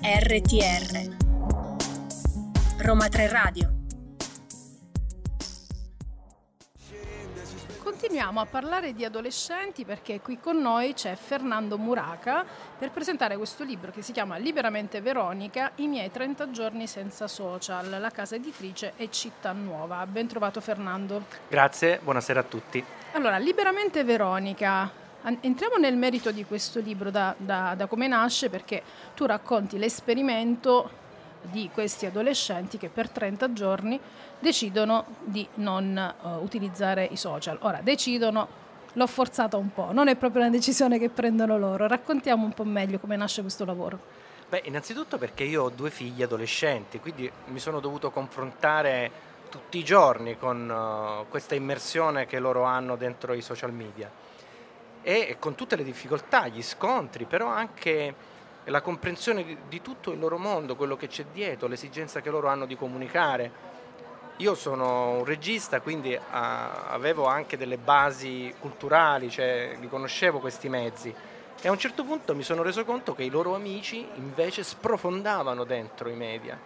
RTR 0.01 1.15
Roma 2.77 3.09
3 3.09 3.27
Radio 3.27 3.74
Continuiamo 7.85 8.39
a 8.39 8.47
parlare 8.47 8.95
di 8.95 9.05
adolescenti 9.05 9.85
perché 9.85 10.19
qui 10.19 10.39
con 10.39 10.59
noi 10.59 10.95
c'è 10.95 11.13
Fernando 11.13 11.77
Muraca 11.77 12.43
per 12.75 12.89
presentare 12.89 13.37
questo 13.37 13.63
libro 13.63 13.91
che 13.91 14.01
si 14.01 14.11
chiama 14.11 14.37
Liberamente 14.37 15.01
Veronica, 15.01 15.71
i 15.75 15.87
miei 15.87 16.09
30 16.09 16.49
giorni 16.49 16.87
senza 16.87 17.27
social. 17.27 17.99
La 17.99 18.09
casa 18.09 18.33
editrice 18.33 18.93
è 18.95 19.07
Città 19.09 19.51
Nuova. 19.51 20.03
Ben 20.07 20.25
trovato 20.25 20.61
Fernando. 20.61 21.25
Grazie, 21.47 21.99
buonasera 22.01 22.39
a 22.39 22.43
tutti. 22.43 22.83
Allora, 23.11 23.37
Liberamente 23.37 24.03
Veronica, 24.03 24.91
entriamo 25.41 25.75
nel 25.75 25.95
merito 25.95 26.31
di 26.31 26.43
questo 26.43 26.79
libro 26.79 27.11
da, 27.11 27.35
da, 27.37 27.75
da 27.77 27.85
come 27.85 28.07
nasce 28.07 28.49
perché 28.49 28.81
tu 29.13 29.27
racconti 29.27 29.77
l'esperimento 29.77 31.03
di 31.51 31.69
questi 31.71 32.07
adolescenti 32.07 32.79
che 32.79 32.89
per 32.89 33.09
30 33.09 33.53
giorni 33.53 33.99
decidono 34.39 35.05
di 35.23 35.47
non 35.55 36.15
uh, 36.21 36.43
utilizzare 36.43 37.07
i 37.09 37.17
social. 37.17 37.57
Ora, 37.61 37.79
decidono, 37.81 38.47
l'ho 38.93 39.07
forzata 39.07 39.57
un 39.57 39.73
po', 39.73 39.91
non 39.91 40.07
è 40.07 40.15
proprio 40.15 40.41
una 40.41 40.51
decisione 40.51 40.99
che 40.99 41.09
prendono 41.09 41.57
loro. 41.57 41.87
Raccontiamo 41.87 42.45
un 42.45 42.53
po' 42.53 42.63
meglio 42.63 42.99
come 42.99 43.15
nasce 43.15 43.41
questo 43.41 43.65
lavoro. 43.65 43.99
Beh, 44.47 44.61
innanzitutto 44.65 45.17
perché 45.17 45.43
io 45.43 45.63
ho 45.63 45.69
due 45.69 45.89
figli 45.89 46.21
adolescenti, 46.21 46.99
quindi 46.99 47.29
mi 47.47 47.59
sono 47.59 47.79
dovuto 47.79 48.11
confrontare 48.11 49.33
tutti 49.49 49.77
i 49.77 49.83
giorni 49.83 50.37
con 50.37 50.69
uh, 50.69 51.29
questa 51.29 51.55
immersione 51.55 52.25
che 52.25 52.39
loro 52.39 52.63
hanno 52.63 52.95
dentro 52.95 53.33
i 53.33 53.41
social 53.41 53.71
media 53.71 54.09
e 55.07 55.37
con 55.37 55.53
tutte 55.53 55.75
le 55.75 55.83
difficoltà, 55.83 56.47
gli 56.47 56.63
scontri, 56.63 57.25
però 57.25 57.45
anche 57.45 58.15
la 58.63 58.81
comprensione 58.81 59.43
di, 59.43 59.55
di 59.69 59.79
tutto 59.79 60.11
il 60.11 60.17
loro 60.17 60.39
mondo, 60.39 60.75
quello 60.75 60.97
che 60.97 61.05
c'è 61.05 61.25
dietro, 61.31 61.67
l'esigenza 61.67 62.21
che 62.21 62.31
loro 62.31 62.47
hanno 62.47 62.65
di 62.65 62.75
comunicare. 62.75 63.73
Io 64.37 64.53
sono 64.53 65.11
un 65.11 65.25
regista, 65.25 65.79
quindi 65.79 66.17
avevo 66.29 67.25
anche 67.25 67.55
delle 67.57 67.77
basi 67.77 68.53
culturali, 68.59 69.29
cioè 69.29 69.77
li 69.79 69.87
conoscevo 69.87 70.39
questi 70.39 70.67
mezzi 70.67 71.13
e 71.61 71.67
a 71.67 71.71
un 71.71 71.79
certo 71.79 72.03
punto 72.03 72.35
mi 72.35 72.43
sono 72.43 72.61
reso 72.61 72.85
conto 72.85 73.15
che 73.15 73.23
i 73.23 73.29
loro 73.29 73.55
amici 73.55 74.05
invece 74.15 74.61
sprofondavano 74.63 75.63
dentro 75.63 76.09
i 76.09 76.15
media 76.15 76.59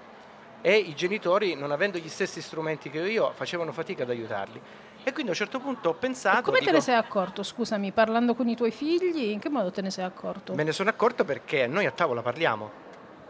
e 0.61 0.75
i 0.75 0.93
genitori, 0.93 1.55
non 1.55 1.71
avendo 1.71 1.97
gli 1.97 2.09
stessi 2.09 2.41
strumenti 2.41 2.89
che 2.89 2.99
io, 2.99 3.31
facevano 3.33 3.71
fatica 3.71 4.03
ad 4.03 4.09
aiutarli. 4.09 4.59
E 5.01 5.13
quindi 5.13 5.27
a 5.27 5.29
un 5.29 5.37
certo 5.37 5.59
punto 5.59 5.89
ho 5.89 5.93
pensato... 5.93 6.39
E 6.39 6.43
come 6.43 6.59
dico, 6.59 6.71
te 6.71 6.77
ne 6.77 6.83
sei 6.83 6.95
accorto, 6.95 7.43
scusami, 7.43 7.91
parlando 7.91 8.35
con 8.35 8.49
i 8.49 8.55
tuoi 8.57 8.71
figli, 8.71 9.29
in 9.29 9.39
che 9.39 9.47
modo 9.47 9.71
te 9.71 9.81
ne 9.81 9.89
sei 9.89 10.03
accorto? 10.03 10.53
Me 10.53 10.63
ne 10.63 10.73
sono 10.73 10.89
accorto 10.89 11.23
perché 11.23 11.65
noi 11.65 11.85
a 11.85 11.91
tavola 11.91 12.21
parliamo. 12.21 12.69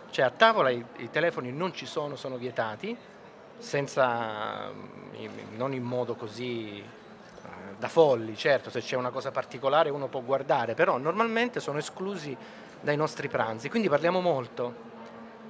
Cioè 0.10 0.26
a 0.26 0.32
tavola 0.32 0.72
i, 0.72 0.84
i 0.98 1.12
telefoni 1.12 1.52
non 1.52 1.72
ci 1.72 1.86
sono, 1.86 2.16
sono 2.16 2.38
vietati, 2.38 2.98
senza, 3.60 4.72
non 5.56 5.74
in 5.74 5.84
modo 5.84 6.16
così 6.16 6.80
eh, 6.80 6.86
da 7.78 7.88
folli, 7.88 8.36
certo, 8.36 8.70
se 8.70 8.82
c'è 8.82 8.96
una 8.96 9.12
cosa 9.12 9.32
particolare 9.32 9.90
uno 9.90 10.08
può 10.08 10.22
guardare, 10.22 10.74
però 10.74 10.98
normalmente 10.98 11.60
sono 11.60 11.78
esclusi 11.78 12.36
dai 12.82 12.96
nostri 12.96 13.28
pranzi, 13.28 13.70
quindi 13.70 13.90
parliamo 13.90 14.22
molto. 14.22 14.88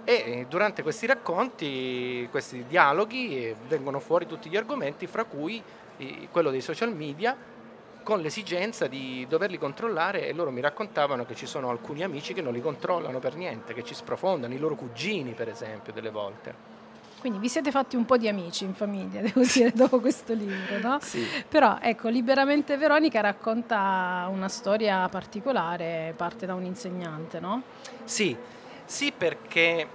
E 0.03 0.47
durante 0.49 0.81
questi 0.81 1.05
racconti, 1.05 2.27
questi 2.31 2.65
dialoghi, 2.67 3.55
vengono 3.67 3.99
fuori 3.99 4.25
tutti 4.25 4.49
gli 4.49 4.57
argomenti, 4.57 5.05
fra 5.05 5.23
cui 5.23 5.61
quello 6.31 6.49
dei 6.49 6.61
social 6.61 6.95
media, 6.95 7.37
con 8.01 8.21
l'esigenza 8.21 8.87
di 8.87 9.27
doverli 9.29 9.59
controllare 9.59 10.27
e 10.27 10.33
loro 10.33 10.49
mi 10.49 10.61
raccontavano 10.61 11.25
che 11.25 11.35
ci 11.35 11.45
sono 11.45 11.69
alcuni 11.69 12.01
amici 12.01 12.33
che 12.33 12.41
non 12.41 12.53
li 12.53 12.61
controllano 12.61 13.19
per 13.19 13.35
niente, 13.35 13.75
che 13.75 13.83
ci 13.83 13.93
sprofondano, 13.93 14.53
i 14.53 14.57
loro 14.57 14.73
cugini 14.73 15.33
per 15.33 15.47
esempio 15.47 15.93
delle 15.93 16.09
volte. 16.09 16.78
Quindi 17.19 17.39
vi 17.39 17.49
siete 17.49 17.69
fatti 17.71 17.95
un 17.95 18.05
po' 18.05 18.17
di 18.17 18.27
amici 18.27 18.63
in 18.63 18.73
famiglia, 18.73 19.19
devo 19.21 19.41
dire, 19.41 19.71
dopo 19.71 19.99
questo 19.99 20.33
libro, 20.33 20.79
no? 20.79 20.99
Sì. 21.01 21.25
Però 21.47 21.77
ecco, 21.81 22.07
Liberamente 22.07 22.77
Veronica 22.77 23.19
racconta 23.19 24.27
una 24.31 24.47
storia 24.47 25.07
particolare, 25.09 26.13
parte 26.15 26.45
da 26.45 26.53
un 26.53 26.63
insegnante, 26.63 27.39
no? 27.39 27.63
Sì, 28.05 28.35
sì 28.85 29.11
perché 29.15 29.87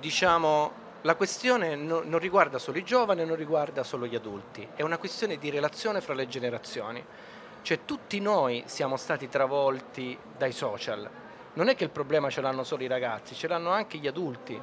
diciamo 0.00 0.84
la 1.02 1.14
questione 1.14 1.76
no, 1.76 2.02
non 2.04 2.18
riguarda 2.18 2.58
solo 2.58 2.78
i 2.78 2.84
giovani, 2.84 3.24
non 3.24 3.36
riguarda 3.36 3.84
solo 3.84 4.06
gli 4.06 4.16
adulti, 4.16 4.66
è 4.74 4.82
una 4.82 4.98
questione 4.98 5.38
di 5.38 5.50
relazione 5.50 6.00
fra 6.00 6.14
le 6.14 6.26
generazioni. 6.26 7.04
Cioè 7.62 7.80
tutti 7.84 8.20
noi 8.20 8.62
siamo 8.66 8.96
stati 8.96 9.28
travolti 9.28 10.16
dai 10.36 10.52
social. 10.52 11.08
Non 11.54 11.68
è 11.68 11.74
che 11.74 11.84
il 11.84 11.90
problema 11.90 12.28
ce 12.28 12.40
l'hanno 12.40 12.64
solo 12.64 12.82
i 12.82 12.86
ragazzi, 12.86 13.34
ce 13.34 13.48
l'hanno 13.48 13.70
anche 13.70 13.98
gli 13.98 14.06
adulti 14.06 14.60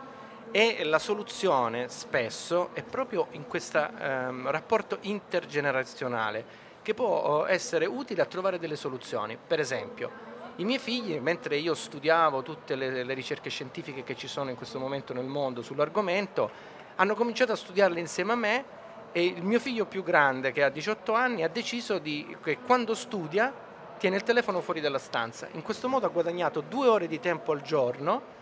e 0.55 0.83
la 0.83 0.99
soluzione 0.99 1.89
spesso 1.89 2.69
è 2.73 2.83
proprio 2.83 3.25
in 3.31 3.47
questo 3.47 3.89
ehm, 3.97 4.51
rapporto 4.51 4.99
intergenerazionale 5.01 6.45
che 6.83 6.93
può 6.93 7.47
eh, 7.47 7.53
essere 7.53 7.87
utile 7.87 8.21
a 8.21 8.25
trovare 8.25 8.59
delle 8.59 8.75
soluzioni. 8.75 9.35
Per 9.35 9.59
esempio, 9.59 10.11
i 10.57 10.63
miei 10.63 10.77
figli, 10.77 11.17
mentre 11.17 11.55
io 11.55 11.73
studiavo 11.73 12.43
tutte 12.43 12.75
le, 12.75 13.03
le 13.03 13.13
ricerche 13.15 13.49
scientifiche 13.49 14.03
che 14.03 14.15
ci 14.15 14.27
sono 14.27 14.51
in 14.51 14.55
questo 14.55 14.77
momento 14.77 15.11
nel 15.11 15.25
mondo 15.25 15.63
sull'argomento, 15.63 16.51
hanno 16.97 17.15
cominciato 17.15 17.53
a 17.53 17.55
studiarle 17.55 17.99
insieme 17.99 18.33
a 18.33 18.35
me 18.35 18.65
e 19.11 19.25
il 19.25 19.43
mio 19.43 19.59
figlio 19.59 19.85
più 19.85 20.03
grande, 20.03 20.51
che 20.51 20.61
ha 20.61 20.69
18 20.69 21.13
anni, 21.13 21.41
ha 21.41 21.49
deciso 21.49 21.97
di, 21.97 22.37
che 22.43 22.59
quando 22.59 22.93
studia 22.93 23.51
tiene 23.97 24.17
il 24.17 24.23
telefono 24.23 24.61
fuori 24.61 24.81
dalla 24.81 24.99
stanza. 24.99 25.47
In 25.53 25.63
questo 25.63 25.89
modo 25.89 26.05
ha 26.05 26.09
guadagnato 26.09 26.61
due 26.61 26.85
ore 26.85 27.07
di 27.07 27.19
tempo 27.19 27.53
al 27.53 27.63
giorno 27.63 28.41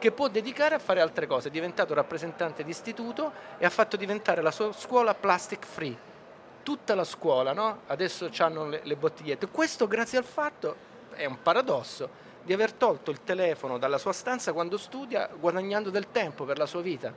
che 0.00 0.10
può 0.10 0.26
dedicare 0.26 0.74
a 0.74 0.80
fare 0.80 1.00
altre 1.00 1.28
cose. 1.28 1.48
È 1.48 1.50
diventato 1.52 1.94
rappresentante 1.94 2.64
di 2.64 2.70
istituto 2.70 3.30
e 3.58 3.66
ha 3.66 3.70
fatto 3.70 3.96
diventare 3.96 4.42
la 4.42 4.50
sua 4.50 4.72
scuola 4.72 5.14
plastic 5.14 5.64
free. 5.64 5.96
Tutta 6.64 6.96
la 6.96 7.04
scuola, 7.04 7.52
no? 7.52 7.82
Adesso 7.86 8.30
hanno 8.38 8.66
le, 8.66 8.80
le 8.82 8.96
bottigliette. 8.96 9.48
Questo 9.48 9.86
grazie 9.86 10.18
al 10.18 10.24
fatto, 10.24 10.74
è 11.14 11.26
un 11.26 11.40
paradosso, 11.42 12.08
di 12.42 12.52
aver 12.52 12.72
tolto 12.72 13.10
il 13.10 13.22
telefono 13.22 13.78
dalla 13.78 13.98
sua 13.98 14.12
stanza 14.12 14.52
quando 14.52 14.76
studia, 14.78 15.28
guadagnando 15.38 15.90
del 15.90 16.10
tempo 16.10 16.44
per 16.44 16.58
la 16.58 16.66
sua 16.66 16.80
vita. 16.80 17.12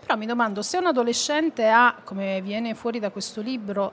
Però 0.00 0.16
mi 0.16 0.26
domando, 0.26 0.62
se 0.62 0.78
un 0.78 0.86
adolescente 0.86 1.68
ha, 1.68 2.00
come 2.02 2.40
viene 2.40 2.74
fuori 2.74 2.98
da 2.98 3.10
questo 3.10 3.40
libro, 3.40 3.92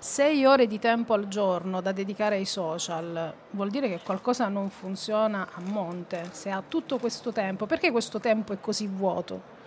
sei 0.00 0.46
ore 0.46 0.66
di 0.66 0.78
tempo 0.78 1.12
al 1.12 1.28
giorno 1.28 1.82
da 1.82 1.92
dedicare 1.92 2.36
ai 2.36 2.46
social, 2.46 3.34
vuol 3.50 3.68
dire 3.68 3.86
che 3.86 4.00
qualcosa 4.02 4.48
non 4.48 4.70
funziona 4.70 5.48
a 5.52 5.60
monte. 5.60 6.30
Se 6.32 6.48
ha 6.48 6.62
tutto 6.66 6.96
questo 6.96 7.32
tempo, 7.32 7.66
perché 7.66 7.90
questo 7.90 8.18
tempo 8.18 8.54
è 8.54 8.60
così 8.60 8.86
vuoto? 8.86 9.58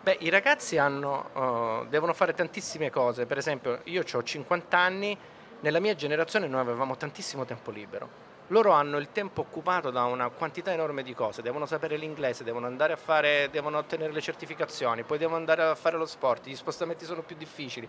Beh, 0.00 0.18
i 0.20 0.28
ragazzi 0.28 0.78
hanno, 0.78 1.80
uh, 1.82 1.88
devono 1.88 2.12
fare 2.14 2.34
tantissime 2.34 2.88
cose. 2.90 3.26
Per 3.26 3.36
esempio, 3.36 3.80
io 3.84 4.04
ho 4.10 4.22
50 4.22 4.78
anni, 4.78 5.18
nella 5.58 5.80
mia 5.80 5.96
generazione 5.96 6.46
noi 6.46 6.60
avevamo 6.60 6.96
tantissimo 6.96 7.44
tempo 7.44 7.72
libero. 7.72 8.32
Loro 8.48 8.70
hanno 8.70 8.98
il 8.98 9.08
tempo 9.10 9.40
occupato 9.40 9.90
da 9.90 10.04
una 10.04 10.28
quantità 10.28 10.72
enorme 10.72 11.02
di 11.02 11.14
cose, 11.14 11.42
devono 11.42 11.66
sapere 11.66 11.96
l'inglese, 11.96 12.44
devono 12.44 12.66
andare 12.66 12.92
a 12.92 12.96
fare, 12.96 13.48
devono 13.50 13.78
ottenere 13.78 14.12
le 14.12 14.20
certificazioni, 14.20 15.02
poi 15.02 15.18
devono 15.18 15.38
andare 15.38 15.62
a 15.62 15.74
fare 15.74 15.96
lo 15.96 16.06
sport, 16.06 16.46
gli 16.46 16.54
spostamenti 16.54 17.06
sono 17.06 17.22
più 17.22 17.34
difficili 17.34 17.88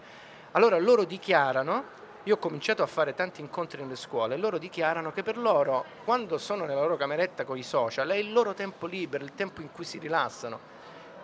allora 0.56 0.80
loro 0.80 1.03
dichiarano, 1.03 1.84
io 2.24 2.36
ho 2.36 2.38
cominciato 2.38 2.82
a 2.82 2.86
fare 2.86 3.14
tanti 3.14 3.41
incontri 3.41 3.82
nelle 3.82 3.97
scuole, 3.97 4.38
loro 4.38 4.58
dichiarano 4.58 5.12
che 5.12 5.22
per 5.22 5.38
loro, 5.38 5.84
quando 6.06 6.38
sono 6.38 6.64
nella 6.64 6.80
loro 6.80 6.95
cameretta 6.95 7.43
con 7.43 7.58
i 7.58 7.64
social, 7.64 8.08
è 8.08 8.16
il 8.16 8.32
loro 8.32 8.53
tempo 8.53 8.88
libero, 8.88 9.26
il 9.26 9.36
tempo 9.36 9.60
in 9.60 9.70
cui 9.74 9.84
si 9.84 9.99
rilassano. 9.99 10.74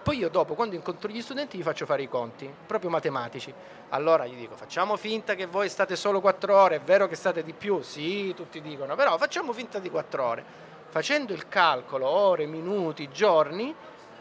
Poi 0.03 0.17
io 0.17 0.27
dopo, 0.27 0.53
quando 0.53 0.75
incontro 0.75 1.09
gli 1.09 1.21
studenti, 1.21 1.57
gli 1.57 1.63
faccio 1.63 1.85
fare 1.85 2.01
i 2.01 2.09
conti, 2.09 2.53
proprio 2.67 2.89
matematici. 2.89 3.53
Allora 3.89 4.25
gli 4.25 4.35
dico, 4.35 4.55
facciamo 4.57 4.97
finta 4.97 5.33
che 5.35 5.45
voi 5.45 5.69
state 5.69 5.95
solo 5.95 6.19
quattro 6.19 6.57
ore, 6.57 6.75
è 6.75 6.81
vero 6.81 7.07
che 7.07 7.15
state 7.15 7.41
di 7.41 7.53
più? 7.53 7.81
Sì, 7.81 8.33
tutti 8.35 8.59
dicono, 8.59 8.95
però 8.95 9.17
facciamo 9.17 9.53
finta 9.53 9.79
di 9.79 9.89
quattro 9.89 10.25
ore. 10.25 10.43
Facendo 10.89 11.31
il 11.31 11.47
calcolo, 11.47 12.05
ore, 12.05 12.47
minuti, 12.47 13.09
giorni, 13.09 13.73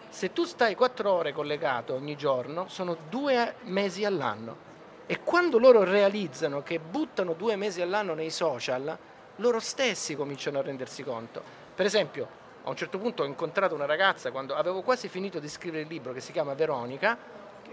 se 0.09 0.33
tu 0.33 0.45
stai 0.45 0.77
quattro 0.77 1.11
ore 1.11 1.33
collegato 1.33 1.95
ogni 1.95 2.15
giorno, 2.15 2.69
sono 2.69 2.97
due 3.09 3.57
mesi 3.63 4.05
all'anno 4.05 4.69
e 5.11 5.25
quando 5.25 5.59
loro 5.59 5.83
realizzano 5.83 6.63
che 6.63 6.79
buttano 6.79 7.33
due 7.33 7.57
mesi 7.57 7.81
all'anno 7.81 8.15
nei 8.15 8.31
social, 8.31 8.97
loro 9.35 9.59
stessi 9.59 10.15
cominciano 10.15 10.61
a 10.61 10.63
rendersi 10.63 11.03
conto. 11.03 11.43
Per 11.75 11.85
esempio, 11.85 12.29
a 12.63 12.71
un 12.71 12.77
certo 12.77 12.97
punto 13.01 13.25
ho 13.25 13.27
incontrato 13.27 13.75
una 13.75 13.87
ragazza 13.87 14.31
quando 14.31 14.55
avevo 14.55 14.83
quasi 14.83 15.09
finito 15.09 15.41
di 15.41 15.49
scrivere 15.49 15.83
il 15.83 15.89
libro 15.89 16.13
che 16.13 16.21
si 16.21 16.31
chiama 16.31 16.55
Veronica, 16.55 17.19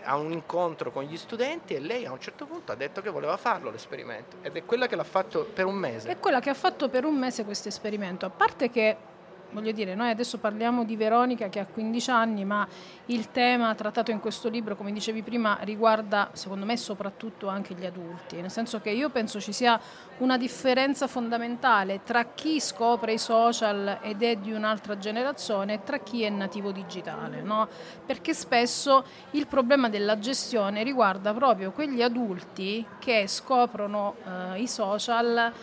a 0.01 0.15
un 0.15 0.31
incontro 0.31 0.91
con 0.91 1.03
gli 1.03 1.15
studenti 1.15 1.75
e 1.75 1.79
lei 1.79 2.07
a 2.07 2.11
un 2.11 2.19
certo 2.19 2.47
punto 2.47 2.71
ha 2.71 2.75
detto 2.75 3.01
che 3.01 3.11
voleva 3.11 3.37
farlo 3.37 3.69
l'esperimento 3.69 4.37
ed 4.41 4.55
è 4.55 4.65
quella 4.65 4.87
che 4.87 4.95
l'ha 4.95 5.03
fatto 5.03 5.43
per 5.43 5.65
un 5.65 5.75
mese. 5.75 6.09
È 6.09 6.17
quella 6.17 6.39
che 6.39 6.49
ha 6.49 6.55
fatto 6.55 6.89
per 6.89 7.05
un 7.05 7.15
mese 7.15 7.45
questo 7.45 7.67
esperimento, 7.67 8.25
a 8.25 8.31
parte 8.31 8.71
che 8.71 8.97
voglio 9.51 9.71
dire, 9.71 9.95
noi 9.95 10.09
adesso 10.09 10.37
parliamo 10.37 10.83
di 10.83 10.95
Veronica 10.95 11.49
che 11.49 11.59
ha 11.59 11.65
15 11.65 12.09
anni, 12.11 12.45
ma 12.45 12.67
il 13.07 13.31
tema 13.31 13.73
trattato 13.75 14.11
in 14.11 14.19
questo 14.19 14.49
libro, 14.49 14.75
come 14.75 14.91
dicevi 14.91 15.21
prima, 15.21 15.57
riguarda 15.61 16.29
secondo 16.33 16.65
me 16.65 16.75
soprattutto 16.77 17.47
anche 17.47 17.73
gli 17.73 17.85
adulti, 17.85 18.41
nel 18.41 18.51
senso 18.51 18.81
che 18.81 18.89
io 18.89 19.09
penso 19.09 19.39
ci 19.39 19.53
sia 19.53 19.79
una 20.17 20.37
differenza 20.37 21.07
fondamentale 21.07 22.01
tra 22.03 22.25
chi 22.33 22.59
scopre 22.59 23.13
i 23.13 23.17
social 23.17 23.99
ed 24.01 24.23
è 24.23 24.35
di 24.35 24.51
un'altra 24.51 24.97
generazione 24.97 25.75
e 25.75 25.83
tra 25.83 25.99
chi 25.99 26.23
è 26.23 26.29
nativo 26.29 26.71
digitale, 26.71 27.41
no? 27.41 27.67
perché 28.05 28.33
spesso 28.33 29.05
il 29.31 29.47
problema 29.47 29.89
della 29.89 30.19
gestione 30.19 30.83
riguarda 30.83 31.33
proprio 31.33 31.71
quegli 31.71 32.01
adulti 32.01 32.85
che 32.99 33.27
scoprono 33.27 34.15
eh, 34.53 34.61
i 34.61 34.67
social 34.67 35.53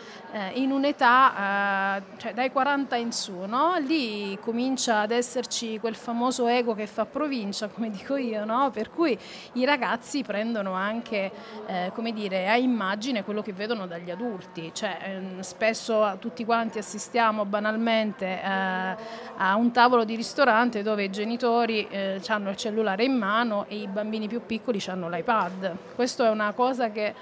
in 0.55 0.71
un'età, 0.71 1.97
eh, 1.97 2.01
cioè 2.17 2.33
dai 2.33 2.51
40 2.51 2.95
in 2.97 3.13
su, 3.13 3.33
no? 3.45 3.75
lì 3.77 4.37
comincia 4.41 4.99
ad 4.99 5.11
esserci 5.11 5.79
quel 5.79 5.95
famoso 5.95 6.47
ego 6.47 6.73
che 6.73 6.87
fa 6.87 7.05
provincia, 7.05 7.67
come 7.69 7.89
dico 7.89 8.17
io, 8.17 8.43
no? 8.43 8.69
per 8.71 8.91
cui 8.91 9.17
i 9.53 9.63
ragazzi 9.63 10.23
prendono 10.23 10.73
anche, 10.73 11.31
eh, 11.67 11.91
come 11.93 12.11
dire, 12.11 12.49
a 12.49 12.57
immagine 12.57 13.23
quello 13.23 13.41
che 13.41 13.53
vedono 13.53 13.87
dagli 13.87 14.11
adulti, 14.11 14.71
cioè, 14.73 14.97
ehm, 15.03 15.39
spesso 15.39 16.17
tutti 16.19 16.43
quanti 16.43 16.79
assistiamo 16.79 17.45
banalmente 17.45 18.25
eh, 18.25 18.95
a 19.37 19.55
un 19.55 19.71
tavolo 19.71 20.03
di 20.03 20.15
ristorante 20.15 20.83
dove 20.83 21.05
i 21.05 21.09
genitori 21.09 21.87
eh, 21.89 22.21
hanno 22.27 22.49
il 22.49 22.57
cellulare 22.57 23.05
in 23.05 23.15
mano 23.17 23.65
e 23.69 23.77
i 23.77 23.87
bambini 23.87 24.27
più 24.27 24.45
piccoli 24.45 24.83
hanno 24.87 25.09
l'iPad. 25.09 25.75
Questo 25.95 26.25
è 26.25 26.29
una 26.29 26.51
cosa 26.51 26.91
che 26.91 27.13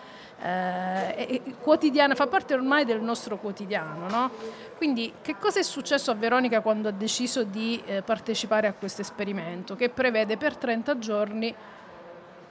eh, 0.43 1.41
quotidiana, 1.61 2.15
fa 2.15 2.27
parte 2.27 2.53
ormai 2.53 2.83
del 2.83 3.01
nostro 3.01 3.37
quotidiano. 3.37 4.09
No? 4.09 4.31
Quindi 4.75 5.13
che 5.21 5.37
cosa 5.37 5.59
è 5.59 5.63
successo 5.63 6.11
a 6.11 6.15
Veronica 6.15 6.59
quando 6.61 6.89
ha 6.89 6.91
deciso 6.91 7.43
di 7.43 7.81
eh, 7.85 8.01
partecipare 8.01 8.67
a 8.67 8.73
questo 8.73 9.01
esperimento 9.01 9.75
che 9.75 9.89
prevede 9.89 10.35
per 10.35 10.57
30 10.57 10.97
giorni 10.99 11.55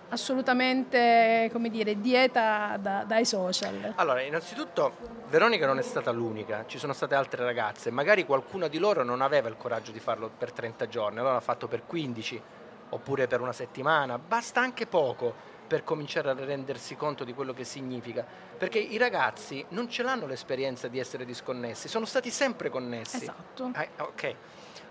assolutamente, 0.09 1.49
come 1.53 1.71
dire, 1.71 2.01
dieta 2.01 2.79
da, 2.81 3.05
dai 3.05 3.25
social? 3.25 3.95
Allora, 3.97 4.23
innanzitutto 4.23 4.95
Veronica 5.29 5.67
non 5.67 5.79
è 5.79 5.83
stata 5.83 6.11
l'unica, 6.11 6.65
ci 6.67 6.79
sono 6.79 6.93
state 6.93 7.15
altre 7.15 7.45
ragazze, 7.45 7.91
magari 7.91 8.25
qualcuna 8.25 8.69
di 8.69 8.79
loro 8.79 9.03
non 9.03 9.23
aveva 9.23 9.49
il 9.49 9.57
coraggio 9.57 9.91
di 9.91 10.01
farlo 10.01 10.31
per 10.37 10.53
30 10.53 10.87
giorni, 10.89 11.19
allora 11.19 11.35
l'ha 11.35 11.41
fatto 11.41 11.67
per 11.67 11.85
15 11.87 12.43
oppure 12.91 13.27
per 13.27 13.41
una 13.41 13.53
settimana, 13.53 14.19
basta 14.19 14.61
anche 14.61 14.87
poco 14.87 15.52
per 15.73 15.85
cominciare 15.85 16.29
a 16.29 16.35
rendersi 16.35 16.97
conto 16.97 17.25
di 17.25 17.33
quello 17.33 17.55
che 17.55 17.65
significa, 17.65 18.23
perché 18.59 18.79
i 18.79 18.99
ragazzi 18.99 19.65
non 19.71 19.89
ce 19.89 20.03
l'hanno 20.03 20.27
l'esperienza 20.27 20.87
di 20.87 20.99
essere 20.99 21.25
disconnessi, 21.25 21.89
sono 21.89 22.05
stati 22.05 22.29
sempre 22.29 22.69
connessi. 22.69 23.23
Esatto. 23.23 23.71
Ah, 23.73 23.87
ok. 24.01 24.35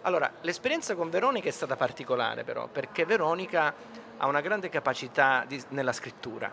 Allora, 0.02 0.32
l'esperienza 0.42 0.96
con 0.96 1.12
Veronica 1.12 1.48
è 1.48 1.52
stata 1.52 1.76
particolare 1.76 2.44
però, 2.44 2.68
perché 2.68 3.06
Veronica 3.06 3.76
ha 4.18 4.26
una 4.26 4.42
grande 4.42 4.70
capacità 4.70 5.46
di, 5.48 5.64
nella 5.68 5.94
scrittura. 5.94 6.52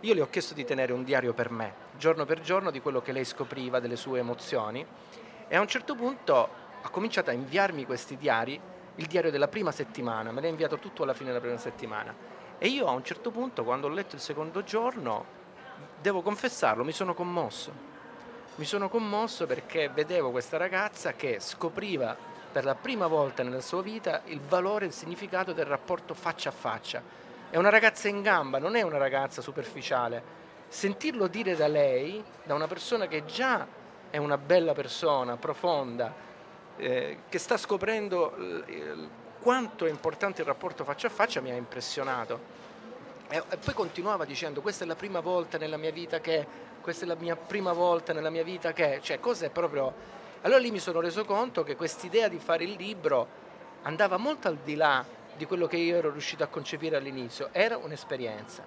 Io 0.00 0.12
le 0.12 0.20
ho 0.20 0.28
chiesto 0.28 0.52
di 0.52 0.66
tenere 0.66 0.92
un 0.92 1.02
diario 1.02 1.32
per 1.32 1.50
me, 1.50 1.72
giorno 1.96 2.26
per 2.26 2.42
giorno, 2.42 2.70
di 2.70 2.82
quello 2.82 3.00
che 3.00 3.12
lei 3.12 3.24
scopriva, 3.24 3.80
delle 3.80 3.96
sue 3.96 4.18
emozioni, 4.18 4.86
e 5.48 5.56
a 5.56 5.58
un 5.58 5.68
certo 5.68 5.94
punto 5.94 6.48
ha 6.82 6.88
cominciato 6.90 7.30
a 7.30 7.32
inviarmi 7.32 7.86
questi 7.86 8.18
diari, 8.18 8.60
il 8.96 9.06
diario 9.06 9.30
della 9.30 9.48
prima 9.48 9.72
settimana, 9.72 10.32
me 10.32 10.42
l'ha 10.42 10.48
inviato 10.48 10.78
tutto 10.78 11.04
alla 11.04 11.14
fine 11.14 11.28
della 11.30 11.40
prima 11.40 11.56
settimana. 11.56 12.39
E 12.62 12.68
io 12.68 12.86
a 12.86 12.90
un 12.90 13.02
certo 13.02 13.30
punto, 13.30 13.64
quando 13.64 13.86
ho 13.86 13.90
letto 13.90 14.16
il 14.16 14.20
secondo 14.20 14.62
giorno, 14.62 15.24
devo 15.98 16.20
confessarlo, 16.20 16.84
mi 16.84 16.92
sono 16.92 17.14
commosso. 17.14 17.72
Mi 18.56 18.66
sono 18.66 18.90
commosso 18.90 19.46
perché 19.46 19.88
vedevo 19.88 20.30
questa 20.30 20.58
ragazza 20.58 21.14
che 21.14 21.40
scopriva 21.40 22.14
per 22.52 22.66
la 22.66 22.74
prima 22.74 23.06
volta 23.06 23.42
nella 23.42 23.62
sua 23.62 23.80
vita 23.80 24.20
il 24.26 24.40
valore 24.40 24.84
e 24.84 24.88
il 24.88 24.92
significato 24.92 25.54
del 25.54 25.64
rapporto 25.64 26.12
faccia 26.12 26.50
a 26.50 26.52
faccia. 26.52 27.02
È 27.48 27.56
una 27.56 27.70
ragazza 27.70 28.08
in 28.08 28.20
gamba, 28.20 28.58
non 28.58 28.76
è 28.76 28.82
una 28.82 28.98
ragazza 28.98 29.40
superficiale. 29.40 30.22
Sentirlo 30.68 31.28
dire 31.28 31.56
da 31.56 31.66
lei, 31.66 32.22
da 32.44 32.52
una 32.52 32.66
persona 32.66 33.06
che 33.06 33.24
già 33.24 33.66
è 34.10 34.18
una 34.18 34.36
bella 34.36 34.74
persona, 34.74 35.38
profonda, 35.38 36.12
eh, 36.76 37.20
che 37.26 37.38
sta 37.38 37.56
scoprendo 37.56 38.36
quanto 39.40 39.86
è 39.86 39.90
importante 39.90 40.42
il 40.42 40.46
rapporto 40.46 40.84
faccia 40.84 41.08
a 41.08 41.10
faccia, 41.10 41.40
mi 41.40 41.50
ha 41.50 41.54
impressionato. 41.54 42.58
E, 43.28 43.42
poi 43.64 43.74
continuava 43.74 44.24
dicendo 44.24 44.60
questa 44.60 44.84
è 44.84 44.86
la 44.86 44.96
prima 44.96 45.20
volta 45.20 45.58
nella 45.58 45.76
mia 45.76 45.92
vita 45.92 46.20
che, 46.20 46.46
questa 46.80 47.04
è 47.04 47.08
la 47.08 47.16
mia 47.16 47.36
prima 47.36 47.72
volta 47.72 48.12
nella 48.12 48.30
mia 48.30 48.42
vita 48.42 48.72
che, 48.72 49.00
cioè 49.02 49.20
cose 49.20 49.50
proprio 49.50 50.18
allora 50.42 50.58
lì 50.58 50.70
mi 50.70 50.78
sono 50.78 51.00
reso 51.00 51.24
conto 51.24 51.62
che 51.62 51.76
quest'idea 51.76 52.26
di 52.26 52.38
fare 52.38 52.64
il 52.64 52.72
libro 52.72 53.28
andava 53.82 54.16
molto 54.16 54.48
al 54.48 54.56
di 54.56 54.74
là 54.74 55.04
di 55.36 55.44
quello 55.44 55.66
che 55.66 55.76
io 55.76 55.96
ero 55.96 56.10
riuscito 56.10 56.42
a 56.42 56.48
concepire 56.48 56.96
all'inizio, 56.96 57.48
era 57.52 57.76
un'esperienza. 57.76 58.62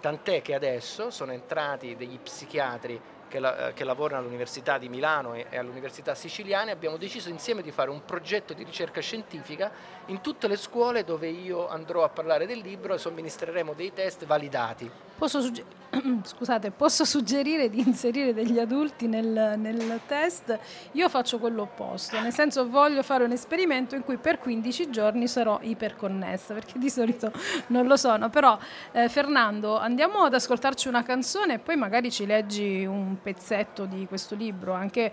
Tant'è 0.00 0.40
che 0.42 0.54
adesso 0.54 1.10
sono 1.10 1.32
entrati 1.32 1.96
degli 1.96 2.18
psichiatri 2.18 3.00
che, 3.28 3.38
la, 3.38 3.72
che, 3.74 3.84
lavorano 3.84 4.22
all'Università 4.22 4.78
di 4.78 4.88
Milano 4.88 5.34
e, 5.34 5.46
e 5.50 5.58
all'Università 5.58 6.14
Siciliana 6.14 6.72
abbiamo 6.72 6.96
deciso 6.96 7.28
insieme 7.28 7.62
di 7.62 7.70
fare 7.70 7.90
un 7.90 8.04
progetto 8.04 8.52
di 8.52 8.64
ricerca 8.64 9.00
scientifica 9.00 9.70
in 10.06 10.20
tutte 10.20 10.48
le 10.48 10.56
scuole 10.56 11.04
dove 11.04 11.28
io 11.28 11.68
andrò 11.68 12.04
a 12.04 12.08
parlare 12.08 12.46
del 12.46 12.58
libro 12.58 12.94
e 12.94 12.98
somministreremo 12.98 13.74
dei 13.74 13.92
test 13.92 14.24
validati. 14.24 14.90
Posso, 15.16 15.40
sugge- 15.40 15.64
Scusate, 16.24 16.70
posso 16.70 17.04
suggerire 17.04 17.68
di 17.68 17.80
inserire 17.80 18.34
degli 18.34 18.58
adulti 18.58 19.06
nel, 19.06 19.54
nel, 19.56 20.00
test? 20.06 20.58
Io 20.92 21.08
faccio 21.08 21.38
quello 21.38 21.62
opposto, 21.62 22.20
nel 22.20 22.32
senso 22.32 22.68
voglio 22.68 23.02
fare 23.02 23.24
un 23.24 23.32
esperimento 23.32 23.94
in 23.94 24.02
cui 24.04 24.16
per 24.16 24.38
15 24.38 24.90
giorni 24.90 25.26
sarò 25.28 25.58
iperconnessa, 25.62 26.54
perché 26.54 26.78
di 26.78 26.90
solito 26.90 27.32
non 27.68 27.86
lo 27.86 27.96
sono. 27.96 28.28
Però 28.28 28.58
eh, 28.92 29.08
Fernando, 29.08 29.78
andiamo 29.78 30.24
ad 30.24 30.34
ascoltarci 30.34 30.88
una 30.88 31.02
canzone 31.02 31.54
e 31.54 31.58
poi 31.58 31.76
magari 31.76 32.10
ci 32.10 32.26
leggi 32.26 32.84
un 32.84 33.16
pezzetto 33.22 33.86
di 33.86 34.06
questo 34.06 34.34
libro, 34.34 34.72
anche 34.72 35.12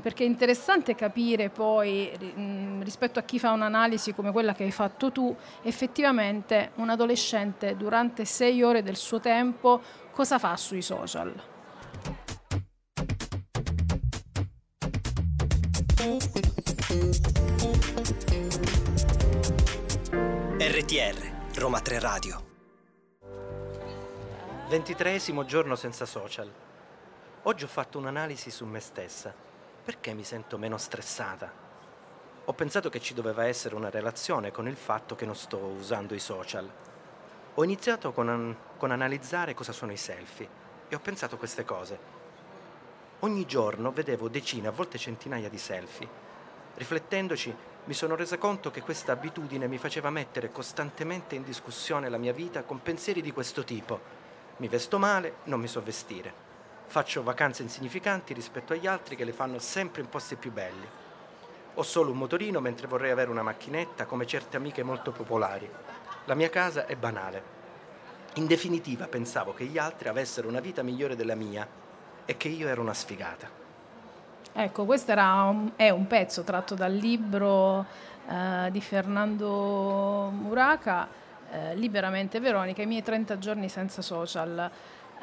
perché 0.00 0.24
è 0.24 0.26
interessante 0.26 0.94
capire 0.94 1.50
poi 1.50 2.10
mm, 2.36 2.82
rispetto 2.82 3.18
a 3.18 3.22
chi 3.22 3.38
fa 3.38 3.52
un'analisi 3.52 4.12
come 4.12 4.32
quella 4.32 4.52
che 4.52 4.64
hai 4.64 4.72
fatto 4.72 5.12
tu, 5.12 5.34
effettivamente 5.62 6.72
un 6.76 6.90
adolescente 6.90 7.76
durante 7.76 8.24
sei 8.24 8.62
ore 8.62 8.82
del 8.82 8.96
suo 8.96 9.20
tempo 9.20 9.80
cosa 10.10 10.38
fa 10.38 10.56
sui 10.56 10.82
social. 10.82 11.32
RTR 20.58 21.58
Roma 21.58 21.80
3 21.80 21.98
Radio. 22.00 22.46
Ventitreesimo 24.68 25.44
giorno 25.44 25.76
senza 25.76 26.04
social. 26.04 26.52
Oggi 27.42 27.64
ho 27.64 27.68
fatto 27.68 27.98
un'analisi 27.98 28.50
su 28.50 28.66
me 28.66 28.80
stessa 28.80 29.46
perché 29.88 30.12
mi 30.12 30.22
sento 30.22 30.58
meno 30.58 30.76
stressata? 30.76 31.50
Ho 32.44 32.52
pensato 32.52 32.90
che 32.90 33.00
ci 33.00 33.14
doveva 33.14 33.46
essere 33.46 33.74
una 33.74 33.88
relazione 33.88 34.50
con 34.50 34.68
il 34.68 34.76
fatto 34.76 35.14
che 35.16 35.24
non 35.24 35.34
sto 35.34 35.56
usando 35.56 36.14
i 36.14 36.18
social. 36.18 36.70
Ho 37.54 37.64
iniziato 37.64 38.12
con, 38.12 38.28
an- 38.28 38.56
con 38.76 38.90
analizzare 38.90 39.54
cosa 39.54 39.72
sono 39.72 39.90
i 39.90 39.96
selfie 39.96 40.46
e 40.90 40.94
ho 40.94 40.98
pensato 40.98 41.38
queste 41.38 41.64
cose. 41.64 41.98
Ogni 43.20 43.46
giorno 43.46 43.90
vedevo 43.90 44.28
decine, 44.28 44.68
a 44.68 44.72
volte 44.72 44.98
centinaia 44.98 45.48
di 45.48 45.56
selfie. 45.56 46.06
Riflettendoci, 46.74 47.56
mi 47.84 47.94
sono 47.94 48.14
resa 48.14 48.36
conto 48.36 48.70
che 48.70 48.82
questa 48.82 49.12
abitudine 49.12 49.68
mi 49.68 49.78
faceva 49.78 50.10
mettere 50.10 50.52
costantemente 50.52 51.34
in 51.34 51.44
discussione 51.44 52.10
la 52.10 52.18
mia 52.18 52.34
vita 52.34 52.62
con 52.62 52.82
pensieri 52.82 53.22
di 53.22 53.32
questo 53.32 53.64
tipo. 53.64 53.98
Mi 54.58 54.68
vesto 54.68 54.98
male, 54.98 55.36
non 55.44 55.58
mi 55.58 55.66
so 55.66 55.80
vestire 55.80 56.47
faccio 56.88 57.22
vacanze 57.22 57.62
insignificanti 57.62 58.32
rispetto 58.32 58.72
agli 58.72 58.86
altri 58.86 59.14
che 59.14 59.24
le 59.24 59.32
fanno 59.32 59.58
sempre 59.58 60.00
in 60.00 60.08
posti 60.08 60.36
più 60.36 60.50
belli. 60.50 60.86
Ho 61.74 61.82
solo 61.82 62.10
un 62.10 62.16
motorino 62.16 62.60
mentre 62.60 62.86
vorrei 62.86 63.10
avere 63.10 63.30
una 63.30 63.42
macchinetta 63.42 64.06
come 64.06 64.26
certe 64.26 64.56
amiche 64.56 64.82
molto 64.82 65.12
popolari. 65.12 65.70
La 66.24 66.34
mia 66.34 66.48
casa 66.48 66.86
è 66.86 66.96
banale. 66.96 67.56
In 68.34 68.46
definitiva 68.46 69.06
pensavo 69.06 69.52
che 69.52 69.66
gli 69.66 69.76
altri 69.76 70.08
avessero 70.08 70.48
una 70.48 70.60
vita 70.60 70.82
migliore 70.82 71.14
della 71.14 71.34
mia 71.34 71.66
e 72.24 72.36
che 72.38 72.48
io 72.48 72.68
ero 72.68 72.80
una 72.80 72.94
sfigata. 72.94 73.48
Ecco, 74.52 74.86
questo 74.86 75.12
un, 75.12 75.72
è 75.76 75.90
un 75.90 76.06
pezzo 76.06 76.42
tratto 76.42 76.74
dal 76.74 76.92
libro 76.92 77.84
eh, 78.26 78.70
di 78.70 78.80
Fernando 78.80 80.30
Muraca, 80.32 81.06
eh, 81.50 81.76
Liberamente 81.76 82.40
Veronica, 82.40 82.80
i 82.80 82.86
miei 82.86 83.02
30 83.02 83.38
giorni 83.38 83.68
senza 83.68 84.00
social. 84.00 84.70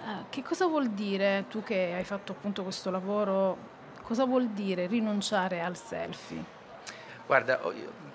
Eh, 0.05 0.25
che 0.29 0.43
cosa 0.43 0.67
vuol 0.67 0.89
dire, 0.89 1.45
tu 1.49 1.63
che 1.63 1.93
hai 1.95 2.03
fatto 2.03 2.33
appunto 2.33 2.61
questo 2.61 2.91
lavoro, 2.91 3.57
cosa 4.03 4.23
vuol 4.25 4.49
dire 4.49 4.85
rinunciare 4.85 5.61
al 5.61 5.75
selfie? 5.75 6.53
Guarda, 7.25 7.59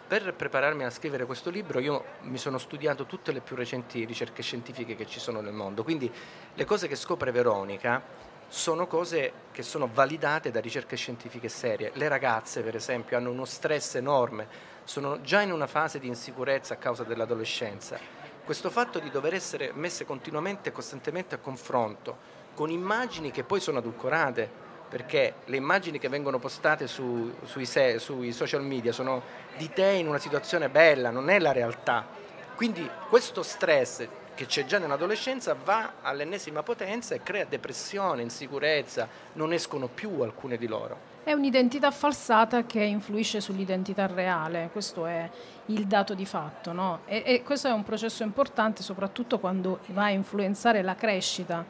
per 0.07 0.33
prepararmi 0.35 0.85
a 0.85 0.91
scrivere 0.91 1.27
questo 1.27 1.51
libro 1.51 1.81
io 1.81 2.05
mi 2.21 2.39
sono 2.39 2.59
studiato 2.59 3.07
tutte 3.07 3.33
le 3.33 3.41
più 3.41 3.57
recenti 3.57 4.05
ricerche 4.05 4.41
scientifiche 4.41 4.95
che 4.95 5.05
ci 5.05 5.19
sono 5.19 5.41
nel 5.41 5.53
mondo, 5.53 5.83
quindi 5.83 6.09
le 6.55 6.65
cose 6.65 6.87
che 6.87 6.95
scopre 6.95 7.33
Veronica 7.33 8.01
sono 8.47 8.87
cose 8.87 9.33
che 9.51 9.65
sono 9.65 9.89
validate 9.93 10.53
da 10.53 10.61
ricerche 10.61 10.95
scientifiche 10.95 11.49
serie. 11.49 11.91
Le 11.95 12.07
ragazze, 12.07 12.63
per 12.63 12.77
esempio, 12.77 13.17
hanno 13.17 13.31
uno 13.31 13.45
stress 13.45 13.97
enorme, 13.97 14.47
sono 14.85 15.21
già 15.23 15.41
in 15.41 15.51
una 15.51 15.67
fase 15.67 15.99
di 15.99 16.07
insicurezza 16.07 16.75
a 16.75 16.77
causa 16.77 17.03
dell'adolescenza 17.03 18.20
questo 18.45 18.71
fatto 18.71 18.99
di 18.99 19.11
dover 19.11 19.35
essere 19.35 19.73
messe 19.75 20.05
continuamente 20.05 20.69
e 20.69 20.73
costantemente 20.73 21.35
a 21.35 21.39
confronto 21.39 22.39
con 22.55 22.71
immagini 22.71 23.31
che 23.31 23.43
poi 23.43 23.61
sono 23.61 23.79
adulcorate, 23.79 24.49
perché 24.89 25.35
le 25.47 25.57
immagini 25.57 25.99
che 25.99 26.09
vengono 26.09 26.39
postate 26.39 26.87
su, 26.87 27.33
sui, 27.45 27.65
se, 27.65 27.99
sui 27.99 28.33
social 28.33 28.63
media 28.63 28.93
sono 28.93 29.23
di 29.57 29.71
te 29.73 29.87
in 29.87 30.09
una 30.09 30.19
situazione 30.19 30.69
bella, 30.69 31.11
non 31.11 31.31
è 31.31 31.39
la 31.39 31.53
realtà. 31.53 32.07
Quindi 32.57 32.87
questo 33.09 33.43
stress 33.43 34.07
che 34.35 34.47
c'è 34.47 34.65
già 34.65 34.79
nell'adolescenza 34.79 35.57
va 35.65 35.95
all'ennesima 36.03 36.63
potenza 36.63 37.15
e 37.15 37.23
crea 37.23 37.45
depressione, 37.45 38.23
insicurezza, 38.23 39.09
non 39.35 39.53
escono 39.53 39.87
più 39.87 40.21
alcune 40.21 40.59
di 40.59 40.67
loro. 40.67 41.10
È 41.23 41.33
un'identità 41.33 41.91
falsata 41.91 42.65
che 42.65 42.83
influisce 42.83 43.43
sull'identità 43.43 44.07
reale, 44.07 44.71
questo 44.73 45.05
è 45.05 45.29
il 45.67 45.87
dato 45.87 46.15
di 46.15 46.25
fatto. 46.25 46.73
No? 46.73 47.01
E, 47.05 47.23
e 47.27 47.43
questo 47.43 47.69
è 47.69 47.73
un 47.73 47.85
processo 47.85 48.23
importante 48.23 48.83
soprattutto 48.83 49.39
quando 49.39 49.81
va 49.89 50.05
a 50.05 50.11
influenzare 50.11 50.81
la 50.83 50.95
crescita, 50.95 51.65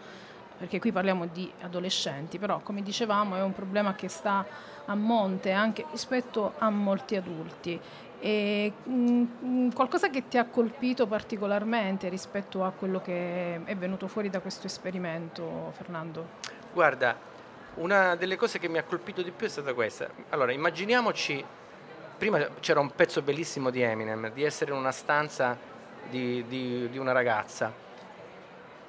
perché 0.56 0.78
qui 0.78 0.92
parliamo 0.92 1.26
di 1.26 1.50
adolescenti, 1.62 2.38
però 2.38 2.60
come 2.60 2.82
dicevamo 2.82 3.34
è 3.34 3.42
un 3.42 3.52
problema 3.52 3.94
che 3.94 4.08
sta 4.08 4.46
a 4.86 4.94
monte 4.94 5.50
anche 5.50 5.84
rispetto 5.90 6.54
a 6.58 6.70
molti 6.70 7.16
adulti. 7.16 7.80
E, 8.20 8.72
mh, 8.84 9.24
mm, 9.44 9.70
qualcosa 9.70 10.10
che 10.10 10.28
ti 10.28 10.38
ha 10.38 10.44
colpito 10.44 11.06
particolarmente 11.06 12.08
rispetto 12.08 12.64
a 12.64 12.70
quello 12.70 13.00
che 13.00 13.64
è 13.64 13.76
venuto 13.76 14.06
fuori 14.06 14.30
da 14.30 14.40
questo 14.40 14.66
esperimento, 14.66 15.72
Fernando? 15.74 16.28
Guarda, 16.72 17.29
una 17.80 18.14
delle 18.14 18.36
cose 18.36 18.58
che 18.58 18.68
mi 18.68 18.78
ha 18.78 18.82
colpito 18.82 19.22
di 19.22 19.30
più 19.30 19.46
è 19.46 19.50
stata 19.50 19.72
questa. 19.74 20.08
Allora, 20.30 20.52
immaginiamoci, 20.52 21.44
prima 22.16 22.38
c'era 22.60 22.80
un 22.80 22.90
pezzo 22.94 23.22
bellissimo 23.22 23.70
di 23.70 23.80
Eminem, 23.80 24.30
di 24.32 24.44
essere 24.44 24.72
in 24.72 24.76
una 24.76 24.92
stanza 24.92 25.56
di, 26.08 26.44
di, 26.46 26.88
di 26.90 26.98
una 26.98 27.12
ragazza 27.12 27.88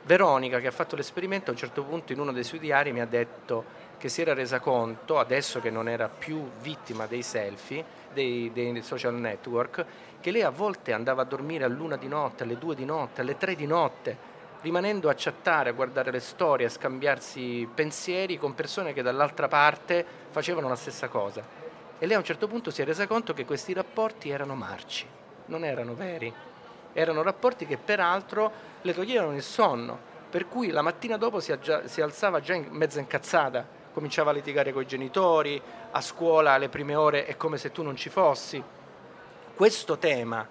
Veronica, 0.04 0.60
che 0.60 0.68
ha 0.68 0.72
fatto 0.72 0.96
l'esperimento, 0.96 1.52
a 1.52 1.54
un 1.54 1.60
certo 1.60 1.84
punto 1.84 2.12
in 2.12 2.20
uno 2.20 2.32
dei 2.32 2.44
suoi 2.44 2.60
diari 2.60 2.92
mi 2.92 3.02
ha 3.02 3.06
detto 3.06 3.80
che 3.98 4.10
si 4.10 4.22
era 4.22 4.34
resa 4.34 4.60
conto, 4.60 5.20
adesso 5.20 5.60
che 5.60 5.70
non 5.70 5.88
era 5.88 6.10
più 6.10 6.50
vittima 6.60 7.06
dei 7.06 7.22
selfie, 7.22 7.86
dei, 8.12 8.52
dei 8.52 8.82
social 8.82 9.14
network, 9.14 9.86
che 10.20 10.32
lei 10.32 10.42
a 10.42 10.50
volte 10.50 10.92
andava 10.92 11.22
a 11.22 11.26
dormire 11.26 11.66
all'una 11.66 11.98
di 11.98 12.08
notte, 12.08 12.44
alle 12.44 12.58
due 12.58 12.74
di 12.74 12.84
notte, 12.84 13.22
alle 13.22 13.38
tre 13.38 13.56
di 13.56 13.68
notte, 13.68 14.18
rimanendo 14.62 15.10
a 15.10 15.16
chattare, 15.16 15.70
a 15.70 15.74
guardare 15.74 16.12
le 16.12 16.20
storie, 16.20 16.68
a 16.68 16.70
scambiarsi 16.70 17.68
pensieri 17.74 18.38
con 18.38 18.54
persone 18.54 18.94
che 18.94 19.02
dall'altra 19.02 19.48
parte 19.48 20.06
facevano 20.30 20.70
la 20.70 20.76
stessa 20.76 21.08
cosa. 21.08 21.44
E 21.98 22.06
lei 22.06 22.16
a 22.16 22.20
un 22.20 22.26
certo 22.26 22.48
punto 22.48 22.72
si 22.72 22.82
è 22.82 22.86
resa 22.86 23.08
conto 23.08 23.34
che 23.34 23.46
questi 23.46 23.74
rapporti 23.74 24.30
erano 24.30 24.56
marci, 24.56 25.06
non 25.46 25.64
erano 25.64 25.94
veri. 25.94 26.34
Erano 26.94 27.22
rapporti 27.22 27.66
che 27.66 27.78
peraltro 27.78 28.52
le 28.82 28.94
toglievano 28.94 29.36
il 29.36 29.44
sonno, 29.44 29.98
per 30.30 30.48
cui 30.48 30.70
la 30.70 30.82
mattina 30.82 31.18
dopo 31.18 31.40
si, 31.40 31.52
aggia, 31.52 31.88
si 31.88 32.02
alzava 32.02 32.40
già 32.40 32.54
in, 32.54 32.68
mezza 32.70 33.00
incazzata, 33.00 33.66
cominciava 33.94 34.32
a 34.32 34.34
litigare 34.34 34.74
con 34.74 34.82
i 34.82 34.88
genitori, 34.88 35.62
a 35.92 36.02
scuola 36.02 36.52
alle 36.52 36.70
prime 36.70 36.96
ore 36.96 37.26
è 37.26 37.38
come 37.38 37.58
se 37.58 37.72
tu 37.72 37.82
non 37.84 37.96
ci 37.96 38.10
fossi. 38.10 38.62
Questo 39.56 39.98
tema 39.98 40.48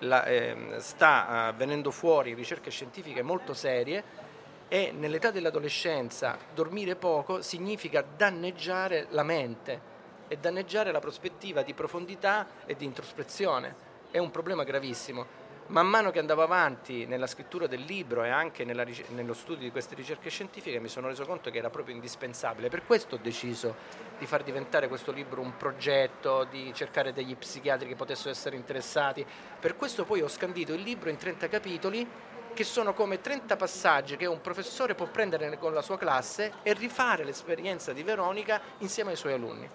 la, 0.00 0.24
eh, 0.24 0.74
sta 0.78 1.52
venendo 1.56 1.90
fuori 1.90 2.34
ricerche 2.34 2.70
scientifiche 2.70 3.22
molto 3.22 3.54
serie 3.54 4.28
e 4.68 4.92
nell'età 4.96 5.30
dell'adolescenza 5.30 6.38
dormire 6.54 6.94
poco 6.94 7.42
significa 7.42 8.04
danneggiare 8.16 9.06
la 9.10 9.22
mente 9.22 9.88
e 10.28 10.36
danneggiare 10.36 10.92
la 10.92 11.00
prospettiva 11.00 11.62
di 11.62 11.74
profondità 11.74 12.46
e 12.66 12.76
di 12.76 12.84
introspezione. 12.84 13.88
È 14.12 14.18
un 14.18 14.30
problema 14.30 14.62
gravissimo 14.62 15.39
man 15.70 15.86
mano 15.86 16.10
che 16.10 16.18
andavo 16.18 16.42
avanti 16.42 17.06
nella 17.06 17.28
scrittura 17.28 17.68
del 17.68 17.82
libro 17.82 18.24
e 18.24 18.28
anche 18.28 18.64
nella, 18.64 18.84
nello 19.08 19.34
studio 19.34 19.62
di 19.62 19.70
queste 19.70 19.94
ricerche 19.94 20.28
scientifiche 20.28 20.80
mi 20.80 20.88
sono 20.88 21.06
reso 21.06 21.24
conto 21.24 21.50
che 21.50 21.58
era 21.58 21.70
proprio 21.70 21.94
indispensabile. 21.94 22.68
Per 22.68 22.84
questo 22.84 23.14
ho 23.14 23.18
deciso 23.18 23.76
di 24.18 24.26
far 24.26 24.42
diventare 24.42 24.88
questo 24.88 25.12
libro 25.12 25.40
un 25.40 25.56
progetto, 25.56 26.44
di 26.50 26.72
cercare 26.74 27.12
degli 27.12 27.36
psichiatri 27.36 27.86
che 27.86 27.94
potessero 27.94 28.30
essere 28.30 28.56
interessati. 28.56 29.24
Per 29.60 29.76
questo 29.76 30.04
poi 30.04 30.22
ho 30.22 30.28
scandito 30.28 30.72
il 30.72 30.82
libro 30.82 31.08
in 31.08 31.16
30 31.16 31.48
capitoli 31.48 32.08
che 32.52 32.64
sono 32.64 32.92
come 32.92 33.20
30 33.20 33.54
passaggi 33.54 34.16
che 34.16 34.26
un 34.26 34.40
professore 34.40 34.96
può 34.96 35.06
prendere 35.06 35.56
con 35.56 35.72
la 35.72 35.82
sua 35.82 35.96
classe 35.96 36.54
e 36.64 36.72
rifare 36.72 37.22
l'esperienza 37.22 37.92
di 37.92 38.02
Veronica 38.02 38.60
insieme 38.78 39.10
ai 39.10 39.16
suoi 39.16 39.34
alunni. 39.34 39.70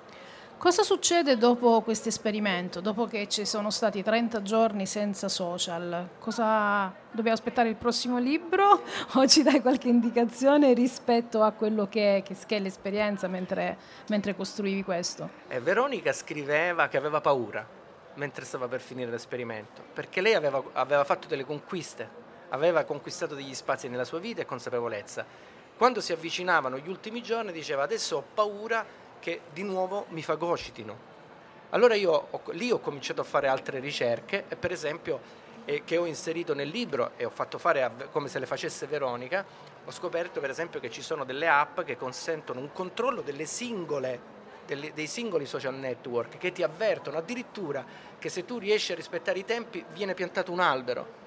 Cosa 0.57 0.83
succede 0.83 1.37
dopo 1.37 1.81
questo 1.81 2.07
esperimento, 2.07 2.79
dopo 2.79 3.05
che 3.05 3.27
ci 3.27 3.45
sono 3.45 3.69
stati 3.69 4.01
30 4.01 4.41
giorni 4.41 4.85
senza 4.87 5.27
social? 5.27 6.09
Cosa 6.17 6.91
dobbiamo 7.11 7.37
aspettare 7.37 7.69
il 7.69 7.75
prossimo 7.75 8.17
libro 8.17 8.81
o 9.13 9.27
ci 9.27 9.43
dai 9.43 9.61
qualche 9.61 9.89
indicazione 9.89 10.73
rispetto 10.73 11.43
a 11.43 11.51
quello 11.51 11.87
che, 11.87 12.23
che, 12.25 12.35
che 12.47 12.55
è 12.55 12.59
l'esperienza 12.59 13.27
mentre, 13.27 13.77
mentre 14.07 14.35
costruivi 14.35 14.83
questo? 14.83 15.29
Eh, 15.49 15.59
Veronica 15.59 16.13
scriveva 16.13 16.87
che 16.87 16.97
aveva 16.97 17.21
paura 17.21 17.83
mentre 18.15 18.45
stava 18.45 18.67
per 18.67 18.79
finire 18.79 19.11
l'esperimento, 19.11 19.83
perché 19.93 20.21
lei 20.21 20.35
aveva, 20.35 20.63
aveva 20.71 21.03
fatto 21.03 21.27
delle 21.27 21.45
conquiste, 21.45 22.09
aveva 22.49 22.85
conquistato 22.85 23.35
degli 23.35 23.53
spazi 23.53 23.89
nella 23.89 24.05
sua 24.05 24.19
vita 24.19 24.41
e 24.41 24.45
consapevolezza. 24.45 25.25
Quando 25.77 25.99
si 25.99 26.13
avvicinavano 26.13 26.77
gli 26.77 26.87
ultimi 26.87 27.21
giorni 27.21 27.51
diceva 27.51 27.83
adesso 27.83 28.15
ho 28.15 28.23
paura 28.33 29.03
che 29.25 29.41
di 29.51 29.63
nuovo 29.63 30.05
mi 30.09 30.21
fagocitino. 30.21 31.13
Allora 31.71 31.95
io 31.95 32.27
ho, 32.29 32.41
lì 32.51 32.69
ho 32.69 32.77
cominciato 32.77 33.21
a 33.21 33.23
fare 33.23 33.47
altre 33.47 33.79
ricerche 33.79 34.45
e 34.47 34.55
per 34.55 34.71
esempio 34.71 35.19
eh, 35.65 35.81
che 35.83 35.97
ho 35.97 36.05
inserito 36.05 36.53
nel 36.53 36.67
libro 36.67 37.13
e 37.17 37.25
ho 37.25 37.31
fatto 37.31 37.57
fare 37.57 37.81
a, 37.81 37.89
come 38.11 38.27
se 38.27 38.37
le 38.37 38.45
facesse 38.45 38.85
Veronica, 38.85 39.43
ho 39.83 39.91
scoperto 39.91 40.39
per 40.39 40.51
esempio 40.51 40.79
che 40.79 40.91
ci 40.91 41.01
sono 41.01 41.23
delle 41.23 41.47
app 41.47 41.81
che 41.81 41.97
consentono 41.97 42.59
un 42.59 42.71
controllo 42.71 43.21
delle 43.21 43.47
singole, 43.47 44.19
delle, 44.67 44.93
dei 44.93 45.07
singoli 45.07 45.47
social 45.47 45.73
network 45.73 46.37
che 46.37 46.51
ti 46.51 46.61
avvertono 46.61 47.17
addirittura 47.17 47.83
che 48.19 48.29
se 48.29 48.45
tu 48.45 48.59
riesci 48.59 48.91
a 48.91 48.95
rispettare 48.95 49.39
i 49.39 49.45
tempi 49.45 49.83
viene 49.91 50.13
piantato 50.13 50.51
un 50.51 50.59
albero. 50.59 51.23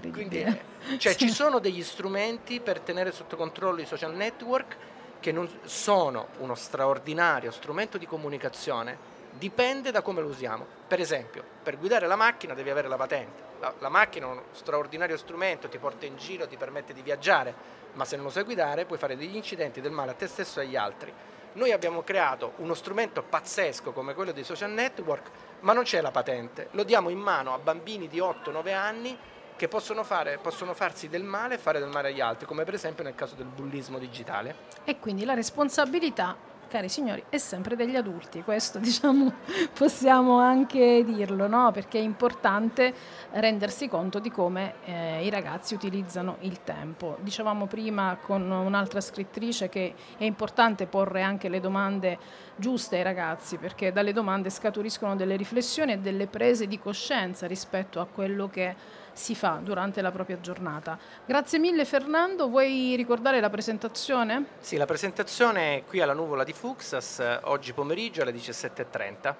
Quindi, 0.00 0.40
eh, 0.40 0.96
cioè, 0.96 1.12
sì. 1.12 1.18
ci 1.18 1.28
sono 1.28 1.58
degli 1.58 1.82
strumenti 1.82 2.58
per 2.58 2.80
tenere 2.80 3.12
sotto 3.12 3.36
controllo 3.36 3.82
i 3.82 3.86
social 3.86 4.14
network 4.14 4.94
che 5.26 5.32
non 5.32 5.50
sono 5.64 6.28
uno 6.38 6.54
straordinario 6.54 7.50
strumento 7.50 7.98
di 7.98 8.06
comunicazione, 8.06 8.96
dipende 9.32 9.90
da 9.90 10.00
come 10.00 10.20
lo 10.20 10.28
usiamo. 10.28 10.64
Per 10.86 11.00
esempio, 11.00 11.42
per 11.64 11.78
guidare 11.78 12.06
la 12.06 12.14
macchina 12.14 12.54
devi 12.54 12.70
avere 12.70 12.86
la 12.86 12.94
patente. 12.94 13.42
La, 13.58 13.74
la, 13.80 13.88
macchina 13.88 14.26
è 14.26 14.30
uno 14.30 14.44
straordinario 14.52 15.16
strumento, 15.16 15.68
ti 15.68 15.78
porta 15.78 16.06
in 16.06 16.16
giro, 16.16 16.46
ti 16.46 16.56
permette 16.56 16.92
di 16.92 17.02
viaggiare, 17.02 17.52
ma 17.94 18.04
se 18.04 18.14
non 18.14 18.26
lo 18.26 18.30
sai 18.30 18.44
guidare 18.44 18.84
puoi 18.84 19.00
fare 19.00 19.16
degli 19.16 19.34
incidenti 19.34 19.80
del 19.80 19.90
male 19.90 20.12
a 20.12 20.14
te 20.14 20.28
stesso 20.28 20.60
e 20.60 20.62
agli 20.62 20.76
altri. 20.76 21.12
Noi 21.54 21.72
abbiamo 21.72 22.04
creato 22.04 22.52
uno 22.58 22.74
strumento 22.74 23.24
pazzesco 23.24 23.90
come 23.90 24.14
quello 24.14 24.30
dei 24.30 24.44
social 24.44 24.70
network, 24.70 25.28
ma 25.62 25.72
non 25.72 25.82
c'è 25.82 26.00
la 26.02 26.12
patente. 26.12 26.68
Lo 26.70 26.84
diamo 26.84 27.08
in 27.08 27.18
mano 27.18 27.52
a 27.52 27.58
bambini 27.58 28.06
di 28.06 28.18
8-9 28.18 28.72
anni 28.72 29.18
che 29.56 29.68
possono, 29.68 30.04
fare, 30.04 30.38
possono 30.40 30.74
farsi 30.74 31.08
del 31.08 31.24
male 31.24 31.54
e 31.54 31.58
fare 31.58 31.78
del 31.78 31.88
male 31.88 32.08
agli 32.08 32.20
altri, 32.20 32.46
come 32.46 32.64
per 32.64 32.74
esempio 32.74 33.02
nel 33.02 33.14
caso 33.14 33.34
del 33.34 33.46
bullismo 33.46 33.98
digitale. 33.98 34.54
E 34.84 34.98
quindi 34.98 35.24
la 35.24 35.34
responsabilità 35.34 36.54
cari 36.68 36.88
signori, 36.88 37.22
è 37.28 37.38
sempre 37.38 37.76
degli 37.76 37.96
adulti, 37.96 38.42
questo 38.42 38.78
diciamo 38.80 39.32
possiamo 39.72 40.38
anche 40.38 41.04
dirlo, 41.04 41.46
no? 41.46 41.70
perché 41.72 41.98
è 41.98 42.02
importante 42.02 42.92
rendersi 43.32 43.88
conto 43.88 44.18
di 44.18 44.30
come 44.30 44.74
eh, 44.84 45.24
i 45.24 45.30
ragazzi 45.30 45.74
utilizzano 45.74 46.38
il 46.40 46.62
tempo. 46.62 47.18
Dicevamo 47.20 47.66
prima 47.66 48.18
con 48.20 48.50
un'altra 48.50 49.00
scrittrice 49.00 49.68
che 49.68 49.94
è 50.18 50.24
importante 50.24 50.86
porre 50.86 51.22
anche 51.22 51.48
le 51.48 51.60
domande 51.60 52.18
giuste 52.56 52.96
ai 52.96 53.02
ragazzi, 53.02 53.58
perché 53.58 53.92
dalle 53.92 54.12
domande 54.12 54.50
scaturiscono 54.50 55.14
delle 55.14 55.36
riflessioni 55.36 55.92
e 55.92 55.98
delle 55.98 56.26
prese 56.26 56.66
di 56.66 56.78
coscienza 56.78 57.46
rispetto 57.46 58.00
a 58.00 58.06
quello 58.06 58.48
che 58.48 59.04
si 59.16 59.34
fa 59.34 59.58
durante 59.62 60.02
la 60.02 60.10
propria 60.10 60.38
giornata. 60.40 60.98
Grazie 61.24 61.58
mille 61.58 61.86
Fernando, 61.86 62.48
vuoi 62.48 62.94
ricordare 62.96 63.40
la 63.40 63.48
presentazione? 63.48 64.44
Sì, 64.60 64.76
la 64.76 64.84
presentazione 64.84 65.76
è 65.76 65.84
qui 65.84 66.00
alla 66.00 66.12
Nuvola 66.12 66.44
di 66.44 66.52
Fuxas 66.52 67.40
oggi 67.44 67.72
pomeriggio 67.72 68.20
alle 68.22 68.32
17.30 68.32 69.34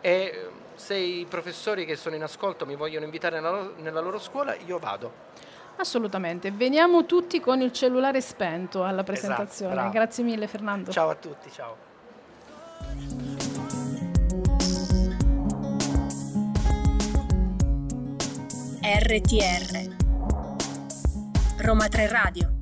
e 0.00 0.10
eh, 0.10 0.50
se 0.76 0.94
i 0.94 1.26
professori 1.28 1.84
che 1.84 1.96
sono 1.96 2.14
in 2.14 2.22
ascolto 2.22 2.64
mi 2.64 2.76
vogliono 2.76 3.04
invitare 3.04 3.40
nella, 3.40 3.68
nella 3.78 4.00
loro 4.00 4.20
scuola 4.20 4.54
io 4.54 4.78
vado. 4.78 5.26
Assolutamente, 5.76 6.50
veniamo 6.52 7.04
tutti 7.04 7.40
con 7.40 7.60
il 7.60 7.72
cellulare 7.72 8.20
spento 8.20 8.82
alla 8.82 9.02
esatto, 9.02 9.04
presentazione. 9.04 9.74
Esatto, 9.74 9.90
Grazie 9.90 10.24
mille 10.24 10.46
Fernando. 10.46 10.92
Ciao 10.92 11.10
a 11.10 11.14
tutti, 11.14 11.50
ciao. 11.50 11.86
RTR 18.90 19.96
Roma 21.58 21.88
3 21.88 22.08
Radio 22.08 22.52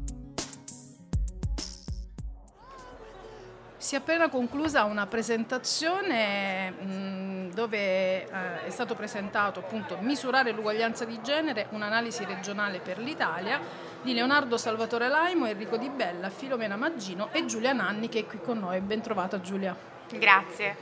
Si 3.76 3.94
è 3.94 3.98
appena 3.98 4.28
conclusa 4.28 4.82
una 4.82 5.06
presentazione 5.06 6.70
mh, 6.70 7.54
dove 7.54 7.78
eh, 8.24 8.64
è 8.64 8.70
stato 8.70 8.96
presentato 8.96 9.60
appunto 9.60 9.98
Misurare 10.00 10.50
l'uguaglianza 10.50 11.04
di 11.04 11.20
genere, 11.22 11.68
un'analisi 11.70 12.24
regionale 12.24 12.80
per 12.80 12.98
l'Italia 12.98 13.60
di 14.02 14.12
Leonardo 14.12 14.56
Salvatore 14.56 15.06
Laimo, 15.06 15.46
Enrico 15.46 15.76
Di 15.76 15.90
Bella, 15.90 16.28
Filomena 16.28 16.74
Maggino 16.74 17.28
e 17.30 17.44
Giulia 17.46 17.72
Nanni 17.72 18.08
che 18.08 18.18
è 18.18 18.26
qui 18.26 18.40
con 18.40 18.58
noi. 18.58 18.80
Ben 18.80 19.00
trovata 19.00 19.40
Giulia. 19.40 19.76
Grazie. 20.10 20.76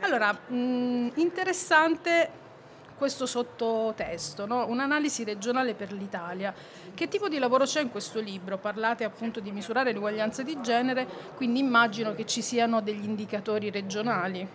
Allora, 0.00 0.30
mh, 0.30 1.12
interessante 1.14 2.40
questo 3.00 3.24
sottotesto, 3.24 4.44
no? 4.44 4.66
un'analisi 4.66 5.24
regionale 5.24 5.72
per 5.72 5.90
l'Italia. 5.90 6.52
Che 6.92 7.08
tipo 7.08 7.30
di 7.30 7.38
lavoro 7.38 7.64
c'è 7.64 7.80
in 7.80 7.90
questo 7.90 8.20
libro? 8.20 8.58
Parlate 8.58 9.04
appunto 9.04 9.40
di 9.40 9.50
misurare 9.52 9.92
l'uguaglianza 9.92 10.42
di 10.42 10.60
genere, 10.60 11.08
quindi 11.34 11.60
immagino 11.60 12.14
che 12.14 12.26
ci 12.26 12.42
siano 12.42 12.82
degli 12.82 13.04
indicatori 13.04 13.70
regionali. 13.70 14.46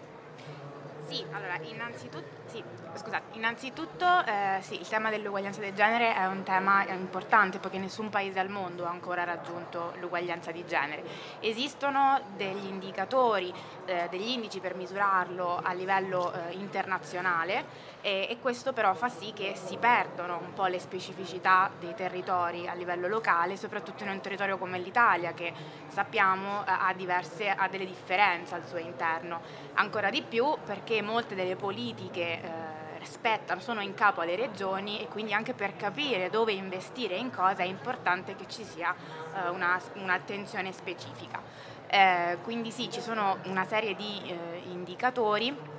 Sì, 1.07 1.25
allora 1.31 1.57
innanzitutto 1.63 2.43
sì, 2.45 2.63
scusate, 2.93 3.35
innanzitutto 3.35 4.05
eh, 4.25 4.61
sì, 4.61 4.79
il 4.79 4.87
tema 4.87 5.09
dell'uguaglianza 5.09 5.59
di 5.59 5.73
genere 5.73 6.15
è 6.15 6.25
un 6.27 6.43
tema 6.43 6.85
importante 6.87 7.57
perché 7.57 7.77
nessun 7.77 8.09
paese 8.09 8.39
al 8.39 8.49
mondo 8.49 8.85
ha 8.85 8.89
ancora 8.89 9.23
raggiunto 9.23 9.93
l'uguaglianza 9.99 10.51
di 10.51 10.63
genere. 10.65 11.03
Esistono 11.39 12.21
degli 12.37 12.67
indicatori, 12.67 13.51
eh, 13.85 14.07
degli 14.09 14.29
indici 14.29 14.59
per 14.59 14.75
misurarlo 14.75 15.59
a 15.61 15.73
livello 15.73 16.31
eh, 16.31 16.53
internazionale 16.53 17.93
e, 18.05 18.27
e, 18.29 18.37
questo 18.39 18.71
però 18.71 18.93
fa 18.93 19.09
sì 19.09 19.33
che 19.33 19.55
si 19.55 19.77
perdono 19.77 20.37
un 20.37 20.53
po' 20.53 20.67
le 20.67 20.77
specificità 20.77 21.71
dei 21.79 21.95
territori 21.95 22.67
a 22.67 22.75
livello 22.75 23.07
locale, 23.07 23.57
soprattutto 23.57 24.03
in 24.03 24.09
un 24.09 24.21
territorio 24.21 24.59
come 24.59 24.77
l'Italia 24.77 25.33
che 25.33 25.51
sappiamo 25.87 26.63
eh, 26.63 26.69
ha, 26.69 26.93
diverse, 26.95 27.49
ha 27.49 27.67
delle 27.67 27.87
differenze 27.87 28.53
al 28.53 28.67
suo 28.67 28.77
interno. 28.77 29.41
Ancora 29.73 30.11
di 30.11 30.21
più 30.21 30.55
perché 30.63 31.01
molte 31.01 31.33
delle 31.33 31.55
politiche 31.55 32.21
eh, 32.21 33.05
spettano, 33.05 33.59
sono 33.59 33.81
in 33.81 33.95
capo 33.95 34.21
alle 34.21 34.35
regioni 34.35 35.01
e 35.01 35.07
quindi 35.07 35.33
anche 35.33 35.55
per 35.55 35.75
capire 35.75 36.29
dove 36.29 36.51
investire 36.51 37.15
in 37.15 37.31
cosa 37.31 37.63
è 37.63 37.65
importante 37.65 38.35
che 38.35 38.45
ci 38.47 38.63
sia 38.63 38.93
eh, 39.33 39.49
una, 39.49 39.81
un'attenzione 39.93 40.71
specifica. 40.73 41.41
Eh, 41.87 42.37
quindi 42.43 42.69
sì, 42.69 42.87
ci 42.91 43.01
sono 43.01 43.39
una 43.45 43.65
serie 43.65 43.95
di 43.95 44.21
eh, 44.25 44.61
indicatori 44.69 45.73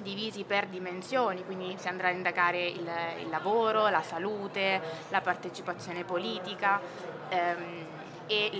divisi 0.00 0.44
per 0.44 0.66
dimensioni, 0.66 1.44
quindi 1.44 1.76
si 1.78 1.88
andrà 1.88 2.08
a 2.08 2.12
indagare 2.12 2.66
il, 2.66 2.88
il 3.20 3.28
lavoro, 3.28 3.88
la 3.88 4.02
salute, 4.02 4.80
la 5.08 5.20
partecipazione 5.20 6.04
politica 6.04 6.80
ehm, 7.28 7.86
e 8.26 8.50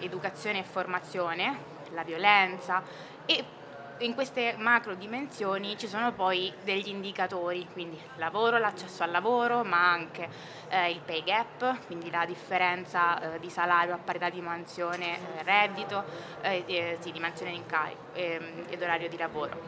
l'educazione 0.00 0.60
e 0.60 0.64
formazione, 0.64 1.78
la 1.92 2.02
violenza 2.02 2.82
e 3.26 3.44
in 4.00 4.14
queste 4.14 4.54
macro 4.56 4.94
dimensioni 4.94 5.76
ci 5.76 5.86
sono 5.86 6.12
poi 6.12 6.52
degli 6.64 6.88
indicatori, 6.88 7.66
quindi 7.72 8.00
lavoro, 8.16 8.58
l'accesso 8.58 9.02
al 9.02 9.10
lavoro, 9.10 9.62
ma 9.62 9.90
anche 9.90 10.28
eh, 10.68 10.90
il 10.90 11.00
pay 11.04 11.22
gap, 11.22 11.86
quindi 11.86 12.10
la 12.10 12.24
differenza 12.24 13.34
eh, 13.34 13.38
di 13.38 13.50
salario 13.50 13.94
a 13.94 13.98
parità 13.98 14.30
di 14.30 14.40
mansione 14.40 15.16
eh, 15.16 15.42
reddito, 15.42 16.02
eh, 16.40 16.96
sì, 17.00 17.12
di 17.12 17.20
mansione 17.20 17.52
d'incarico 17.52 18.00
ehm, 18.14 18.64
ed 18.68 18.82
orario 18.82 19.08
di 19.08 19.16
lavoro, 19.16 19.60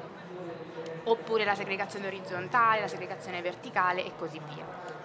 oppure 1.05 1.45
la 1.45 1.55
segregazione 1.55 2.07
orizzontale, 2.07 2.81
la 2.81 2.89
segregazione 2.89 3.41
verticale 3.43 4.05
e 4.05 4.13
così 4.17 4.41
via. 4.55 5.01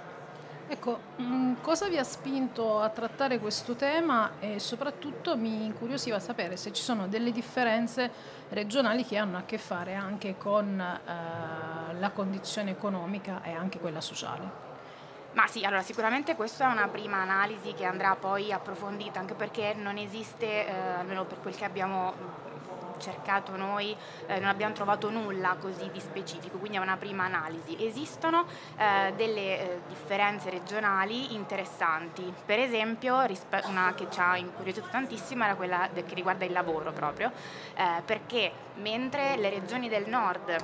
Ecco, 0.70 1.00
mm, 1.22 1.56
cosa 1.62 1.88
vi 1.88 1.98
ha 1.98 2.04
spinto 2.04 2.82
a 2.82 2.90
trattare 2.90 3.40
questo 3.40 3.76
tema 3.76 4.32
e 4.40 4.60
soprattutto 4.60 5.38
mi 5.38 5.64
incuriosiva 5.64 6.20
sapere 6.20 6.58
se 6.58 6.74
ci 6.74 6.84
sono 6.84 7.08
delle 7.08 7.32
differenze 7.32 8.12
regionali 8.50 9.06
che 9.06 9.16
hanno 9.16 9.38
a 9.38 9.44
che 9.44 9.58
fare 9.58 9.96
anche 9.96 10.36
con 10.38 10.78
eh, 10.78 11.94
la 11.98 12.10
condizione 12.12 12.72
economica 12.72 13.42
e 13.44 13.52
anche 13.54 13.80
quella 13.80 14.02
sociale. 14.02 14.66
Ma 15.34 15.48
sì, 15.48 15.64
allora 15.64 15.84
sicuramente 15.84 16.36
questa 16.36 16.68
è 16.68 16.72
una 16.72 16.88
prima 16.90 17.18
analisi 17.18 17.74
che 17.74 17.86
andrà 17.86 18.16
poi 18.16 18.52
approfondita 18.52 19.20
anche 19.20 19.36
perché 19.36 19.74
non 19.74 19.98
esiste, 19.98 20.68
eh, 20.68 20.72
almeno 21.00 21.24
per 21.24 21.40
quel 21.40 21.56
che 21.56 21.64
abbiamo 21.64 22.14
cercato 22.98 23.56
noi, 23.56 23.96
eh, 24.28 24.40
non 24.40 24.50
abbiamo 24.50 24.74
trovato 24.74 25.10
nulla 25.10 25.56
così 25.60 25.90
di 25.92 26.00
specifico, 26.00 26.58
quindi 26.58 26.78
è 26.78 26.82
una 26.82 26.98
prima 26.98 27.26
analisi. 27.26 27.78
Esistono 27.86 28.46
eh, 28.78 29.14
delle 29.16 29.60
eh, 29.60 29.80
differenze 29.88 30.50
regionali 30.50 31.34
interessanti, 31.34 32.34
per 32.46 32.60
esempio 32.60 33.26
una 33.66 33.94
che 33.96 34.08
ci 34.10 34.20
ha 34.20 34.38
incuriosito 34.38 34.88
tantissimo 34.90 35.44
era 35.44 35.56
quella 35.56 35.90
che 35.94 36.14
riguarda 36.14 36.46
il 36.46 36.52
lavoro 36.52 36.92
proprio, 36.92 37.32
eh, 37.76 38.02
perché 38.06 38.52
mentre 38.76 39.38
le 39.38 39.50
regioni 39.50 39.90
del 39.90 40.08
nord 40.08 40.50
eh, 40.50 40.58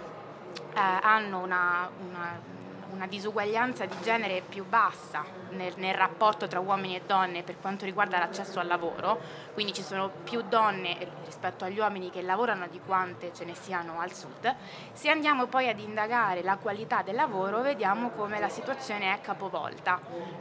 hanno 0.74 1.40
una, 1.40 1.90
una 2.10 2.62
una 2.94 3.08
disuguaglianza 3.08 3.86
di 3.86 3.96
genere 4.02 4.44
più 4.48 4.66
bassa 4.66 5.26
nel, 5.50 5.74
nel, 5.78 5.96
rapporto 5.96 6.48
tra 6.48 6.60
uomini 6.60 6.96
e 6.96 7.02
donne 7.06 7.44
per 7.44 7.60
quanto 7.60 7.86
riguarda 7.86 8.20
l'accesso 8.20 8.60
al 8.60 8.68
lavoro, 8.68 9.20
quindi 9.54 9.74
ci 9.74 9.82
sono 9.82 10.10
più 10.24 10.42
donne 10.44 10.98
rispetto 11.26 11.66
agli 11.66 11.80
uomini 11.80 12.12
che 12.12 12.22
lavorano 12.22 12.68
di 12.68 12.80
quante 12.86 13.34
ce 13.34 13.46
ne 13.46 13.56
siano 13.56 14.00
al 14.00 14.14
sud. 14.14 14.56
Se 14.94 15.10
andiamo 15.10 15.48
poi 15.48 15.68
ad 15.70 15.80
indagare 15.80 16.44
la 16.44 16.58
qualità 16.58 17.02
del 17.02 17.16
lavoro, 17.16 17.62
vediamo 17.62 18.12
come 18.12 18.40
la 18.40 18.50
situazione 18.50 19.14
è 19.14 19.22
capovolta. 19.22 20.00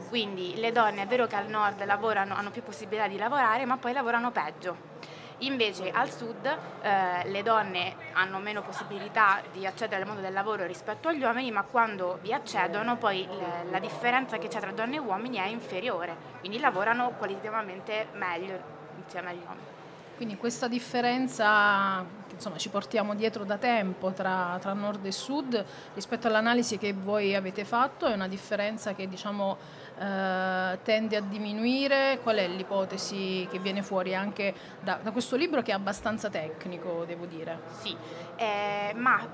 Quindi 0.09 0.55
le 0.57 0.71
donne 0.71 1.01
è 1.01 1.07
vero 1.07 1.25
che 1.25 1.35
al 1.35 1.47
nord 1.47 1.83
lavorano, 1.85 2.35
hanno 2.35 2.51
più 2.51 2.63
possibilità 2.63 3.07
di 3.07 3.17
lavorare, 3.17 3.65
ma 3.65 3.77
poi 3.77 3.93
lavorano 3.93 4.31
peggio 4.31 5.22
Invece 5.43 5.91
al 5.91 6.09
sud 6.09 6.45
eh, 6.45 7.29
le 7.29 7.43
donne 7.43 7.95
hanno 8.13 8.39
meno 8.39 8.61
possibilità 8.61 9.41
di 9.51 9.65
accedere 9.65 10.01
al 10.01 10.07
mondo 10.07 10.21
del 10.21 10.31
lavoro 10.31 10.65
rispetto 10.65 11.09
agli 11.09 11.21
uomini, 11.21 11.51
ma 11.51 11.63
quando 11.63 12.19
vi 12.21 12.31
accedono 12.31 12.97
poi 12.97 13.27
le, 13.29 13.69
la 13.69 13.79
differenza 13.79 14.37
che 14.37 14.47
c'è 14.47 14.59
tra 14.59 14.71
donne 14.71 14.95
e 14.95 14.99
uomini 14.99 15.37
è 15.37 15.47
inferiore, 15.47 16.15
quindi 16.39 16.59
lavorano 16.59 17.11
qualitativamente 17.17 18.07
meglio 18.13 18.57
insieme 19.03 19.31
agli 19.31 19.41
uomini. 19.45 19.71
Quindi 20.15 20.37
questa 20.37 20.67
differenza 20.67 22.05
insomma, 22.31 22.57
ci 22.57 22.69
portiamo 22.69 23.15
dietro 23.15 23.43
da 23.43 23.57
tempo 23.57 24.11
tra, 24.11 24.57
tra, 24.61 24.73
nord 24.73 25.05
e 25.05 25.11
sud 25.11 25.65
rispetto 25.93 26.27
all'analisi 26.27 26.77
che 26.77 26.93
voi 26.93 27.35
avete 27.35 27.65
fatto 27.65 28.05
è 28.05 28.13
una 28.13 28.27
differenza 28.27 28.93
che 28.93 29.07
diciamo, 29.09 29.57
eh, 29.97 30.79
tende 30.83 31.15
a 31.15 31.21
diminuire. 31.21 32.19
Qual 32.21 32.37
è 32.37 32.47
l'ipotesi 32.47 33.47
che 33.51 33.59
viene 33.59 33.81
fuori 33.81 34.15
anche 34.15 34.53
da, 34.81 34.99
da, 35.01 35.11
questo 35.11 35.35
libro 35.35 35.61
che 35.61 35.71
è 35.71 35.73
abbastanza 35.73 36.29
tecnico, 36.29 37.03
devo 37.05 37.25
dire? 37.25 37.59
Sì, 37.81 37.95
eh, 38.35 38.93
ma 38.95 39.27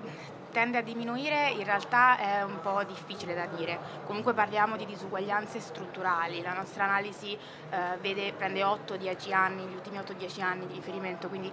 tende 0.51 0.79
a 0.79 0.81
diminuire 0.81 1.51
in 1.51 1.63
realtà 1.63 2.17
è 2.17 2.41
un 2.43 2.59
po' 2.61 2.83
difficile 2.83 3.33
da 3.33 3.45
dire. 3.45 3.79
Comunque 4.05 4.33
parliamo 4.33 4.75
di 4.75 4.85
disuguaglianze 4.85 5.59
strutturali, 5.59 6.41
la 6.41 6.53
nostra 6.53 6.85
analisi 6.85 7.33
eh, 7.33 7.77
vede, 8.01 8.33
prende 8.33 8.61
8-10 8.61 9.33
anni, 9.33 9.63
gli 9.63 9.73
ultimi 9.73 9.97
8-10 9.97 10.41
anni 10.41 10.67
di 10.67 10.73
riferimento, 10.73 11.27
quindi 11.27 11.51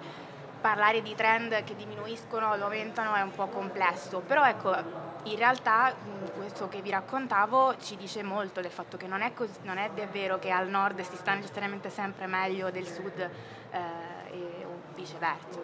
parlare 0.61 1.03
di 1.03 1.15
trend 1.15 1.63
che 1.65 1.77
diminuiscono 1.77 2.49
o 2.49 2.53
aumentano 2.55 3.15
è 3.15 3.21
un 3.21 3.33
po' 3.33 3.47
complesso, 3.47 4.21
però 4.21 4.45
ecco, 4.45 5.06
in 5.27 5.37
realtà 5.37 5.95
questo 6.37 6.69
che 6.69 6.81
vi 6.81 6.91
raccontavo 6.91 7.77
ci 7.79 7.97
dice 7.97 8.23
molto 8.23 8.61
del 8.61 8.71
fatto 8.71 8.97
che 8.97 9.07
non 9.07 9.23
è, 9.23 9.33
così, 9.33 9.53
non 9.63 9.79
è 9.79 9.91
vero 10.11 10.39
che 10.39 10.51
al 10.51 10.69
nord 10.69 11.01
si 11.01 11.17
sta 11.17 11.35
necessariamente 11.35 11.91
sempre 11.91 12.27
meglio 12.27 12.71
del 12.71 12.87
sud 12.87 13.19
eh, 13.19 13.79
e, 14.31 14.65
o 14.65 14.95
viceversa. 14.95 15.59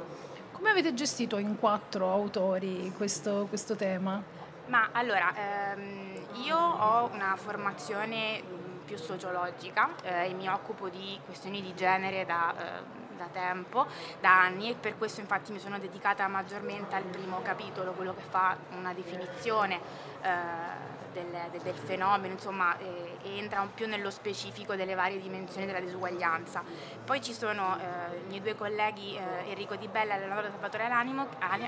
Come 0.52 0.70
avete 0.70 0.94
gestito 0.94 1.39
in 1.39 1.59
quattro 1.59 2.10
autori 2.10 2.93
questo, 2.97 3.47
questo 3.48 3.76
tema? 3.76 4.22
Ma 4.66 4.90
allora, 4.93 5.32
ehm, 5.34 6.26
io 6.44 6.56
ho 6.56 7.10
una 7.12 7.36
formazione 7.36 8.43
più 8.84 8.97
sociologica 8.97 9.90
eh, 10.02 10.28
e 10.28 10.34
mi 10.34 10.48
occupo 10.48 10.89
di 10.89 11.18
questioni 11.24 11.62
di 11.62 11.74
genere 11.74 12.24
da, 12.24 12.55
eh, 12.56 13.02
da, 13.23 13.28
tempo, 13.32 13.86
da 14.20 14.43
anni 14.43 14.70
e 14.70 14.74
per 14.74 14.99
questo 14.99 15.20
infatti 15.20 15.53
mi 15.53 15.59
sono 15.59 15.78
dedicata 15.78 16.27
maggiormente 16.28 16.94
al 16.94 17.05
primo 17.05 17.40
capitolo, 17.43 17.93
quello 17.93 18.15
che 18.15 18.23
fa 18.23 18.57
una 18.77 18.93
definizione 18.93 19.81
eh, 20.23 20.90
del, 21.12 21.61
del, 21.62 21.74
fenomeno, 21.74 22.32
insomma 22.32 22.77
eh, 22.78 23.19
entra 23.36 23.66
più 23.73 23.86
nello 23.86 24.11
specifico 24.11 24.74
delle 24.74 24.94
varie 24.94 25.20
dimensioni 25.20 25.66
della 25.66 25.81
disuguaglianza. 25.81 26.62
Poi 27.05 27.20
ci 27.20 27.35
sono 27.35 27.78
eh, 27.78 28.16
i 28.16 28.28
miei 28.28 28.40
due 28.40 28.57
colleghi 28.57 29.16
eh, 29.16 29.51
Enrico 29.51 29.77
Di 29.77 29.89
Bella 29.89 30.15
e 30.15 30.19
Leonardo 30.20 30.51
Salvatore 30.51 30.85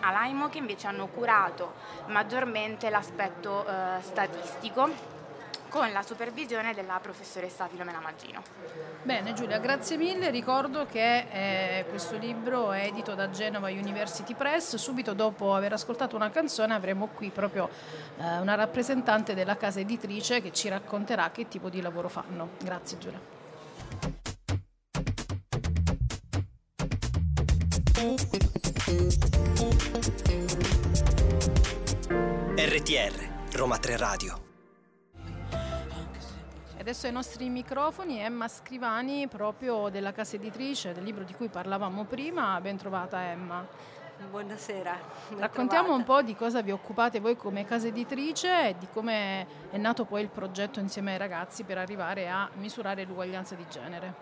Alaimo 0.00 0.48
che 0.48 0.58
invece 0.58 0.86
hanno 0.86 1.06
curato 1.08 1.74
maggiormente 2.06 2.88
l'aspetto 2.90 3.66
eh, 3.66 4.00
statistico 4.00 5.13
con 5.74 5.90
la 5.90 6.02
supervisione 6.02 6.72
della 6.72 7.00
professoressa 7.02 7.66
Filomena 7.66 7.98
Maggino. 7.98 8.40
Bene 9.02 9.32
Giulia, 9.32 9.58
grazie 9.58 9.96
mille. 9.96 10.30
Ricordo 10.30 10.86
che 10.86 11.26
eh, 11.80 11.84
questo 11.88 12.16
libro 12.16 12.70
è 12.70 12.86
edito 12.86 13.16
da 13.16 13.28
Genova 13.30 13.70
University 13.70 14.34
Press. 14.34 14.76
Subito 14.76 15.14
dopo 15.14 15.52
aver 15.52 15.72
ascoltato 15.72 16.14
una 16.14 16.30
canzone 16.30 16.74
avremo 16.74 17.08
qui 17.08 17.30
proprio 17.30 17.68
eh, 18.18 18.38
una 18.38 18.54
rappresentante 18.54 19.34
della 19.34 19.56
casa 19.56 19.80
editrice 19.80 20.40
che 20.40 20.52
ci 20.52 20.68
racconterà 20.68 21.32
che 21.32 21.48
tipo 21.48 21.68
di 21.68 21.80
lavoro 21.80 22.08
fanno. 22.08 22.50
Grazie 22.62 22.98
Giulia. 22.98 23.20
RTR 32.56 33.56
Roma 33.56 33.78
3 33.78 33.96
Radio 33.96 34.43
Adesso 36.84 37.06
ai 37.06 37.12
nostri 37.12 37.48
microfoni 37.48 38.18
Emma 38.18 38.46
Scrivani, 38.46 39.26
proprio 39.26 39.88
della 39.88 40.12
casa 40.12 40.36
editrice, 40.36 40.92
del 40.92 41.02
libro 41.02 41.24
di 41.24 41.32
cui 41.32 41.48
parlavamo 41.48 42.04
prima. 42.04 42.60
Ben 42.60 42.76
trovata 42.76 43.22
Emma. 43.22 43.66
Buonasera. 44.28 44.94
Raccontiamo 45.38 45.84
trovata. 45.84 45.92
un 45.92 46.04
po' 46.04 46.20
di 46.20 46.36
cosa 46.36 46.60
vi 46.60 46.72
occupate 46.72 47.20
voi 47.20 47.38
come 47.38 47.64
casa 47.64 47.86
editrice 47.86 48.68
e 48.68 48.76
di 48.78 48.86
come 48.92 49.46
è 49.70 49.78
nato 49.78 50.04
poi 50.04 50.20
il 50.20 50.28
progetto 50.28 50.78
insieme 50.78 51.12
ai 51.12 51.18
ragazzi 51.18 51.64
per 51.64 51.78
arrivare 51.78 52.28
a 52.28 52.50
misurare 52.56 53.04
l'uguaglianza 53.04 53.54
di 53.54 53.64
genere. 53.66 54.14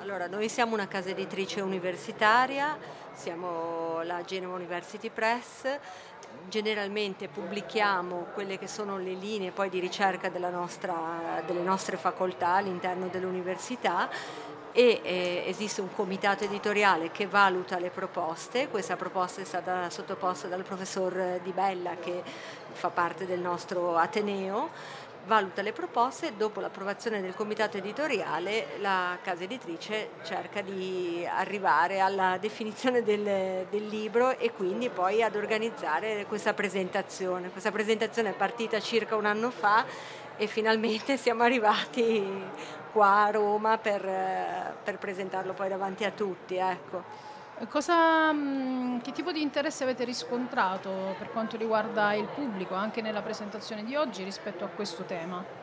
Allora, 0.00 0.26
noi 0.28 0.48
siamo 0.48 0.72
una 0.72 0.88
casa 0.88 1.10
editrice 1.10 1.60
universitaria, 1.60 2.78
siamo 3.14 4.02
la 4.02 4.22
Genova 4.24 4.56
University 4.56 5.10
Press. 5.10 5.78
Generalmente 6.48 7.28
pubblichiamo 7.28 8.28
quelle 8.32 8.58
che 8.58 8.66
sono 8.66 8.96
le 8.98 9.12
linee 9.12 9.52
di 9.68 9.80
ricerca 9.80 10.28
nostra, 10.50 11.42
delle 11.46 11.60
nostre 11.60 11.96
facoltà 11.96 12.54
all'interno 12.54 13.08
dell'università 13.08 14.08
e 14.72 15.00
eh, 15.02 15.44
esiste 15.46 15.82
un 15.82 15.92
comitato 15.94 16.44
editoriale 16.44 17.10
che 17.10 17.26
valuta 17.26 17.78
le 17.78 17.90
proposte, 17.90 18.68
questa 18.68 18.96
proposta 18.96 19.42
è 19.42 19.44
stata 19.44 19.90
sottoposta 19.90 20.48
dal 20.48 20.62
professor 20.62 21.40
Di 21.42 21.52
Bella 21.52 21.96
che 21.96 22.22
fa 22.72 22.88
parte 22.88 23.26
del 23.26 23.40
nostro 23.40 23.96
Ateneo 23.96 24.70
valuta 25.26 25.62
le 25.62 25.72
proposte 25.72 26.28
e 26.28 26.32
dopo 26.32 26.60
l'approvazione 26.60 27.20
del 27.20 27.34
comitato 27.34 27.76
editoriale 27.76 28.78
la 28.80 29.18
casa 29.22 29.44
editrice 29.44 30.10
cerca 30.24 30.62
di 30.62 31.26
arrivare 31.28 32.00
alla 32.00 32.38
definizione 32.38 33.02
del, 33.02 33.66
del 33.70 33.86
libro 33.86 34.36
e 34.38 34.52
quindi 34.52 34.88
poi 34.88 35.22
ad 35.22 35.36
organizzare 35.36 36.26
questa 36.26 36.54
presentazione. 36.54 37.50
Questa 37.50 37.70
presentazione 37.70 38.30
è 38.30 38.34
partita 38.34 38.80
circa 38.80 39.14
un 39.16 39.26
anno 39.26 39.50
fa 39.50 39.84
e 40.36 40.46
finalmente 40.46 41.16
siamo 41.18 41.44
arrivati 41.44 42.24
qua 42.92 43.24
a 43.24 43.30
Roma 43.30 43.78
per, 43.78 44.02
per 44.82 44.98
presentarlo 44.98 45.52
poi 45.52 45.68
davanti 45.68 46.04
a 46.04 46.10
tutti. 46.10 46.56
Ecco. 46.56 47.31
Cosa, 47.68 48.32
mm, 48.32 48.98
che 49.00 49.12
tipo 49.12 49.30
di 49.30 49.40
interesse 49.40 49.84
avete 49.84 50.04
riscontrato 50.04 51.14
per 51.16 51.30
quanto 51.30 51.56
riguarda 51.56 52.12
il 52.14 52.28
pubblico 52.28 52.74
anche 52.74 53.00
nella 53.02 53.22
presentazione 53.22 53.84
di 53.84 53.94
oggi 53.94 54.24
rispetto 54.24 54.64
a 54.64 54.68
questo 54.68 55.04
tema? 55.04 55.61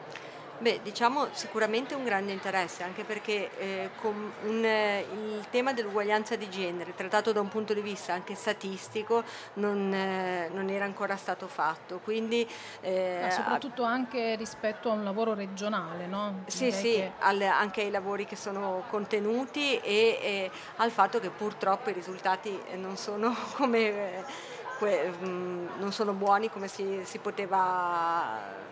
Beh, 0.62 0.82
diciamo 0.84 1.30
sicuramente 1.32 1.96
un 1.96 2.04
grande 2.04 2.34
interesse, 2.34 2.84
anche 2.84 3.06
perché 3.06 3.50
eh, 3.58 3.90
un, 4.02 4.62
eh, 4.66 5.06
il 5.10 5.46
tema 5.50 5.72
dell'uguaglianza 5.72 6.36
di 6.36 6.50
genere, 6.50 6.94
trattato 6.96 7.32
da 7.32 7.40
un 7.40 7.48
punto 7.48 7.74
di 7.74 7.80
vista 7.80 8.12
anche 8.12 8.36
statistico, 8.36 9.24
non, 9.54 9.94
eh, 9.94 10.50
non 10.52 10.68
era 10.68 10.84
ancora 10.84 11.16
stato 11.16 11.48
fatto. 11.48 12.00
Quindi, 12.04 12.46
eh, 12.82 13.20
Ma 13.22 13.30
soprattutto 13.30 13.84
anche 13.84 14.36
rispetto 14.36 14.90
a 14.90 14.94
un 14.94 15.06
lavoro 15.06 15.34
regionale, 15.34 16.08
no? 16.08 16.44
Sì, 16.48 16.74
sì, 16.74 16.96
che... 16.96 17.14
al, 17.20 17.42
anche 17.42 17.82
ai 17.84 17.90
lavori 17.90 18.26
che 18.26 18.36
sono 18.36 18.84
contenuti 18.90 19.78
e, 19.78 20.20
e, 20.22 20.52
al 20.76 20.92
fatto 20.92 21.22
che 21.22 21.30
purtroppo 21.30 21.90
i 21.90 21.94
risultati 21.94 22.60
non 22.76 22.98
sono 22.98 23.34
come... 23.56 24.58
Que, 24.78 25.10
mh, 25.10 25.28
mm, 25.28 25.68
non 25.80 25.92
sono 25.92 26.14
buoni 26.14 26.50
come 26.50 26.70
si, 26.70 27.02
si 27.04 27.18
poteva 27.18 28.68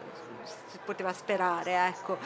poteva 0.88 1.12
sperare. 1.12 1.88
Ecco. 1.88 2.18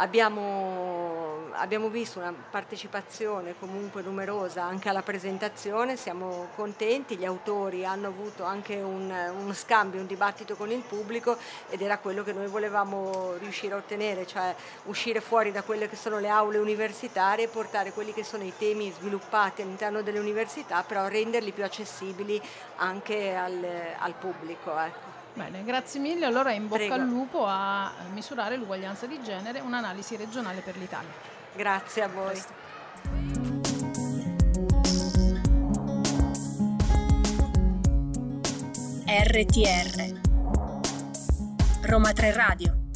Abbiamo, 0.00 1.50
abbiamo, 1.52 1.88
visto 1.88 2.18
una 2.18 2.32
partecipazione 2.32 3.54
comunque 3.58 4.02
numerosa 4.02 4.62
anche 4.62 4.88
alla 4.88 5.02
presentazione, 5.02 5.96
siamo 5.96 6.48
contenti, 6.54 7.16
gli 7.16 7.24
autori 7.24 7.84
hanno 7.84 8.08
avuto 8.08 8.44
anche 8.44 8.76
un, 8.76 9.12
uno 9.36 9.52
scambio, 9.52 10.00
un 10.00 10.06
dibattito 10.06 10.54
con 10.54 10.70
il 10.70 10.82
pubblico 10.82 11.36
ed 11.68 11.82
era 11.82 11.98
quello 11.98 12.22
che 12.22 12.32
noi 12.32 12.46
volevamo 12.46 13.34
riuscire 13.38 13.74
a 13.74 13.78
ottenere, 13.78 14.24
cioè 14.26 14.54
uscire 14.84 15.20
fuori 15.20 15.50
da 15.50 15.62
quelle 15.62 15.88
che 15.88 15.96
sono 15.96 16.18
le 16.18 16.28
aule 16.28 16.58
universitarie 16.58 17.46
e 17.46 17.48
portare 17.48 17.92
quelli 17.92 18.12
che 18.12 18.22
sono 18.22 18.44
i 18.44 18.52
temi 18.56 18.92
sviluppati 18.92 19.62
all'interno 19.62 20.02
delle 20.02 20.20
università, 20.20 20.84
però 20.84 21.08
renderli 21.08 21.50
più 21.50 21.64
accessibili 21.64 22.40
anche 22.76 23.34
al, 23.34 23.66
al 23.98 24.14
pubblico. 24.14 24.78
Ecco. 24.78 25.17
Bene, 25.34 25.64
grazie 25.64 26.00
mille. 26.00 26.26
Allora 26.26 26.52
in 26.52 26.66
bocca 26.66 26.86
Prego. 26.86 26.94
al 26.94 27.06
lupo 27.06 27.46
a 27.46 27.92
misurare 28.12 28.56
l'uguaglianza 28.56 29.06
di 29.06 29.20
genere, 29.22 29.60
un'analisi 29.60 30.16
regionale 30.16 30.60
per 30.60 30.76
l'Italia. 30.76 31.10
Grazie 31.54 32.02
a 32.02 32.08
voi. 32.08 32.42
RTR 39.06 40.20
Roma 41.82 42.12
3 42.12 42.32
Radio 42.32 42.87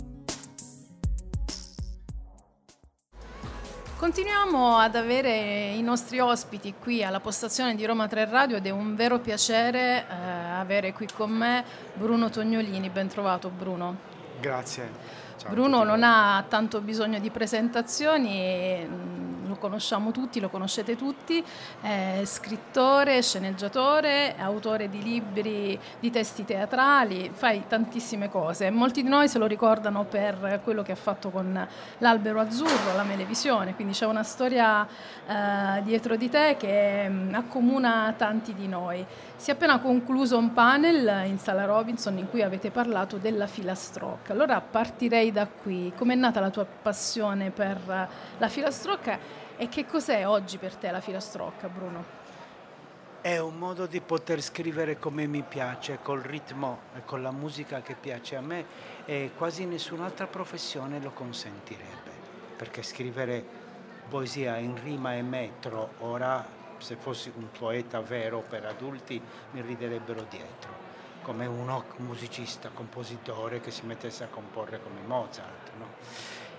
Continuiamo 4.02 4.78
ad 4.78 4.96
avere 4.96 5.74
i 5.74 5.80
nostri 5.80 6.18
ospiti 6.18 6.74
qui 6.76 7.04
alla 7.04 7.20
postazione 7.20 7.76
di 7.76 7.86
Roma 7.86 8.08
3 8.08 8.24
Radio 8.24 8.56
ed 8.56 8.66
è 8.66 8.70
un 8.70 8.96
vero 8.96 9.20
piacere 9.20 10.04
eh, 10.08 10.50
avere 10.58 10.92
qui 10.92 11.06
con 11.14 11.30
me 11.30 11.64
Bruno 11.94 12.28
Tognolini. 12.28 12.90
Ben 12.90 13.06
trovato 13.06 13.48
Bruno. 13.48 13.96
Grazie. 14.40 14.90
Ciao 15.36 15.52
Bruno 15.52 15.84
non 15.84 16.02
ha 16.02 16.44
tanto 16.48 16.80
bisogno 16.80 17.20
di 17.20 17.30
presentazioni, 17.30 18.84
mm, 18.84 19.31
lo 19.52 19.56
conosciamo 19.58 20.10
tutti, 20.10 20.40
lo 20.40 20.48
conoscete 20.48 20.96
tutti, 20.96 21.44
è 21.80 22.22
scrittore, 22.24 23.22
sceneggiatore, 23.22 24.34
autore 24.38 24.88
di 24.88 25.02
libri, 25.02 25.78
di 26.00 26.10
testi 26.10 26.44
teatrali, 26.44 27.30
fai 27.32 27.64
tantissime 27.68 28.30
cose. 28.30 28.70
Molti 28.70 29.02
di 29.02 29.08
noi 29.08 29.28
se 29.28 29.38
lo 29.38 29.46
ricordano 29.46 30.04
per 30.04 30.60
quello 30.64 30.82
che 30.82 30.92
ha 30.92 30.96
fatto 30.96 31.30
con 31.30 31.68
l'Albero 31.98 32.40
Azzurro, 32.40 32.94
la 32.94 33.02
Melevisione, 33.02 33.74
quindi 33.74 33.92
c'è 33.92 34.06
una 34.06 34.22
storia 34.22 34.86
eh, 34.86 35.82
dietro 35.82 36.16
di 36.16 36.28
te 36.28 36.56
che 36.58 37.08
mh, 37.08 37.12
mm, 37.12 37.34
accomuna 37.34 38.14
tanti 38.16 38.54
di 38.54 38.68
noi. 38.68 39.04
Si 39.36 39.50
è 39.50 39.54
appena 39.54 39.80
concluso 39.80 40.38
un 40.38 40.52
panel 40.52 41.26
in 41.26 41.38
Sala 41.38 41.64
Robinson 41.64 42.16
in 42.16 42.30
cui 42.30 42.42
avete 42.42 42.70
parlato 42.70 43.16
della 43.16 43.46
filastrocca. 43.46 44.32
Allora 44.32 44.60
partirei 44.60 45.32
da 45.32 45.46
qui. 45.46 45.92
Com'è 45.96 46.14
nata 46.14 46.38
la 46.38 46.50
tua 46.50 46.64
passione 46.64 47.50
per 47.50 48.08
la 48.38 48.48
filastrocca 48.48 49.40
e 49.56 49.68
che 49.68 49.86
cos'è 49.86 50.26
oggi 50.26 50.58
per 50.58 50.76
te 50.76 50.90
la 50.90 51.00
filastrocca, 51.00 51.68
Bruno? 51.68 52.20
È 53.20 53.38
un 53.38 53.56
modo 53.56 53.86
di 53.86 54.00
poter 54.00 54.42
scrivere 54.42 54.98
come 54.98 55.26
mi 55.26 55.42
piace, 55.42 56.00
col 56.02 56.20
ritmo 56.20 56.80
e 56.96 57.04
con 57.04 57.22
la 57.22 57.30
musica 57.30 57.80
che 57.80 57.94
piace 57.94 58.34
a 58.34 58.40
me 58.40 58.64
e 59.04 59.30
quasi 59.36 59.64
nessun'altra 59.64 60.26
professione 60.26 61.00
lo 61.00 61.12
consentirebbe, 61.12 62.10
perché 62.56 62.82
scrivere 62.82 63.44
poesia 64.08 64.56
in 64.56 64.82
rima 64.82 65.14
e 65.14 65.22
metro, 65.22 65.92
ora 65.98 66.44
se 66.78 66.96
fossi 66.96 67.32
un 67.36 67.48
poeta 67.56 68.00
vero 68.00 68.40
per 68.40 68.64
adulti 68.64 69.22
mi 69.52 69.60
riderebbero 69.60 70.26
dietro, 70.28 70.70
come 71.22 71.46
uno 71.46 71.84
musicista, 71.98 72.70
compositore 72.74 73.60
che 73.60 73.70
si 73.70 73.86
mettesse 73.86 74.24
a 74.24 74.28
comporre 74.28 74.82
come 74.82 75.00
Mozart. 75.06 75.70
No? 75.78 75.86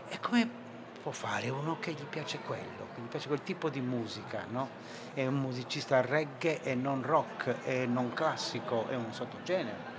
E 0.08 0.20
come 0.22 0.63
può 1.04 1.12
fare 1.12 1.50
uno 1.50 1.80
che 1.80 1.92
gli 1.92 2.06
piace 2.06 2.40
quello, 2.40 2.88
che 2.96 3.02
gli 3.02 3.08
piace 3.08 3.28
quel 3.28 3.44
tipo 3.44 3.70
di 3.70 3.82
musica, 3.82 4.46
no? 4.50 4.70
È 5.14 5.26
un 5.26 5.36
musicista 5.36 6.00
reggae 6.00 6.64
e 6.64 6.76
non 6.76 7.04
rock, 7.04 7.58
e 7.66 7.86
non 7.86 8.14
classico, 8.14 8.88
è 8.88 8.96
un 8.96 9.12
sottogenere. 9.12 9.92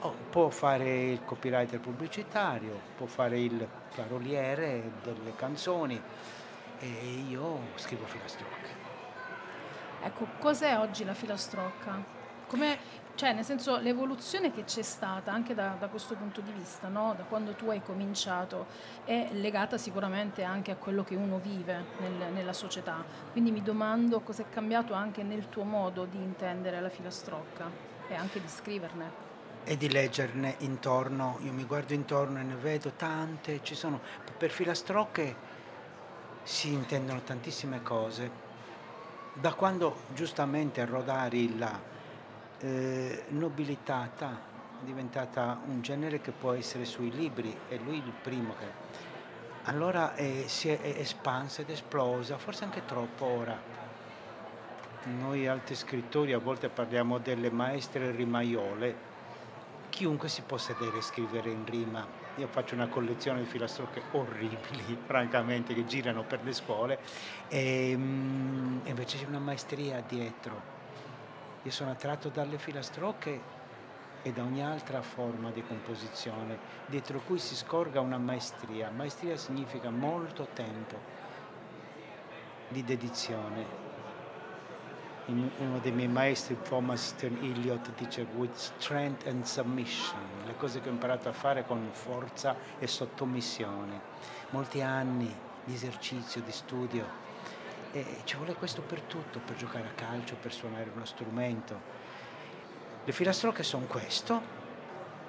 Oh, 0.00 0.14
può 0.30 0.48
fare 0.48 1.10
il 1.10 1.24
copywriter 1.24 1.78
pubblicitario, 1.78 2.80
può 2.96 3.06
fare 3.06 3.38
il 3.38 3.68
paroliere 3.94 4.90
delle 5.04 5.36
canzoni 5.36 6.00
e 6.80 6.86
io 7.28 7.60
scrivo 7.76 8.04
filastrocche. 8.04 8.86
Ecco, 10.02 10.26
cos'è 10.40 10.76
oggi 10.76 11.04
la 11.04 11.14
filastrocca? 11.14 12.02
Come 12.48 12.78
cioè, 13.18 13.32
nel 13.32 13.44
senso, 13.44 13.78
l'evoluzione 13.78 14.52
che 14.52 14.62
c'è 14.62 14.82
stata 14.82 15.32
anche 15.32 15.52
da, 15.52 15.74
da 15.76 15.88
questo 15.88 16.14
punto 16.14 16.40
di 16.40 16.52
vista, 16.52 16.86
no? 16.86 17.14
da 17.16 17.24
quando 17.24 17.54
tu 17.54 17.68
hai 17.68 17.82
cominciato, 17.82 18.66
è 19.04 19.30
legata 19.32 19.76
sicuramente 19.76 20.44
anche 20.44 20.70
a 20.70 20.76
quello 20.76 21.02
che 21.02 21.16
uno 21.16 21.40
vive 21.40 21.84
nel, 21.98 22.32
nella 22.32 22.52
società. 22.52 23.04
Quindi 23.32 23.50
mi 23.50 23.60
domando 23.60 24.20
cosa 24.20 24.42
è 24.42 24.48
cambiato 24.48 24.94
anche 24.94 25.24
nel 25.24 25.48
tuo 25.48 25.64
modo 25.64 26.04
di 26.04 26.16
intendere 26.16 26.80
la 26.80 26.90
filastrocca 26.90 27.68
e 28.06 28.14
anche 28.14 28.40
di 28.40 28.46
scriverne. 28.46 29.10
E 29.64 29.76
di 29.76 29.90
leggerne 29.90 30.54
intorno, 30.58 31.38
io 31.40 31.52
mi 31.52 31.64
guardo 31.64 31.94
intorno 31.94 32.38
e 32.38 32.44
ne 32.44 32.54
vedo 32.54 32.92
tante, 32.92 33.64
ci 33.64 33.74
sono, 33.74 33.98
per 34.36 34.50
filastrocche 34.50 35.34
si 36.44 36.72
intendono 36.72 37.20
tantissime 37.22 37.82
cose. 37.82 38.30
Da 39.32 39.54
quando 39.54 40.02
giustamente 40.14 40.84
Rodari 40.84 41.58
la 41.58 41.96
eh, 42.60 43.24
nobilitata, 43.28 44.40
è 44.80 44.84
diventata 44.84 45.60
un 45.66 45.80
genere 45.82 46.20
che 46.20 46.32
può 46.32 46.52
essere 46.52 46.84
sui 46.84 47.10
libri, 47.10 47.56
è 47.68 47.76
lui 47.76 47.96
il 47.96 48.12
primo 48.22 48.54
che... 48.58 48.96
Allora 49.64 50.14
eh, 50.14 50.44
si 50.46 50.68
è 50.70 50.94
espansa 50.98 51.60
ed 51.60 51.68
esplosa, 51.68 52.38
forse 52.38 52.64
anche 52.64 52.84
troppo 52.86 53.26
ora. 53.26 53.76
Noi 55.04 55.46
altri 55.46 55.74
scrittori 55.74 56.32
a 56.32 56.38
volte 56.38 56.68
parliamo 56.68 57.18
delle 57.18 57.50
maestre 57.50 58.10
rimaiole, 58.10 59.06
chiunque 59.90 60.28
si 60.28 60.42
può 60.42 60.56
sedere 60.56 60.98
e 60.98 61.02
scrivere 61.02 61.50
in 61.50 61.64
rima. 61.66 62.06
Io 62.36 62.46
faccio 62.46 62.74
una 62.74 62.88
collezione 62.88 63.40
di 63.40 63.46
filastrocche 63.46 64.02
orribili, 64.12 64.96
francamente, 65.04 65.74
che 65.74 65.84
girano 65.84 66.22
per 66.22 66.42
le 66.44 66.52
scuole, 66.52 66.98
e, 67.48 67.92
um, 67.94 68.80
invece 68.84 69.18
c'è 69.18 69.26
una 69.26 69.40
maestria 69.40 70.02
dietro 70.06 70.77
io 71.62 71.70
sono 71.70 71.90
attratto 71.90 72.28
dalle 72.28 72.58
filastrocche 72.58 73.56
e 74.22 74.32
da 74.32 74.42
ogni 74.42 74.62
altra 74.62 75.02
forma 75.02 75.50
di 75.50 75.62
composizione, 75.62 76.58
dietro 76.86 77.20
cui 77.20 77.38
si 77.38 77.54
scorga 77.54 78.00
una 78.00 78.18
maestria. 78.18 78.90
Maestria 78.90 79.36
significa 79.36 79.90
molto 79.90 80.48
tempo 80.52 80.96
di 82.68 82.84
dedizione. 82.84 83.86
Uno 85.26 85.78
dei 85.80 85.92
miei 85.92 86.08
maestri, 86.08 86.56
Thomas 86.62 87.08
Stern 87.08 87.36
Eliot, 87.42 87.92
dice 87.96 88.26
with 88.34 88.54
strength 88.54 89.26
and 89.26 89.44
submission, 89.44 90.18
le 90.46 90.56
cose 90.56 90.80
che 90.80 90.88
ho 90.88 90.92
imparato 90.92 91.28
a 91.28 91.32
fare 91.32 91.66
con 91.66 91.86
forza 91.92 92.56
e 92.78 92.86
sottomissione. 92.86 94.00
Molti 94.50 94.80
anni 94.80 95.30
di 95.64 95.74
esercizio, 95.74 96.40
di 96.40 96.50
studio, 96.50 97.04
e 97.92 98.04
ci 98.24 98.36
vuole 98.36 98.54
questo 98.54 98.82
per 98.82 99.00
tutto, 99.02 99.38
per 99.38 99.56
giocare 99.56 99.86
a 99.86 99.92
calcio, 99.94 100.36
per 100.40 100.52
suonare 100.52 100.90
uno 100.94 101.04
strumento. 101.04 101.80
Le 103.04 103.12
filastrocche 103.12 103.62
sono 103.62 103.86
questo 103.86 104.56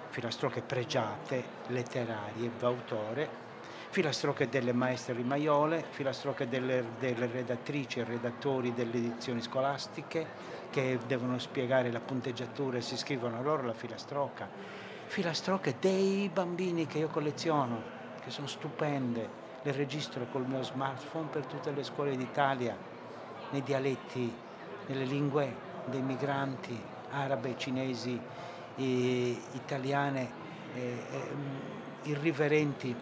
filastrocche 0.10 0.62
pregiate, 0.62 1.44
letterarie, 1.68 2.52
d'autore, 2.58 3.48
filastrocche 3.90 4.50
delle 4.50 4.74
maestre 4.74 5.14
rimaiole, 5.14 5.86
filastrocche 5.90 6.48
delle, 6.48 6.84
delle 7.00 7.28
redattrici 7.28 8.00
e 8.00 8.04
redattori 8.04 8.74
delle 8.74 8.98
edizioni 8.98 9.42
scolastiche 9.42 10.58
che 10.70 11.00
devono 11.08 11.40
spiegare 11.40 11.92
la 11.92 12.00
punteggiatura 12.00 12.78
e 12.78 12.82
si 12.82 12.98
scrivono 12.98 13.42
loro 13.42 13.64
la 13.64 13.74
filastrocca, 13.74 14.48
filastrocche 15.06 15.76
dei 15.80 16.30
bambini 16.32 16.86
che 16.86 17.00
io 17.00 17.08
colleziono, 17.08 17.82
che 18.24 18.30
sono 18.30 18.48
stupende, 18.48 19.48
le 19.62 19.72
registro 19.72 20.26
col 20.32 20.46
mio 20.46 20.64
smartphone 20.64 21.28
per 21.28 21.46
tutte 21.46 21.72
le 21.72 21.84
scuole 21.84 22.16
d'Italia, 22.16 22.76
nei 23.52 23.64
dialetti, 23.64 24.34
nelle 24.88 25.06
lingue 25.06 25.68
dei 25.86 26.02
migranti 26.02 26.80
arabe, 27.12 27.58
cinesi, 27.58 28.20
italiane, 28.76 30.32
eh, 30.74 31.04
eh, 31.12 31.32
irriverenti 32.04 32.96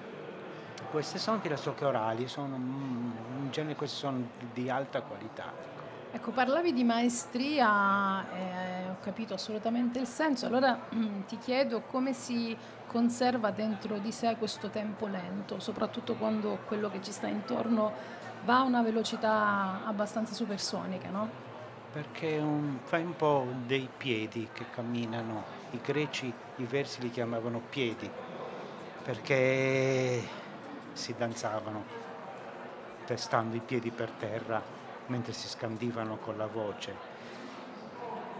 queste 0.89 1.17
sono 1.17 1.39
filastrocche 1.39 1.85
orali, 1.85 2.27
sono, 2.27 2.55
in 2.55 3.49
genere 3.51 3.75
queste 3.75 3.97
sono 3.97 4.29
di 4.53 4.69
alta 4.69 5.01
qualità. 5.01 5.51
Ecco, 6.09 6.31
parlavi 6.31 6.71
di 6.71 6.83
maestria, 6.83 8.25
eh, 8.31 8.89
ho 8.89 8.97
capito 9.01 9.33
assolutamente 9.33 9.99
il 9.99 10.07
senso, 10.07 10.45
allora 10.45 10.79
ti 11.27 11.37
chiedo 11.37 11.81
come 11.81 12.13
si 12.13 12.55
conserva 12.97 13.51
dentro 13.51 13.99
di 13.99 14.11
sé 14.11 14.37
questo 14.39 14.69
tempo 14.69 15.05
lento, 15.05 15.59
soprattutto 15.59 16.15
quando 16.15 16.57
quello 16.65 16.89
che 16.89 16.99
ci 16.99 17.11
sta 17.11 17.27
intorno 17.27 17.93
va 18.43 18.57
a 18.57 18.63
una 18.63 18.81
velocità 18.81 19.81
abbastanza 19.85 20.33
supersonica, 20.33 21.07
no? 21.09 21.29
Perché 21.93 22.39
un, 22.39 22.79
fai 22.81 23.03
un 23.03 23.15
po' 23.15 23.45
dei 23.67 23.87
piedi 23.95 24.49
che 24.51 24.65
camminano, 24.71 25.43
i 25.71 25.79
greci 25.79 26.33
i 26.55 26.63
versi 26.63 27.01
li 27.01 27.11
chiamavano 27.11 27.61
piedi, 27.69 28.09
perché 29.03 30.19
si 30.93 31.13
danzavano 31.15 31.83
testando 33.05 33.55
i 33.55 33.61
piedi 33.63 33.91
per 33.91 34.09
terra 34.09 34.59
mentre 35.05 35.33
si 35.33 35.47
scandivano 35.47 36.17
con 36.17 36.35
la 36.35 36.47
voce. 36.47 36.95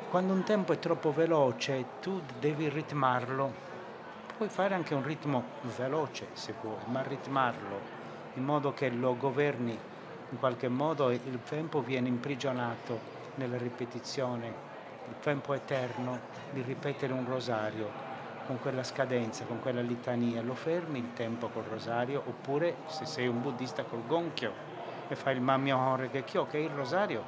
Quando 0.10 0.34
un 0.34 0.42
tempo 0.42 0.74
è 0.74 0.80
troppo 0.80 1.14
veloce 1.14 1.86
tu 2.02 2.20
devi 2.40 2.70
ritmarlo, 2.70 3.67
puoi 4.38 4.50
fare 4.50 4.76
anche 4.76 4.94
un 4.94 5.04
ritmo 5.04 5.44
veloce 5.76 6.28
se 6.34 6.54
vuoi, 6.62 6.78
ma 6.86 7.02
ritmarlo 7.02 8.06
in 8.36 8.44
modo 8.44 8.72
che 8.72 8.88
lo 8.90 9.18
governi 9.18 9.76
in 10.30 10.38
qualche 10.38 10.68
modo 10.68 11.10
il 11.10 11.40
tempo 11.44 11.82
viene 11.82 12.08
imprigionato 12.08 13.16
nella 13.36 13.58
ripetizione, 13.58 14.54
il 15.08 15.16
tempo 15.22 15.56
eterno 15.56 16.20
di 16.52 16.62
ripetere 16.62 17.14
un 17.14 17.26
rosario 17.26 17.90
con 18.46 18.60
quella 18.60 18.84
scadenza, 18.84 19.46
con 19.46 19.60
quella 19.60 19.82
litania, 19.82 20.44
lo 20.44 20.54
fermi 20.54 21.00
il 21.00 21.14
tempo 21.14 21.48
col 21.48 21.64
rosario 21.64 22.22
oppure 22.24 22.76
se 22.86 23.08
sei 23.08 23.28
un 23.28 23.42
buddista 23.42 23.86
col 23.86 24.06
gonchio 24.06 24.54
e 25.08 25.16
fai 25.16 25.34
il 25.34 25.42
Mamio 25.42 25.78
Horekekyo 25.78 26.46
che 26.46 26.60
è 26.60 26.62
il 26.62 26.70
rosario 26.70 27.24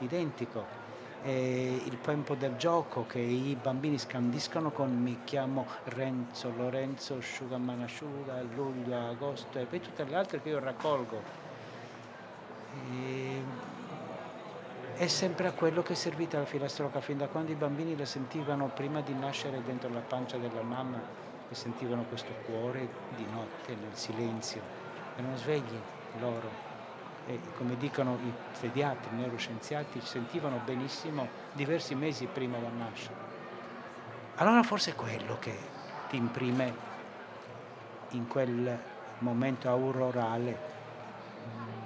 identico. 0.00 0.77
E 1.22 1.82
il 1.84 2.00
tempo 2.00 2.34
del 2.34 2.56
gioco 2.56 3.04
che 3.06 3.18
i 3.18 3.56
bambini 3.60 3.98
scandiscono 3.98 4.70
con 4.70 4.96
mi 4.96 5.20
chiamo 5.24 5.66
Renzo, 5.84 6.52
Lorenzo, 6.56 7.20
Shugamana 7.20 7.88
Shuga, 7.88 8.40
luglio, 8.54 9.08
agosto 9.08 9.58
e 9.58 9.64
poi 9.64 9.80
tutte 9.80 10.04
le 10.04 10.14
altre 10.14 10.40
che 10.40 10.50
io 10.50 10.60
raccolgo. 10.60 11.20
E 12.92 13.42
è 14.94 15.06
sempre 15.08 15.48
a 15.48 15.52
quello 15.52 15.82
che 15.82 15.94
è 15.94 15.96
servita 15.96 16.38
la 16.38 16.44
filastrocca. 16.44 17.00
Fin 17.00 17.18
da 17.18 17.26
quando 17.26 17.50
i 17.50 17.56
bambini 17.56 17.96
la 17.96 18.04
sentivano 18.04 18.68
prima 18.68 19.00
di 19.00 19.14
nascere 19.14 19.62
dentro 19.64 19.88
la 19.90 20.00
pancia 20.00 20.36
della 20.38 20.62
mamma 20.62 21.00
e 21.48 21.54
sentivano 21.54 22.04
questo 22.04 22.32
cuore 22.46 22.88
di 23.16 23.26
notte 23.32 23.74
nel 23.74 23.94
silenzio. 23.94 24.60
Erano 25.16 25.36
svegli 25.36 25.78
loro 26.20 26.67
e 27.28 27.38
come 27.56 27.76
dicono 27.76 28.18
i 28.24 28.32
pediatri, 28.58 29.14
i 29.14 29.18
neuroscienziati 29.18 30.00
sentivano 30.00 30.62
benissimo 30.64 31.28
diversi 31.52 31.94
mesi 31.94 32.26
prima 32.26 32.56
del 32.56 32.72
nascere. 32.72 33.26
Allora 34.36 34.62
forse 34.62 34.92
è 34.92 34.94
quello 34.94 35.38
che 35.38 35.54
ti 36.08 36.16
imprime 36.16 36.86
in 38.10 38.26
quel 38.26 38.78
momento 39.18 39.68
aurorale 39.68 40.76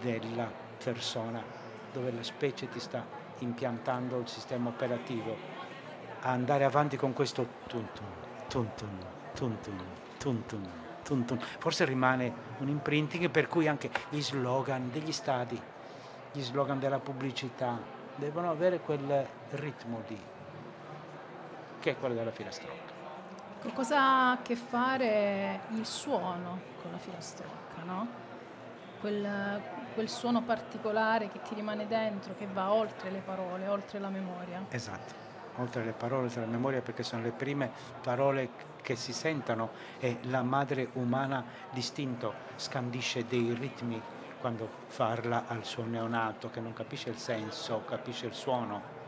della 0.01 0.49
persona 0.83 1.43
dove 1.93 2.13
la 2.13 2.23
specie 2.23 2.69
ti 2.69 2.79
sta 2.79 3.05
impiantando 3.39 4.19
il 4.19 4.29
sistema 4.29 4.69
operativo. 4.69 5.37
A 6.21 6.31
andare 6.31 6.63
avanti 6.65 6.97
con 6.97 7.13
questo 7.13 7.47
tuntun, 7.67 8.07
tuntun, 8.47 8.99
tuntun, 9.35 9.83
tuntun, 10.19 10.69
tuntun. 11.03 11.39
Forse 11.41 11.85
rimane 11.85 12.33
un 12.59 12.69
imprinting 12.69 13.31
per 13.31 13.49
cui 13.49 13.69
anche 13.69 13.91
gli 14.09 14.21
slogan 14.21 14.91
degli 14.91 15.13
stadi, 15.13 15.61
gli 16.33 16.43
slogan 16.43 16.79
della 16.79 16.99
pubblicità 16.99 17.79
devono 18.15 18.51
avere 18.51 18.81
quel 18.81 19.27
ritmo 19.51 20.03
di 20.07 20.19
che 21.81 21.91
è 21.91 21.97
quello 21.99 22.15
della 22.15 22.31
filastrocca. 22.31 23.01
Cosa 23.75 24.01
ha 24.01 24.31
a 24.33 24.39
che 24.43 24.57
fare 24.57 25.61
il 25.71 25.85
suono 25.87 26.61
con 26.81 26.91
la 26.91 26.99
filastrocca, 26.99 27.83
no? 27.85 28.07
Quel, 29.01 29.61
quel 29.95 30.09
suono 30.09 30.43
particolare 30.43 31.29
che 31.29 31.43
ti 31.43 31.55
rimane 31.55 31.87
dentro, 31.87 32.35
che 32.37 32.47
va 32.47 32.73
oltre 32.73 33.11
le 33.11 33.19
parole, 33.19 33.67
oltre 33.69 33.99
la 33.99 34.09
memoria. 34.09 34.65
Esatto, 34.69 35.15
oltre 35.57 35.85
le 35.85 35.93
parole, 35.93 36.25
oltre 36.25 36.41
la 36.41 36.47
memoria, 36.47 36.81
perché 36.81 37.03
sono 37.03 37.23
le 37.23 37.31
prime 37.31 37.71
parole 38.03 38.71
che 38.83 38.97
si 38.97 39.13
sentono 39.13 39.71
e 40.01 40.19
la 40.23 40.43
madre 40.43 40.89
umana 40.95 41.45
distinto 41.71 42.35
scandisce 42.57 43.27
dei 43.27 43.55
ritmi 43.55 44.01
quando 44.41 44.69
parla 44.97 45.45
al 45.47 45.65
suo 45.65 45.85
neonato 45.85 46.51
che 46.51 46.61
non 46.61 46.73
capisce 46.73 47.11
il 47.11 47.17
senso, 47.17 47.85
capisce 47.87 48.27
il 48.27 48.35
suono. 48.35 49.01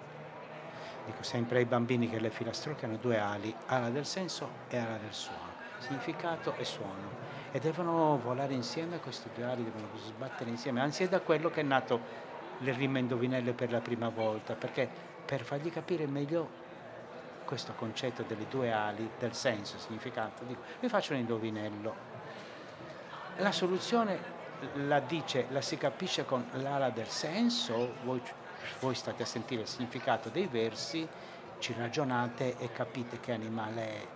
Dico 1.06 1.22
sempre 1.22 1.58
ai 1.58 1.64
bambini 1.64 2.08
che 2.08 2.20
le 2.20 2.30
filastrocche 2.30 2.86
hanno 2.86 2.96
due 2.96 3.18
ali, 3.18 3.54
ala 3.66 3.90
del 3.90 4.06
senso 4.06 4.48
e 4.68 4.78
ala 4.78 4.96
del 4.96 5.12
suono, 5.12 5.52
significato 5.78 6.54
e 6.56 6.64
suono 6.64 7.32
e 7.50 7.58
devono 7.58 8.18
volare 8.22 8.54
insieme 8.54 8.98
questi 8.98 9.28
due 9.34 9.44
ali, 9.44 9.64
devono 9.64 9.88
sbattere 9.96 10.50
insieme, 10.50 10.80
anzi 10.80 11.04
è 11.04 11.08
da 11.08 11.20
quello 11.20 11.50
che 11.50 11.60
è 11.60 11.64
nato 11.64 12.00
le 12.58 12.72
rime 12.72 13.00
indovinelle 13.00 13.52
per 13.52 13.70
la 13.70 13.80
prima 13.80 14.08
volta, 14.08 14.54
perché 14.54 15.12
per 15.24 15.42
fargli 15.42 15.70
capire 15.70 16.06
meglio 16.06 16.62
questo 17.44 17.72
concetto 17.74 18.22
delle 18.22 18.46
due 18.48 18.72
ali, 18.72 19.10
del 19.18 19.34
senso, 19.34 19.78
significato, 19.78 20.44
dico, 20.44 20.62
vi 20.80 20.88
faccio 20.88 21.12
un 21.12 21.20
indovinello. 21.20 21.94
La 23.36 23.52
soluzione 23.52 24.32
la 24.86 25.00
dice, 25.00 25.46
la 25.50 25.60
si 25.60 25.76
capisce 25.76 26.24
con 26.24 26.48
l'ala 26.54 26.90
del 26.90 27.08
senso, 27.08 27.94
voi, 28.04 28.22
voi 28.80 28.94
state 28.94 29.22
a 29.22 29.26
sentire 29.26 29.62
il 29.62 29.68
significato 29.68 30.28
dei 30.30 30.46
versi, 30.46 31.06
ci 31.58 31.74
ragionate 31.76 32.56
e 32.58 32.72
capite 32.72 33.20
che 33.20 33.32
animale 33.32 33.82
è 33.82 34.06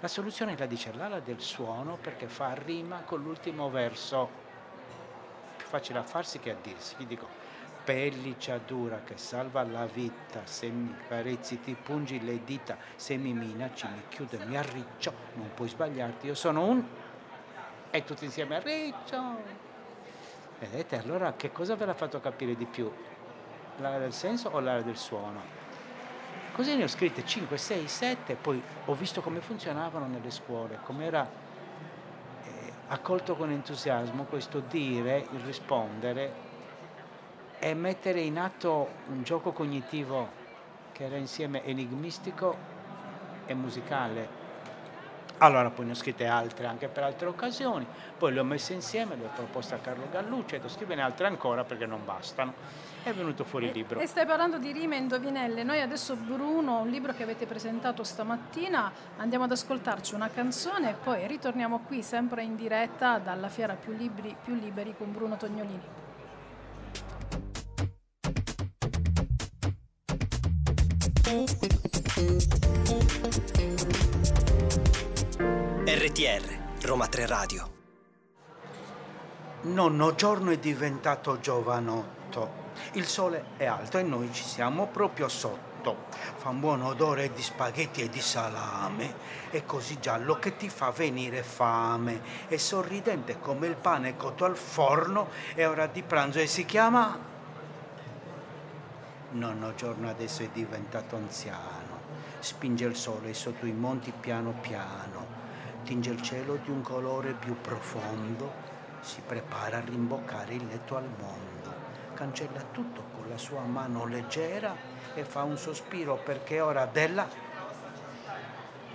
la 0.00 0.06
soluzione 0.06 0.56
la 0.56 0.66
dice 0.66 0.92
l'ala 0.92 1.18
del 1.18 1.40
suono 1.40 1.96
perché 2.00 2.28
fa 2.28 2.54
rima 2.54 3.00
con 3.00 3.20
l'ultimo 3.20 3.68
verso. 3.68 4.46
Più 5.56 5.66
facile 5.66 5.98
a 5.98 6.04
farsi 6.04 6.38
che 6.38 6.52
a 6.52 6.56
dirsi. 6.62 6.94
Gli 6.98 7.06
dico 7.06 7.26
pelliccia 7.88 8.58
dura 8.58 9.00
che 9.02 9.16
salva 9.16 9.62
la 9.62 9.86
vita, 9.86 10.42
se 10.44 10.68
mi 10.68 10.94
carezzi 11.08 11.58
ti 11.62 11.74
pungi 11.74 12.22
le 12.22 12.44
dita, 12.44 12.76
se 12.96 13.16
mi 13.16 13.32
minacci 13.32 13.86
mi 13.86 14.02
chiude, 14.10 14.44
mi 14.44 14.58
arriccio, 14.58 15.10
non 15.36 15.48
puoi 15.54 15.70
sbagliarti, 15.70 16.26
io 16.26 16.34
sono 16.34 16.66
un... 16.66 16.84
E 17.88 18.04
tutti 18.04 18.26
insieme 18.26 18.56
arriccio. 18.56 19.16
Vedete, 20.58 20.98
allora 20.98 21.32
che 21.32 21.50
cosa 21.50 21.76
ve 21.76 21.86
l'ha 21.86 21.94
fatto 21.94 22.20
capire 22.20 22.54
di 22.56 22.66
più? 22.66 22.92
L'area 23.78 24.00
del 24.00 24.12
senso 24.12 24.50
o 24.50 24.60
l'area 24.60 24.82
del 24.82 24.98
suono? 24.98 25.40
Così 26.52 26.76
ne 26.76 26.84
ho 26.84 26.88
scritte 26.88 27.24
5, 27.24 27.56
6, 27.56 27.88
7, 27.88 28.34
poi 28.34 28.62
ho 28.84 28.92
visto 28.92 29.22
come 29.22 29.40
funzionavano 29.40 30.06
nelle 30.06 30.30
scuole, 30.30 30.78
come 30.82 31.06
era 31.06 31.26
eh, 31.26 32.72
accolto 32.88 33.34
con 33.34 33.50
entusiasmo 33.50 34.24
questo 34.24 34.60
dire, 34.60 35.26
il 35.32 35.40
rispondere 35.40 36.47
e 37.58 37.74
mettere 37.74 38.20
in 38.20 38.38
atto 38.38 38.88
un 39.08 39.22
gioco 39.22 39.52
cognitivo 39.52 40.28
che 40.92 41.04
era 41.04 41.16
insieme 41.16 41.64
enigmistico 41.64 42.56
e 43.46 43.54
musicale. 43.54 44.46
Allora 45.38 45.70
poi 45.70 45.86
ne 45.86 45.92
ho 45.92 45.94
scritte 45.94 46.26
altre 46.26 46.66
anche 46.66 46.88
per 46.88 47.04
altre 47.04 47.28
occasioni, 47.28 47.86
poi 48.16 48.32
le 48.32 48.40
ho 48.40 48.44
messe 48.44 48.72
insieme, 48.72 49.14
le 49.14 49.26
ho 49.26 49.30
proposte 49.34 49.74
a 49.74 49.78
Carlo 49.78 50.08
Gallucci 50.10 50.56
ho 50.56 50.68
scrivene 50.68 51.02
altre 51.02 51.28
ancora 51.28 51.62
perché 51.62 51.86
non 51.86 52.04
bastano 52.04 52.54
è 53.08 53.12
venuto 53.12 53.44
fuori 53.44 53.66
il 53.66 53.72
libro. 53.72 54.00
E 54.00 54.06
stai 54.06 54.26
parlando 54.26 54.58
di 54.58 54.72
rime 54.72 54.96
e 54.96 55.00
indovinelle. 55.00 55.62
Noi 55.62 55.80
adesso, 55.80 56.16
Bruno, 56.16 56.80
un 56.80 56.88
libro 56.88 57.12
che 57.12 57.22
avete 57.22 57.46
presentato 57.46 58.04
stamattina, 58.04 58.90
andiamo 59.16 59.44
ad 59.44 59.52
ascoltarci 59.52 60.14
una 60.14 60.28
canzone 60.28 60.90
e 60.90 60.94
poi 60.94 61.26
ritorniamo 61.26 61.80
qui 61.86 62.02
sempre 62.02 62.42
in 62.42 62.56
diretta 62.56 63.18
dalla 63.18 63.48
Fiera 63.48 63.74
Più 63.74 63.92
Libri, 63.92 64.34
più 64.42 64.54
liberi 64.54 64.94
con 64.96 65.12
Bruno 65.12 65.36
Tognolini. 65.36 66.06
RTR, 75.84 76.58
Roma 76.80 77.06
3 77.06 77.26
Radio. 77.26 77.70
Nonno 79.64 80.14
giorno 80.14 80.50
è 80.52 80.58
diventato 80.58 81.38
giovanotto. 81.38 82.70
Il 82.92 83.04
sole 83.04 83.48
è 83.58 83.66
alto 83.66 83.98
e 83.98 84.04
noi 84.04 84.32
ci 84.32 84.42
siamo 84.42 84.86
proprio 84.86 85.28
sotto. 85.28 86.06
Fa 86.36 86.48
un 86.48 86.60
buon 86.60 86.80
odore 86.80 87.30
di 87.34 87.42
spaghetti 87.42 88.00
e 88.00 88.08
di 88.08 88.22
salame. 88.22 89.14
È 89.50 89.66
così 89.66 90.00
giallo 90.00 90.38
che 90.38 90.56
ti 90.56 90.70
fa 90.70 90.92
venire 90.92 91.42
fame. 91.42 92.22
È 92.48 92.56
sorridente 92.56 93.38
come 93.38 93.66
il 93.66 93.76
pane 93.76 94.16
cotto 94.16 94.46
al 94.46 94.56
forno. 94.56 95.28
È 95.54 95.66
ora 95.66 95.86
di 95.88 96.02
pranzo 96.02 96.38
e 96.38 96.46
si 96.46 96.64
chiama... 96.64 97.36
Nonno 99.30 99.74
giorno 99.74 100.08
adesso 100.08 100.42
è 100.42 100.48
diventato 100.52 101.16
anziano. 101.16 102.00
Spinge 102.38 102.86
il 102.86 102.96
sole 102.96 103.34
sotto 103.34 103.66
i 103.66 103.72
monti 103.72 104.10
piano 104.18 104.54
piano. 104.60 105.26
Tinge 105.84 106.10
il 106.10 106.22
cielo 106.22 106.56
di 106.56 106.70
un 106.70 106.80
colore 106.80 107.34
più 107.34 107.60
profondo. 107.60 108.50
Si 109.00 109.20
prepara 109.24 109.76
a 109.76 109.84
rimboccare 109.84 110.54
il 110.54 110.66
letto 110.66 110.96
al 110.96 111.08
mondo, 111.18 111.72
cancella 112.14 112.62
tutto 112.72 113.04
con 113.14 113.28
la 113.28 113.38
sua 113.38 113.60
mano 113.60 114.06
leggera 114.06 114.74
e 115.14 115.24
fa 115.24 115.44
un 115.44 115.56
sospiro 115.56 116.16
perché 116.16 116.60
ora 116.60 116.86
della... 116.86 117.28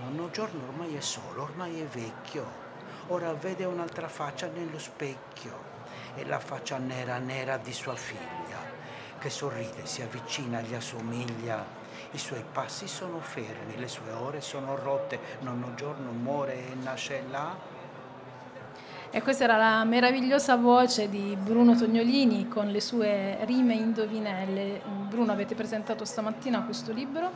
Nonno 0.02 0.30
giorno 0.32 0.68
ormai 0.68 0.96
è 0.96 1.00
solo, 1.00 1.44
ormai 1.44 1.80
è 1.80 1.86
vecchio, 1.86 2.46
ora 3.08 3.34
vede 3.34 3.64
un'altra 3.64 4.10
faccia 4.10 4.48
nello 4.48 4.78
specchio, 4.78 5.58
è 6.16 6.26
la 6.26 6.40
faccia 6.40 6.78
nera 6.78 7.18
nera 7.20 7.56
di 7.58 7.72
sua 7.72 7.96
figlia, 7.96 8.43
che 9.24 9.30
sorride, 9.30 9.86
si 9.86 10.02
avvicina, 10.02 10.60
gli 10.60 10.74
assomiglia. 10.74 11.64
I 12.12 12.18
suoi 12.18 12.44
passi 12.52 12.90
sono 12.90 13.22
fermi, 13.22 13.78
le 13.78 13.88
sue 13.88 14.12
ore 14.12 14.42
sono 14.42 14.76
rotte, 14.76 15.18
nonno 15.40 15.74
giorno 15.76 16.12
muore 16.12 16.56
e 16.56 16.76
nasce 16.76 17.24
là 17.32 17.56
e 19.10 19.22
questa 19.22 19.44
era 19.44 19.58
la 19.58 19.84
meravigliosa 19.84 20.56
voce 20.56 21.08
di 21.08 21.38
Bruno 21.40 21.76
Tognolini 21.76 22.48
con 22.48 22.70
le 22.70 22.82
sue 22.82 23.38
rime 23.46 23.76
indovinelle. 23.76 24.82
Bruno, 25.08 25.32
avete 25.32 25.54
presentato 25.54 26.04
stamattina 26.04 26.64
questo 26.64 26.92
libro. 26.92 27.32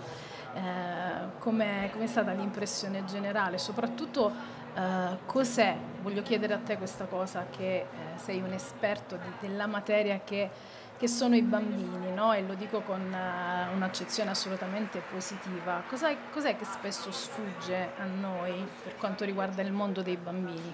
Eh, 0.55 1.37
com'è, 1.37 1.91
com'è, 1.93 2.07
stata 2.07 2.31
l'impressione 2.31 3.05
generale? 3.05 3.59
Soprattutto 3.59 4.31
eh, 4.73 5.17
cos'è, 5.27 5.77
voglio 6.01 6.23
chiedere 6.23 6.55
a 6.55 6.57
te 6.57 6.77
questa 6.77 7.05
cosa, 7.05 7.45
che 7.55 7.75
eh, 7.75 7.85
sei 8.15 8.41
un 8.41 8.53
esperto 8.53 9.15
di, 9.15 9.47
della 9.47 9.67
materia 9.67 10.19
che, 10.23 10.49
che, 10.97 11.07
sono 11.07 11.35
i 11.35 11.41
bambini, 11.41 12.11
no? 12.13 12.33
e 12.33 12.41
lo 12.41 12.53
dico 12.55 12.81
con 12.81 13.01
uh, 13.01 13.75
un'accezione 13.75 14.29
assolutamente 14.29 15.01
positiva. 15.09 15.83
Cos'è, 15.87 16.15
cos'è 16.31 16.57
che 16.57 16.65
spesso 16.65 17.11
sfugge 17.11 17.91
a 17.97 18.05
noi 18.05 18.67
per 18.83 18.95
quanto 18.97 19.25
riguarda 19.25 19.61
il 19.61 19.71
mondo 19.71 20.01
dei 20.01 20.17
bambini? 20.17 20.73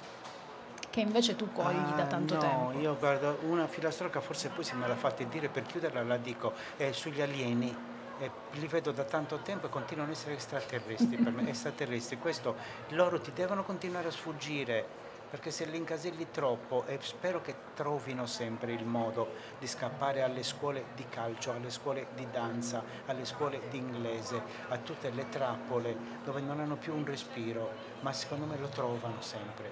che 0.93 1.01
invece 1.01 1.35
tu 1.35 1.51
cogli 1.51 1.75
ah, 1.75 1.95
da 1.95 2.05
tanto 2.05 2.35
no, 2.35 2.39
tempo. 2.39 2.79
Io 2.79 2.95
guardo 2.95 3.39
una 3.47 3.65
filastrocca, 3.65 4.21
forse 4.21 4.49
poi 4.49 4.63
se 4.63 4.75
me 4.75 4.87
la 4.87 4.95
fate 4.95 5.27
dire 5.27 5.49
per 5.49 5.63
chiuderla 5.63 6.03
la 6.03 6.17
dico, 6.17 6.53
è 6.77 6.91
sugli 6.91 7.19
alieni. 7.19 7.75
Eh, 8.19 8.29
li 8.51 8.67
vedo 8.67 8.91
da 8.91 9.03
tanto 9.03 9.39
tempo 9.39 9.65
e 9.65 9.69
continuano 9.69 10.11
ad 10.11 10.15
essere 10.15 10.35
extraterrestri 10.35 11.17
per 11.17 11.31
me, 11.31 11.49
extraterrestri. 11.49 12.19
Questo 12.19 12.55
loro 12.89 13.19
ti 13.19 13.31
devono 13.33 13.63
continuare 13.63 14.09
a 14.09 14.11
sfuggire 14.11 14.85
perché 15.33 15.49
se 15.49 15.65
li 15.65 15.77
incaselli 15.77 16.27
troppo 16.29 16.83
e 16.85 16.99
spero 17.01 17.41
che 17.41 17.55
trovino 17.73 18.27
sempre 18.27 18.71
il 18.71 18.85
modo 18.85 19.31
di 19.57 19.65
scappare 19.65 20.21
alle 20.21 20.43
scuole 20.43 20.85
di 20.93 21.09
calcio, 21.09 21.51
alle 21.51 21.71
scuole 21.71 22.09
di 22.13 22.27
danza, 22.29 22.83
alle 23.07 23.25
scuole 23.25 23.61
di 23.71 23.79
inglese, 23.79 24.39
a 24.67 24.77
tutte 24.77 25.09
le 25.09 25.29
trappole 25.29 25.97
dove 26.23 26.39
non 26.39 26.59
hanno 26.59 26.75
più 26.75 26.93
un 26.93 27.03
respiro, 27.03 27.71
ma 28.01 28.13
secondo 28.13 28.45
me 28.45 28.59
lo 28.59 28.67
trovano 28.67 29.21
sempre. 29.21 29.71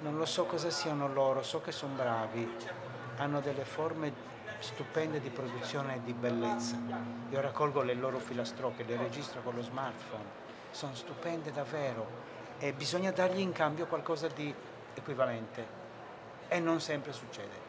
Non 0.00 0.18
lo 0.18 0.26
so 0.26 0.44
cosa 0.44 0.68
siano 0.68 1.10
loro, 1.10 1.42
so 1.42 1.62
che 1.62 1.72
sono 1.72 1.94
bravi, 1.94 2.54
hanno 3.16 3.40
delle 3.40 3.64
forme 3.64 4.12
stupende 4.58 5.20
di 5.20 5.30
produzione 5.30 5.94
e 5.94 6.02
di 6.04 6.12
bellezza. 6.12 6.76
Io 7.30 7.40
raccolgo 7.40 7.80
le 7.80 7.94
loro 7.94 8.18
filastrocche, 8.18 8.84
le 8.84 8.98
registro 8.98 9.40
con 9.40 9.54
lo 9.54 9.62
smartphone, 9.62 10.48
sono 10.70 10.94
stupende 10.94 11.50
davvero 11.50 12.39
e 12.62 12.74
bisogna 12.74 13.10
dargli 13.10 13.40
in 13.40 13.52
cambio 13.52 13.86
qualcosa 13.86 14.28
di 14.28 14.54
equivalente 14.92 15.66
e 16.46 16.60
non 16.60 16.78
sempre 16.78 17.12
succede. 17.12 17.68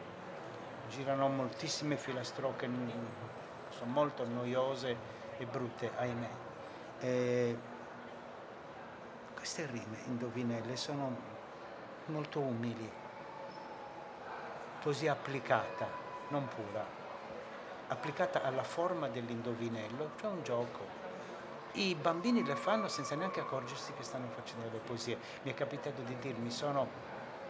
Girano 0.90 1.28
moltissime 1.28 1.96
filastrocche, 1.96 2.68
sono 3.70 3.90
molto 3.90 4.26
noiose 4.26 4.94
e 5.38 5.46
brutte, 5.46 5.92
ahimè. 5.96 6.28
E 7.00 7.58
queste 9.34 9.64
rime, 9.64 9.96
indovinelle, 10.08 10.76
sono 10.76 11.16
molto 12.06 12.40
umili, 12.40 12.90
poesia 14.82 15.12
applicata, 15.12 15.88
non 16.28 16.46
pura, 16.48 16.84
applicata 17.88 18.42
alla 18.42 18.62
forma 18.62 19.08
dell'indovinello, 19.08 20.10
cioè 20.20 20.30
un 20.30 20.42
gioco. 20.42 21.01
I 21.74 21.94
bambini 21.94 22.44
le 22.44 22.54
fanno 22.54 22.88
senza 22.88 23.14
neanche 23.14 23.40
accorgersi 23.40 23.92
che 23.94 24.02
stanno 24.02 24.28
facendo 24.34 24.68
delle 24.68 24.82
poesie. 24.84 25.18
Mi 25.42 25.52
è 25.52 25.54
capitato 25.54 26.02
di 26.02 26.16
dirmi 26.18 26.50
sono 26.50 26.86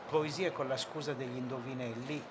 poesie 0.08 0.52
con 0.52 0.68
la 0.68 0.76
scusa 0.76 1.12
degli 1.12 1.36
indovinelli 1.36 2.22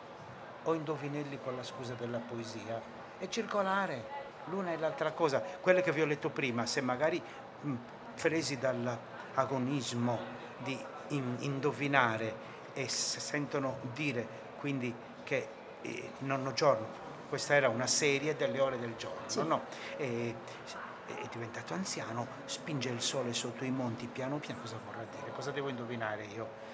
o 0.63 0.73
indovinelli 0.73 1.39
con 1.43 1.55
la 1.55 1.63
scusa 1.63 1.93
della 1.93 2.19
poesia 2.19 2.81
e 3.17 3.29
circolare 3.29 4.19
l'una 4.45 4.71
e 4.71 4.77
l'altra 4.77 5.11
cosa. 5.11 5.41
Quelle 5.41 5.81
che 5.81 5.91
vi 5.91 6.01
ho 6.01 6.05
letto 6.05 6.29
prima, 6.29 6.65
se 6.65 6.79
magari 6.81 7.21
mh, 7.61 7.73
presi 8.21 8.57
dall'agonismo 8.57 10.17
di 10.59 10.79
in, 11.09 11.35
indovinare 11.39 12.49
e 12.73 12.87
sentono 12.87 13.79
dire 13.93 14.39
quindi 14.59 14.93
che 15.23 15.47
eh, 15.81 16.11
nonno 16.19 16.53
giorno, 16.53 16.87
questa 17.27 17.55
era 17.55 17.69
una 17.69 17.87
serie 17.87 18.35
delle 18.35 18.59
ore 18.59 18.79
del 18.79 18.95
giorno, 18.95 19.21
sì. 19.25 19.45
no? 19.45 19.63
E, 19.97 20.35
è 21.05 21.27
diventato 21.31 21.73
anziano, 21.73 22.27
spinge 22.45 22.89
il 22.89 23.01
sole 23.01 23.33
sotto 23.33 23.63
i 23.63 23.71
monti 23.71 24.07
piano 24.07 24.37
piano, 24.37 24.61
cosa 24.61 24.77
vorrà 24.85 25.05
dire? 25.17 25.31
Cosa 25.31 25.51
devo 25.51 25.69
indovinare 25.69 26.23
io? 26.25 26.69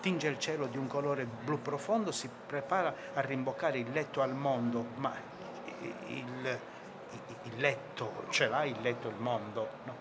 Tinge 0.00 0.28
il 0.28 0.38
cielo 0.38 0.66
di 0.66 0.78
un 0.78 0.86
colore 0.86 1.24
blu 1.26 1.60
profondo, 1.60 2.10
si 2.10 2.28
prepara 2.46 2.94
a 3.14 3.20
rimboccare 3.20 3.78
il 3.78 3.90
letto 3.92 4.22
al 4.22 4.34
mondo, 4.34 4.86
ma 4.96 5.12
il, 6.08 6.58
il 7.42 7.56
letto, 7.56 8.24
ce 8.30 8.48
l'ha 8.48 8.64
il 8.64 8.80
letto 8.80 9.08
il 9.08 9.16
mondo? 9.16 9.68
No? 9.84 9.94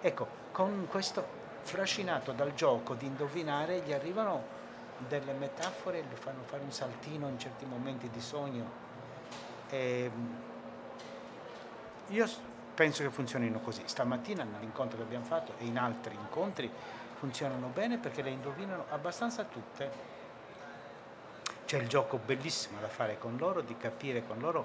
Ecco, 0.00 0.28
con 0.52 0.86
questo 0.88 1.38
trascinato 1.64 2.32
dal 2.32 2.54
gioco 2.54 2.94
di 2.94 3.06
indovinare, 3.06 3.80
gli 3.80 3.92
arrivano 3.92 4.58
delle 5.08 5.32
metafore, 5.32 6.02
gli 6.02 6.14
fanno 6.14 6.42
fare 6.44 6.62
un 6.62 6.72
saltino 6.72 7.28
in 7.28 7.38
certi 7.38 7.64
momenti 7.64 8.08
di 8.10 8.20
sogno. 8.20 8.88
E 9.68 10.10
io 12.08 12.26
penso 12.80 13.02
che 13.02 13.10
funzionino 13.10 13.60
così. 13.60 13.82
Stamattina 13.84 14.42
nell'incontro 14.42 14.96
che 14.96 15.02
abbiamo 15.02 15.26
fatto 15.26 15.52
e 15.58 15.66
in 15.66 15.76
altri 15.76 16.14
incontri 16.14 16.72
funzionano 17.12 17.66
bene 17.66 17.98
perché 17.98 18.22
le 18.22 18.30
indovinano 18.30 18.86
abbastanza 18.88 19.44
tutte. 19.44 19.90
C'è 21.66 21.76
il 21.76 21.88
gioco 21.88 22.16
bellissimo 22.16 22.80
da 22.80 22.88
fare 22.88 23.18
con 23.18 23.36
loro, 23.36 23.60
di 23.60 23.76
capire 23.76 24.26
con 24.26 24.38
loro. 24.38 24.64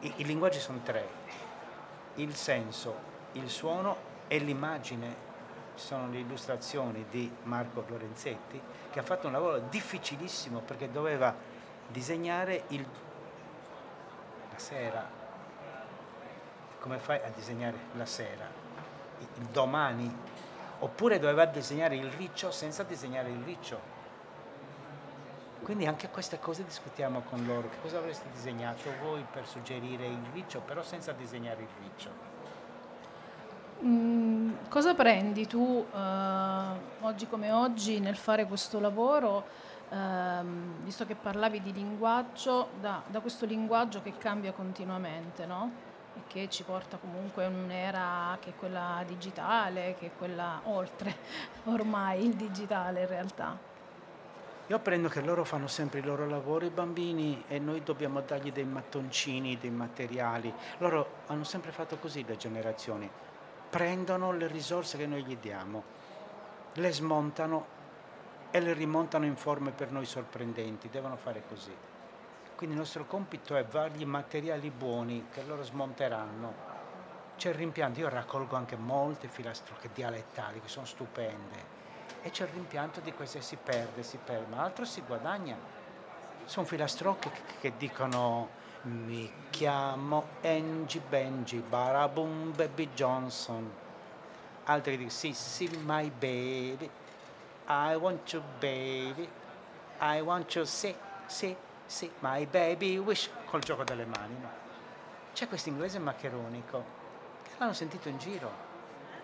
I, 0.00 0.14
i 0.16 0.24
linguaggi 0.24 0.58
sono 0.58 0.80
tre, 0.82 1.08
il 2.16 2.34
senso, 2.34 2.96
il 3.34 3.48
suono 3.48 3.96
e 4.26 4.38
l'immagine 4.38 5.14
sono 5.76 6.10
le 6.10 6.18
illustrazioni 6.18 7.04
di 7.08 7.32
Marco 7.44 7.84
Lorenzetti 7.86 8.60
che 8.90 8.98
ha 8.98 9.04
fatto 9.04 9.28
un 9.28 9.34
lavoro 9.34 9.60
difficilissimo 9.60 10.62
perché 10.62 10.90
doveva 10.90 11.32
disegnare 11.86 12.64
il, 12.70 12.84
la 14.50 14.58
sera. 14.58 15.25
Come 16.86 16.98
fai 16.98 17.18
a 17.24 17.30
disegnare 17.34 17.76
la 17.96 18.06
sera? 18.06 18.46
Il 19.18 19.46
domani? 19.46 20.08
Oppure 20.78 21.18
doveva 21.18 21.44
disegnare 21.44 21.96
il 21.96 22.08
riccio 22.12 22.52
senza 22.52 22.84
disegnare 22.84 23.28
il 23.28 23.42
riccio. 23.42 23.80
Quindi 25.64 25.84
anche 25.86 26.08
queste 26.10 26.38
cose 26.38 26.62
discutiamo 26.62 27.22
con 27.28 27.44
loro. 27.44 27.68
Che 27.70 27.80
cosa 27.82 27.98
avreste 27.98 28.28
disegnato 28.32 28.88
voi 29.02 29.26
per 29.28 29.48
suggerire 29.48 30.06
il 30.06 30.26
riccio, 30.32 30.60
però 30.60 30.80
senza 30.84 31.10
disegnare 31.10 31.62
il 31.62 31.68
riccio? 31.82 32.10
Mm, 33.82 34.52
cosa 34.68 34.94
prendi 34.94 35.48
tu 35.48 35.84
eh, 35.92 35.98
oggi 37.00 37.26
come 37.26 37.50
oggi 37.50 37.98
nel 37.98 38.14
fare 38.14 38.46
questo 38.46 38.78
lavoro, 38.78 39.44
ehm, 39.88 40.84
visto 40.84 41.04
che 41.04 41.16
parlavi 41.16 41.60
di 41.60 41.72
linguaggio, 41.72 42.68
da, 42.78 43.02
da, 43.08 43.18
questo 43.18 43.44
linguaggio 43.44 44.02
che 44.02 44.16
cambia 44.16 44.52
continuamente, 44.52 45.46
no? 45.46 45.85
E 46.16 46.20
che 46.26 46.48
ci 46.48 46.62
porta 46.62 46.96
comunque 46.96 47.44
in 47.44 47.54
un'era 47.54 48.36
che 48.40 48.50
è 48.50 48.54
quella 48.56 49.02
digitale, 49.06 49.94
che 49.98 50.06
è 50.06 50.10
quella 50.16 50.60
oltre 50.64 51.16
ormai 51.64 52.24
il 52.24 52.34
digitale 52.34 53.02
in 53.02 53.08
realtà. 53.08 53.74
Io 54.68 54.76
apprendo 54.76 55.08
che 55.08 55.20
loro 55.20 55.44
fanno 55.44 55.68
sempre 55.68 56.00
il 56.00 56.06
loro 56.06 56.26
lavoro, 56.26 56.64
i 56.64 56.70
bambini, 56.70 57.44
e 57.46 57.60
noi 57.60 57.84
dobbiamo 57.84 58.20
dargli 58.20 58.50
dei 58.50 58.64
mattoncini, 58.64 59.58
dei 59.58 59.70
materiali. 59.70 60.52
Loro 60.78 61.18
hanno 61.26 61.44
sempre 61.44 61.70
fatto 61.70 61.98
così 61.98 62.24
le 62.26 62.36
generazioni 62.36 63.08
prendono 63.68 64.32
le 64.32 64.46
risorse 64.46 64.96
che 64.96 65.06
noi 65.06 65.22
gli 65.24 65.36
diamo. 65.36 65.94
le 66.76 66.92
smontano 66.92 67.74
e 68.50 68.60
le 68.60 68.74
rimontano 68.74 69.24
in 69.24 69.36
forme 69.36 69.70
per 69.70 69.90
noi 69.90 70.04
sorprendenti, 70.04 70.90
devono 70.90 71.16
fare 71.16 71.42
così. 71.48 71.74
Quindi 72.56 72.74
il 72.74 72.80
nostro 72.80 73.04
compito 73.04 73.54
è 73.54 73.64
dargli 73.66 74.06
materiali 74.06 74.70
buoni 74.70 75.26
che 75.30 75.42
loro 75.42 75.62
smonteranno. 75.62 76.54
C'è 77.36 77.50
il 77.50 77.54
rimpianto, 77.54 78.00
io 78.00 78.08
raccolgo 78.08 78.56
anche 78.56 78.76
molte 78.76 79.28
filastrocche 79.28 79.90
dialettali 79.92 80.60
che 80.62 80.68
sono 80.68 80.86
stupende 80.86 81.74
e 82.22 82.30
c'è 82.30 82.44
il 82.44 82.50
rimpianto 82.54 83.00
di 83.00 83.12
queste 83.12 83.42
si 83.42 83.56
perde, 83.56 84.02
si 84.02 84.16
perde, 84.16 84.54
ma 84.54 84.62
altro 84.62 84.86
si 84.86 85.02
guadagna. 85.06 85.56
Sono 86.46 86.64
filastrocche 86.64 87.30
che 87.60 87.74
dicono 87.76 88.48
mi 88.82 89.30
chiamo 89.50 90.26
Angie 90.42 91.02
Benji, 91.06 91.58
Barabum 91.58 92.54
Baby 92.54 92.88
Johnson. 92.94 93.70
Altri 94.64 94.92
dicono 94.92 95.10
sì, 95.10 95.34
sì, 95.34 95.68
my 95.84 96.10
baby, 96.10 96.90
I 97.68 97.94
want 97.96 98.32
you 98.32 98.42
baby, 98.58 99.28
I 100.00 100.20
want 100.20 100.54
you 100.54 100.64
sì, 100.64 100.94
sì, 101.26 101.54
sì, 101.86 102.10
my 102.18 102.46
baby 102.46 102.98
wish, 102.98 103.30
col 103.46 103.60
gioco 103.60 103.84
delle 103.84 104.04
mani. 104.04 104.34
No? 104.40 104.50
C'è 105.32 105.46
questo 105.48 105.68
inglese 105.68 105.98
maccheronico 106.00 106.84
che 107.42 107.50
l'hanno 107.58 107.72
sentito 107.72 108.08
in 108.08 108.18
giro. 108.18 108.64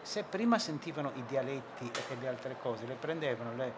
Se 0.00 0.22
prima 0.22 0.58
sentivano 0.58 1.10
i 1.14 1.24
dialetti 1.24 1.90
e 2.08 2.16
le 2.20 2.28
altre 2.28 2.56
cose, 2.60 2.86
le 2.86 2.94
prendevano, 2.94 3.54
le, 3.54 3.72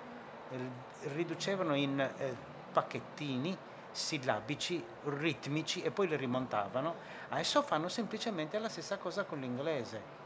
le 0.51 0.70
riducevano 1.15 1.74
in 1.74 1.98
eh, 1.98 2.36
pacchettini, 2.73 3.56
sillabici, 3.90 4.85
ritmici 5.05 5.82
e 5.82 5.90
poi 5.90 6.09
le 6.09 6.16
rimontavano, 6.16 6.94
adesso 7.31 7.62
fanno 7.62 7.89
semplicemente 7.89 8.59
la 8.59 8.69
stessa 8.69 8.98
cosa 8.98 9.24
con 9.24 9.40
l'inglese. 9.40 10.23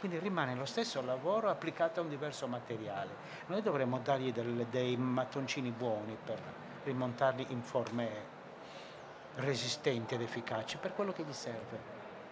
Quindi 0.00 0.18
rimane 0.18 0.54
lo 0.54 0.64
stesso 0.64 1.00
lavoro 1.00 1.48
applicato 1.48 2.00
a 2.00 2.02
un 2.02 2.08
diverso 2.08 2.48
materiale. 2.48 3.10
Noi 3.46 3.62
dovremmo 3.62 4.00
dargli 4.00 4.32
del, 4.32 4.66
dei 4.66 4.96
mattoncini 4.96 5.70
buoni 5.70 6.16
per 6.22 6.40
rimontarli 6.84 7.46
in 7.48 7.62
forme 7.62 8.30
resistenti 9.36 10.14
ed 10.14 10.22
efficaci 10.22 10.76
per 10.76 10.94
quello 10.94 11.12
che 11.12 11.22
gli 11.22 11.32
serve 11.32 11.78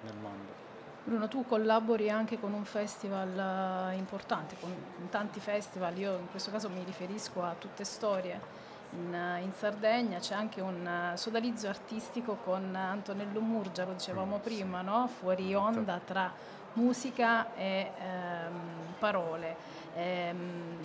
nel 0.02 0.14
mondo. 0.16 0.68
Bruno, 1.02 1.28
tu 1.28 1.46
collabori 1.46 2.10
anche 2.10 2.38
con 2.38 2.52
un 2.52 2.64
festival 2.64 3.90
eh, 3.92 3.96
importante, 3.96 4.56
con, 4.60 4.74
con 4.96 5.08
tanti 5.08 5.40
festival, 5.40 5.96
io 5.96 6.16
in 6.18 6.30
questo 6.30 6.50
caso 6.50 6.68
mi 6.68 6.84
riferisco 6.84 7.42
a 7.42 7.54
Tutte 7.58 7.84
Storie, 7.84 8.68
in, 8.92 9.16
in, 9.42 9.52
Sardegna 9.56 10.18
c'è 10.18 10.34
anche 10.34 10.60
un 10.60 11.12
uh, 11.12 11.16
sodalizio 11.16 11.68
artistico 11.68 12.38
con 12.44 12.74
Antonello 12.74 13.40
Murgia, 13.40 13.84
lo 13.84 13.92
dicevamo 13.92 14.36
mm, 14.38 14.40
prima, 14.40 14.82
no? 14.82 15.08
fuori 15.08 15.54
onda 15.54 16.00
tra 16.04 16.32
musica 16.74 17.54
e 17.54 17.90
ehm, 17.98 18.94
parole. 18.98 19.56
Ehm, 19.94 20.76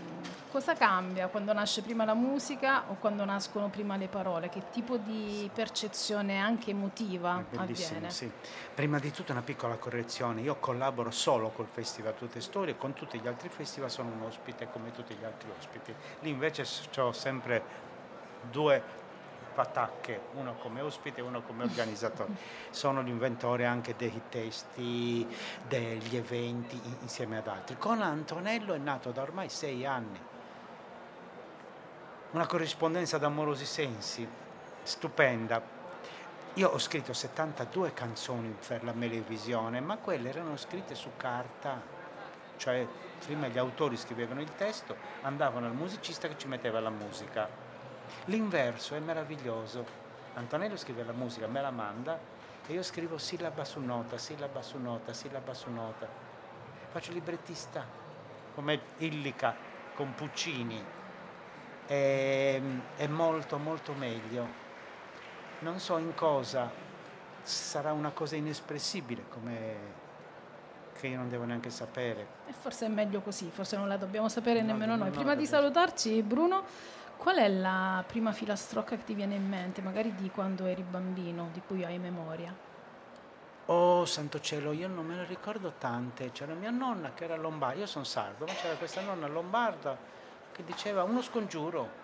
cosa 0.56 0.74
cambia 0.74 1.28
quando 1.28 1.52
nasce 1.52 1.82
prima 1.82 2.06
la 2.06 2.14
musica 2.14 2.86
o 2.88 2.96
quando 2.98 3.26
nascono 3.26 3.68
prima 3.68 3.98
le 3.98 4.08
parole? 4.08 4.48
Che 4.48 4.70
tipo 4.72 4.96
di 4.96 5.50
percezione 5.54 6.40
anche 6.40 6.70
emotiva 6.70 7.44
avviene? 7.58 8.10
Sì. 8.10 8.32
Prima 8.74 8.98
di 8.98 9.12
tutto 9.12 9.34
una 9.34 9.42
piccola 9.42 9.76
correzione, 9.76 10.40
io 10.40 10.56
collaboro 10.56 11.12
solo 11.12 11.50
col 11.50 11.68
Festival 11.70 12.16
Tutte 12.16 12.40
Storie, 12.40 12.78
con 12.78 12.94
tutti 12.94 13.20
gli 13.20 13.28
altri 13.28 13.50
festival 13.50 13.92
sono 13.92 14.12
un 14.12 14.22
ospite 14.22 14.70
come 14.72 14.92
tutti 14.92 15.14
gli 15.14 15.26
altri 15.26 15.50
ospiti. 15.58 15.94
Lì 16.22 16.30
invece 16.30 16.66
ho 17.00 17.12
sempre 17.12 17.62
due 18.50 18.82
patacche, 19.54 20.22
uno 20.36 20.54
come 20.54 20.80
ospite 20.80 21.20
e 21.20 21.24
uno 21.24 21.42
come 21.42 21.66
organizzatore. 21.68 22.34
Sono 22.70 23.02
l'inventore 23.02 23.66
anche 23.66 23.96
dei 23.98 24.22
testi, 24.30 25.28
degli 25.68 26.16
eventi 26.16 26.80
insieme 27.02 27.40
ad 27.40 27.48
altri. 27.48 27.76
Con 27.78 28.02
Antonello 28.02 28.74
è 28.74 28.78
nato 28.78 29.12
da 29.12 29.22
ormai 29.22 29.50
sei 29.50 29.86
anni. 29.86 30.34
Una 32.36 32.48
corrispondenza 32.48 33.18
d'amorosi 33.18 33.64
sensi, 33.64 34.28
stupenda. 34.84 35.62
Io 36.56 36.68
ho 36.68 36.78
scritto 36.78 37.14
72 37.14 37.94
canzoni 37.94 38.54
per 38.68 38.84
la 38.84 38.92
televisione, 38.92 39.80
ma 39.80 39.96
quelle 39.96 40.28
erano 40.28 40.58
scritte 40.58 40.96
su 40.96 41.12
carta, 41.16 41.82
cioè 42.58 42.86
prima 43.24 43.48
gli 43.48 43.58
autori 43.58 43.96
scrivevano 43.96 44.42
il 44.42 44.54
testo, 44.54 44.98
andavano 45.22 45.68
al 45.68 45.76
musicista 45.76 46.28
che 46.28 46.38
ci 46.38 46.48
metteva 46.48 46.82
la 46.82 46.90
musica 46.90 47.48
L'inverso 48.26 48.96
è 48.96 49.00
meraviglioso. 49.00 49.86
Antonello 50.34 50.76
scrive 50.76 51.06
la 51.06 51.14
musica, 51.14 51.48
me 51.48 51.62
la 51.62 51.72
manda 51.72 52.20
e 52.68 52.74
io 52.74 52.84
scrivo 52.84 53.18
sillaba 53.18 53.64
su 53.64 53.80
nota, 53.80 54.18
sillaba 54.18 54.62
su 54.62 54.78
nota, 54.78 55.14
sillaba 55.14 55.54
su 55.54 55.70
nota. 55.70 56.06
Faccio 56.90 57.14
librettista 57.14 57.86
come 58.54 58.78
Illica 58.98 59.56
con 59.96 60.14
Puccini. 60.14 60.95
È, 61.86 62.62
è 62.96 63.08
molto 63.08 63.58
molto 63.58 63.94
meglio. 63.94 64.64
Non 65.60 65.80
so 65.80 65.98
in 65.98 66.14
cosa, 66.14 66.70
sarà 67.42 67.92
una 67.92 68.12
cosa 68.12 68.36
inespressibile 68.36 69.26
come 69.30 70.04
che 71.00 71.08
io 71.08 71.18
non 71.18 71.30
devo 71.30 71.44
neanche 71.44 71.70
sapere. 71.70 72.28
E 72.48 72.54
forse 72.54 72.86
è 72.86 72.90
meglio 72.90 73.22
così, 73.22 73.50
forse 73.50 73.78
non 73.78 73.88
la 73.88 73.98
dobbiamo 73.98 74.30
sapere 74.30 74.62
no, 74.62 74.68
nemmeno 74.68 74.96
noi. 74.96 75.12
Prima 75.12 75.36
di 75.36 75.46
salutarci, 75.46 76.22
Bruno, 76.24 76.64
Qual 77.18 77.38
è 77.38 77.48
la 77.48 78.04
prima 78.06 78.32
filastrocca 78.34 78.98
che 78.98 79.04
ti 79.04 79.14
viene 79.14 79.36
in 79.36 79.48
mente, 79.48 79.82
magari 79.82 80.14
di 80.14 80.30
quando 80.30 80.66
eri 80.66 80.84
bambino, 80.84 81.50
di 81.52 81.62
cui 81.66 81.84
hai 81.84 81.98
memoria? 81.98 82.54
Oh, 83.68 84.06
santo 84.06 84.40
cielo, 84.40 84.72
io 84.74 84.88
non 84.88 85.06
me 85.08 85.16
ne 85.16 85.26
ricordo 85.26 85.74
tante. 85.80 86.32
C'era 86.32 86.54
mia 86.54 86.70
nonna 86.70 87.14
che 87.14 87.24
era 87.24 87.36
lombarda, 87.36 87.80
io 87.80 87.88
sono 87.88 88.04
sardo, 88.04 88.46
ma 88.46 88.54
c'era 88.54 88.76
questa 88.76 89.02
nonna 89.02 89.28
lombarda 89.28 89.98
che 90.56 90.64
diceva 90.64 91.04
uno 91.04 91.22
scongiuro. 91.22 92.04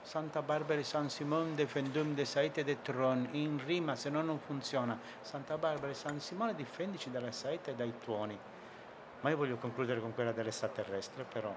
Santa 0.00 0.40
Barbara 0.40 0.80
e 0.80 0.82
San 0.82 1.10
Simone 1.10 1.54
defendum 1.54 2.14
de 2.14 2.24
saete 2.24 2.64
de 2.64 2.80
tron, 2.80 3.28
in 3.32 3.60
rima 3.64 3.94
se 3.96 4.08
no 4.08 4.22
non 4.22 4.38
funziona. 4.38 4.98
Santa 5.20 5.58
Barbara 5.58 5.92
e 5.92 5.94
San 5.94 6.20
Simone 6.20 6.54
difendici 6.54 7.10
dalla 7.10 7.30
saete 7.30 7.72
e 7.72 7.74
dai 7.74 7.92
tuoni. 8.02 8.38
Ma 9.20 9.28
io 9.28 9.36
voglio 9.36 9.56
concludere 9.56 10.00
con 10.00 10.14
quella 10.14 10.32
dell'extraterrestre, 10.32 11.24
però. 11.24 11.54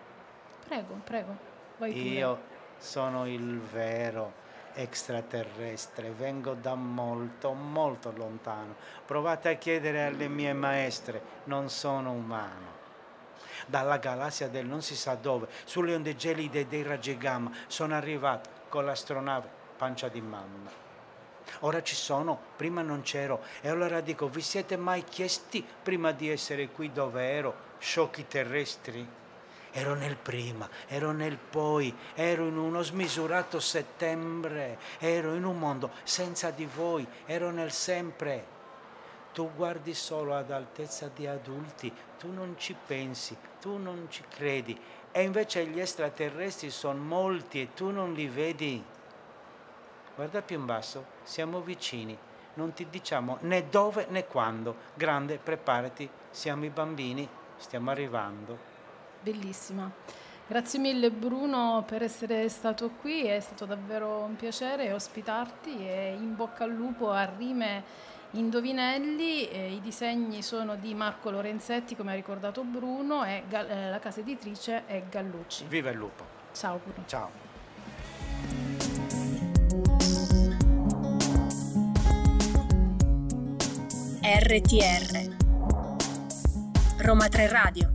Prego, 0.67 0.99
prego. 1.05 1.37
Io 1.85 2.39
sono 2.77 3.25
il 3.25 3.57
vero 3.59 4.43
extraterrestre, 4.73 6.11
vengo 6.11 6.53
da 6.53 6.75
molto, 6.75 7.53
molto 7.53 8.11
lontano. 8.11 8.75
Provate 9.05 9.49
a 9.49 9.53
chiedere 9.53 10.05
alle 10.05 10.27
mie 10.27 10.51
maestre, 10.51 11.21
non 11.45 11.69
sono 11.69 12.11
umano. 12.11 12.74
Dalla 13.65 13.97
galassia 13.97 14.47
del 14.47 14.65
non 14.65 14.81
si 14.81 14.95
sa 14.95 15.15
dove, 15.15 15.47
sulle 15.65 15.95
onde 15.95 16.15
gelide 16.15 16.67
dei 16.67 16.83
raggi 16.83 17.17
gamma, 17.17 17.51
sono 17.67 17.95
arrivato 17.95 18.49
con 18.69 18.85
l'astronave 18.85 19.47
pancia 19.77 20.07
di 20.07 20.21
mamma. 20.21 20.83
Ora 21.59 21.83
ci 21.83 21.95
sono, 21.95 22.39
prima 22.55 22.81
non 22.81 23.01
c'ero, 23.01 23.43
e 23.61 23.69
allora 23.69 24.01
dico, 24.01 24.27
vi 24.27 24.41
siete 24.41 24.77
mai 24.77 25.03
chiesti 25.03 25.65
prima 25.83 26.11
di 26.11 26.29
essere 26.29 26.69
qui 26.69 26.91
dove 26.91 27.23
ero, 27.23 27.55
sciocchi 27.77 28.27
terrestri? 28.27 29.07
ero 29.77 29.93
nel 29.93 30.15
prima, 30.15 30.69
ero 30.87 31.11
nel 31.11 31.37
poi, 31.37 31.93
ero 32.13 32.47
in 32.47 32.57
uno 32.57 32.81
smisurato 32.81 33.59
settembre, 33.59 34.79
ero 34.99 35.33
in 35.33 35.43
un 35.43 35.59
mondo 35.59 35.91
senza 36.03 36.49
di 36.49 36.65
voi, 36.65 37.05
ero 37.25 37.51
nel 37.51 37.73
sempre. 37.73 38.54
Tu 39.35 39.51
guardi 39.53 39.93
solo 39.93 40.33
ad 40.33 40.49
altezza 40.49 41.11
di 41.13 41.27
adulti, 41.27 41.91
tu 42.17 42.31
non 42.31 42.55
ci 42.57 42.73
pensi, 42.87 43.35
tu 43.59 43.75
non 43.75 44.07
ci 44.07 44.23
credi, 44.29 44.79
e 45.11 45.23
invece 45.23 45.65
gli 45.65 45.77
extraterrestri 45.77 46.69
sono 46.69 47.01
molti 47.01 47.59
e 47.61 47.73
tu 47.73 47.89
non 47.89 48.13
li 48.13 48.27
vedi. 48.27 48.81
Guarda 50.15 50.41
più 50.41 50.57
in 50.57 50.65
basso, 50.65 51.05
siamo 51.23 51.59
vicini, 51.59 52.17
non 52.53 52.71
ti 52.71 52.87
diciamo 52.89 53.39
né 53.41 53.67
dove 53.67 54.07
né 54.09 54.25
quando. 54.25 54.75
Grande, 54.93 55.37
preparati, 55.37 56.09
siamo 56.29 56.63
i 56.63 56.69
bambini, 56.69 57.27
stiamo 57.57 57.91
arrivando 57.91 58.75
bellissima. 59.25 59.91
Grazie 60.47 60.77
mille 60.77 61.09
Bruno 61.09 61.83
per 61.87 62.03
essere 62.03 62.47
stato 62.49 62.91
qui, 63.01 63.25
è 63.25 63.39
stato 63.39 63.65
davvero 63.65 64.19
un 64.19 64.35
piacere 64.35 64.93
ospitarti 64.93 65.75
e 65.87 66.13
in 66.13 66.35
bocca 66.35 66.65
al 66.65 66.69
lupo 66.69 67.09
a 67.09 67.25
Rime 67.25 68.13
Indovinelli, 68.35 69.47
eh, 69.47 69.71
i 69.71 69.81
disegni 69.81 70.41
sono 70.41 70.75
di 70.75 70.93
Marco 70.93 71.29
Lorenzetti 71.29 71.95
come 71.95 72.11
ha 72.11 72.15
ricordato 72.15 72.63
Bruno 72.63 73.23
e 73.23 73.43
eh, 73.49 73.89
la 73.89 73.99
casa 73.99 74.19
editrice 74.19 74.85
è 74.85 75.03
Gallucci. 75.09 75.65
Viva 75.67 75.89
il 75.89 75.97
lupo! 75.97 76.25
Ciao 76.51 76.79
Bruno. 76.83 77.03
Ciao. 77.07 77.43
RTR 84.21 85.35
Roma 86.97 87.27
3 87.27 87.47
Radio 87.47 87.94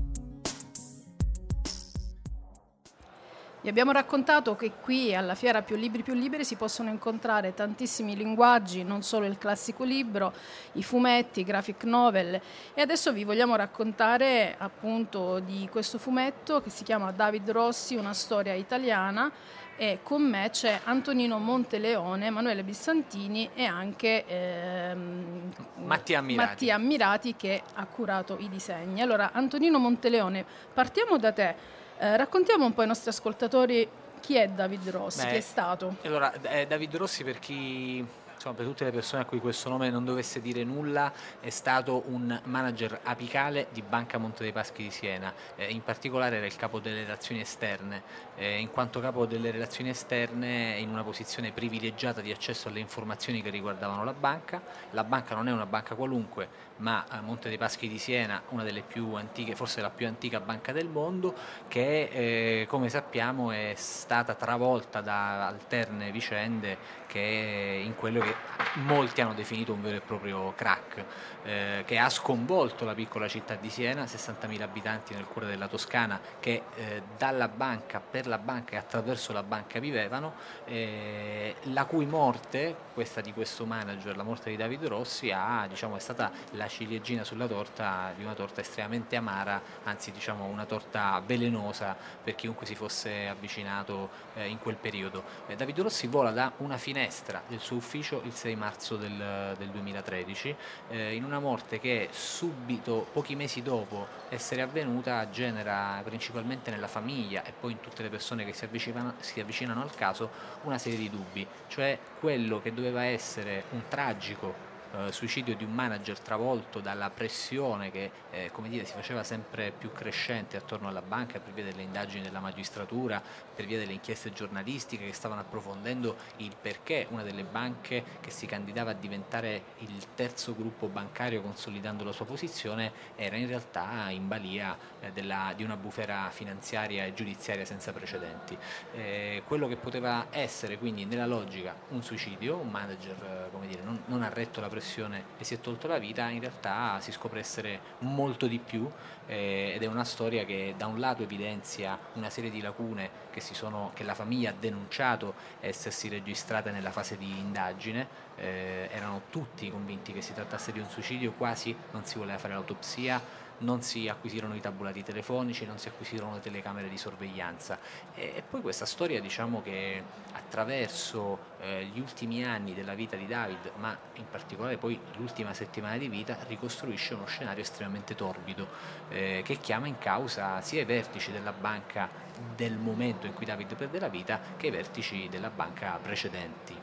Vi 3.62 3.68
abbiamo 3.68 3.92
raccontato 3.92 4.56
che 4.56 4.72
qui 4.80 5.14
alla 5.14 5.34
fiera 5.34 5.60
Più 5.60 5.76
Libri 5.76 6.02
Più 6.02 6.14
Liberi 6.14 6.46
si 6.46 6.56
possono 6.56 6.88
incontrare 6.88 7.52
tantissimi 7.52 8.16
linguaggi, 8.16 8.84
non 8.84 9.02
solo 9.02 9.26
il 9.26 9.36
classico 9.36 9.84
libro, 9.84 10.32
i 10.72 10.82
fumetti, 10.82 11.40
i 11.40 11.44
graphic 11.44 11.84
novel 11.84 12.40
e 12.72 12.80
adesso 12.80 13.12
vi 13.12 13.22
vogliamo 13.22 13.56
raccontare 13.56 14.54
appunto 14.56 15.40
di 15.40 15.68
questo 15.70 15.98
fumetto 15.98 16.62
che 16.62 16.70
si 16.70 16.84
chiama 16.84 17.12
David 17.12 17.50
Rossi, 17.50 17.96
una 17.96 18.14
storia 18.14 18.54
italiana 18.54 19.30
e 19.76 19.98
con 20.02 20.22
me 20.22 20.48
c'è 20.50 20.80
Antonino 20.84 21.36
Monteleone, 21.36 22.26
Emanuele 22.26 22.62
Bissantini 22.62 23.50
e 23.54 23.66
anche 23.66 24.24
ehm, 24.26 25.52
Mattia, 25.84 26.20
Ammirati. 26.20 26.48
Mattia 26.48 26.74
Ammirati 26.76 27.36
che 27.36 27.62
ha 27.74 27.84
curato 27.84 28.38
i 28.40 28.48
disegni. 28.48 29.02
Allora 29.02 29.32
Antonino 29.32 29.78
Monteleone, 29.78 30.46
partiamo 30.72 31.18
da 31.18 31.32
te. 31.32 31.78
Eh, 32.02 32.16
raccontiamo 32.16 32.64
un 32.64 32.72
po' 32.72 32.80
ai 32.80 32.86
nostri 32.86 33.10
ascoltatori 33.10 33.86
chi 34.20 34.34
è 34.34 34.48
David 34.48 34.88
Rossi, 34.88 35.22
Beh, 35.22 35.32
chi 35.32 35.36
è 35.36 35.40
stato. 35.40 35.96
Allora, 36.04 36.32
eh, 36.32 36.66
David 36.66 36.96
Rossi 36.96 37.22
per 37.24 37.38
chi 37.38 38.02
insomma, 38.32 38.54
per 38.54 38.64
tutte 38.64 38.84
le 38.84 38.90
persone 38.90 39.20
a 39.20 39.24
cui 39.26 39.38
questo 39.38 39.68
nome 39.68 39.90
non 39.90 40.06
dovesse 40.06 40.40
dire 40.40 40.64
nulla, 40.64 41.12
è 41.40 41.50
stato 41.50 42.04
un 42.06 42.40
manager 42.44 43.00
apicale 43.02 43.66
di 43.70 43.82
Banca 43.82 44.16
Monte 44.16 44.44
dei 44.44 44.52
Paschi 44.52 44.84
di 44.84 44.90
Siena, 44.90 45.30
eh, 45.56 45.70
in 45.70 45.82
particolare 45.82 46.38
era 46.38 46.46
il 46.46 46.56
capo 46.56 46.80
delle 46.80 47.02
relazioni 47.02 47.42
esterne, 47.42 48.02
eh, 48.36 48.58
in 48.58 48.70
quanto 48.70 48.98
capo 49.00 49.26
delle 49.26 49.50
relazioni 49.50 49.90
esterne 49.90 50.76
in 50.78 50.88
una 50.88 51.02
posizione 51.02 51.52
privilegiata 51.52 52.22
di 52.22 52.30
accesso 52.30 52.68
alle 52.68 52.80
informazioni 52.80 53.42
che 53.42 53.50
riguardavano 53.50 54.04
la 54.04 54.14
banca. 54.14 54.62
La 54.92 55.04
banca 55.04 55.34
non 55.34 55.48
è 55.48 55.52
una 55.52 55.66
banca 55.66 55.94
qualunque, 55.94 56.48
ma 56.80 57.04
a 57.08 57.20
Monte 57.20 57.48
dei 57.48 57.58
Paschi 57.58 57.88
di 57.88 57.98
Siena, 57.98 58.42
una 58.50 58.62
delle 58.62 58.82
più 58.82 59.14
antiche, 59.14 59.54
forse 59.54 59.80
la 59.80 59.90
più 59.90 60.06
antica 60.06 60.40
banca 60.40 60.72
del 60.72 60.88
mondo, 60.88 61.34
che 61.68 62.08
eh, 62.10 62.66
come 62.66 62.88
sappiamo 62.88 63.50
è 63.50 63.72
stata 63.76 64.34
travolta 64.34 65.00
da 65.00 65.46
alterne 65.46 66.10
vicende 66.10 66.98
che 67.06 67.80
in 67.84 67.94
quello 67.96 68.20
che 68.20 68.34
molti 68.74 69.20
hanno 69.20 69.34
definito 69.34 69.72
un 69.72 69.82
vero 69.82 69.96
e 69.96 70.00
proprio 70.00 70.52
crack, 70.54 71.04
eh, 71.42 71.82
che 71.86 71.98
ha 71.98 72.08
sconvolto 72.08 72.84
la 72.84 72.94
piccola 72.94 73.28
città 73.28 73.54
di 73.54 73.70
Siena, 73.70 74.04
60.000 74.04 74.62
abitanti 74.62 75.14
nel 75.14 75.24
cuore 75.24 75.46
della 75.48 75.68
Toscana, 75.68 76.20
che 76.38 76.62
eh, 76.74 77.02
dalla 77.16 77.48
banca, 77.48 78.00
per 78.00 78.26
la 78.26 78.38
banca 78.38 78.72
e 78.72 78.76
attraverso 78.76 79.32
la 79.32 79.42
banca 79.42 79.78
vivevano, 79.78 80.34
eh, 80.64 81.54
la 81.64 81.84
cui 81.84 82.06
morte, 82.06 82.74
questa 82.94 83.20
di 83.20 83.32
questo 83.32 83.66
manager, 83.66 84.16
la 84.16 84.22
morte 84.22 84.50
di 84.50 84.56
Davide 84.56 84.88
Rossi, 84.88 85.30
ha, 85.30 85.66
diciamo, 85.68 85.96
è 85.96 86.00
stata 86.00 86.30
la 86.52 86.68
ciliegina 86.68 87.24
sulla 87.24 87.46
torta 87.46 88.12
di 88.16 88.22
una 88.22 88.34
torta 88.34 88.60
estremamente 88.60 89.16
amara, 89.16 89.60
anzi 89.84 90.10
diciamo 90.10 90.44
una 90.44 90.64
torta 90.64 91.22
velenosa 91.24 91.96
per 92.22 92.34
chiunque 92.34 92.66
si 92.66 92.74
fosse 92.74 93.28
avvicinato 93.28 94.10
eh, 94.34 94.48
in 94.48 94.58
quel 94.58 94.76
periodo. 94.76 95.24
Eh, 95.46 95.56
Davide 95.56 95.82
Rossi 95.82 96.06
vola 96.06 96.30
da 96.30 96.52
una 96.58 96.76
finestra 96.76 97.42
del 97.46 97.60
suo 97.60 97.76
ufficio 97.76 98.22
il 98.24 98.32
6 98.32 98.56
marzo 98.56 98.96
del, 98.96 99.54
del 99.56 99.68
2013 99.68 100.56
eh, 100.88 101.14
in 101.14 101.24
una 101.30 101.38
morte 101.38 101.78
che 101.78 102.08
subito, 102.10 103.06
pochi 103.12 103.36
mesi 103.36 103.62
dopo 103.62 104.08
essere 104.30 104.62
avvenuta, 104.62 105.30
genera 105.30 106.00
principalmente 106.04 106.72
nella 106.72 106.88
famiglia 106.88 107.44
e 107.44 107.52
poi 107.58 107.72
in 107.72 107.80
tutte 107.80 108.02
le 108.02 108.08
persone 108.08 108.44
che 108.44 108.52
si 108.52 108.64
avvicinano, 108.64 109.14
si 109.20 109.38
avvicinano 109.38 109.80
al 109.80 109.94
caso 109.94 110.28
una 110.62 110.76
serie 110.76 110.98
di 110.98 111.08
dubbi, 111.08 111.46
cioè 111.68 111.96
quello 112.18 112.60
che 112.60 112.74
doveva 112.74 113.04
essere 113.04 113.64
un 113.70 113.82
tragico 113.88 114.68
eh, 114.92 115.12
suicidio 115.12 115.54
di 115.54 115.62
un 115.62 115.72
manager 115.72 116.18
travolto 116.18 116.80
dalla 116.80 117.10
pressione 117.10 117.92
che 117.92 118.10
eh, 118.30 118.50
come 118.52 118.68
dire, 118.68 118.84
si 118.84 118.94
faceva 118.94 119.22
sempre 119.22 119.70
più 119.70 119.92
crescente 119.92 120.56
attorno 120.56 120.88
alla 120.88 121.02
banca 121.02 121.38
per 121.38 121.52
via 121.52 121.62
delle 121.62 121.82
indagini 121.82 122.24
della 122.24 122.40
magistratura, 122.40 123.22
per 123.60 123.68
via 123.68 123.78
delle 123.78 123.92
inchieste 123.92 124.32
giornalistiche 124.32 125.04
che 125.04 125.12
stavano 125.12 125.42
approfondendo 125.42 126.16
il 126.36 126.56
perché 126.58 127.06
una 127.10 127.22
delle 127.22 127.44
banche 127.44 128.02
che 128.20 128.30
si 128.30 128.46
candidava 128.46 128.92
a 128.92 128.94
diventare 128.94 129.64
il 129.80 130.02
terzo 130.14 130.54
gruppo 130.54 130.86
bancario 130.86 131.42
consolidando 131.42 132.02
la 132.02 132.12
sua 132.12 132.24
posizione 132.24 132.90
era 133.16 133.36
in 133.36 133.46
realtà 133.46 134.08
in 134.08 134.28
balia 134.28 134.74
eh, 135.00 135.12
della, 135.12 135.52
di 135.54 135.62
una 135.62 135.76
bufera 135.76 136.30
finanziaria 136.30 137.04
e 137.04 137.12
giudiziaria 137.12 137.66
senza 137.66 137.92
precedenti. 137.92 138.56
Eh, 138.94 139.42
quello 139.46 139.68
che 139.68 139.76
poteva 139.76 140.28
essere 140.30 140.78
quindi 140.78 141.04
nella 141.04 141.26
logica 141.26 141.74
un 141.90 142.02
suicidio, 142.02 142.56
un 142.56 142.70
manager 142.70 143.48
come 143.52 143.66
dire, 143.66 143.82
non, 143.82 144.00
non 144.06 144.22
ha 144.22 144.30
retto 144.30 144.62
la 144.62 144.68
pressione 144.68 145.24
e 145.36 145.44
si 145.44 145.52
è 145.52 145.60
tolto 145.60 145.86
la 145.86 145.98
vita, 145.98 146.30
in 146.30 146.40
realtà 146.40 146.98
si 147.00 147.12
scopre 147.12 147.40
essere 147.40 147.80
molto 147.98 148.46
di 148.46 148.58
più 148.58 148.90
eh, 149.30 149.74
ed 149.76 149.82
è 149.84 149.86
una 149.86 150.02
storia 150.02 150.44
che 150.44 150.74
da 150.76 150.86
un 150.86 150.98
lato 150.98 151.22
evidenzia 151.22 151.96
una 152.14 152.30
serie 152.30 152.50
di 152.50 152.60
lacune 152.60 153.28
che, 153.30 153.40
sono, 153.40 153.92
che 153.94 154.02
la 154.02 154.14
famiglia 154.14 154.50
ha 154.50 154.54
denunciato 154.58 155.34
essersi 155.60 156.08
registrate 156.08 156.72
nella 156.72 156.90
fase 156.90 157.16
di 157.16 157.38
indagine, 157.38 158.08
eh, 158.34 158.88
erano 158.90 159.22
tutti 159.30 159.70
convinti 159.70 160.12
che 160.12 160.20
si 160.20 160.34
trattasse 160.34 160.72
di 160.72 160.80
un 160.80 160.88
suicidio, 160.88 161.32
quasi 161.32 161.74
non 161.92 162.04
si 162.04 162.18
voleva 162.18 162.38
fare 162.38 162.54
l'autopsia, 162.54 163.22
non 163.60 163.82
si 163.82 164.08
acquisirono 164.08 164.54
i 164.54 164.60
tabulati 164.60 165.02
telefonici, 165.02 165.66
non 165.66 165.78
si 165.78 165.88
acquisirono 165.88 166.34
le 166.34 166.40
telecamere 166.40 166.88
di 166.88 166.96
sorveglianza 166.96 167.78
e, 168.14 168.34
e 168.36 168.42
poi 168.48 168.60
questa 168.60 168.86
storia 168.86 169.20
diciamo 169.20 169.62
che 169.62 170.02
attraverso 170.32 171.38
eh, 171.60 171.84
gli 171.92 171.98
ultimi 171.98 172.44
anni 172.44 172.74
della 172.74 172.94
vita 172.94 173.16
di 173.16 173.26
David, 173.26 173.72
ma 173.76 173.96
in 174.14 174.24
particolare 174.30 174.76
poi 174.76 174.98
l'ultima 175.16 175.52
settimana 175.52 175.96
di 175.96 176.08
vita, 176.08 176.36
ricostruisce 176.46 177.14
uno 177.14 177.26
scenario 177.26 177.62
estremamente 177.62 178.14
torbido 178.14 178.66
eh, 179.08 179.42
che 179.44 179.58
chiama 179.58 179.86
in 179.86 179.98
causa 179.98 180.60
sia 180.60 180.82
i 180.82 180.84
vertici 180.84 181.32
della 181.32 181.52
banca 181.52 182.08
del 182.54 182.76
momento 182.76 183.26
in 183.26 183.34
cui 183.34 183.44
David 183.44 183.74
perde 183.74 183.98
la 183.98 184.08
vita 184.08 184.40
che 184.56 184.68
i 184.68 184.70
vertici 184.70 185.28
della 185.28 185.50
banca 185.50 185.98
precedenti. 186.00 186.79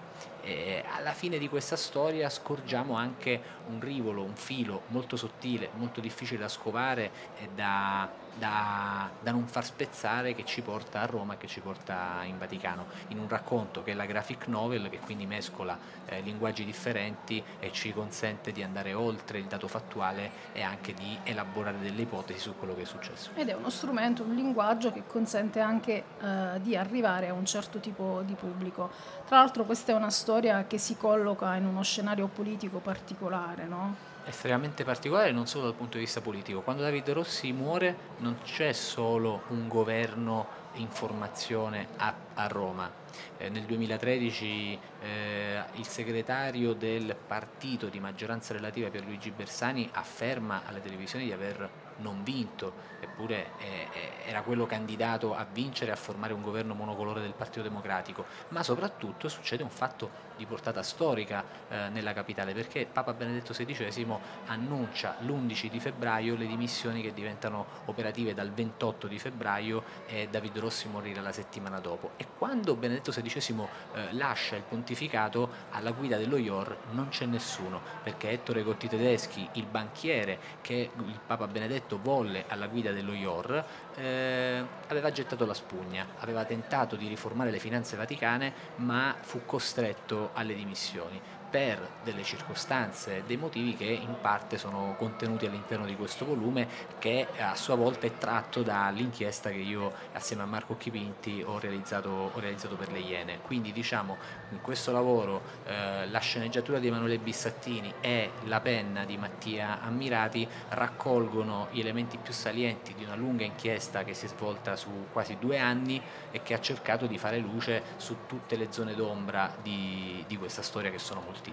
E 0.48 0.82
alla 0.96 1.12
fine 1.12 1.38
di 1.40 1.50
questa 1.50 1.76
storia 1.76 2.30
scorgiamo 2.30 2.96
anche 2.96 3.42
un 3.68 3.82
rivolo, 3.82 4.24
un 4.24 4.38
filo 4.38 4.84
molto 4.88 5.18
sottile, 5.18 5.72
molto 5.74 6.00
difficile 6.00 6.40
da 6.40 6.48
scovare 6.48 7.12
e 7.38 7.50
da 7.54 8.10
da, 8.38 9.10
da, 9.22 9.32
non 9.32 9.48
far 9.48 9.66
spezzare 9.66 10.34
che 10.34 10.46
ci 10.46 10.62
porta 10.62 11.02
a 11.02 11.06
Roma 11.06 11.34
e 11.34 11.38
che 11.38 11.48
ci 11.48 11.60
porta 11.60 12.24
in 12.24 12.38
Vaticano, 12.38 12.86
in 13.10 13.20
un 13.20 13.28
racconto 13.28 13.84
che 13.84 13.92
è 13.92 13.94
la 13.94 14.06
graphic 14.06 14.48
novel 14.48 14.90
che 14.90 15.00
quindi 15.00 15.26
mescola 15.26 15.78
eh, 16.06 16.22
linguaggi 16.22 16.66
differenti 16.66 17.44
e 17.60 17.72
ci 17.72 17.94
consente 17.94 18.52
di 18.52 18.64
andare 18.64 18.94
oltre 18.94 19.40
il 19.40 19.46
dato 19.46 19.68
fattuale 19.68 20.32
e 20.54 20.62
anche 20.62 20.94
di 20.94 21.18
elaborare 21.24 21.80
delle 21.80 22.02
ipotesi 22.02 22.40
su 22.40 22.56
quello 22.58 22.76
che 22.76 22.84
è 22.84 22.86
successo. 22.86 23.32
Ed 23.36 23.50
è 23.50 23.54
uno 23.54 23.70
strumento, 23.70 24.24
un 24.24 24.36
linguaggio 24.36 24.92
che 24.92 25.04
consente 25.06 25.60
anche 25.60 26.04
eh, 26.22 26.62
di 26.62 26.76
arrivare 26.76 27.30
a 27.30 27.34
un 27.34 27.46
certo 27.46 27.80
tipo 27.80 28.22
di 28.26 28.34
pubblico. 28.34 28.90
Tra 29.26 29.38
l'altro 29.38 29.64
questa 29.66 29.92
è 29.92 29.96
una 29.96 30.10
storia 30.10 30.66
che 30.66 30.78
si 30.78 30.96
colloca 30.98 31.56
in 31.56 31.66
uno 31.66 31.82
scenario 31.82 32.28
politico 32.28 32.80
particolare, 32.80 33.66
no? 33.66 34.07
Estremamente 34.28 34.84
particolare 34.84 35.32
non 35.32 35.48
solo 35.48 35.66
dal 35.66 35.76
punto 35.76 35.98
di 35.98 36.04
vista 36.04 36.22
politico. 36.22 36.62
Quando 36.62 36.84
Davide 36.84 37.14
Rossi 37.14 37.52
muore 37.52 37.96
non 38.18 38.40
c'è 38.44 38.74
solo 38.74 39.44
un 39.48 39.68
governo 39.68 40.66
in 40.74 40.90
formazione 40.90 41.88
a, 41.98 42.14
a 42.34 42.48
Roma. 42.48 42.92
Eh, 43.38 43.50
nel 43.50 43.64
2013 43.64 44.80
eh, 45.02 45.64
il 45.74 45.88
segretario 45.88 46.74
del 46.74 47.16
partito 47.16 47.88
di 47.88 48.00
maggioranza 48.00 48.54
relativa 48.54 48.90
per 48.90 49.04
Luigi 49.04 49.32
Bersani 49.32 49.90
afferma 49.94 50.64
alle 50.66 50.82
televisioni 50.82 51.26
di 51.26 51.32
aver 51.32 51.86
non 51.98 52.24
vinto, 52.24 52.74
eppure 53.00 53.52
eh, 53.58 53.88
eh, 53.92 54.12
era 54.28 54.42
quello 54.42 54.66
candidato 54.66 55.36
a 55.36 55.48
vincere 55.52 55.90
e 55.90 55.94
a 55.94 55.98
formare 55.98 56.34
un 56.34 56.42
governo 56.42 56.74
monocolore 56.74 57.22
del 57.22 57.34
Partito 57.34 57.64
Democratico, 57.64 58.26
ma 58.50 58.62
soprattutto 58.62 59.30
succede 59.30 59.64
un 59.64 59.70
fatto 59.70 60.27
di 60.38 60.46
portata 60.46 60.84
storica 60.84 61.44
eh, 61.68 61.90
nella 61.90 62.14
capitale 62.14 62.54
perché 62.54 62.88
Papa 62.92 63.14
Benedetto 63.14 63.54
XVI 63.54 64.18
annuncia 64.46 65.18
l'11 65.22 65.70
di 65.70 65.80
febbraio 65.80 66.36
le 66.36 66.48
dimissioni 66.48 67.02
che 67.02 67.14
diventano 67.14 67.66
operative 67.86 68.34
dal 68.34 68.52
28 68.52 69.08
di 69.08 69.20
febbraio 69.20 69.84
e 70.08 70.28
David 70.30 70.58
Rossi 70.60 70.88
morirà 70.88 71.22
la 71.22 71.32
settimana 71.32 71.80
dopo. 71.80 72.12
E 72.18 72.28
quando 72.38 72.76
Benedetto 72.76 73.12
XVI 73.12 73.68
eh, 73.94 74.14
lascia 74.14 74.56
il 74.56 74.64
pontificato 74.64 75.50
alla 75.72 75.92
guida 75.92 76.18
dello 76.18 76.38
IOR 76.38 76.78
non 76.92 77.10
c'è 77.10 77.26
nessuno 77.26 77.82
perché 78.04 78.30
Ettore 78.30 78.64
Gotti 78.64 78.88
Tedeschi, 78.88 79.48
il 79.54 79.66
banchiere 79.66 80.40
che 80.62 80.92
il 80.96 81.20
Papa 81.26 81.48
Benedetto 81.48 82.00
volle 82.02 82.46
alla 82.48 82.68
guida 82.68 82.92
dello 82.92 83.14
IOR, 83.14 83.66
eh, 83.98 84.64
aveva 84.88 85.12
gettato 85.12 85.46
la 85.46 85.54
spugna, 85.54 86.06
aveva 86.20 86.46
tentato 86.46 86.96
di 86.96 87.08
riformare 87.08 87.52
le 87.52 87.60
finanze 87.60 87.96
vaticane 87.96 88.54
ma 88.78 89.16
fu 89.20 89.42
costretto 89.46 90.30
alle 90.34 90.54
dimissioni 90.54 91.20
per 91.58 91.90
delle 92.04 92.22
circostanze, 92.22 93.24
dei 93.26 93.36
motivi 93.36 93.76
che 93.76 93.86
in 93.86 94.18
parte 94.22 94.60
sono 94.60 94.94
contenuti 94.96 95.48
all'interno 95.48 95.88
di 95.88 95.96
questo 95.96 96.24
volume 96.24 96.68
che 97.00 97.26
a 97.40 97.56
sua 97.56 97.74
volta 97.74 98.06
è 98.06 98.14
tratto 98.14 98.62
dall'inchiesta 98.62 99.50
che 99.50 99.58
io 99.58 99.92
assieme 100.14 100.44
a 100.44 100.46
Marco 100.46 100.78
Chipinti 100.78 101.42
ho 101.44 101.58
realizzato, 101.58 102.30
ho 102.32 102.40
realizzato 102.40 102.76
per 102.76 102.92
le 102.92 103.00
Iene. 103.00 103.40
Quindi 103.42 103.72
diciamo 103.72 104.18
in 104.52 104.62
questo 104.62 104.92
lavoro 104.92 105.42
eh, 105.66 106.08
la 106.08 106.20
sceneggiatura 106.20 106.78
di 106.78 106.88
Emanuele 106.88 107.18
Bissattini 107.18 107.92
e 108.02 108.34
la 108.44 108.60
penna 108.60 109.04
di 109.04 109.18
Mattia 109.18 109.82
Ammirati 109.82 110.48
raccolgono 110.70 111.70
gli 111.72 111.80
elementi 111.80 112.18
più 112.18 112.34
salienti 112.34 112.94
di 112.94 113.04
una 113.04 113.16
lunga 113.16 113.44
inchiesta 113.44 114.04
che 114.04 114.14
si 114.14 114.26
è 114.26 114.30
svolta 114.30 114.76
su 114.76 115.08
quasi 115.12 115.38
due 115.40 115.58
anni 115.58 116.00
e 116.30 116.44
che 116.44 116.54
ha 116.54 116.60
cercato 116.60 117.08
di 117.08 117.18
fare 117.18 117.40
luce 117.40 117.82
su 117.98 118.28
tutte 118.28 118.58
le 118.58 118.68
zone 118.70 118.94
d'ombra 118.94 119.56
di, 119.64 120.24
di 120.28 120.38
questa 120.38 120.62
storia 120.62 120.92
che 120.92 121.00
sono 121.00 121.22
moltissime. 121.22 121.47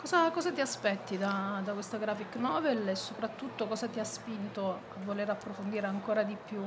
Cosa, 0.00 0.30
cosa 0.30 0.52
ti 0.52 0.60
aspetti 0.60 1.16
da, 1.16 1.60
da, 1.64 1.72
questa 1.72 1.96
graphic 1.96 2.34
novel 2.36 2.88
e 2.88 2.94
soprattutto 2.94 3.66
cosa 3.66 3.86
ti 3.88 3.98
ha 4.00 4.04
spinto 4.04 4.70
a 4.70 4.78
voler 5.02 5.30
approfondire 5.30 5.86
ancora 5.86 6.22
di 6.22 6.36
più 6.36 6.62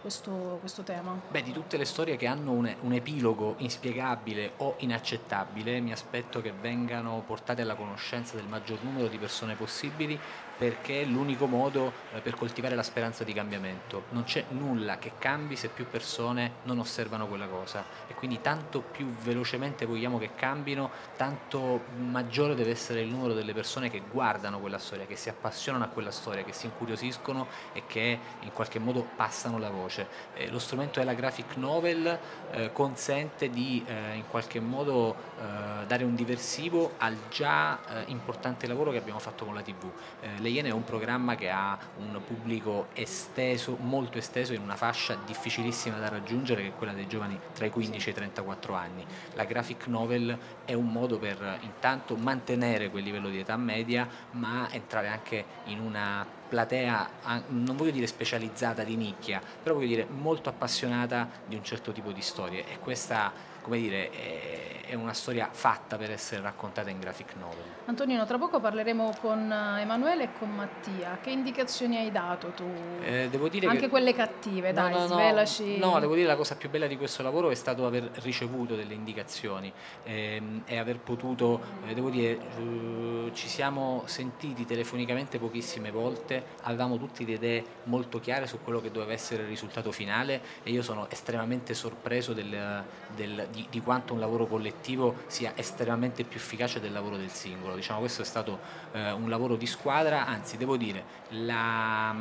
questo, 0.00 0.56
questo 0.60 0.82
tema? 0.82 1.20
Beh, 1.28 1.42
di 1.42 1.52
tutte 1.52 1.76
le 1.76 1.84
storie 1.84 2.16
che 2.16 2.26
hanno 2.26 2.52
un, 2.52 2.74
un, 2.80 2.92
epilogo 2.92 3.56
inspiegabile 3.58 4.52
o 4.58 4.76
inaccettabile, 4.78 5.80
mi 5.80 5.92
aspetto 5.92 6.40
che 6.40 6.52
vengano 6.52 7.22
portate 7.26 7.62
alla 7.62 7.74
conoscenza 7.74 8.36
del 8.36 8.46
maggior 8.46 8.82
numero 8.82 9.08
di 9.08 9.18
persone 9.18 9.54
possibili 9.56 10.18
perché 10.60 11.00
è 11.00 11.04
l'unico 11.06 11.46
modo 11.46 11.90
eh, 12.12 12.20
per 12.20 12.34
coltivare 12.34 12.74
la 12.74 12.82
speranza 12.82 13.24
di 13.24 13.32
cambiamento. 13.32 14.02
Non 14.10 14.24
c'è 14.24 14.44
nulla 14.50 14.98
che 14.98 15.12
cambi 15.18 15.56
se 15.56 15.68
più 15.68 15.86
persone 15.88 16.56
non 16.64 16.78
osservano 16.78 17.26
quella 17.26 17.46
cosa 17.46 17.82
e 18.06 18.12
quindi 18.12 18.42
tanto 18.42 18.82
più 18.82 19.06
velocemente 19.06 19.86
vogliamo 19.86 20.18
che 20.18 20.34
cambino, 20.34 20.90
tanto 21.16 21.84
maggiore 21.96 22.54
deve 22.54 22.72
essere 22.72 23.00
il 23.00 23.08
numero 23.08 23.32
delle 23.32 23.54
persone 23.54 23.88
che 23.88 24.02
guardano 24.12 24.60
quella 24.60 24.76
storia, 24.76 25.06
che 25.06 25.16
si 25.16 25.30
appassionano 25.30 25.84
a 25.84 25.88
quella 25.88 26.10
storia, 26.10 26.44
che 26.44 26.52
si 26.52 26.66
incuriosiscono 26.66 27.46
e 27.72 27.84
che 27.86 28.18
in 28.40 28.52
qualche 28.52 28.78
modo 28.78 29.08
passano 29.16 29.58
la 29.58 29.70
voce. 29.70 30.08
Eh, 30.34 30.50
lo 30.50 30.58
strumento 30.58 30.98
della 30.98 31.14
graphic 31.14 31.56
novel 31.56 32.18
eh, 32.52 32.72
consente 32.72 33.50
di 33.50 33.84
eh, 33.86 34.14
in 34.14 34.24
qualche 34.28 34.60
modo 34.60 35.14
eh, 35.38 35.86
dare 35.86 36.04
un 36.04 36.14
diversivo 36.14 36.92
al 36.98 37.16
già 37.30 37.78
eh, 37.78 38.04
importante 38.06 38.66
lavoro 38.66 38.90
che 38.90 38.98
abbiamo 38.98 39.18
fatto 39.18 39.44
con 39.44 39.54
la 39.54 39.62
TV. 39.62 39.90
Le 40.38 40.48
Iene 40.48 40.68
è 40.68 40.72
un 40.72 40.84
programma 40.84 41.34
che 41.34 41.50
ha 41.50 41.78
un 41.98 42.20
pubblico 42.26 42.88
esteso, 42.92 43.76
molto 43.80 44.18
esteso, 44.18 44.52
in 44.52 44.60
una 44.60 44.76
fascia 44.76 45.16
difficilissima 45.24 45.98
da 45.98 46.08
raggiungere 46.08 46.62
che 46.62 46.68
è 46.68 46.72
quella 46.76 46.92
dei 46.92 47.06
giovani 47.06 47.38
tra 47.54 47.66
i 47.66 47.70
15 47.70 48.08
e 48.08 48.10
i 48.10 48.14
34 48.14 48.74
anni. 48.74 49.04
La 49.34 49.44
graphic 49.44 49.86
novel 49.86 50.36
è 50.64 50.74
un 50.74 50.90
modo 50.90 51.18
per 51.18 51.58
intanto 51.62 52.16
mantenere 52.16 52.90
quel 52.90 53.04
livello 53.04 53.28
di 53.28 53.38
età 53.38 53.56
media 53.56 54.08
ma 54.32 54.68
entrare 54.70 55.08
anche 55.08 55.44
in 55.64 55.80
una 55.80 56.38
platea, 56.50 57.08
non 57.48 57.76
voglio 57.76 57.92
dire 57.92 58.08
specializzata 58.08 58.82
di 58.82 58.96
nicchia, 58.96 59.40
però 59.62 59.76
voglio 59.76 59.86
dire 59.86 60.06
molto 60.10 60.48
appassionata 60.48 61.28
di 61.46 61.54
un 61.54 61.62
certo 61.62 61.92
tipo 61.92 62.10
di 62.10 62.20
storie 62.20 62.64
e 62.68 62.78
questa, 62.80 63.32
come 63.60 63.78
dire, 63.78 64.10
è 64.10 64.70
è 64.90 64.94
una 64.94 65.12
storia 65.12 65.48
fatta 65.52 65.96
per 65.96 66.10
essere 66.10 66.42
raccontata 66.42 66.90
in 66.90 66.98
graphic 66.98 67.34
novel. 67.38 67.62
Antonino, 67.84 68.26
tra 68.26 68.38
poco 68.38 68.58
parleremo 68.58 69.14
con 69.20 69.50
eh, 69.50 69.82
Emanuele 69.82 70.24
e 70.24 70.28
con 70.36 70.52
Mattia. 70.52 71.18
Che 71.22 71.30
indicazioni 71.30 71.96
hai 71.96 72.10
dato 72.10 72.48
tu? 72.48 72.68
Eh, 73.00 73.28
devo 73.30 73.48
dire 73.48 73.68
Anche 73.68 73.82
che... 73.82 73.88
quelle 73.88 74.12
cattive, 74.12 74.72
no, 74.72 74.80
dai, 74.80 74.92
no, 74.92 75.06
svelaci. 75.06 75.78
No, 75.78 76.00
devo 76.00 76.16
dire 76.16 76.26
la 76.26 76.34
cosa 76.34 76.56
più 76.56 76.68
bella 76.70 76.88
di 76.88 76.96
questo 76.96 77.22
lavoro 77.22 77.50
è 77.50 77.54
stato 77.54 77.86
aver 77.86 78.10
ricevuto 78.14 78.74
delle 78.74 78.94
indicazioni 78.94 79.72
ehm, 80.02 80.62
e 80.66 80.76
aver 80.76 80.98
potuto, 80.98 81.60
eh, 81.86 81.94
devo 81.94 82.10
dire, 82.10 82.38
eh, 82.58 83.30
ci 83.32 83.46
siamo 83.46 84.02
sentiti 84.06 84.66
telefonicamente 84.66 85.38
pochissime 85.38 85.92
volte, 85.92 86.42
avevamo 86.62 86.98
tutte 86.98 87.24
le 87.24 87.32
idee 87.34 87.64
molto 87.84 88.18
chiare 88.18 88.48
su 88.48 88.58
quello 88.60 88.80
che 88.80 88.90
doveva 88.90 89.12
essere 89.12 89.42
il 89.42 89.48
risultato 89.48 89.92
finale 89.92 90.40
e 90.64 90.72
io 90.72 90.82
sono 90.82 91.08
estremamente 91.08 91.74
sorpreso 91.74 92.32
del, 92.32 92.82
del, 93.14 93.46
di, 93.50 93.66
di 93.70 93.80
quanto 93.80 94.12
un 94.12 94.20
lavoro 94.20 94.46
collettivo 94.46 95.16
sia 95.26 95.52
estremamente 95.56 96.24
più 96.24 96.38
efficace 96.38 96.80
del 96.80 96.92
lavoro 96.92 97.16
del 97.16 97.30
singolo. 97.30 97.74
Diciamo, 97.74 98.00
questo 98.00 98.22
è 98.22 98.24
stato 98.24 98.58
eh, 98.92 99.10
un 99.12 99.28
lavoro 99.28 99.56
di 99.56 99.66
squadra, 99.66 100.26
anzi 100.26 100.56
devo 100.56 100.76
dire, 100.76 101.04
la, 101.30 102.14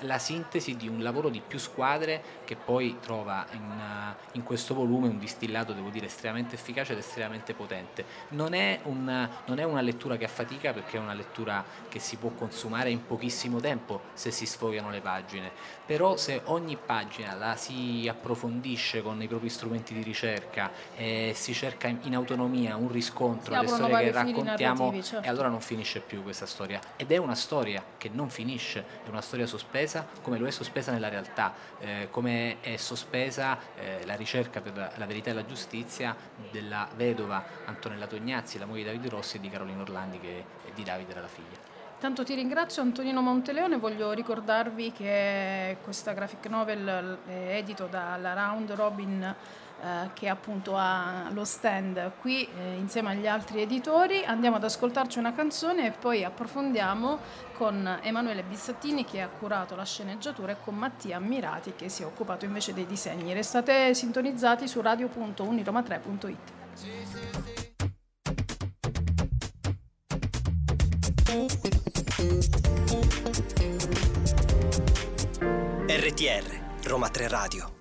la 0.00 0.18
sintesi 0.18 0.76
di 0.76 0.88
un 0.88 1.02
lavoro 1.02 1.28
di 1.28 1.42
più 1.46 1.58
squadre 1.58 2.22
che 2.44 2.56
poi 2.56 2.98
trova 3.00 3.46
in, 3.52 3.60
uh, 3.60 4.14
in, 4.32 4.42
questo 4.42 4.74
volume 4.74 5.08
un 5.08 5.18
distillato, 5.18 5.72
devo 5.72 5.90
dire, 5.90 6.06
estremamente 6.06 6.54
efficace 6.54 6.92
ed 6.92 6.98
estremamente 6.98 7.54
potente. 7.54 8.04
Non 8.30 8.54
è, 8.54 8.80
un, 8.84 9.28
non 9.46 9.58
è, 9.58 9.64
una 9.64 9.80
lettura 9.80 10.16
che 10.16 10.24
affatica 10.24 10.72
perché 10.72 10.96
è 10.96 11.00
una 11.00 11.14
lettura 11.14 11.64
che 11.88 11.98
si 11.98 12.16
può 12.16 12.30
consumare 12.30 12.90
in 12.90 13.06
pochissimo 13.06 13.60
tempo 13.60 14.02
se 14.14 14.30
si 14.30 14.46
sfogano 14.46 14.90
le 14.90 15.00
pagine, 15.00 15.50
però 15.84 16.16
se 16.16 16.42
ogni 16.44 16.76
pagina 16.76 17.34
la 17.34 17.56
si 17.56 18.06
approfondisce 18.08 19.02
con 19.02 19.20
i 19.22 19.26
propri 19.26 19.48
strumenti 19.48 19.94
di 19.94 20.02
ricerca 20.02 20.70
e 20.94 21.32
si 21.34 21.52
cerca 21.54 21.88
in, 21.88 21.98
in 22.02 22.14
autonomia 22.14 22.76
un 22.76 22.90
riscontro 22.90 23.54
alle 23.54 23.68
storie 23.68 24.04
che 24.04 24.12
raccontiamo, 24.12 25.02
certo. 25.02 25.26
e 25.26 25.28
allora 25.28 25.48
non 25.48 25.60
finisce 25.60 26.00
più 26.00 26.22
questa 26.22 26.46
storia. 26.46 26.80
Ed 26.96 27.10
è 27.10 27.16
una 27.16 27.34
storia 27.34 27.82
che 27.96 28.08
non 28.12 28.30
finisce, 28.30 28.84
è 29.04 29.08
una 29.08 29.20
storia 29.20 29.46
sospesa 29.46 29.87
sospesa 29.88 30.06
come 30.22 30.38
lo 30.38 30.46
è 30.46 30.50
sospesa 30.50 30.92
nella 30.92 31.08
realtà, 31.08 31.54
eh, 31.78 32.08
come 32.10 32.60
è 32.60 32.76
sospesa 32.76 33.58
eh, 33.76 34.04
la 34.04 34.14
ricerca 34.14 34.60
per 34.60 34.92
la, 34.96 35.06
verità 35.06 35.30
e 35.30 35.32
la 35.32 35.46
giustizia 35.46 36.14
della 36.50 36.88
vedova 36.94 37.42
Antonella 37.64 38.06
Tognazzi, 38.06 38.58
la 38.58 38.66
moglie 38.66 38.82
di 38.82 38.90
Davide 38.90 39.08
Rossi 39.08 39.38
e 39.38 39.40
di 39.40 39.48
Carolina 39.48 39.80
Orlandi 39.80 40.20
che 40.20 40.44
di 40.74 40.82
Davide 40.82 41.12
era 41.12 41.22
la 41.22 41.28
figlia. 41.28 41.76
Tanto 41.98 42.22
ti 42.22 42.34
ringrazio 42.34 42.80
Antonino 42.82 43.20
Monteleone, 43.20 43.76
voglio 43.78 44.12
ricordarvi 44.12 44.92
che 44.92 45.78
questa 45.82 46.12
graphic 46.12 46.46
novel 46.46 47.18
è 47.26 47.56
edito 47.56 47.86
dalla 47.86 48.34
Round 48.34 48.70
Robin 48.72 49.34
eh, 49.80 50.10
che 50.12 50.28
appunto 50.28 50.76
ha 50.76 51.28
lo 51.30 51.44
stand 51.44 52.12
qui 52.20 52.46
eh, 52.46 52.74
insieme 52.74 53.10
agli 53.10 53.26
altri 53.26 53.62
editori. 53.62 54.24
Andiamo 54.24 54.56
ad 54.56 54.64
ascoltarci 54.64 55.18
una 55.18 55.32
canzone 55.32 55.86
e 55.86 55.90
poi 55.92 56.24
approfondiamo 56.24 57.18
con 57.54 57.98
Emanuele 58.02 58.42
Bissattini 58.42 59.04
che 59.04 59.20
ha 59.20 59.28
curato 59.28 59.76
la 59.76 59.84
sceneggiatura 59.84 60.52
e 60.52 60.56
con 60.62 60.74
Mattia 60.74 61.16
Ammirati 61.16 61.74
che 61.76 61.88
si 61.88 62.02
è 62.02 62.06
occupato 62.06 62.44
invece 62.44 62.74
dei 62.74 62.86
disegni. 62.86 63.32
Restate 63.32 63.94
sintonizzati 63.94 64.66
su 64.66 64.80
radio.uniroma3.it. 64.80 66.56
RTR 75.90 76.60
Roma 76.84 77.08
3 77.08 77.28
Radio 77.28 77.77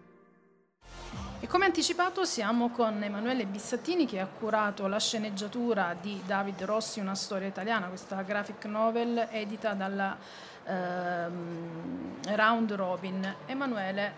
e 1.47 1.49
come 1.49 1.63
anticipato 1.63 2.25
siamo 2.25 2.69
con 2.71 3.01
Emanuele 3.01 3.45
Bissattini 3.45 4.05
che 4.05 4.19
ha 4.19 4.27
curato 4.27 4.85
la 4.87 4.99
sceneggiatura 4.99 5.95
di 5.99 6.21
David 6.25 6.61
Rossi, 6.63 6.99
una 6.99 7.15
storia 7.15 7.47
italiana, 7.47 7.87
questa 7.87 8.21
graphic 8.21 8.65
novel 8.65 9.29
edita 9.31 9.71
dalla 9.71 10.17
ehm, 10.65 12.35
Round 12.35 12.73
Robin. 12.73 13.35
Emanuele, 13.45 14.13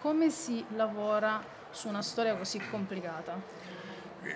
come 0.00 0.30
si 0.30 0.64
lavora 0.74 1.44
su 1.70 1.86
una 1.88 2.00
storia 2.00 2.34
così 2.34 2.58
complicata? 2.70 3.38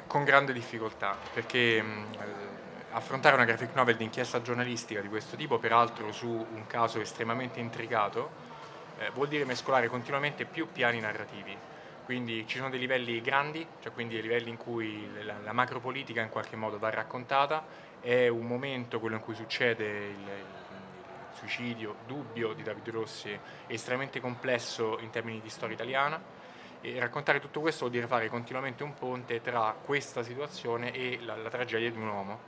Con 0.06 0.24
grande 0.24 0.52
difficoltà, 0.52 1.16
perché 1.32 1.80
mh, 1.80 2.06
affrontare 2.90 3.36
una 3.36 3.46
graphic 3.46 3.74
novel 3.74 3.96
di 3.96 4.04
inchiesta 4.04 4.42
giornalistica 4.42 5.00
di 5.00 5.08
questo 5.08 5.36
tipo, 5.36 5.58
peraltro 5.58 6.12
su 6.12 6.28
un 6.28 6.66
caso 6.66 7.00
estremamente 7.00 7.58
intricato, 7.58 8.30
eh, 8.98 9.10
vuol 9.14 9.28
dire 9.28 9.46
mescolare 9.46 9.88
continuamente 9.88 10.44
più 10.44 10.68
piani 10.70 11.00
narrativi 11.00 11.72
quindi 12.04 12.46
ci 12.46 12.58
sono 12.58 12.68
dei 12.68 12.78
livelli 12.78 13.20
grandi, 13.22 13.66
cioè 13.80 13.92
quindi 13.92 14.14
dei 14.14 14.22
livelli 14.22 14.50
in 14.50 14.58
cui 14.58 15.08
la, 15.24 15.38
la 15.42 15.52
macropolitica 15.52 16.20
in 16.20 16.28
qualche 16.28 16.54
modo 16.54 16.78
va 16.78 16.90
raccontata, 16.90 17.64
è 18.00 18.28
un 18.28 18.46
momento, 18.46 19.00
quello 19.00 19.16
in 19.16 19.22
cui 19.22 19.34
succede 19.34 19.84
il, 19.84 20.18
il, 20.18 20.62
suicidio 21.32 21.96
dubbio 22.06 22.52
di 22.52 22.62
Davide 22.62 22.90
Rossi, 22.92 23.36
estremamente 23.66 24.20
complesso 24.20 24.98
in 25.00 25.10
termini 25.10 25.40
di 25.40 25.48
storia 25.48 25.74
italiana. 25.74 26.22
E 26.80 27.00
raccontare 27.00 27.40
tutto 27.40 27.60
questo 27.60 27.80
vuol 27.80 27.92
dire 27.92 28.06
fare 28.06 28.28
continuamente 28.28 28.84
un 28.84 28.94
ponte 28.94 29.40
tra 29.40 29.74
questa 29.82 30.22
situazione 30.22 30.92
e 30.92 31.18
la, 31.22 31.34
la 31.36 31.48
tragedia 31.48 31.90
di 31.90 31.96
un 31.96 32.06
uomo. 32.06 32.40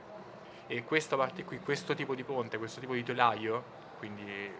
E 0.67 0.83
questa 0.83 1.17
parte 1.17 1.43
qui, 1.43 1.59
questo 1.59 1.95
tipo 1.95 2.15
di 2.15 2.23
ponte, 2.23 2.57
questo 2.57 2.79
tipo 2.79 2.93
di 2.93 3.03
telaio, 3.03 3.63
quindi 3.97 4.51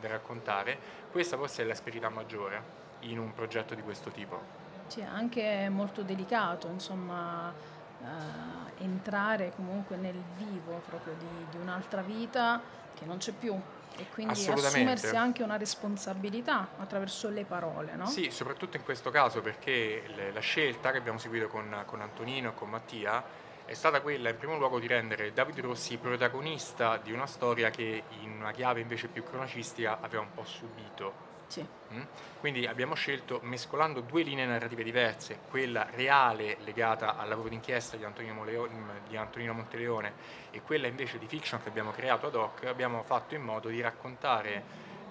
da 0.00 0.08
raccontare, 0.08 0.76
questa 1.12 1.36
forse 1.36 1.62
è 1.62 1.66
l'asperità 1.66 2.08
maggiore 2.08 2.85
in 3.00 3.18
un 3.18 3.32
progetto 3.32 3.74
di 3.74 3.82
questo 3.82 4.10
tipo. 4.10 4.64
Sì, 4.86 5.02
anche 5.02 5.68
molto 5.68 6.02
delicato, 6.02 6.68
insomma, 6.68 7.52
eh, 8.00 8.82
entrare 8.82 9.52
comunque 9.54 9.96
nel 9.96 10.20
vivo 10.36 10.82
proprio 10.88 11.14
di, 11.18 11.46
di 11.50 11.56
un'altra 11.56 12.02
vita 12.02 12.60
che 12.94 13.04
non 13.04 13.18
c'è 13.18 13.32
più 13.32 13.60
e 13.98 14.06
quindi 14.12 14.46
assumersi 14.46 15.16
anche 15.16 15.42
una 15.42 15.56
responsabilità 15.56 16.68
attraverso 16.78 17.28
le 17.30 17.44
parole. 17.44 17.94
No? 17.96 18.06
Sì, 18.06 18.30
soprattutto 18.30 18.76
in 18.76 18.84
questo 18.84 19.10
caso 19.10 19.40
perché 19.40 20.02
le, 20.14 20.32
la 20.32 20.40
scelta 20.40 20.90
che 20.90 20.98
abbiamo 20.98 21.18
seguito 21.18 21.48
con, 21.48 21.82
con 21.86 22.00
Antonino 22.00 22.50
e 22.50 22.54
con 22.54 22.68
Mattia 22.68 23.24
è 23.64 23.74
stata 23.74 24.00
quella 24.00 24.30
in 24.30 24.36
primo 24.36 24.56
luogo 24.58 24.78
di 24.78 24.86
rendere 24.86 25.32
Davide 25.32 25.60
Rossi 25.62 25.96
protagonista 25.96 26.98
di 26.98 27.12
una 27.12 27.26
storia 27.26 27.70
che 27.70 28.04
in 28.20 28.36
una 28.38 28.52
chiave 28.52 28.80
invece 28.80 29.08
più 29.08 29.24
cronacistica 29.24 29.98
aveva 30.00 30.22
un 30.22 30.32
po' 30.32 30.44
subito. 30.44 31.34
Sì. 31.46 31.66
Mm? 31.92 32.02
Quindi 32.40 32.66
abbiamo 32.66 32.94
scelto, 32.94 33.40
mescolando 33.42 34.00
due 34.00 34.22
linee 34.22 34.46
narrative 34.46 34.82
diverse, 34.82 35.38
quella 35.48 35.86
reale 35.94 36.58
legata 36.64 37.16
al 37.16 37.28
lavoro 37.28 37.48
d'inchiesta 37.48 37.96
di 37.96 38.04
Antonino, 38.04 38.34
Moleo- 38.34 38.68
di 39.08 39.16
Antonino 39.16 39.52
Monteleone 39.52 40.12
e 40.50 40.60
quella 40.62 40.86
invece 40.86 41.18
di 41.18 41.26
fiction 41.26 41.62
che 41.62 41.68
abbiamo 41.68 41.92
creato 41.92 42.26
ad 42.26 42.34
hoc, 42.34 42.64
abbiamo 42.64 43.02
fatto 43.04 43.34
in 43.34 43.42
modo 43.42 43.68
di 43.68 43.80
raccontare 43.80 44.62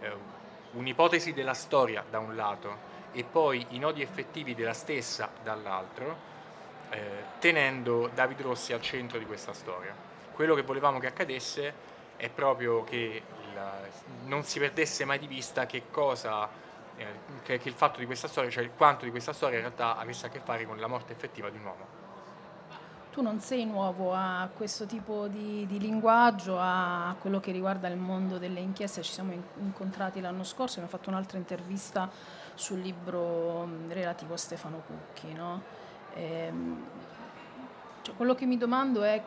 eh, 0.02 0.12
un'ipotesi 0.72 1.34
della 1.34 1.54
storia 1.54 2.04
da 2.10 2.20
un 2.20 2.36
lato 2.36 2.94
e 3.12 3.24
poi 3.24 3.66
i 3.70 3.80
nodi 3.80 4.02
effettivi 4.02 4.54
della 4.56 4.74
stessa 4.74 5.32
dall'altro, 5.42 6.34
eh, 6.90 7.00
tenendo 7.40 8.10
David 8.14 8.42
Rossi 8.42 8.74
al 8.74 8.82
centro 8.82 9.18
di 9.18 9.26
questa 9.26 9.54
storia. 9.54 9.96
Quello 10.34 10.54
che 10.54 10.64
volevamo 10.64 11.00
che 11.00 11.08
accadesse 11.08 11.74
è 12.18 12.30
proprio 12.30 12.84
che 12.84 13.22
non 14.26 14.44
si 14.44 14.60
perdesse 14.60 15.06
mai 15.06 15.20
di 15.20 15.28
vista 15.28 15.66
che 15.66 15.84
cosa, 15.92 16.48
eh, 16.96 17.06
che, 17.44 17.58
che 17.58 17.70
il 17.70 17.76
fatto 17.76 18.00
di 18.00 18.06
questa 18.06 18.28
storia, 18.28 18.50
cioè 18.50 18.70
quanto 18.76 19.06
di 19.06 19.12
questa 19.12 19.34
storia 19.34 19.58
in 19.58 19.64
realtà 19.64 19.98
avesse 19.98 20.26
a 20.26 20.30
che 20.30 20.40
fare 20.40 20.66
con 20.66 20.80
la 20.80 20.88
morte 20.88 21.14
effettiva 21.14 21.50
di 21.50 21.58
un 21.58 21.66
uomo 21.66 22.04
tu 23.16 23.22
non 23.22 23.40
sei 23.40 23.64
nuovo 23.66 24.14
a 24.14 24.50
questo 24.54 24.86
tipo 24.86 25.28
di, 25.28 25.66
di, 25.68 25.80
linguaggio, 25.80 26.58
a 26.60 27.16
quello 27.18 27.40
che 27.40 27.54
riguarda 27.54 27.88
il 27.88 27.96
mondo 27.96 28.38
delle 28.38 28.60
inchieste, 28.60 29.02
ci 29.04 29.14
siamo 29.14 29.32
incontrati 29.32 30.20
l'anno 30.20 30.44
scorso, 30.44 30.80
abbiamo 30.80 30.90
fatto 30.90 31.12
un'altra 31.12 31.38
intervista 31.38 32.10
sul 32.56 32.82
libro 32.82 33.70
relativo 33.88 34.34
a 34.34 34.38
Stefano 34.38 34.84
Cucchi. 34.86 35.32
No? 35.32 35.62
E, 36.14 36.24
ehm, 36.24 36.86
cioè, 38.02 38.16
quello 38.16 38.36
che 38.36 38.46
mi 38.46 38.58
domando 38.58 39.02
è 39.04 39.24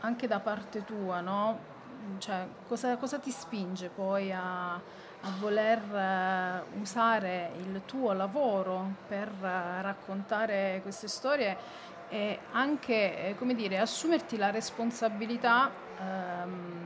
anche 0.00 0.26
da 0.26 0.40
parte 0.40 0.82
tua, 0.82 1.20
no? 1.20 1.74
Cioè, 2.18 2.46
cosa, 2.66 2.96
cosa, 2.96 3.18
ti 3.18 3.30
spinge 3.30 3.88
poi 3.88 4.32
a, 4.32 4.74
a 4.74 5.30
voler 5.38 6.62
uh, 6.74 6.80
usare 6.80 7.50
il 7.58 7.82
tuo 7.84 8.12
lavoro 8.12 8.94
per 9.06 9.28
uh, 9.28 9.82
raccontare 9.82 10.80
queste 10.82 11.08
storie 11.08 11.84
e 12.08 12.38
anche, 12.52 13.28
eh, 13.28 13.34
come 13.36 13.54
dire, 13.54 13.78
assumerti 13.78 14.36
la 14.36 14.50
responsabilità 14.50 15.70
ehm, 15.98 16.84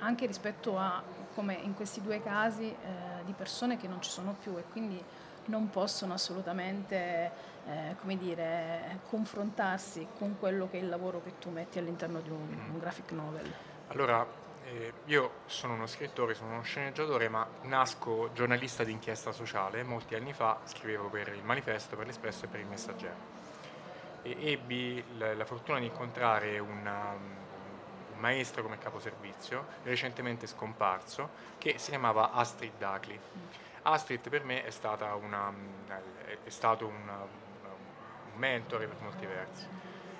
anche 0.00 0.26
rispetto 0.26 0.78
a, 0.78 1.02
come 1.34 1.54
in 1.54 1.74
questi 1.74 2.02
due 2.02 2.22
casi, 2.22 2.64
eh, 2.64 3.24
di 3.24 3.32
persone 3.32 3.76
che 3.76 3.88
non 3.88 4.02
ci 4.02 4.10
sono 4.10 4.36
più 4.38 4.56
e 4.58 4.64
quindi 4.70 5.02
non 5.46 5.70
possono 5.70 6.14
assolutamente, 6.14 7.30
eh, 7.66 7.96
come 8.00 8.16
dire, 8.16 9.00
confrontarsi 9.08 10.06
con 10.18 10.36
quello 10.38 10.68
che 10.70 10.78
è 10.78 10.82
il 10.82 10.88
lavoro 10.88 11.22
che 11.22 11.38
tu 11.38 11.50
metti 11.50 11.78
all'interno 11.78 12.20
di 12.20 12.30
un, 12.30 12.56
un 12.72 12.78
graphic 12.78 13.12
novel. 13.12 13.50
Allora, 13.88 14.26
eh, 14.64 14.92
io 15.06 15.30
sono 15.46 15.74
uno 15.74 15.86
scrittore, 15.86 16.34
sono 16.34 16.52
uno 16.52 16.62
sceneggiatore, 16.62 17.28
ma 17.28 17.46
nasco 17.62 18.30
giornalista 18.32 18.84
di 18.84 18.92
inchiesta 18.92 19.32
sociale. 19.32 19.82
Molti 19.82 20.14
anni 20.14 20.32
fa 20.32 20.60
scrivevo 20.64 21.08
per 21.08 21.28
il 21.28 21.44
Manifesto, 21.44 21.96
per 21.96 22.06
l'Espresso 22.06 22.46
e 22.46 22.48
per 22.48 22.60
il 22.60 22.66
Messaggero 22.66 23.34
e 24.24 24.52
ebbi 24.52 25.04
la, 25.18 25.34
la 25.34 25.44
fortuna 25.44 25.78
di 25.78 25.84
incontrare 25.84 26.58
una, 26.58 27.10
un 27.12 28.18
maestro 28.18 28.62
come 28.62 28.78
caposervizio, 28.78 29.66
recentemente 29.82 30.46
scomparso, 30.46 31.28
che 31.58 31.76
si 31.76 31.90
chiamava 31.90 32.32
Astrid 32.32 32.72
Dacli. 32.78 33.18
Astrid 33.82 34.30
per 34.30 34.44
me 34.44 34.64
è, 34.64 34.70
stata 34.70 35.14
una, 35.14 35.52
è 36.42 36.48
stato 36.48 36.86
una, 36.86 37.18
un 37.20 38.38
mentore 38.38 38.86
per 38.86 38.96
molti 39.02 39.26
versi 39.26 39.66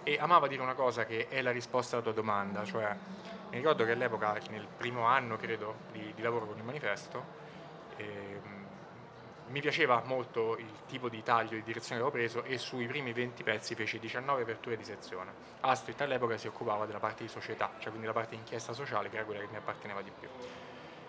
e 0.06 0.18
amava 0.20 0.48
dire 0.48 0.60
una 0.60 0.74
cosa 0.74 1.06
che 1.06 1.28
è 1.28 1.40
la 1.40 1.50
risposta 1.50 1.96
alla 1.96 2.04
tua 2.04 2.12
domanda, 2.12 2.62
cioè 2.62 2.94
mi 3.54 3.60
ricordo 3.60 3.84
che 3.84 3.92
all'epoca, 3.92 4.36
nel 4.50 4.66
primo 4.66 5.04
anno 5.04 5.36
credo 5.36 5.76
di, 5.92 6.12
di 6.12 6.22
lavoro 6.22 6.46
con 6.46 6.58
il 6.58 6.64
manifesto, 6.64 7.24
eh, 7.96 8.40
mi 9.46 9.60
piaceva 9.60 10.02
molto 10.04 10.56
il 10.56 10.72
tipo 10.88 11.08
di 11.08 11.22
taglio 11.22 11.54
di 11.54 11.62
direzione 11.62 12.00
che 12.00 12.06
avevo 12.06 12.10
preso 12.10 12.42
e 12.42 12.58
sui 12.58 12.86
primi 12.86 13.12
20 13.12 13.44
pezzi 13.44 13.76
feci 13.76 14.00
19 14.00 14.42
aperture 14.42 14.76
di 14.76 14.82
sezione. 14.82 15.32
Astrid 15.60 16.00
all'epoca 16.00 16.36
si 16.36 16.48
occupava 16.48 16.84
della 16.84 16.98
parte 16.98 17.22
di 17.22 17.28
società, 17.28 17.70
cioè 17.78 17.90
quindi 17.90 18.06
la 18.08 18.12
parte 18.12 18.30
di 18.30 18.38
inchiesta 18.38 18.72
sociale 18.72 19.08
che 19.08 19.16
era 19.16 19.24
quella 19.24 19.40
che 19.40 19.46
mi 19.48 19.56
apparteneva 19.56 20.02
di 20.02 20.10
più. 20.18 20.28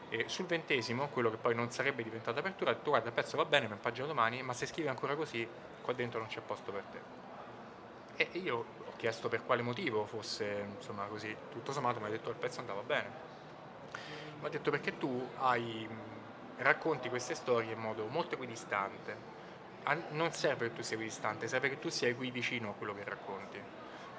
E 0.09 0.25
sul 0.27 0.45
ventesimo, 0.45 1.07
quello 1.07 1.31
che 1.31 1.37
poi 1.37 1.55
non 1.55 1.71
sarebbe 1.71 2.03
diventato 2.03 2.37
apertura, 2.37 2.69
ho 2.69 2.73
detto 2.75 2.91
guarda 2.91 3.07
il 3.07 3.13
pezzo 3.15 3.37
va 3.37 3.45
bene, 3.45 3.67
mi 3.67 3.75
pagino 3.81 4.05
domani, 4.05 4.43
ma 4.43 4.53
se 4.53 4.67
scrivi 4.67 4.87
ancora 4.87 5.15
così, 5.15 5.47
qua 5.81 5.93
dentro 5.93 6.19
non 6.19 6.27
c'è 6.27 6.41
posto 6.41 6.71
per 6.71 6.83
te. 6.83 7.23
E 8.17 8.37
io 8.37 8.84
chiesto 9.05 9.29
per 9.29 9.45
quale 9.45 9.61
motivo 9.61 10.07
fosse, 10.07 10.65
insomma 10.77 11.03
così, 11.03 11.35
tutto 11.51 11.71
sommato 11.71 11.99
mi 11.99 12.07
ha 12.07 12.09
detto 12.09 12.31
il 12.31 12.35
pezzo 12.35 12.59
andava 12.59 12.81
bene. 12.81 13.09
Mi 14.39 14.47
ha 14.47 14.49
detto 14.49 14.71
perché 14.71 14.97
tu 14.97 15.29
hai 15.37 15.87
racconti 16.57 17.07
queste 17.09 17.35
storie 17.35 17.73
in 17.73 17.79
modo 17.79 18.07
molto 18.07 18.33
equidistante. 18.33 19.15
Non 20.09 20.31
serve 20.31 20.69
che 20.69 20.73
tu 20.73 20.81
sia 20.81 20.95
equidistante, 20.95 21.47
serve 21.47 21.69
che 21.69 21.77
tu 21.77 21.89
sia 21.89 22.11
qui 22.15 22.31
vicino 22.31 22.71
a 22.71 22.73
quello 22.73 22.95
che 22.95 23.03
racconti, 23.03 23.61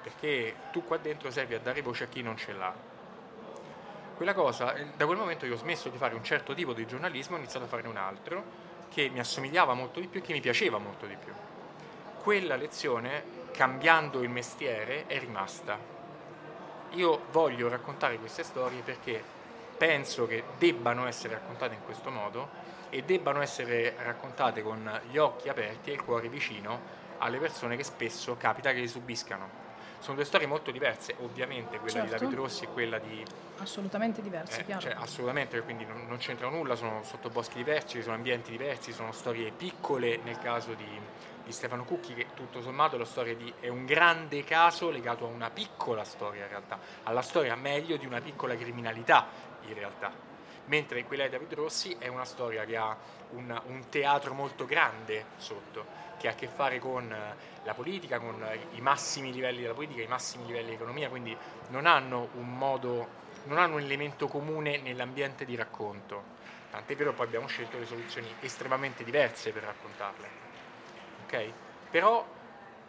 perché 0.03 0.55
tu 0.71 0.85
qua 0.85 0.95
dentro 0.95 1.29
servi 1.31 1.55
a 1.55 1.59
dare 1.59 1.81
voce 1.81 2.05
a 2.05 2.07
chi 2.07 2.21
non 2.21 2.37
ce 2.37 2.53
l'ha. 2.53 2.73
Quella 4.15 4.33
cosa, 4.33 4.73
da 4.95 5.05
quel 5.05 5.17
momento 5.17 5.45
io 5.45 5.55
ho 5.55 5.57
smesso 5.57 5.89
di 5.89 5.97
fare 5.97 6.15
un 6.15 6.23
certo 6.23 6.53
tipo 6.53 6.71
di 6.71 6.87
giornalismo, 6.87 7.35
ho 7.35 7.39
iniziato 7.39 7.65
a 7.65 7.67
fare 7.67 7.85
un 7.89 7.97
altro 7.97 8.41
che 8.89 9.09
mi 9.09 9.19
assomigliava 9.19 9.73
molto 9.73 9.99
di 9.99 10.07
più 10.07 10.21
e 10.21 10.23
che 10.23 10.31
mi 10.31 10.39
piaceva 10.39 10.77
molto 10.77 11.05
di 11.05 11.17
più. 11.21 11.33
Quella 12.23 12.55
lezione, 12.55 13.36
cambiando 13.57 14.21
il 14.21 14.29
mestiere, 14.29 15.07
è 15.07 15.17
rimasta. 15.17 15.79
Io 16.91 17.21
voglio 17.31 17.67
raccontare 17.69 18.19
queste 18.19 18.43
storie 18.43 18.81
perché 18.81 19.19
penso 19.75 20.27
che 20.27 20.43
debbano 20.59 21.07
essere 21.07 21.33
raccontate 21.33 21.73
in 21.73 21.83
questo 21.83 22.11
modo 22.11 22.49
e 22.89 23.01
debbano 23.01 23.41
essere 23.41 23.95
raccontate 23.97 24.61
con 24.61 25.01
gli 25.09 25.17
occhi 25.17 25.49
aperti 25.49 25.89
e 25.89 25.93
il 25.93 26.03
cuore 26.03 26.29
vicino 26.29 27.05
alle 27.17 27.39
persone 27.39 27.75
che 27.75 27.83
spesso 27.83 28.37
capita 28.37 28.71
che 28.73 28.79
li 28.79 28.87
subiscano. 28.87 29.65
Sono 29.97 30.17
due 30.17 30.25
storie 30.25 30.45
molto 30.45 30.69
diverse, 30.69 31.15
ovviamente, 31.21 31.79
quella 31.79 32.01
certo. 32.01 32.13
di 32.13 32.19
David 32.19 32.37
Rossi 32.37 32.65
e 32.65 32.67
quella 32.67 32.99
di... 32.99 33.25
Assolutamente 33.57 34.21
diverse, 34.21 34.61
eh, 34.61 34.65
chiaro. 34.65 34.81
Cioè, 34.81 34.93
assolutamente, 34.95 35.59
quindi 35.61 35.83
non, 35.83 36.05
non 36.07 36.17
c'entrano 36.17 36.55
nulla, 36.55 36.75
sono 36.75 37.01
sottoboschi 37.03 37.57
diversi, 37.57 38.03
sono 38.03 38.13
ambienti 38.13 38.51
diversi, 38.51 38.91
sono 38.91 39.11
storie 39.11 39.49
piccole 39.49 40.19
nel 40.23 40.37
caso 40.37 40.75
di, 40.75 40.85
di 41.47 41.53
Stefano 41.53 41.85
Cucchi, 41.85 42.13
che 42.13 42.27
tutto 42.33 42.61
sommato 42.61 42.97
di, 42.97 43.53
è 43.61 43.69
un 43.69 43.85
grande 43.85 44.43
caso 44.43 44.89
legato 44.89 45.23
a 45.23 45.29
una 45.29 45.49
piccola 45.49 46.03
storia 46.03 46.43
in 46.43 46.49
realtà, 46.49 46.77
alla 47.03 47.21
storia 47.21 47.55
meglio 47.55 47.95
di 47.95 48.05
una 48.05 48.19
piccola 48.19 48.55
criminalità 48.55 49.27
in 49.65 49.73
realtà. 49.73 50.11
Mentre 50.65 51.05
quella 51.05 51.23
di 51.23 51.29
David 51.29 51.53
Rossi 51.53 51.95
è 51.97 52.07
una 52.07 52.25
storia 52.25 52.65
che 52.65 52.75
ha 52.75 52.95
un, 53.31 53.61
un 53.67 53.87
teatro 53.87 54.33
molto 54.33 54.65
grande 54.65 55.27
sotto, 55.37 55.85
che 56.17 56.27
ha 56.27 56.31
a 56.31 56.35
che 56.35 56.47
fare 56.47 56.79
con 56.79 57.15
la 57.63 57.73
politica, 57.73 58.19
con 58.19 58.45
i 58.73 58.81
massimi 58.81 59.31
livelli 59.31 59.61
della 59.61 59.73
politica, 59.73 60.01
i 60.01 60.07
massimi 60.07 60.45
livelli 60.45 60.65
dell'economia, 60.65 61.07
quindi 61.07 61.35
non 61.69 61.85
hanno 61.85 62.27
un 62.33 62.57
modo, 62.57 63.07
non 63.45 63.57
hanno 63.57 63.75
un 63.75 63.81
elemento 63.81 64.27
comune 64.27 64.79
nell'ambiente 64.79 65.45
di 65.45 65.55
racconto. 65.55 66.35
Tant'è 66.69 66.95
vero 66.97 67.13
poi 67.13 67.25
abbiamo 67.25 67.47
scelto 67.47 67.75
delle 67.77 67.87
soluzioni 67.87 68.27
estremamente 68.41 69.05
diverse 69.05 69.51
per 69.51 69.63
raccontarle. 69.63 70.46
Okay? 71.27 71.51
Però 71.91 72.25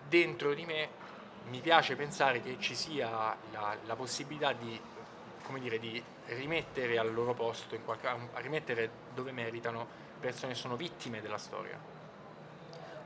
dentro 0.09 0.55
di 0.55 0.65
me 0.65 0.89
mi 1.49 1.59
piace 1.61 1.97
pensare 1.97 2.41
che 2.41 2.57
ci 2.61 2.75
sia 2.75 3.37
la, 3.53 3.77
la 3.85 3.97
possibilità 3.97 4.53
di, 4.53 4.81
dire, 5.59 5.79
di 5.81 6.03
rimettere 6.27 6.99
al 6.99 7.13
loro 7.13 7.35
posto, 7.35 7.77
qualche, 7.81 8.09
rimettere 8.35 8.91
dove 9.13 9.33
meritano 9.33 9.87
persone 10.21 10.53
che 10.53 10.59
sono 10.59 10.77
vittime 10.77 11.21
della 11.21 11.39
storia. 11.39 11.79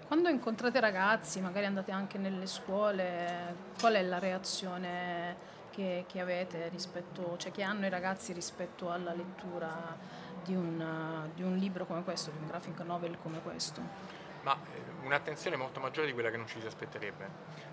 Quando 0.06 0.28
incontrate 0.28 0.78
ragazzi, 0.80 1.40
magari 1.40 1.64
andate 1.64 1.92
anche 1.92 2.18
nelle 2.18 2.46
scuole, 2.46 3.54
qual 3.80 3.94
è 3.94 4.02
la 4.02 4.18
reazione 4.18 5.36
che, 5.70 6.04
che 6.06 6.20
avete 6.20 6.68
rispetto, 6.68 7.36
cioè 7.38 7.50
che 7.50 7.62
hanno 7.62 7.86
i 7.86 7.88
ragazzi 7.88 8.34
rispetto 8.34 8.90
alla 8.90 9.14
lettura 9.14 9.96
di 10.44 10.54
un, 10.54 11.30
di 11.34 11.42
un 11.42 11.56
libro 11.56 11.86
come 11.86 12.02
questo, 12.02 12.30
di 12.30 12.36
un 12.38 12.46
graphic 12.46 12.80
novel 12.80 13.16
come 13.22 13.40
questo? 13.40 14.20
Ma 14.42 14.54
eh, 14.54 15.04
un'attenzione 15.04 15.56
molto 15.56 15.80
maggiore 15.80 16.06
di 16.06 16.12
quella 16.12 16.30
che 16.30 16.36
non 16.36 16.46
ci 16.46 16.60
si 16.60 16.66
aspetterebbe, 16.66 17.28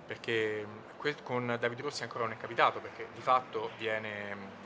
perché 0.05 0.65
con 1.23 1.57
Davide 1.59 1.81
Rossi 1.81 2.03
ancora 2.03 2.25
non 2.25 2.33
è 2.33 2.37
capitato, 2.37 2.79
perché 2.79 3.07
di 3.13 3.21
fatto 3.21 3.71
viene 3.77 4.59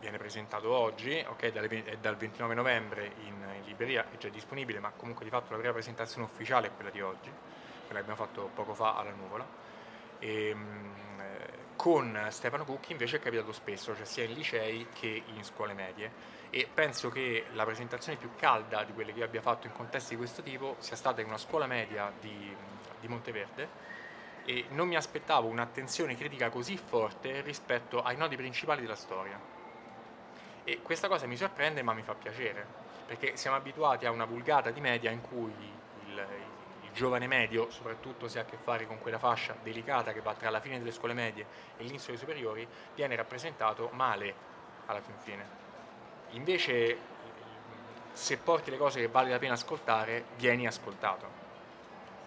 viene 0.00 0.16
presentato 0.16 0.70
oggi, 0.72 1.22
okay, 1.28 1.52
è 1.52 1.96
dal 1.98 2.16
29 2.16 2.54
novembre 2.54 3.12
in, 3.26 3.34
in, 3.54 3.62
libreria, 3.64 4.06
è 4.10 4.16
già 4.16 4.28
disponibile, 4.28 4.80
ma 4.80 4.90
comunque 4.90 5.24
di 5.24 5.30
fatto 5.30 5.52
la 5.52 5.58
prima 5.58 5.72
presentazione 5.72 6.24
ufficiale 6.24 6.68
è 6.68 6.74
quella 6.74 6.90
di 6.90 7.02
oggi, 7.02 7.30
quella 7.86 8.02
che 8.02 8.10
abbiamo 8.10 8.16
fatto 8.16 8.50
poco 8.52 8.74
fa 8.74 8.96
alla 8.96 9.10
Nuvola. 9.10 9.46
E, 10.18 10.48
ehm, 10.48 10.88
con 11.76 12.26
Stefano 12.30 12.64
Cucchi 12.64 12.92
invece 12.92 13.16
è 13.16 13.20
capitato 13.20 13.52
spesso, 13.52 13.94
cioè 13.94 14.04
sia 14.04 14.24
in 14.24 14.32
licei 14.32 14.88
che 14.92 15.22
in 15.26 15.44
scuole 15.44 15.72
medie 15.72 16.38
e 16.50 16.68
penso 16.72 17.10
che 17.10 17.46
la 17.52 17.64
presentazione 17.64 18.18
più 18.18 18.30
calda 18.36 18.82
di 18.82 18.92
quelle 18.92 19.12
che 19.12 19.20
io 19.20 19.24
abbia 19.24 19.40
fatto 19.40 19.68
in 19.68 19.72
contesti 19.72 20.10
di 20.10 20.16
questo 20.16 20.42
tipo 20.42 20.74
sia 20.78 20.96
stata 20.96 21.20
in 21.20 21.28
una 21.28 21.38
scuola 21.38 21.66
media 21.66 22.12
di, 22.18 22.54
di 22.98 23.08
Monteverde 23.08 23.68
e 24.44 24.66
non 24.70 24.88
mi 24.88 24.96
aspettavo 24.96 25.46
un'attenzione 25.46 26.16
critica 26.16 26.50
così 26.50 26.76
forte 26.76 27.40
rispetto 27.42 28.02
ai 28.02 28.16
nodi 28.16 28.34
principali 28.34 28.80
della 28.80 28.96
storia. 28.96 29.38
E 30.64 30.82
questa 30.82 31.06
cosa 31.06 31.26
mi 31.26 31.36
sorprende 31.36 31.82
ma 31.82 31.94
mi 31.94 32.02
fa 32.02 32.14
piacere, 32.14 32.66
perché 33.06 33.36
siamo 33.36 33.56
abituati 33.56 34.06
a 34.06 34.10
una 34.10 34.24
vulgata 34.24 34.70
di 34.70 34.80
media 34.80 35.10
in 35.10 35.20
cui 35.20 35.52
il, 36.06 36.26
il 36.82 36.90
giovane 36.92 37.28
medio, 37.28 37.70
soprattutto 37.70 38.26
se 38.26 38.40
ha 38.40 38.42
a 38.42 38.44
che 38.44 38.56
fare 38.56 38.86
con 38.88 38.98
quella 38.98 39.18
fascia 39.18 39.56
delicata 39.62 40.12
che 40.12 40.20
va 40.20 40.34
tra 40.34 40.50
la 40.50 40.60
fine 40.60 40.78
delle 40.78 40.90
scuole 40.90 41.14
medie 41.14 41.46
e 41.76 41.84
l'inizio 41.84 42.06
delle 42.06 42.18
superiori, 42.18 42.66
viene 42.96 43.14
rappresentato 43.14 43.88
male 43.92 44.34
alla 44.86 45.00
fin 45.00 45.14
fine. 45.18 45.59
Invece, 46.32 46.96
se 48.12 48.36
porti 48.38 48.70
le 48.70 48.76
cose 48.76 49.00
che 49.00 49.08
vale 49.08 49.30
la 49.30 49.38
pena 49.38 49.54
ascoltare, 49.54 50.24
vieni 50.36 50.66
ascoltato. 50.66 51.38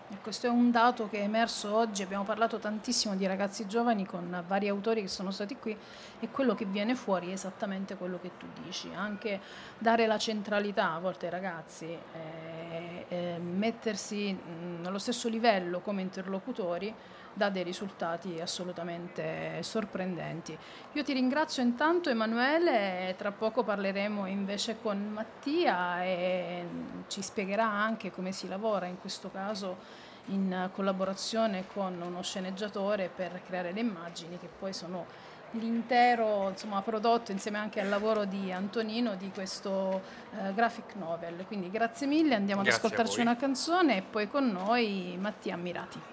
E 0.10 0.18
questo 0.22 0.48
è 0.48 0.50
un 0.50 0.70
dato 0.70 1.10
che 1.10 1.20
è 1.20 1.24
emerso 1.24 1.74
oggi, 1.74 2.04
abbiamo 2.04 2.24
parlato 2.24 2.60
tantissimo 2.60 3.16
di 3.16 3.26
ragazzi 3.26 3.66
giovani 3.68 4.06
con 4.06 4.44
vari 4.48 4.68
autori 4.68 5.02
che 5.02 5.08
sono 5.08 5.32
stati 5.32 5.56
qui 5.58 5.76
e 6.20 6.30
quello 6.30 6.54
che 6.54 6.66
viene 6.66 6.94
fuori 6.94 7.30
è 7.30 7.32
esattamente 7.32 7.96
quello 7.96 8.20
che 8.22 8.32
tu 8.38 8.46
dici, 8.64 8.92
anche 8.94 9.40
dare 9.78 10.06
la 10.06 10.18
centralità 10.18 10.92
a 10.92 11.00
volte 11.00 11.26
ai 11.26 11.32
ragazzi, 11.32 11.86
eh, 11.86 13.06
eh, 13.08 13.38
mettersi 13.40 14.34
mh, 14.34 14.86
allo 14.86 15.00
stesso 15.00 15.30
livello 15.30 15.80
come 15.80 16.02
interlocutori 16.02 16.94
dà 17.34 17.50
dei 17.50 17.64
risultati 17.64 18.40
assolutamente 18.40 19.62
sorprendenti. 19.62 20.58
Io 20.94 21.04
ti 21.04 21.14
ringrazio 21.14 21.64
intanto 21.64 22.10
Emanuele, 22.10 23.16
tra 23.18 23.32
poco 23.32 23.64
parleremo 23.64 24.28
invece 24.28 24.78
con 24.82 25.10
Mattia 25.12 26.04
e 26.04 26.66
ci 27.08 27.22
spiegherà 27.22 27.66
anche 27.66 28.12
come 28.12 28.32
si 28.32 28.48
lavora 28.48 28.86
in 28.86 29.00
questo 29.00 29.32
caso 29.32 30.02
in 30.28 30.70
collaborazione 30.74 31.66
con 31.74 32.00
uno 32.02 32.22
sceneggiatore 32.22 33.10
per 33.14 33.42
creare 33.46 33.74
le 33.74 33.82
immagini 33.82 34.38
che 34.38 34.48
poi 34.48 34.72
sono 34.72 35.06
l'intero 35.54 36.50
insomma, 36.50 36.82
prodotto 36.82 37.32
insieme 37.32 37.58
anche 37.58 37.80
al 37.80 37.90
lavoro 37.90 38.26
di 38.26 38.52
Antonino 38.52 39.16
di 39.16 39.30
questo 39.32 40.02
uh, 40.32 40.54
graphic 40.54 40.96
novel. 40.96 41.46
Quindi 41.46 41.70
grazie 41.70 42.08
mille, 42.08 42.36
andiamo 42.36 42.62
Grazie 42.62 42.80
ad 42.80 42.86
ascoltarci 42.86 43.22
una 43.22 43.36
canzone 43.36 43.98
e 43.98 44.02
poi 44.02 44.30
con 44.30 44.48
noi 44.50 45.18
Mattia 45.20 45.54
Ammirati. 45.54 46.13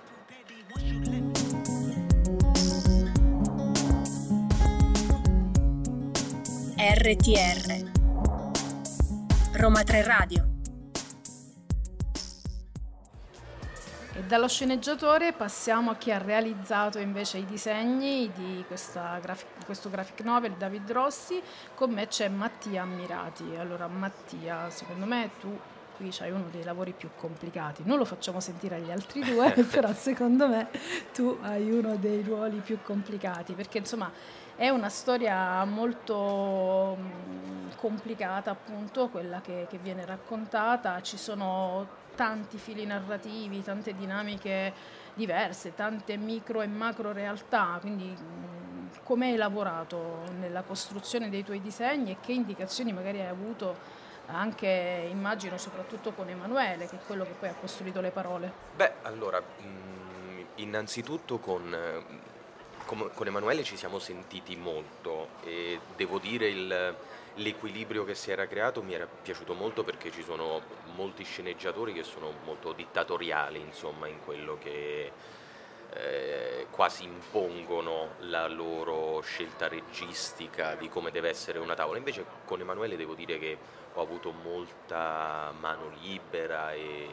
RTR 6.77 7.91
Roma 9.55 9.83
3 9.83 10.03
Radio 10.05 10.49
E 14.13 14.23
dallo 14.25 14.47
sceneggiatore 14.47 15.33
passiamo 15.33 15.91
a 15.91 15.97
chi 15.97 16.13
ha 16.13 16.19
realizzato 16.19 17.01
invece 17.01 17.39
i 17.39 17.47
disegni 17.47 18.31
di 18.33 18.65
graphic, 18.69 19.65
questo 19.65 19.91
graphic 19.91 20.21
novel, 20.21 20.53
David 20.53 20.89
Rossi. 20.93 21.43
Con 21.75 21.91
me 21.91 22.07
c'è 22.07 22.29
Mattia 22.29 22.83
Ammirati. 22.83 23.57
Allora 23.57 23.89
Mattia, 23.89 24.71
secondo 24.71 25.07
me 25.07 25.31
tu 25.41 25.59
qui 26.01 26.09
c'hai 26.10 26.31
uno 26.31 26.47
dei 26.51 26.64
lavori 26.64 26.93
più 26.93 27.10
complicati. 27.14 27.82
Non 27.85 27.98
lo 27.98 28.06
facciamo 28.06 28.40
sentire 28.40 28.77
agli 28.77 28.90
altri 28.90 29.20
due, 29.31 29.52
però 29.70 29.93
secondo 29.93 30.48
me 30.48 30.68
tu 31.12 31.36
hai 31.43 31.70
uno 31.70 31.97
dei 31.97 32.22
ruoli 32.22 32.60
più 32.60 32.78
complicati, 32.82 33.52
perché 33.52 33.78
insomma 33.78 34.10
è 34.56 34.70
una 34.70 34.89
storia 34.89 35.62
molto 35.64 36.97
complicata, 37.77 38.51
appunto, 38.51 39.09
quella 39.09 39.43
che, 39.43 39.66
che 39.68 39.77
viene 39.78 40.06
raccontata. 40.06 41.01
Ci 41.02 41.18
sono 41.18 41.98
tanti 42.14 42.56
fili 42.56 42.86
narrativi, 42.86 43.62
tante 43.62 43.94
dinamiche 43.94 44.72
diverse, 45.14 45.74
tante 45.74 46.16
micro 46.16 46.62
e 46.62 46.66
macro 46.66 47.12
realtà, 47.12 47.77
quindi 47.81 48.16
come 49.02 49.31
hai 49.31 49.36
lavorato 49.36 50.22
nella 50.39 50.62
costruzione 50.62 51.28
dei 51.28 51.44
tuoi 51.44 51.60
disegni 51.60 52.12
e 52.12 52.16
che 52.20 52.32
indicazioni 52.32 52.93
magari 52.93 53.20
hai 53.20 53.28
avuto 53.28 53.99
anche 54.32 55.09
immagino 55.11 55.59
soprattutto 55.59 56.12
con 56.12 56.28
Emanuele, 56.28 56.89
che 56.89 56.97
è 56.97 57.01
quello 57.07 57.24
che 57.24 57.35
poi 57.39 57.48
ha 57.48 57.55
costruito 57.55 58.01
le 58.01 58.11
parole. 58.11 58.52
Beh, 58.74 58.93
allora, 59.02 59.43
innanzitutto 60.57 61.39
con, 61.39 61.77
con 62.85 63.27
Emanuele 63.27 63.62
ci 63.62 63.77
siamo 63.77 63.98
sentiti 63.98 64.57
molto 64.57 65.28
e 65.43 65.81
devo 65.97 66.19
dire 66.19 66.48
il, 66.48 66.97
l'equilibrio 67.35 68.05
che 68.05 68.15
si 68.15 68.31
era 68.31 68.47
creato 68.47 68.82
mi 68.82 68.94
era 68.94 69.07
piaciuto 69.07 69.55
molto 69.55 69.85
perché 69.85 70.11
ci 70.11 70.23
sono 70.23 70.61
molti 70.94 71.24
sceneggiatori 71.24 71.93
che 71.93 72.02
sono 72.02 72.32
molto 72.44 72.73
dittatoriali, 72.73 73.61
insomma, 73.61 74.07
in 74.07 74.20
quello 74.24 74.59
che 74.59 75.12
eh, 75.93 76.66
quasi 76.70 77.05
impongono 77.05 78.15
la 78.20 78.47
loro 78.47 79.20
scelta 79.23 79.69
registica 79.69 80.74
di 80.74 80.89
come 80.89 81.11
deve 81.11 81.28
essere 81.28 81.59
una 81.59 81.74
tavola. 81.74 81.98
Invece 81.98 82.24
con 82.44 82.61
Emanuele 82.61 82.97
devo 82.97 83.15
dire 83.15 83.39
che 83.39 83.59
ho 84.01 84.02
avuto 84.02 84.32
molta 84.32 85.52
mano 85.60 85.90
libera 86.01 86.72
e 86.72 87.09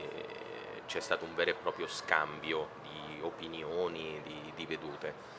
c'è 0.88 1.02
stato 1.02 1.26
un 1.26 1.36
vero 1.36 1.52
e 1.52 1.56
proprio 1.56 1.86
scambio 1.88 2.70
di 2.82 3.22
opinioni, 3.22 4.22
di, 4.24 4.54
di 4.56 4.66
vedute. 4.66 5.36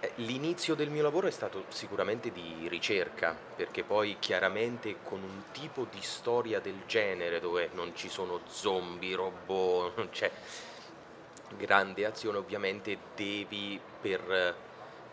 Eh, 0.00 0.12
l'inizio 0.16 0.74
del 0.74 0.90
mio 0.90 1.02
lavoro 1.02 1.26
è 1.26 1.30
stato 1.30 1.64
sicuramente 1.68 2.32
di 2.32 2.66
ricerca, 2.68 3.36
perché 3.56 3.82
poi 3.82 4.16
chiaramente 4.18 4.96
con 5.02 5.22
un 5.22 5.42
tipo 5.52 5.86
di 5.90 6.00
storia 6.00 6.60
del 6.60 6.82
genere 6.86 7.40
dove 7.40 7.68
non 7.74 7.94
ci 7.94 8.08
sono 8.08 8.40
zombie, 8.46 9.16
robot, 9.16 9.96
non 9.96 10.08
c'è 10.10 10.30
grande 11.58 12.06
azione, 12.06 12.38
ovviamente 12.38 12.96
devi 13.14 13.78
per, 14.00 14.56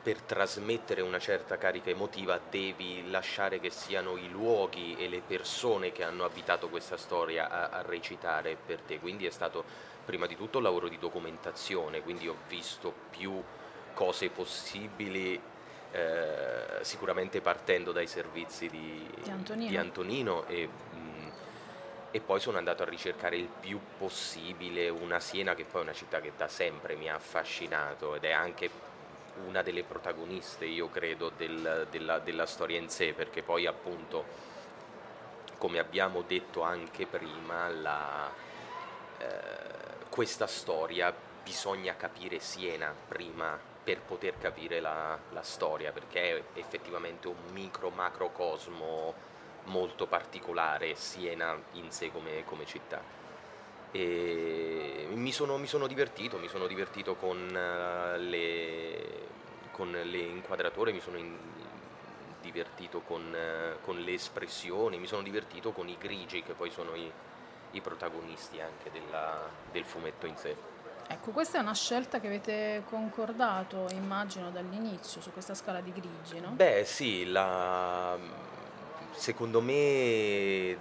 per 0.05 0.21
trasmettere 0.21 1.01
una 1.01 1.17
certa 1.17 1.57
carica 1.57 1.89
emotiva, 1.89 2.39
devi 2.47 3.09
lasciare 3.09 3.59
che 3.59 3.71
siano 3.71 4.17
i 4.17 4.29
luoghi 4.29 4.95
e 4.99 5.09
le 5.09 5.19
persone 5.25 5.91
che 5.91 6.03
hanno 6.03 6.25
abitato 6.25 6.69
questa 6.69 6.95
storia 6.95 7.49
a, 7.49 7.69
a 7.69 7.81
recitare 7.81 8.55
per 8.55 8.81
te. 8.81 8.99
Quindi 8.99 9.25
è 9.25 9.31
stato 9.31 9.63
prima 10.05 10.27
di 10.27 10.35
tutto 10.35 10.59
un 10.59 10.63
lavoro 10.63 10.89
di 10.89 10.99
documentazione, 10.99 12.03
quindi 12.03 12.27
ho 12.27 12.35
visto 12.47 12.93
più 13.09 13.41
cose 13.95 14.29
possibili, 14.29 15.41
eh, 15.91 16.65
sicuramente 16.81 17.41
partendo 17.41 17.91
dai 17.91 18.05
servizi 18.05 18.69
di, 18.69 19.09
di 19.23 19.29
Antonino, 19.31 19.69
di 19.71 19.77
Antonino 19.77 20.45
e, 20.45 20.67
mh, 20.67 21.31
e, 22.11 22.21
poi 22.21 22.39
sono 22.39 22.59
andato 22.59 22.83
a 22.83 22.85
ricercare 22.85 23.37
il 23.37 23.49
più 23.59 23.79
possibile 23.97 24.87
una 24.87 25.19
Siena 25.19 25.55
che 25.55 25.65
poi 25.65 25.81
è 25.81 25.83
una 25.83 25.93
città 25.93 26.21
che 26.21 26.33
da 26.37 26.47
sempre 26.47 26.93
mi 26.93 27.09
ha 27.09 27.15
affascinato 27.15 28.13
ed 28.13 28.25
è 28.25 28.31
anche 28.31 28.93
una 29.47 29.61
delle 29.61 29.83
protagoniste, 29.83 30.65
io 30.65 30.89
credo, 30.89 31.31
del, 31.35 31.87
della, 31.89 32.19
della 32.19 32.45
storia 32.45 32.79
in 32.79 32.89
sé, 32.89 33.13
perché 33.13 33.41
poi 33.41 33.65
appunto, 33.65 34.23
come 35.57 35.79
abbiamo 35.79 36.21
detto 36.21 36.61
anche 36.61 37.05
prima, 37.05 37.67
la, 37.69 38.31
eh, 39.17 40.07
questa 40.09 40.47
storia 40.47 41.13
bisogna 41.43 41.95
capire 41.95 42.39
Siena 42.39 42.93
prima 43.07 43.59
per 43.83 44.01
poter 44.01 44.37
capire 44.39 44.79
la, 44.79 45.17
la 45.31 45.43
storia, 45.43 45.91
perché 45.91 46.37
è 46.37 46.43
effettivamente 46.59 47.27
un 47.27 47.37
micro 47.51 47.89
macrocosmo 47.89 49.13
molto 49.65 50.07
particolare, 50.07 50.95
Siena 50.95 51.55
in 51.73 51.91
sé 51.91 52.11
come, 52.11 52.43
come 52.45 52.65
città. 52.65 53.24
E 53.95 55.07
mi 55.13 55.31
sono, 55.31 55.55
mi 55.57 55.67
sono, 55.67 55.87
divertito, 55.87 56.37
mi 56.37 56.49
sono 56.49 56.67
divertito 56.67 57.15
con, 57.15 57.37
uh, 57.37 58.19
le, 58.19 59.29
con 59.71 59.89
le, 59.89 60.17
inquadrature, 60.17 60.91
mi 60.91 60.99
sono 60.99 61.15
in, 61.15 61.33
divertito 62.41 62.99
con, 62.99 63.21
uh, 63.33 63.81
con, 63.85 63.97
le 64.01 64.11
espressioni, 64.11 64.99
mi 64.99 65.07
sono 65.07 65.21
divertito 65.21 65.71
con 65.71 65.87
i 65.87 65.95
grigi 65.97 66.43
che 66.43 66.51
poi 66.51 66.71
sono 66.71 66.93
i, 66.93 67.09
i 67.71 67.79
protagonisti 67.79 68.59
anche 68.59 68.91
della, 68.91 69.49
del 69.71 69.85
fumetto 69.85 70.25
in 70.25 70.35
sé. 70.35 70.57
Ecco, 71.07 71.31
questa 71.31 71.59
è 71.59 71.61
una 71.61 71.73
scelta 71.73 72.19
che 72.19 72.27
avete 72.27 72.83
concordato, 72.89 73.87
immagino, 73.93 74.51
dall'inizio 74.51 75.21
su 75.21 75.31
questa 75.31 75.55
scala 75.55 75.79
di 75.79 75.93
grigi, 75.93 76.41
no? 76.41 76.49
Beh, 76.49 76.83
sì, 76.83 77.27
la... 77.27 78.17
secondo 79.13 79.61
me 79.61 80.77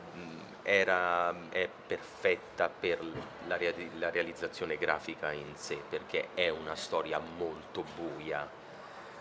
era, 0.66 1.50
è 1.50 1.68
perfetta 1.86 2.70
per 2.70 2.98
la, 3.46 3.58
la 3.98 4.10
realizzazione 4.10 4.78
grafica 4.78 5.30
in 5.30 5.54
sé, 5.56 5.78
perché 5.86 6.28
è 6.32 6.48
una 6.48 6.74
storia 6.74 7.18
molto 7.18 7.84
buia. 7.94 8.48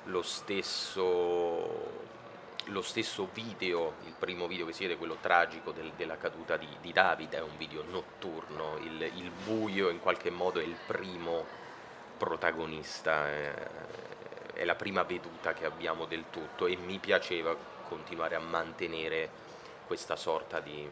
Lo 0.05 0.21
stesso 0.21 2.01
lo 2.67 2.81
stesso 2.81 3.27
video, 3.33 3.95
il 4.05 4.13
primo 4.17 4.47
video 4.47 4.65
che 4.65 4.71
si 4.71 4.83
vede, 4.83 4.95
quello 4.95 5.17
tragico 5.19 5.71
del, 5.71 5.91
della 5.97 6.15
caduta 6.15 6.55
di, 6.55 6.67
di, 6.79 6.93
Davide, 6.93 7.37
è 7.37 7.41
un 7.41 7.57
video 7.57 7.83
notturno, 7.83 8.77
il, 8.77 9.01
il, 9.01 9.29
buio 9.31 9.89
in 9.89 9.99
qualche 9.99 10.29
modo 10.29 10.61
è 10.61 10.63
il 10.63 10.77
primo 10.87 11.45
protagonista, 12.17 13.29
eh, 13.29 13.53
è 14.53 14.63
la 14.63 14.75
prima 14.75 15.03
veduta 15.03 15.51
che 15.51 15.65
abbiamo 15.65 16.05
del 16.05 16.23
tutto 16.29 16.65
e 16.65 16.77
mi 16.77 16.99
piaceva 16.99 17.53
continuare 17.85 18.35
a 18.35 18.39
mantenere 18.39 19.29
questa 19.85 20.15
sorta 20.15 20.61
di, 20.61 20.89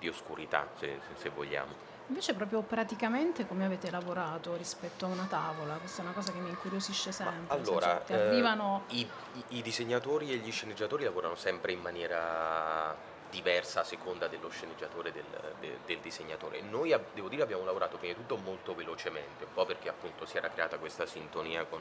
di 0.00 0.08
oscurità, 0.08 0.66
se, 0.78 0.98
se 1.16 1.28
vogliamo. 1.28 1.88
Invece 2.08 2.34
proprio 2.34 2.62
praticamente 2.62 3.46
come 3.46 3.64
avete 3.64 3.88
lavorato 3.88 4.56
rispetto 4.56 5.04
a 5.04 5.08
una 5.08 5.26
tavola? 5.30 5.74
Questa 5.74 6.00
è 6.02 6.04
una 6.04 6.14
cosa 6.14 6.32
che 6.32 6.38
mi 6.40 6.48
incuriosisce 6.48 7.12
sempre. 7.12 7.54
Allora, 7.54 8.02
cioè, 8.04 8.16
arrivano... 8.16 8.82
eh, 8.88 8.94
i, 8.96 9.00
i- 9.34 9.44
i 9.58 9.62
disegnatori 9.62 10.32
e 10.32 10.36
gli 10.38 10.50
sceneggiatori 10.50 11.04
lavorano 11.04 11.36
sempre 11.36 11.70
in 11.70 11.80
maniera 11.80 12.96
diversa 13.30 13.82
a 13.82 13.84
seconda 13.84 14.26
dello 14.26 14.48
sceneggiatore 14.48 15.10
e 15.10 15.12
del, 15.12 15.24
de- 15.60 15.78
del 15.86 15.98
disegnatore. 16.00 16.60
Noi, 16.62 16.92
devo 17.14 17.28
dire, 17.28 17.44
abbiamo 17.44 17.64
lavorato 17.64 17.96
prima 17.96 18.14
di 18.14 18.18
tutto 18.26 18.36
molto 18.42 18.74
velocemente, 18.74 19.44
un 19.44 19.52
po' 19.54 19.64
perché 19.64 19.88
appunto 19.88 20.26
si 20.26 20.36
era 20.36 20.48
creata 20.50 20.78
questa 20.78 21.06
sintonia 21.06 21.64
con, 21.64 21.80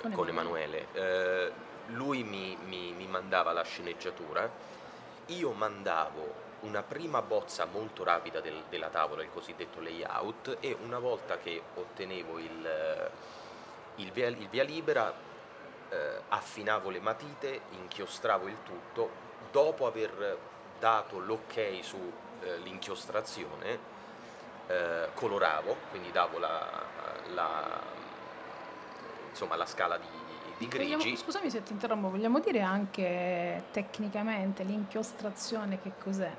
Con 0.00 0.10
con 0.10 0.26
Emanuele. 0.28 0.86
Eh, 0.92 1.52
lui 1.90 2.24
mi, 2.24 2.56
mi- 2.66 2.92
mi 2.94 3.06
mandava 3.06 3.52
la 3.52 3.62
sceneggiatura, 3.62 4.50
io 5.26 5.52
mandavo 5.52 6.48
una 6.60 6.82
prima 6.82 7.22
bozza 7.22 7.64
molto 7.64 8.04
rapida 8.04 8.40
del- 8.40 8.64
della 8.68 8.88
tavola, 8.88 9.22
il 9.22 9.30
cosiddetto 9.32 9.80
layout, 9.80 10.56
e 10.60 10.76
una 10.84 10.98
volta 10.98 11.38
che 11.38 11.60
ottenevo 11.74 12.38
il, 12.38 12.66
eh, 12.66 13.10
il 13.96 14.10
via, 14.12 14.28
il 14.28 14.48
via 14.48 14.62
libera, 14.64 15.12
eh, 15.88 16.20
affinavo 16.28 16.90
le 16.90 17.00
matite, 17.00 17.62
inchiostravo 17.70 18.46
il 18.46 18.56
tutto, 18.62 19.10
dopo 19.50 19.86
aver 19.86 20.38
dato 20.78 21.18
l'ok 21.18 21.78
sull'inchiostrazione, 21.80 23.78
eh, 24.66 25.08
coloravo, 25.14 25.76
quindi 25.90 26.12
davo 26.12 26.38
la, 26.38 26.66
la- 27.34 27.80
insomma, 29.30 29.56
la 29.56 29.66
scala 29.66 29.96
di. 29.96 30.06
Vogliamo- 30.76 31.16
scusami 31.16 31.48
se 31.48 31.62
ti 31.62 31.72
interrompo, 31.72 32.10
vogliamo 32.10 32.38
dire 32.38 32.60
anche 32.60 33.64
tecnicamente 33.70 34.62
l'inchiostrazione 34.62 35.80
che 35.80 35.92
cos'è? 36.02 36.30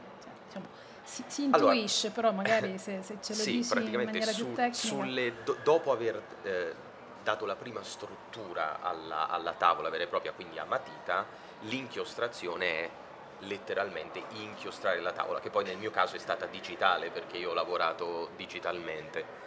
Diciamo, 0.52 0.68
si, 1.04 1.24
si 1.28 1.48
Allora, 1.52 1.74
intuisce, 1.74 2.10
però 2.12 2.32
magari 2.34 2.78
se, 2.78 3.02
se 3.02 3.18
ce 3.22 3.36
lo 3.36 3.42
sì, 3.42 3.52
dici 3.54 3.94
in 3.94 4.04
maniera 4.04 4.32
su- 4.32 4.46
più 4.46 4.56
tecnica. 4.56 4.78
sulle- 4.78 5.34
do- 5.44 5.58
dopo 5.64 5.92
aver 5.94 6.22
eh, 6.44 6.76
dato 7.24 7.46
la 7.46 7.56
prima 7.56 7.82
struttura 7.84 8.82
alla, 8.82 9.30
alla 9.30 9.54
tavola 9.54 9.90
vera 9.90 10.04
e 10.04 10.08
propria, 10.08 10.34
quindi 10.34 10.60
a 10.60 10.66
matita, 10.66 11.26
l'inchiostrazione 11.62 12.66
è 12.66 12.90
letteralmente 13.40 14.22
inchiostrare 14.32 15.00
la 15.00 15.12
tavola, 15.14 15.40
che 15.40 15.50
poi 15.50 15.64
nel 15.64 15.78
mio 15.78 15.90
caso 15.92 16.16
è 16.16 16.20
stata 16.20 16.46
digitale 16.46 17.10
perché 17.10 17.38
io 17.38 17.52
ho 17.52 17.54
lavorato 17.54 18.30
digitalmente. 18.36 19.40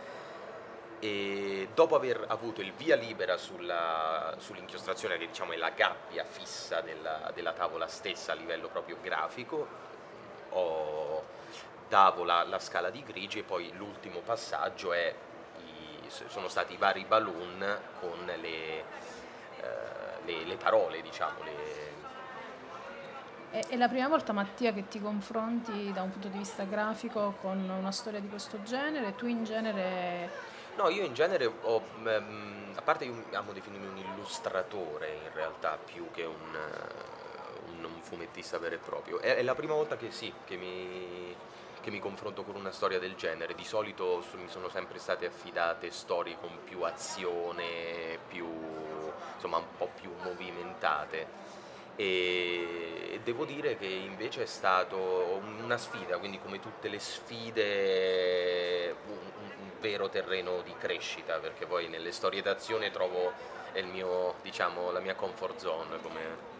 E 1.00 1.68
dopo 1.74 1.96
aver 1.96 2.24
avuto 2.28 2.62
il 2.62 2.72
via 2.72 2.96
libera 2.96 3.36
sulla- 3.36 4.34
sull'inchiostrazione, 4.38 5.18
che 5.18 5.26
diciamo 5.26 5.52
è 5.52 5.56
la 5.56 5.70
gabbia 5.70 6.24
fissa 6.24 6.80
della, 6.80 7.30
della 7.34 7.52
tavola 7.52 7.86
stessa 7.88 8.32
a 8.32 8.34
livello 8.34 8.68
proprio 8.68 8.96
grafico, 9.02 9.83
ho- 10.54 11.22
davo 11.88 12.24
la, 12.24 12.42
la 12.44 12.58
scala 12.58 12.90
di 12.90 13.02
grigi 13.04 13.38
e 13.40 13.42
poi 13.42 13.72
l'ultimo 13.76 14.20
passaggio 14.20 14.92
è 14.92 15.14
i- 15.58 16.10
sono 16.28 16.48
stati 16.48 16.74
i 16.74 16.76
vari 16.76 17.04
balloon 17.04 17.78
con 18.00 18.24
le, 18.24 18.78
eh, 18.78 18.84
le- 20.24 20.44
le 20.44 20.56
parole, 20.56 21.02
diciamo, 21.02 21.42
le, 21.44 21.92
È, 23.50 23.76
la 23.76 23.88
prima 23.88 24.08
volta, 24.08 24.32
Mattia, 24.32 24.72
che 24.72 24.88
ti 24.88 25.00
confronti 25.00 25.92
da 25.92 26.02
un 26.02 26.10
punto 26.10 26.26
di 26.28 26.38
vista 26.38 26.64
grafico 26.64 27.36
con 27.40 27.58
una 27.68 27.92
storia 27.92 28.18
di 28.18 28.28
questo 28.28 28.60
genere. 28.64 29.14
Tu 29.14 29.26
in 29.26 29.44
genere 29.44 30.28
No, 30.76 30.88
io 30.88 31.04
in 31.04 31.14
genere 31.14 31.46
ho, 31.46 31.82
ehm, 32.04 32.72
a 32.74 32.82
parte 32.82 33.04
io 33.04 33.24
amo 33.34 33.52
definirmi 33.52 33.86
un 33.86 33.96
illustratore 33.96 35.20
in 35.22 35.32
realtà 35.32 35.78
più 35.84 36.10
che 36.10 36.24
un, 36.24 36.58
un- 37.86 38.00
fumettista 38.00 38.58
vero 38.58 38.74
e 38.76 38.78
proprio. 38.78 39.18
È, 39.20 39.36
è 39.36 39.42
la 39.42 39.54
prima 39.54 39.74
volta 39.74 39.96
che 39.96 40.10
sì, 40.10 40.32
che 40.44 40.56
mi, 40.56 41.34
che 41.80 41.90
mi 41.90 42.00
confronto 42.00 42.42
con 42.44 42.54
una 42.56 42.70
storia 42.72 42.98
del 42.98 43.14
genere. 43.14 43.54
Di 43.54 43.64
solito 43.64 44.20
su- 44.22 44.36
mi 44.38 44.48
sono 44.48 44.68
sempre 44.68 44.98
state 44.98 45.26
affidate 45.26 45.90
storie 45.90 46.36
con 46.40 46.50
più 46.64 46.82
azione, 46.82 48.18
più, 48.28 48.46
insomma 49.34 49.58
un 49.58 49.76
po' 49.76 49.90
più 50.00 50.10
movimentate. 50.22 51.26
E 51.96 52.92
e 53.14 53.20
devo 53.20 53.44
dire 53.44 53.76
che 53.76 53.86
invece 53.86 54.42
è 54.42 54.46
stato 54.46 55.40
una 55.62 55.76
sfida, 55.78 56.18
quindi 56.18 56.40
come 56.40 56.58
tutte 56.58 56.88
le 56.88 56.98
sfide 56.98 58.96
un, 59.06 59.12
un- 59.16 59.52
un 59.60 59.70
vero 59.80 60.08
terreno 60.08 60.62
di 60.62 60.74
crescita, 60.76 61.38
perché 61.38 61.64
poi 61.66 61.86
nelle 61.88 62.10
storie 62.10 62.42
d'azione 62.42 62.90
trovo 62.90 63.30
il 63.74 63.86
mio, 63.86 64.34
diciamo, 64.42 64.90
la 64.90 64.98
mia 65.00 65.14
comfort 65.14 65.58
zone. 65.58 66.00
Come... 66.02 66.52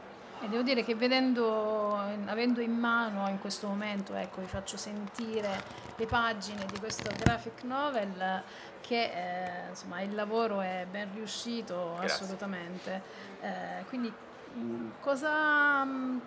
E 0.44 0.48
devo 0.48 0.62
dire 0.62 0.84
che 0.84 0.94
vedendo, 0.94 1.96
avendo 2.26 2.60
in 2.60 2.72
mano 2.78 3.26
in 3.30 3.38
questo 3.38 3.66
momento, 3.66 4.14
ecco, 4.14 4.42
vi 4.42 4.46
faccio 4.46 4.76
sentire 4.76 5.62
le 5.96 6.04
pagine 6.04 6.66
di 6.66 6.78
questo 6.78 7.10
graphic 7.16 7.62
novel 7.62 8.42
che 8.82 9.04
eh, 9.04 9.68
insomma 9.70 10.02
il 10.02 10.14
lavoro 10.14 10.60
è 10.60 10.86
ben 10.90 11.08
riuscito 11.14 11.94
Grazie. 11.96 12.24
assolutamente. 12.24 13.02
Eh, 13.40 13.84
quindi 13.88 14.12
mh, 14.52 15.00
cosa, 15.00 15.82
mh, 15.82 16.20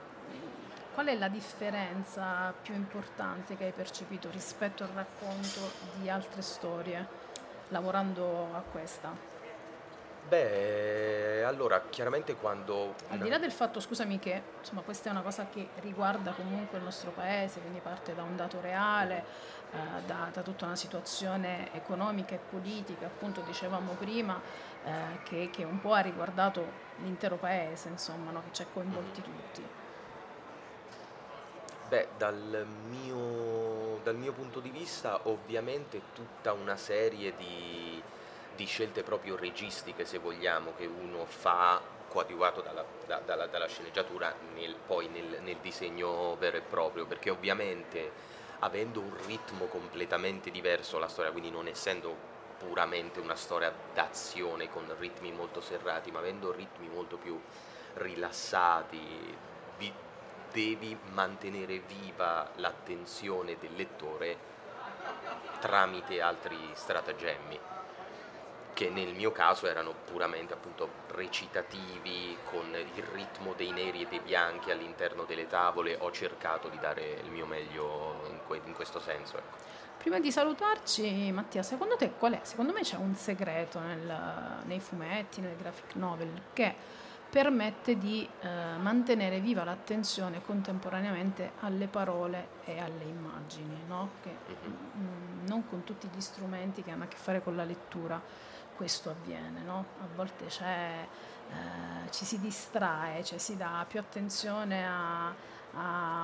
qual 0.95 1.05
è 1.05 1.15
la 1.15 1.27
differenza 1.27 2.51
più 2.59 2.73
importante 2.73 3.55
che 3.55 3.65
hai 3.65 3.71
percepito 3.71 4.31
rispetto 4.31 4.83
al 4.83 4.89
racconto 4.95 5.59
di 5.99 6.09
altre 6.09 6.41
storie 6.41 7.07
lavorando 7.67 8.49
a 8.55 8.61
questa? 8.61 9.36
Beh, 10.27 11.43
allora, 11.45 11.81
chiaramente 11.89 12.35
quando... 12.35 12.95
Al 13.09 13.19
di 13.19 13.29
là 13.29 13.37
del 13.37 13.51
fatto, 13.51 13.79
scusami, 13.79 14.19
che 14.19 14.41
insomma, 14.59 14.81
questa 14.81 15.07
è 15.07 15.11
una 15.11 15.21
cosa 15.21 15.47
che 15.49 15.69
riguarda 15.79 16.31
comunque 16.31 16.77
il 16.79 16.83
nostro 16.83 17.11
paese, 17.11 17.61
quindi 17.61 17.79
parte 17.79 18.13
da 18.13 18.23
un 18.23 18.35
dato 18.35 18.59
reale, 18.59 19.23
eh, 19.71 20.05
da, 20.05 20.29
da 20.33 20.41
tutta 20.41 20.65
una 20.65 20.75
situazione 20.75 21.73
economica 21.73 22.35
e 22.35 22.39
politica, 22.39 23.05
appunto 23.05 23.39
dicevamo 23.41 23.93
prima, 23.93 24.39
eh, 24.83 25.23
che, 25.23 25.49
che 25.49 25.63
un 25.63 25.79
po' 25.79 25.93
ha 25.93 26.01
riguardato 26.01 26.85
l'intero 26.97 27.37
paese, 27.37 27.87
insomma, 27.87 28.31
no? 28.31 28.41
che 28.41 28.49
ci 28.51 28.61
ha 28.63 28.65
coinvolti 28.71 29.21
tutti. 29.21 29.63
Beh, 31.87 32.09
dal 32.17 32.67
mio, 32.89 33.99
dal 34.03 34.17
mio 34.17 34.33
punto 34.33 34.59
di 34.59 34.71
vista 34.71 35.21
ovviamente 35.23 36.01
tutta 36.11 36.51
una 36.51 36.75
serie 36.75 37.33
di, 37.37 37.96
di 38.57 38.65
scelte 38.65 39.03
proprio 39.03 39.37
registiche, 39.37 40.03
se 40.03 40.17
vogliamo, 40.17 40.73
che 40.75 40.87
uno 40.87 41.25
fa 41.25 41.79
coadiuvato 42.09 42.61
dalla, 42.61 42.83
da- 43.05 43.21
dalla- 43.23 43.45
dalla 43.45 43.67
sceneggiatura 43.67 44.33
nel- 44.55 44.75
poi 44.75 45.07
nel, 45.07 45.37
nel 45.43 45.57
disegno 45.57 46.35
vero 46.37 46.57
e 46.57 46.61
proprio, 46.61 47.05
perché 47.05 47.29
ovviamente 47.29 48.11
avendo 48.59 48.99
un 48.99 49.15
ritmo 49.27 49.65
completamente 49.67 50.49
diverso 50.49 50.97
la 50.97 51.07
storia, 51.07 51.31
quindi 51.31 51.51
non 51.51 51.67
essendo 51.67 52.15
puramente 52.57 53.19
una 53.19 53.35
storia 53.35 53.71
d'azione 53.93 54.69
con 54.69 54.83
ritmi 54.97 55.31
molto 55.31 55.61
serrati, 55.61 56.09
ma 56.09 56.17
avendo 56.19 56.51
ritmi 56.51 56.87
molto 56.89 57.17
più 57.17 57.39
rilassati, 57.93 59.37
vi- 59.77 59.93
devi 60.51 60.97
mantenere 61.11 61.77
viva 61.79 62.49
l'attenzione 62.55 63.57
del 63.59 63.75
lettore 63.75 64.55
tramite 65.59 66.21
altri 66.21 66.57
stratagemmi 66.73 67.59
che 68.77 68.91
nel 68.91 69.15
mio 69.15 69.31
caso 69.31 69.65
erano 69.65 69.91
puramente 70.05 70.53
appunto 70.53 70.87
recitativi 71.07 72.37
con 72.43 72.65
il 72.75 73.03
ritmo 73.11 73.53
dei 73.53 73.71
neri 73.71 74.03
e 74.03 74.07
dei 74.07 74.19
bianchi 74.19 74.69
all'interno 74.69 75.23
delle 75.23 75.47
tavole 75.47 75.97
ho 75.99 76.11
cercato 76.11 76.67
di 76.67 76.77
dare 76.77 77.19
il 77.23 77.31
mio 77.31 77.47
meglio 77.47 78.21
in, 78.29 78.37
que- 78.45 78.61
in 78.63 78.73
questo 78.73 78.99
senso 78.99 79.37
ecco. 79.37 79.57
Prima 79.97 80.19
di 80.19 80.31
salutarci, 80.31 81.31
Mattia, 81.31 81.63
secondo 81.63 81.95
te 81.95 82.11
qual 82.19 82.33
è? 82.33 82.39
Secondo 82.43 82.71
me 82.71 82.81
c'è 82.81 82.97
un 82.97 83.15
segreto 83.15 83.79
nel- 83.79 84.61
nei 84.65 84.79
fumetti, 84.79 85.41
nel 85.41 85.55
graphic 85.55 85.95
novel, 85.95 86.39
che 86.53 86.75
permette 87.31 87.97
di 87.97 88.29
eh, 88.41 88.47
mantenere 88.77 89.39
viva 89.39 89.63
l'attenzione 89.63 90.43
contemporaneamente 90.45 91.53
alle 91.61 91.87
parole 91.87 92.49
e 92.63 92.77
alle 92.77 93.05
immagini, 93.05 93.81
no? 93.87 94.11
Che, 94.21 94.29
mm, 94.55 95.47
non 95.47 95.67
con 95.67 95.83
tutti 95.83 96.07
gli 96.13 96.21
strumenti 96.21 96.83
che 96.83 96.91
hanno 96.91 97.05
a 97.05 97.07
che 97.07 97.17
fare 97.17 97.41
con 97.41 97.55
la 97.55 97.63
lettura 97.63 98.21
questo 98.77 99.09
avviene, 99.09 99.61
no? 99.63 99.83
A 100.01 100.07
volte 100.15 100.45
c'è, 100.45 101.05
eh, 101.49 102.11
ci 102.11 102.23
si 102.23 102.39
distrae, 102.39 103.23
cioè 103.23 103.37
si 103.39 103.57
dà 103.57 103.83
più 103.87 103.99
attenzione 103.99 104.87
a, 104.87 105.33
a, 105.73 106.23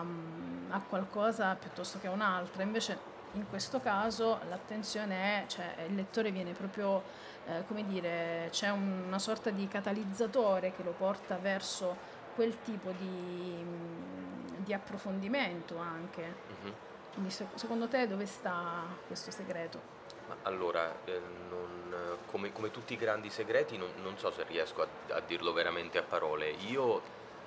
a 0.70 0.80
qualcosa 0.88 1.56
piuttosto 1.56 2.00
che 2.00 2.08
a 2.08 2.12
un'altra, 2.12 2.64
invece 2.64 3.12
in 3.34 3.50
questo 3.50 3.80
caso 3.80 4.40
l'attenzione 4.48 5.44
è, 5.44 5.48
cioè 5.48 5.86
il 5.88 5.96
lettore 5.96 6.32
viene 6.32 6.52
proprio, 6.54 7.02
eh, 7.48 7.66
come 7.68 7.84
dire, 7.86 8.48
c'è 8.52 8.70
un- 8.70 9.04
una 9.08 9.18
sorta 9.20 9.50
di 9.50 9.68
catalizzatore 9.68 10.72
che 10.72 10.84
lo 10.84 10.92
porta 10.92 11.38
verso 11.38 11.98
quel 12.36 12.62
tipo 12.62 12.92
di, 12.92 13.66
di 14.58 14.74
approfondimento 14.74 15.78
anche. 15.80 16.36
Mhm. 16.62 16.74
Quindi 17.14 17.32
se- 17.32 17.48
secondo 17.56 17.88
te 17.88 18.08
dove 18.08 18.26
sta 18.28 18.84
questo 19.08 19.32
segreto? 19.32 20.02
Allora, 20.44 20.94
eh, 21.06 21.22
non- 21.50 22.18
come, 22.26 22.52
come 22.52 22.72
tutti 22.72 22.94
i 22.94 22.98
grandi 22.98 23.30
segreti, 23.30 23.78
non, 23.78 23.90
non 24.02 24.18
so 24.18 24.32
se 24.32 24.44
riesco 24.44 24.82
a, 24.82 24.88
a 25.16 25.20
dirlo 25.20 25.54
veramente 25.54 25.98
a 25.98 26.04
parole. 26.04 26.50
Io 26.68 27.02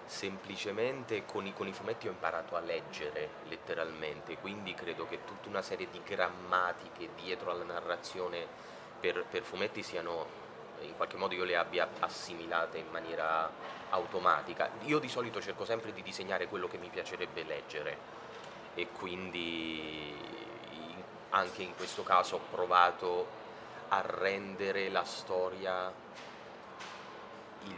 semplicemente 0.07 1.25
con 1.25 1.45
i, 1.47 1.53
con 1.53 1.67
i, 1.67 1.73
fumetti 1.73 2.07
ho 2.07 2.13
imparato 2.13 2.55
a 2.55 2.61
leggere 2.61 3.29
letteralmente, 3.49 4.39
quindi 4.39 4.73
credo 4.75 5.07
che 5.07 5.25
tutta 5.25 5.49
una 5.49 5.63
serie 5.63 5.89
di 5.91 6.01
grammatiche 6.05 7.09
dietro 7.21 7.51
alla 7.51 7.65
narrazione 7.65 8.47
per, 9.01 9.25
per 9.29 9.43
fumetti 9.43 9.83
siano 9.83 10.45
in 10.83 10.95
qualche 10.95 11.17
modo 11.17 11.35
io 11.35 11.45
le 11.45 11.57
abbia 11.57 11.89
assimilate 12.01 12.79
in 12.79 12.89
maniera 12.91 13.51
automatica. 13.91 14.71
Io 14.85 14.99
di 14.99 15.09
solito 15.09 15.41
cerco 15.41 15.65
sempre 15.65 15.93
di 15.93 16.03
disegnare 16.03 16.47
quello 16.47 16.69
che 16.69 16.79
mi 16.79 16.89
piacerebbe 16.89 17.43
leggere 17.43 17.99
e 18.75 18.89
quindi 18.93 20.15
anche 21.31 21.63
in 21.63 21.75
questo 21.75 22.03
caso 22.03 22.37
ho 22.37 22.41
provato 22.51 23.45
a 23.89 24.03
rendere 24.05 24.89
la 24.89 25.05
storia 25.05 25.93
il, 27.65 27.75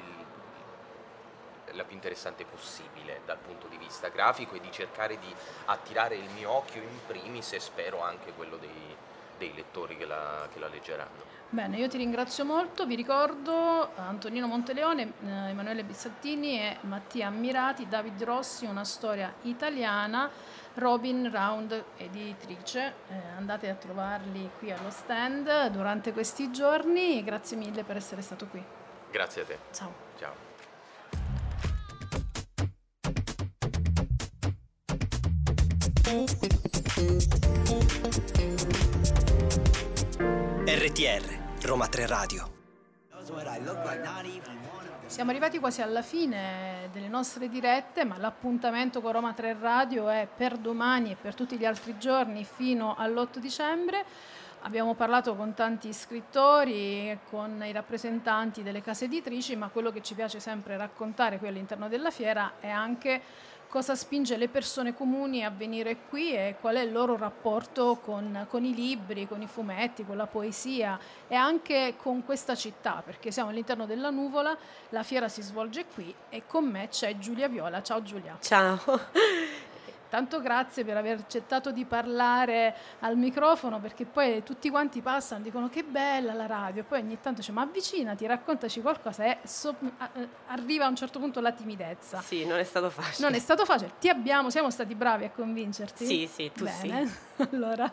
la 1.72 1.84
più 1.84 1.94
interessante 1.94 2.44
possibile 2.44 3.20
dal 3.24 3.38
punto 3.38 3.66
di 3.66 3.76
vista 3.76 4.08
grafico 4.08 4.54
e 4.54 4.60
di 4.60 4.70
cercare 4.70 5.18
di 5.18 5.34
attirare 5.66 6.16
il 6.16 6.30
mio 6.30 6.50
occhio 6.50 6.82
in 6.82 6.98
primis 7.06 7.52
e 7.52 7.60
spero 7.60 8.02
anche 8.02 8.32
quello 8.32 8.56
dei, 8.56 8.96
dei 9.38 9.54
lettori 9.54 9.96
che 9.96 10.06
la, 10.06 10.48
che 10.52 10.58
la 10.58 10.68
leggeranno. 10.68 11.36
Bene, 11.50 11.78
io 11.78 11.88
ti 11.88 11.96
ringrazio 11.96 12.44
molto, 12.44 12.84
vi 12.84 12.94
ricordo 12.94 13.92
Antonino 13.96 14.46
Monteleone, 14.46 15.12
eh, 15.24 15.48
Emanuele 15.48 15.82
Bizzattini 15.82 16.60
e 16.60 16.76
Mattia 16.82 17.28
Ammirati, 17.28 17.88
David 17.88 18.22
Rossi, 18.22 18.66
una 18.66 18.84
storia 18.84 19.32
italiana, 19.42 20.28
Robin 20.78 21.28
Round 21.28 21.84
editrice, 21.96 22.94
eh, 23.08 23.14
andate 23.36 23.68
a 23.68 23.74
trovarli 23.74 24.48
qui 24.60 24.70
allo 24.70 24.90
stand 24.90 25.68
durante 25.70 26.12
questi 26.12 26.52
giorni, 26.52 27.22
grazie 27.24 27.56
mille 27.56 27.82
per 27.82 27.96
essere 27.96 28.22
stato 28.22 28.46
qui. 28.46 28.62
Grazie 29.10 29.42
a 29.42 29.44
te. 29.44 29.58
Ciao. 29.72 29.92
Ciao. 30.18 30.46
RTR 40.64 41.66
Roma 41.66 41.88
3 41.88 42.06
Radio. 42.06 42.56
Siamo 45.18 45.32
arrivati 45.32 45.58
quasi 45.58 45.82
alla 45.82 46.02
fine 46.02 46.90
delle 46.92 47.08
nostre 47.08 47.48
dirette, 47.48 48.04
ma 48.04 48.18
l'appuntamento 48.18 49.00
con 49.00 49.10
Roma 49.10 49.32
3 49.32 49.56
Radio 49.58 50.08
è 50.08 50.28
per 50.32 50.56
domani 50.56 51.10
e 51.10 51.16
per 51.20 51.34
tutti 51.34 51.58
gli 51.58 51.64
altri 51.64 51.98
giorni 51.98 52.44
fino 52.44 52.94
all'8 52.96 53.38
dicembre. 53.38 54.04
Abbiamo 54.60 54.94
parlato 54.94 55.34
con 55.34 55.54
tanti 55.54 55.92
scrittori, 55.92 57.18
con 57.28 57.60
i 57.64 57.72
rappresentanti 57.72 58.62
delle 58.62 58.80
case 58.80 59.06
editrici, 59.06 59.56
ma 59.56 59.66
quello 59.70 59.90
che 59.90 60.02
ci 60.02 60.14
piace 60.14 60.38
sempre 60.38 60.76
raccontare 60.76 61.38
qui 61.38 61.48
all'interno 61.48 61.88
della 61.88 62.12
fiera 62.12 62.52
è 62.60 62.68
anche 62.68 63.20
cosa 63.68 63.94
spinge 63.94 64.36
le 64.36 64.48
persone 64.48 64.94
comuni 64.94 65.44
a 65.44 65.50
venire 65.50 65.96
qui 66.08 66.32
e 66.32 66.56
qual 66.60 66.76
è 66.76 66.80
il 66.80 66.92
loro 66.92 67.16
rapporto 67.16 68.00
con, 68.02 68.46
con, 68.48 68.64
i 68.64 68.74
libri, 68.74 69.28
con 69.28 69.42
i 69.42 69.46
fumetti, 69.46 70.04
con 70.04 70.16
la 70.16 70.26
poesia 70.26 70.98
e 71.28 71.34
anche 71.34 71.94
con 71.96 72.24
questa 72.24 72.54
città, 72.54 73.02
perché 73.04 73.30
siamo 73.30 73.50
all'interno 73.50 73.86
della 73.86 74.10
nuvola, 74.10 74.56
la 74.90 75.02
fiera 75.02 75.28
si 75.28 75.42
svolge 75.42 75.84
qui 75.86 76.12
e 76.30 76.44
con 76.46 76.64
me 76.64 76.88
c'è 76.88 77.18
Giulia 77.18 77.48
Viola. 77.48 77.82
Ciao 77.82 78.02
Giulia. 78.02 78.36
Ciao. 78.40 78.80
Tanto 80.08 80.40
grazie 80.40 80.84
per 80.84 80.96
aver 80.96 81.18
accettato 81.18 81.70
di 81.70 81.84
parlare 81.84 82.74
al 83.00 83.16
microfono 83.16 83.78
perché 83.78 84.04
poi 84.04 84.42
tutti 84.42 84.70
quanti 84.70 85.00
passano 85.00 85.40
e 85.40 85.44
dicono 85.44 85.68
che 85.68 85.82
bella 85.82 86.32
la 86.32 86.46
radio, 86.46 86.84
poi 86.84 87.00
ogni 87.00 87.18
tanto 87.20 87.40
dice 87.40 87.52
ma 87.52 87.62
avvicinati, 87.62 88.26
raccontaci 88.26 88.80
qualcosa 88.80 89.24
e 89.24 89.38
so, 89.44 89.74
arriva 90.46 90.86
a 90.86 90.88
un 90.88 90.96
certo 90.96 91.18
punto 91.18 91.40
la 91.40 91.52
timidezza. 91.52 92.20
Sì, 92.20 92.44
non 92.46 92.58
è 92.58 92.64
stato 92.64 92.90
facile. 92.90 93.26
Non 93.28 93.36
è 93.36 93.40
stato 93.40 93.64
facile, 93.64 93.92
ti 94.00 94.08
abbiamo, 94.08 94.50
siamo 94.50 94.70
stati 94.70 94.94
bravi 94.94 95.24
a 95.24 95.30
convincerti? 95.30 96.06
Sì, 96.06 96.26
sì, 96.26 96.50
tu 96.54 96.64
Bene. 96.64 97.06
sì. 97.06 97.48
allora, 97.52 97.92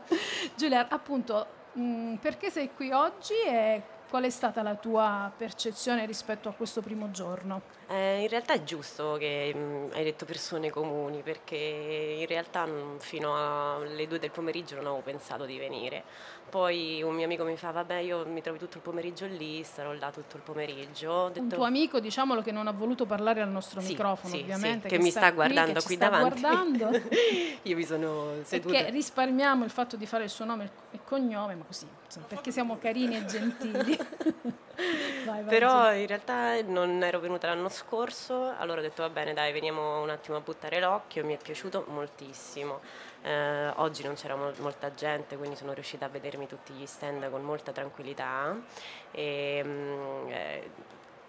Giulia, 0.56 0.88
appunto, 0.88 1.46
mh, 1.74 2.16
perché 2.16 2.50
sei 2.50 2.72
qui 2.74 2.92
oggi 2.92 3.34
e 3.46 3.82
qual 4.10 4.24
è 4.24 4.30
stata 4.30 4.62
la 4.62 4.76
tua 4.76 5.32
percezione 5.36 6.06
rispetto 6.06 6.50
a 6.50 6.54
questo 6.54 6.82
primo 6.82 7.12
giorno? 7.12 7.62
Eh, 7.88 8.22
in 8.22 8.28
realtà 8.28 8.54
è 8.54 8.64
giusto 8.64 9.16
che 9.20 9.54
mh, 9.54 9.60
mm, 9.60 9.88
hai 9.94 10.04
detto 10.04 10.26
persone 10.26 10.70
comuni 10.70 11.22
perché 11.22 11.56
in 11.56 12.26
realtà 12.26 12.66
mh, 12.66 12.72
mm, 12.72 12.98
fino 12.98 13.76
alle 13.76 14.08
due 14.08 14.18
del 14.18 14.32
pomeriggio 14.32 14.76
non 14.76 14.86
avevo 14.86 15.02
pensato 15.02 15.46
di 15.46 15.58
venire. 15.58 16.04
Poi 16.50 17.02
un 17.04 17.14
mio 17.14 17.26
amico 17.26 17.44
mi 17.44 17.58
fa 17.58 17.72
vabbè 17.72 17.96
io 17.96 18.26
mi 18.26 18.42
trovo 18.42 18.58
tutto 18.58 18.78
il 18.78 18.84
pomeriggio 18.84 19.26
lì, 19.26 19.64
starò 19.64 19.92
là 19.94 20.10
tutto 20.12 20.38
il 20.38 20.44
pomeriggio. 20.44 21.28
Detto, 21.28 21.42
un 21.42 21.50
tuo 21.50 21.64
amico 21.64 22.00
diciamolo 22.00 22.42
che 22.42 22.52
non 22.52 22.68
ha 22.68 22.72
voluto 22.72 23.06
parlare 23.06 23.42
al 23.42 23.50
nostro 23.50 23.82
sì, 23.82 23.90
microfono 23.90 24.34
sì, 24.34 24.42
ovviamente. 24.42 24.88
Sì, 24.88 24.88
che, 24.88 24.98
che 24.98 25.04
mi 25.04 25.10
sta, 25.10 25.32
guardando 25.32 25.74
qui, 25.74 25.84
qui 25.84 25.98
davanti. 25.98 26.40
Guardando. 26.40 26.90
io 27.62 27.76
mi 27.76 27.84
sono 27.84 28.34
seduta. 28.44 28.74
Perché 28.74 28.92
risparmiamo 28.92 29.64
il 29.64 29.70
fatto 29.70 29.96
di 29.96 30.06
fare 30.06 30.24
il 30.24 30.30
suo 30.30 30.46
nome 30.46 30.72
e 30.92 31.00
cognome, 31.04 31.56
ma 31.56 31.64
così, 31.66 31.88
perché 32.28 32.52
siamo 32.52 32.78
carini 32.78 33.18
e 33.18 33.26
gentili. 33.26 33.98
vai, 35.26 35.44
vai, 35.44 35.46
Però 35.46 35.94
in 35.94 36.08
realtà 36.08 36.62
non 36.62 37.04
ero 37.04 37.20
venuta 37.20 37.48
l'anno 37.48 37.70
scorso, 37.70 38.54
allora 38.58 38.80
ho 38.80 38.84
detto 38.84 39.02
va 39.02 39.10
bene 39.10 39.34
dai 39.34 39.52
veniamo 39.52 40.02
un 40.02 40.10
attimo 40.10 40.38
a 40.38 40.42
buttare 40.42 40.80
l'occhio, 40.80 41.26
mi 41.26 41.36
è 41.36 41.38
piaciuto 41.38 41.86
moltissimo. 41.90 42.82
Eh, 43.22 43.70
oggi 43.78 44.04
non 44.04 44.14
c'era 44.14 44.36
mol- 44.36 44.56
molta 44.60 44.94
gente, 44.94 45.36
quindi 45.36 45.56
sono 45.56 45.74
riuscita 45.74 46.06
a 46.06 46.10
vedermi 46.10 46.48
tutti 46.48 46.74
gli 46.74 46.86
stand 46.86 47.30
con 47.30 47.42
molta 47.42 47.72
tranquillità. 47.72 48.56
E, 49.12 49.64
mh, 49.64 49.70
mm, 49.70 50.30
eh, 50.30 50.70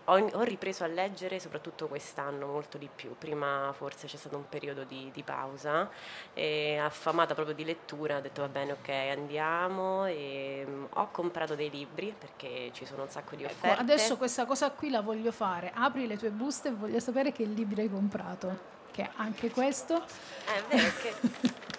ho, 0.06 0.18
ho, 0.18 0.42
ripreso 0.42 0.84
a 0.84 0.86
leggere 0.86 1.38
soprattutto 1.38 1.86
quest'anno 1.86 2.46
molto 2.46 2.78
di 2.78 2.88
più, 2.94 3.14
prima 3.16 3.72
forse 3.76 4.06
c'è 4.06 4.16
stato 4.16 4.36
un 4.36 4.48
periodo 4.48 4.84
di, 4.84 5.10
di 5.12 5.22
pausa 5.22 5.88
e 6.34 6.76
affamata 6.78 7.34
proprio 7.34 7.54
di 7.54 7.64
lettura 7.64 8.16
ho 8.16 8.20
detto 8.20 8.42
va 8.42 8.48
bene 8.48 8.72
ok 8.72 8.88
andiamo. 8.88 10.06
E 10.06 10.64
um, 10.66 10.86
ho 10.90 11.08
comprato 11.10 11.54
dei 11.54 11.70
libri 11.70 12.14
perché 12.18 12.70
ci 12.72 12.84
sono 12.84 13.02
un 13.02 13.08
sacco 13.08 13.36
di 13.36 13.44
ecco, 13.44 13.52
offerte. 13.52 13.74
Ecco, 13.74 13.80
adesso 13.80 14.16
questa 14.16 14.44
cosa 14.44 14.70
qui 14.70 14.90
la 14.90 15.00
voglio 15.00 15.32
fare, 15.32 15.72
apri 15.74 16.06
le 16.06 16.16
tue 16.16 16.30
buste 16.30 16.68
e 16.68 16.72
voglio 16.72 17.00
sapere 17.00 17.32
che 17.32 17.44
libri 17.44 17.82
hai 17.82 17.90
comprato, 17.90 18.58
che 18.90 19.08
anche 19.16 19.50
questo... 19.50 19.96
È 19.96 20.62
vero 20.68 20.90
che... 21.00 21.74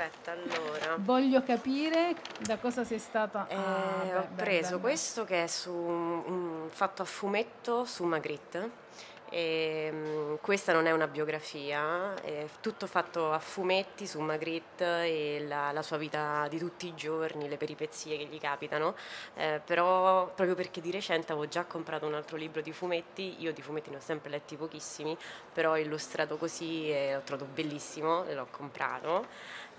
Aspetta, 0.00 0.32
allora. 0.32 0.96
Voglio 0.96 1.42
capire 1.42 2.16
da 2.38 2.56
cosa 2.56 2.84
sei 2.84 2.98
stata. 2.98 3.46
Eh, 3.48 3.54
ah, 3.54 4.02
beh, 4.02 4.16
ho 4.16 4.28
preso 4.34 4.76
beh, 4.76 4.80
questo 4.80 5.24
che 5.26 5.44
è 5.44 5.46
su, 5.46 5.70
um, 5.70 6.68
fatto 6.70 7.02
a 7.02 7.04
fumetto 7.04 7.84
su 7.84 8.04
Magritte. 8.04 8.88
E, 9.32 9.90
um, 9.92 10.38
questa 10.40 10.72
non 10.72 10.86
è 10.86 10.90
una 10.90 11.06
biografia, 11.06 12.14
è 12.14 12.46
tutto 12.60 12.86
fatto 12.86 13.30
a 13.30 13.38
fumetti 13.38 14.06
su 14.06 14.20
Magritte 14.20 15.04
e 15.04 15.44
la, 15.46 15.70
la, 15.70 15.82
sua 15.82 15.98
vita 15.98 16.48
di 16.48 16.58
tutti 16.58 16.88
i 16.88 16.94
giorni, 16.94 17.48
le 17.48 17.58
peripezie 17.58 18.16
che 18.16 18.24
gli 18.24 18.40
capitano. 18.40 18.96
Eh, 19.34 19.60
però, 19.62 20.32
proprio 20.34 20.54
perché 20.54 20.80
di 20.80 20.90
recente 20.90 21.32
avevo 21.32 21.46
già 21.46 21.64
comprato 21.64 22.06
un 22.06 22.14
altro 22.14 22.38
libro 22.38 22.62
di 22.62 22.72
fumetti, 22.72 23.36
io 23.38 23.52
di 23.52 23.60
fumetti 23.60 23.90
ne 23.90 23.96
ho 23.96 24.00
sempre 24.00 24.30
letti 24.30 24.56
pochissimi, 24.56 25.14
però 25.52 25.76
illustrato 25.76 26.38
così 26.38 26.90
e 26.90 27.12
l'ho 27.12 27.20
trovato 27.20 27.48
bellissimo 27.52 28.24
e 28.24 28.34
l'ho 28.34 28.48
comprato. 28.50 29.26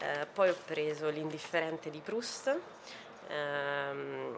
Eh, 0.02 0.26
poi 0.34 0.50
ho 0.50 0.58
preso 0.66 1.10
L'indifferente 1.10 1.92
di 1.92 2.00
Proust, 2.00 2.60
ehm, 3.28 4.36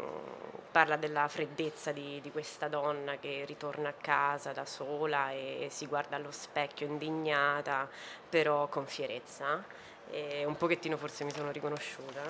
parla 0.71 0.97
della 0.97 1.29
freddezza 1.29 1.93
di, 1.93 2.19
di, 2.21 2.31
questa 2.31 2.67
donna 2.67 3.15
che 3.15 3.45
ritorna 3.47 3.89
a 3.89 3.93
casa 3.93 4.51
da 4.51 4.65
sola 4.65 5.31
e 5.31 5.67
si 5.69 5.85
guarda 5.85 6.17
allo 6.17 6.31
specchio 6.31 6.85
indignata, 6.85 7.87
però 8.27 8.67
con 8.67 8.85
fierezza. 8.85 9.63
E 10.11 10.43
un 10.43 10.57
pochettino 10.57 10.97
forse 10.97 11.23
mi 11.23 11.31
sono 11.31 11.49
riconosciuta. 11.51 12.21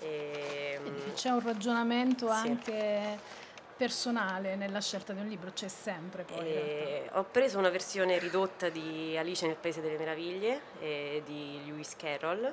E, 0.00 0.78
C'è 1.14 1.30
un 1.30 1.40
ragionamento 1.40 2.30
sì. 2.32 2.48
anche 2.48 3.18
personale 3.78 4.56
nella 4.56 4.80
scelta 4.80 5.12
di 5.12 5.20
un 5.20 5.28
libro, 5.28 5.52
c'è 5.52 5.68
sempre 5.68 6.24
poi. 6.24 7.00
ho 7.12 7.24
preso 7.30 7.58
una 7.58 7.68
versione 7.68 8.18
ridotta 8.18 8.68
di 8.68 9.16
Alice 9.16 9.46
nel 9.46 9.54
Paese 9.54 9.80
delle 9.80 9.96
Meraviglie 9.96 10.60
eh, 10.80 11.22
di 11.24 11.60
Lewis 11.64 11.94
Carroll 11.96 12.52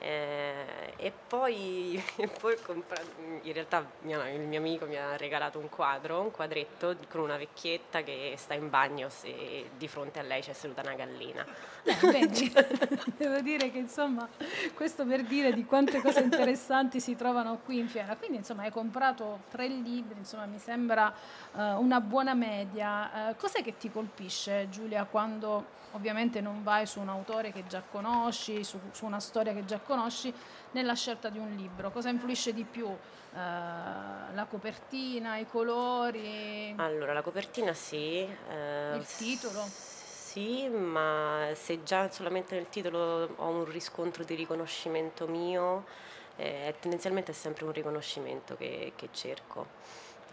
eh, 0.00 0.92
e 0.96 1.12
poi, 1.28 2.02
poi 2.40 2.60
comprato, 2.60 3.12
in 3.42 3.52
realtà 3.52 3.88
mio, 4.00 4.26
il 4.26 4.40
mio 4.40 4.58
amico 4.58 4.86
mi 4.86 4.96
ha 4.96 5.16
regalato 5.16 5.60
un 5.60 5.68
quadro, 5.68 6.20
un 6.20 6.32
quadretto 6.32 6.96
con 7.08 7.20
una 7.20 7.36
vecchietta 7.36 8.02
che 8.02 8.34
sta 8.36 8.54
in 8.54 8.68
bagno 8.68 9.08
e 9.22 9.70
di 9.76 9.86
fronte 9.86 10.18
a 10.18 10.22
lei 10.22 10.42
c'è 10.42 10.52
seduta 10.52 10.80
una 10.80 10.94
gallina. 10.94 11.46
Eh, 11.86 12.26
devo 13.16 13.40
dire 13.40 13.70
che 13.70 13.78
insomma 13.78 14.28
questo 14.74 15.06
per 15.06 15.22
dire 15.22 15.52
di 15.52 15.64
quante 15.64 16.00
cose 16.00 16.20
interessanti 16.20 16.98
si 16.98 17.14
trovano 17.14 17.60
qui 17.64 17.78
in 17.78 17.88
fiera. 17.88 18.16
Quindi 18.16 18.38
insomma 18.38 18.62
hai 18.62 18.70
comprato 18.70 19.42
tre 19.50 19.68
libri, 19.68 20.18
insomma 20.18 20.46
mi 20.46 20.58
sembra 20.58 21.12
uh, 21.52 21.60
una 21.80 22.00
buona 22.00 22.34
media. 22.34 23.28
Uh, 23.30 23.36
cos'è 23.36 23.62
che 23.62 23.76
ti 23.76 23.90
colpisce 23.90 24.68
Giulia 24.68 25.04
quando 25.04 25.74
ovviamente 25.92 26.40
non 26.40 26.62
vai 26.62 26.86
su 26.86 27.00
un 27.00 27.08
autore 27.08 27.52
che 27.52 27.64
già 27.66 27.82
conosci, 27.88 28.64
su, 28.64 28.78
su 28.90 29.06
una 29.06 29.20
storia 29.20 29.54
che 29.54 29.64
già 29.64 29.78
conosci, 29.78 30.32
nella 30.72 30.94
scelta 30.94 31.28
di 31.28 31.38
un 31.38 31.54
libro? 31.54 31.90
Cosa 31.90 32.08
influisce 32.10 32.52
di 32.52 32.64
più? 32.64 32.86
Uh, 32.86 33.38
la 34.34 34.46
copertina, 34.48 35.36
i 35.36 35.46
colori? 35.46 36.74
Allora, 36.76 37.12
la 37.12 37.22
copertina 37.22 37.72
sì. 37.72 38.18
Il 38.18 39.06
titolo? 39.16 39.94
Sì, 40.36 40.68
ma 40.68 41.48
se 41.54 41.82
già 41.82 42.10
solamente 42.10 42.54
nel 42.56 42.68
titolo 42.68 43.30
ho 43.36 43.48
un 43.48 43.64
riscontro 43.64 44.22
di 44.22 44.34
riconoscimento 44.34 45.26
mio, 45.26 45.86
eh, 46.36 46.74
tendenzialmente 46.78 47.30
è 47.30 47.34
sempre 47.34 47.64
un 47.64 47.72
riconoscimento 47.72 48.54
che, 48.54 48.92
che 48.96 49.08
cerco. 49.12 49.66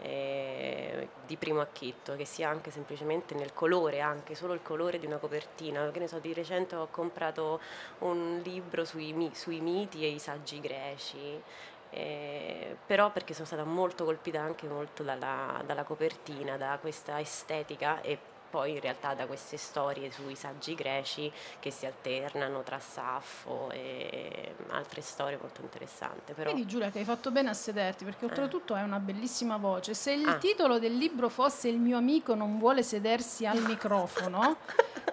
Eh, 0.02 1.08
di 1.26 1.36
primo 1.36 1.62
acchitto, 1.62 2.16
che 2.16 2.26
sia 2.26 2.50
anche 2.50 2.70
semplicemente 2.70 3.34
nel 3.34 3.54
colore, 3.54 4.00
anche 4.00 4.34
solo 4.34 4.52
il 4.52 4.60
colore 4.60 4.98
di 4.98 5.06
una 5.06 5.16
copertina. 5.16 5.90
Che 5.90 5.98
ne 6.00 6.06
so, 6.06 6.18
di 6.18 6.34
recente 6.34 6.74
ho 6.76 6.88
comprato 6.90 7.58
un 8.00 8.42
libro 8.44 8.84
sui, 8.84 9.30
sui 9.32 9.60
miti 9.60 10.04
e 10.04 10.08
i 10.08 10.18
saggi 10.18 10.60
greci 10.60 11.42
eh, 11.90 12.76
però 12.86 13.10
perché 13.12 13.34
sono 13.34 13.46
stata 13.46 13.64
molto 13.64 14.04
colpita 14.04 14.40
anche 14.40 14.66
molto 14.66 15.04
dalla, 15.04 15.62
dalla 15.64 15.84
copertina, 15.84 16.56
da 16.56 16.76
questa 16.80 17.20
estetica 17.20 18.00
e 18.00 18.18
poi 18.54 18.70
in 18.70 18.80
realtà 18.80 19.14
da 19.14 19.26
queste 19.26 19.56
storie 19.56 20.12
sui 20.12 20.36
saggi 20.36 20.76
greci 20.76 21.28
che 21.58 21.72
si 21.72 21.86
alternano 21.86 22.62
tra 22.62 22.78
Saffo 22.78 23.68
e 23.72 24.54
altre 24.70 25.00
storie 25.00 25.36
molto 25.40 25.60
interessanti. 25.60 26.34
Però... 26.34 26.52
Vedi 26.52 26.64
Giulia 26.64 26.88
che 26.92 27.00
hai 27.00 27.04
fatto 27.04 27.32
bene 27.32 27.50
a 27.50 27.52
sederti 27.52 28.04
perché 28.04 28.26
oltretutto 28.26 28.76
eh. 28.76 28.78
hai 28.78 28.84
una 28.84 29.00
bellissima 29.00 29.56
voce. 29.56 29.94
Se 29.94 30.12
il 30.12 30.28
Ah. 30.28 30.36
titolo 30.36 30.78
del 30.78 30.96
libro 30.96 31.28
fosse 31.28 31.66
Il 31.66 31.80
mio 31.80 31.96
amico 31.96 32.36
non 32.36 32.58
vuole 32.60 32.84
sedersi 32.84 33.44
al 33.44 33.58
microfono, 33.66 34.58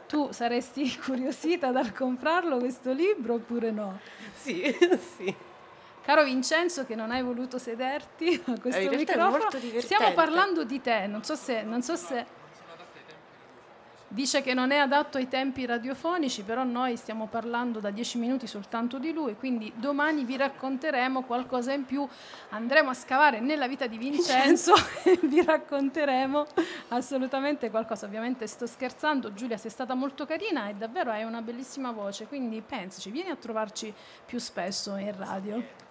tu 0.08 0.32
saresti 0.32 0.96
curiosita 1.02 1.72
dal 1.72 1.94
comprarlo 1.94 2.60
questo 2.60 2.92
libro 2.92 3.34
oppure 3.34 3.72
no? 3.72 4.00
Sì, 4.36 4.64
sì. 5.18 5.36
Caro 6.04 6.24
Vincenzo 6.24 6.86
che 6.86 6.94
non 6.94 7.10
hai 7.10 7.24
voluto 7.24 7.58
sederti 7.58 8.40
a 8.46 8.60
questo 8.60 8.82
Eh, 8.82 8.88
è 8.88 8.96
microfono, 8.96 9.50
stiamo 9.80 10.14
parlando 10.14 10.64
di 10.64 10.80
te, 10.80 11.08
non 11.08 11.24
so 11.24 11.34
se... 11.34 11.64
Non 11.64 11.82
so 11.82 11.96
se 11.96 12.40
Dice 14.14 14.42
che 14.42 14.54
non 14.54 14.72
è 14.72 14.78
adatto 14.78 15.18
ai 15.18 15.30
tempi 15.30 15.66
radiofonici, 15.66 16.44
però 16.44 16.66
noi 16.66 16.98
stiamo 16.98 17.28
parlando 17.28 17.80
da 17.80 17.92
dieci 17.92 18.18
minuti 18.18 18.46
soltanto 18.46 19.00
di 19.00 19.14
lui, 19.14 19.38
quindi 19.38 19.72
domani 19.74 20.26
vi 20.26 20.36
racconteremo 20.36 21.22
qualcosa 21.22 21.72
in 21.72 21.86
più, 21.86 22.06
andremo 22.50 22.90
a 22.90 22.94
scavare 22.94 23.40
nella 23.40 23.70
vita 23.70 23.88
di 23.88 23.98
Vincenzo 23.98 24.74
e 25.06 25.18
vi 25.24 25.42
racconteremo 25.42 26.46
assolutamente 26.90 27.70
qualcosa. 27.70 28.06
Ovviamente 28.06 28.48
sto 28.48 28.68
scherzando, 28.68 29.32
Giulia 29.34 29.56
sei 29.56 29.72
stata 29.72 29.94
molto 29.94 30.26
carina 30.26 30.68
e 30.68 30.74
davvero 30.74 31.12
hai 31.12 31.24
una 31.24 31.42
bellissima 31.42 31.92
voce, 31.92 32.28
quindi 32.28 32.60
pensaci, 32.60 33.12
vieni 33.12 33.30
a 33.30 33.38
trovarci 33.38 33.94
più 34.26 34.40
spesso 34.40 34.98
in 34.98 35.16
radio. 35.16 35.91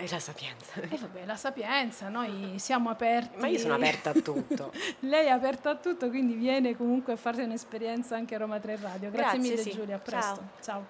E 0.00 0.06
la 0.08 0.20
sapienza. 0.20 0.74
E 0.74 0.96
vabbè, 0.96 1.24
la 1.24 1.34
sapienza, 1.34 2.08
noi 2.08 2.54
siamo 2.58 2.88
aperti. 2.88 3.36
Ma 3.40 3.48
io 3.48 3.58
sono 3.58 3.74
aperta 3.74 4.10
a 4.10 4.12
tutto. 4.12 4.72
Lei 5.00 5.26
è 5.26 5.30
aperta 5.30 5.70
a 5.70 5.74
tutto, 5.74 6.08
quindi 6.08 6.34
viene 6.34 6.76
comunque 6.76 7.14
a 7.14 7.16
farsi 7.16 7.40
un'esperienza 7.40 8.14
anche 8.14 8.36
a 8.36 8.38
Roma 8.38 8.60
3 8.60 8.78
Radio. 8.80 9.10
Grazie, 9.10 9.38
Grazie, 9.38 9.38
mille 9.40 9.56
sì. 9.56 9.70
Giulia, 9.72 9.96
a 9.96 9.98
presto. 9.98 10.50
Ciao. 10.62 10.86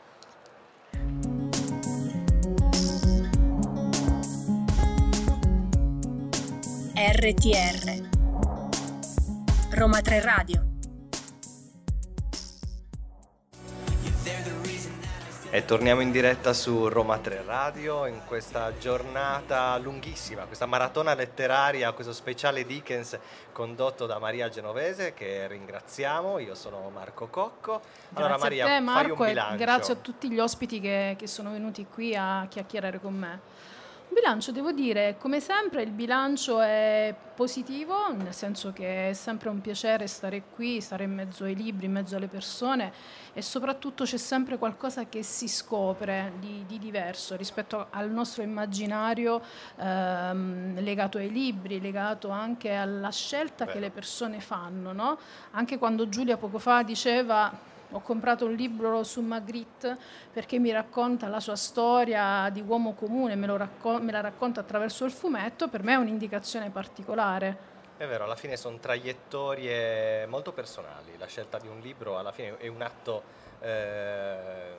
RTR 6.94 8.08
Roma 9.70 10.00
3 10.02 10.20
Radio 10.20 10.67
E 15.50 15.64
torniamo 15.64 16.02
in 16.02 16.10
diretta 16.10 16.52
su 16.52 16.88
Roma 16.88 17.16
3 17.16 17.42
Radio 17.46 18.04
in 18.04 18.20
questa 18.26 18.76
giornata 18.76 19.78
lunghissima, 19.78 20.44
questa 20.44 20.66
maratona 20.66 21.14
letteraria, 21.14 21.92
questo 21.92 22.12
speciale 22.12 22.66
Dickens 22.66 23.18
condotto 23.50 24.04
da 24.04 24.18
Maria 24.18 24.50
Genovese 24.50 25.14
che 25.14 25.48
ringraziamo, 25.48 26.38
io 26.38 26.54
sono 26.54 26.90
Marco 26.92 27.28
Cocco. 27.28 27.80
Allora 28.12 28.36
Grazie 28.36 28.44
Maria, 28.44 28.64
a 28.64 28.66
te 28.66 28.72
fai 28.72 28.78
un 28.78 28.84
Marco 28.84 29.24
bilancio. 29.24 29.56
grazie 29.56 29.92
a 29.94 29.96
tutti 29.96 30.30
gli 30.30 30.38
ospiti 30.38 30.80
che, 30.80 31.16
che 31.18 31.26
sono 31.26 31.50
venuti 31.50 31.86
qui 31.90 32.14
a 32.14 32.46
chiacchierare 32.46 33.00
con 33.00 33.14
me. 33.14 33.40
Bilancio, 34.10 34.52
devo 34.52 34.72
dire, 34.72 35.16
come 35.18 35.38
sempre 35.38 35.82
il 35.82 35.90
bilancio 35.90 36.60
è 36.60 37.14
positivo, 37.34 38.12
nel 38.12 38.32
senso 38.32 38.72
che 38.72 39.10
è 39.10 39.12
sempre 39.12 39.48
un 39.48 39.60
piacere 39.60 40.06
stare 40.06 40.42
qui, 40.54 40.80
stare 40.80 41.04
in 41.04 41.14
mezzo 41.14 41.44
ai 41.44 41.54
libri, 41.54 41.86
in 41.86 41.92
mezzo 41.92 42.16
alle 42.16 42.26
persone 42.26 42.90
e 43.32 43.42
soprattutto 43.42 44.04
c'è 44.04 44.16
sempre 44.16 44.56
qualcosa 44.56 45.06
che 45.06 45.22
si 45.22 45.46
scopre 45.46 46.32
di, 46.40 46.64
di 46.66 46.78
diverso 46.78 47.36
rispetto 47.36 47.86
al 47.90 48.10
nostro 48.10 48.42
immaginario 48.42 49.42
ehm, 49.76 50.80
legato 50.80 51.18
ai 51.18 51.30
libri, 51.30 51.80
legato 51.80 52.30
anche 52.30 52.72
alla 52.72 53.10
scelta 53.10 53.66
che 53.66 53.74
Vero. 53.74 53.84
le 53.84 53.90
persone 53.90 54.40
fanno. 54.40 54.92
no? 54.92 55.18
Anche 55.52 55.78
quando 55.78 56.08
Giulia 56.08 56.36
poco 56.36 56.58
fa 56.58 56.82
diceva 56.82 57.76
ho 57.90 58.00
comprato 58.00 58.44
un 58.44 58.54
libro 58.54 59.02
su 59.02 59.20
Magritte 59.20 59.96
perché 60.32 60.58
mi 60.58 60.70
racconta 60.70 61.28
la 61.28 61.40
sua 61.40 61.56
storia 61.56 62.48
di 62.50 62.60
uomo 62.60 62.94
comune, 62.94 63.34
me, 63.34 63.46
lo 63.46 63.56
racco- 63.56 64.00
me 64.00 64.12
la 64.12 64.20
racconta 64.20 64.60
attraverso 64.60 65.04
il 65.04 65.10
fumetto, 65.10 65.68
per 65.68 65.82
me 65.82 65.94
è 65.94 65.96
un'indicazione 65.96 66.70
particolare. 66.70 67.76
È 67.96 68.06
vero, 68.06 68.24
alla 68.24 68.36
fine 68.36 68.56
sono 68.56 68.78
traiettorie 68.78 70.26
molto 70.26 70.52
personali, 70.52 71.16
la 71.18 71.26
scelta 71.26 71.58
di 71.58 71.66
un 71.66 71.80
libro 71.80 72.18
alla 72.18 72.30
fine 72.32 72.56
è 72.58 72.68
un 72.68 72.82
atto 72.82 73.22
eh, 73.60 74.76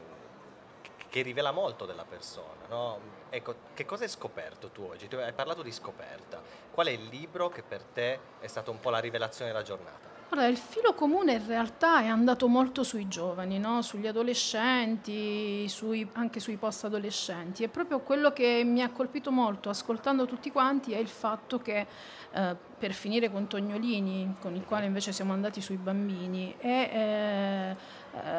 che 1.09 1.21
rivela 1.21 1.51
molto 1.51 1.85
della 1.85 2.05
persona. 2.05 2.67
no? 2.69 3.17
Ecco, 3.29 3.55
che 3.73 3.85
cosa 3.85 4.03
hai 4.03 4.09
scoperto 4.09 4.69
tu 4.69 4.83
oggi? 4.83 5.07
Tu 5.07 5.15
hai 5.15 5.33
parlato 5.33 5.63
di 5.63 5.71
scoperta. 5.71 6.41
Qual 6.71 6.87
è 6.87 6.91
il 6.91 7.07
libro 7.07 7.49
che 7.49 7.63
per 7.63 7.83
te 7.83 8.19
è 8.39 8.47
stato 8.47 8.71
un 8.71 8.79
po' 8.79 8.89
la 8.89 8.99
rivelazione 8.99 9.51
della 9.51 9.63
giornata? 9.63 10.18
Allora, 10.31 10.45
il 10.45 10.57
filo 10.57 10.93
comune 10.93 11.33
in 11.33 11.47
realtà 11.47 12.01
è 12.01 12.07
andato 12.07 12.47
molto 12.47 12.83
sui 12.83 13.07
giovani, 13.07 13.57
no? 13.57 13.81
sugli 13.81 14.05
adolescenti, 14.05 15.67
sui- 15.67 16.07
anche 16.13 16.39
sui 16.39 16.55
post-adolescenti. 16.55 17.63
E 17.63 17.67
proprio 17.67 18.01
quello 18.01 18.31
che 18.31 18.61
mi 18.63 18.83
ha 18.83 18.91
colpito 18.91 19.31
molto 19.31 19.69
ascoltando 19.69 20.27
tutti 20.27 20.51
quanti 20.51 20.91
è 20.91 20.97
il 20.97 21.07
fatto 21.07 21.57
che, 21.57 21.87
eh, 22.31 22.55
per 22.77 22.93
finire 22.93 23.31
con 23.31 23.47
Tognolini, 23.47 24.35
con 24.39 24.53
il 24.53 24.65
quale 24.65 24.85
invece 24.85 25.13
siamo 25.13 25.33
andati 25.33 25.61
sui 25.61 25.77
bambini, 25.77 26.53
è 26.59 26.89
eh, 26.93 27.75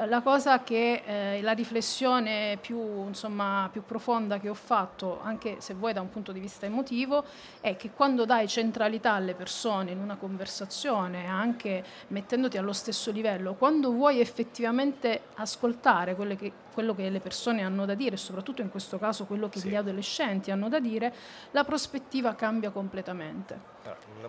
la 0.06 0.20
cosa 0.20 0.62
che 0.62 1.02
eh, 1.04 1.42
la 1.42 1.52
riflessione 1.52 2.58
più, 2.60 3.06
insomma, 3.06 3.68
più 3.70 3.84
profonda 3.84 4.38
che 4.38 4.48
ho 4.48 4.54
fatto, 4.54 5.20
anche 5.22 5.56
se 5.60 5.74
vuoi 5.74 5.92
da 5.92 6.00
un 6.00 6.10
punto 6.10 6.32
di 6.32 6.40
vista 6.40 6.66
emotivo, 6.66 7.24
è 7.60 7.76
che 7.76 7.90
quando 7.90 8.24
dai 8.24 8.48
centralità 8.48 9.12
alle 9.12 9.34
persone 9.34 9.92
in 9.92 9.98
una 9.98 10.16
conversazione, 10.16 11.26
anche 11.26 11.84
mettendoti 12.08 12.58
allo 12.58 12.72
stesso 12.72 13.10
livello, 13.10 13.54
quando 13.54 13.92
vuoi 13.92 14.20
effettivamente 14.20 15.22
ascoltare 15.34 16.16
che- 16.36 16.52
quello 16.72 16.94
che 16.94 17.08
le 17.08 17.20
persone 17.20 17.62
hanno 17.62 17.84
da 17.84 17.94
dire, 17.94 18.16
soprattutto 18.16 18.62
in 18.62 18.70
questo 18.70 18.98
caso 18.98 19.24
quello 19.26 19.48
che 19.48 19.60
gli 19.60 19.76
adolescenti 19.76 20.50
hanno 20.50 20.68
da 20.68 20.80
dire, 20.80 21.12
la 21.52 21.64
prospettiva 21.64 22.34
cambia 22.34 22.70
completamente. 22.70 23.78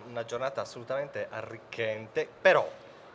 Una 0.08 0.24
giornata 0.24 0.62
assolutamente 0.62 1.26
arricchente, 1.30 2.28
però 2.40 2.68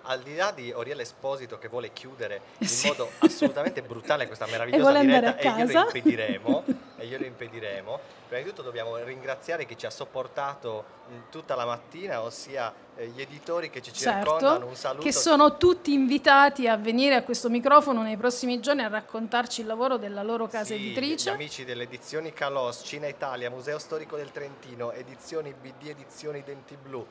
al 0.09 0.21
di 0.21 0.35
là 0.35 0.51
di 0.51 0.71
Oriele 0.71 1.01
Esposito 1.03 1.57
che 1.57 1.67
vuole 1.67 1.91
chiudere 1.93 2.41
in 2.59 2.67
Sì. 2.67 2.88
modo 2.88 3.09
assolutamente 3.19 3.81
brutale 3.81 4.25
questa 4.27 4.45
E 4.45 4.49
meravigliosa 4.51 4.89
andare 4.99 5.05
diretta 5.34 5.39
e 5.57 5.65
glielo 5.65 5.79
impediremo, 5.81 6.63
e 6.97 7.05
glielo 7.07 7.25
impediremo, 7.25 7.99
prima 8.27 8.41
di 8.43 8.49
tutto 8.49 8.61
dobbiamo 8.61 8.95
ringraziare 8.97 9.65
chi 9.65 9.77
ci 9.77 9.85
ha 9.85 9.89
sopportato 9.89 10.84
mh, 11.07 11.29
tutta 11.29 11.55
la 11.55 11.65
mattina, 11.65 12.21
ossia 12.21 12.73
eh, 12.95 13.07
gli 13.07 13.21
editori 13.21 13.69
che 13.69 13.81
ci 13.81 13.91
circondano, 13.93 14.49
Certo, 14.51 14.65
un 14.65 14.75
saluto. 14.75 15.03
che 15.03 15.11
sono 15.11 15.57
tutti 15.57 15.93
invitati 15.93 16.67
a 16.67 16.77
venire 16.77 17.15
a 17.15 17.23
questo 17.23 17.49
microfono 17.49 18.01
nei 18.01 18.17
prossimi 18.17 18.59
giorni 18.59 18.84
a 18.84 18.88
raccontarci 18.88 19.61
il 19.61 19.67
lavoro 19.67 19.97
della 19.97 20.23
loro 20.23 20.47
casa 20.47 20.65
Sì, 20.65 20.73
editrice. 20.75 21.29
Gli 21.29 21.34
amici 21.34 21.65
delle 21.65 21.84
edizioni 21.84 22.34
Calos, 22.34 22.81
Cina 22.84 23.07
Italia, 23.07 23.49
Museo 23.49 23.77
Storico 23.77 24.15
del 24.15 24.31
Trentino, 24.31 24.91
edizioni 24.94 25.53
BD, 25.53 25.87
edizioni 25.89 26.41
Denti 26.44 26.76
Blu, 26.81 27.05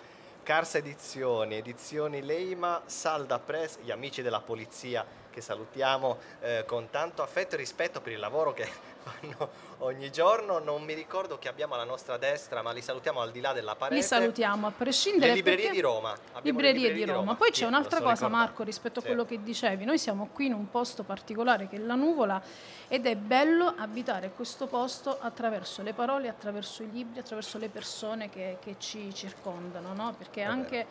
Cars 0.46 0.76
Edizioni, 0.76 1.56
edizioni 1.56 2.22
Leima, 2.22 2.80
Salda 2.86 3.40
Press, 3.40 3.78
gli 3.80 3.90
amici 3.90 4.22
della 4.22 4.40
polizia 4.40 5.04
che 5.28 5.40
salutiamo 5.40 6.18
eh, 6.40 6.62
con 6.64 6.88
tanto 6.88 7.22
affetto 7.22 7.56
e 7.56 7.58
rispetto 7.58 8.00
per 8.00 8.12
il 8.12 8.20
lavoro 8.20 8.52
che 8.52 8.64
fanno 9.06 9.48
ogni 9.78 10.10
giorno. 10.10 10.58
Non 10.58 10.82
mi 10.82 10.94
ricordo 10.94 11.38
che 11.38 11.48
abbiamo 11.48 11.74
alla 11.74 11.84
nostra 11.84 12.16
destra, 12.16 12.62
ma 12.62 12.72
li 12.72 12.82
salutiamo 12.82 13.20
al 13.20 13.30
di 13.30 13.40
là 13.40 13.52
della 13.52 13.76
parete. 13.76 13.94
Li 13.96 14.02
salutiamo 14.02 14.66
a 14.66 14.70
prescindere. 14.72 15.28
Le 15.28 15.34
librerie 15.34 15.70
di 15.70 15.80
Roma. 15.80 16.12
Le 16.34 16.40
Librerie 16.42 16.92
di 16.92 17.04
Roma. 17.04 17.34
Poi 17.36 17.48
Sì, 17.52 17.60
c'è 17.60 17.66
un'altra 17.66 17.98
cosa, 18.00 18.10
ricordando. 18.14 18.36
Marco, 18.36 18.62
rispetto 18.64 18.98
a 18.98 19.02
Sì. 19.02 19.08
quello 19.08 19.24
che 19.24 19.42
dicevi. 19.42 19.84
Noi 19.84 19.98
siamo 19.98 20.28
qui 20.32 20.46
in 20.46 20.54
un 20.54 20.68
posto 20.70 21.04
particolare 21.04 21.68
che 21.68 21.76
è 21.76 21.78
la 21.78 21.94
nuvola 21.94 22.42
ed 22.88 23.06
è 23.06 23.14
bello 23.16 23.72
abitare 23.76 24.30
questo 24.30 24.66
posto 24.66 25.16
attraverso 25.20 25.82
le 25.82 25.92
parole, 25.92 26.28
attraverso 26.28 26.82
i 26.82 26.90
libri, 26.90 27.20
attraverso 27.20 27.58
le 27.58 27.68
persone 27.68 28.28
che, 28.28 28.58
che 28.60 28.76
ci 28.78 29.14
circondano, 29.14 29.92
no? 29.94 30.14
perché 30.16 30.42
è 30.42 30.44
anche 30.44 30.86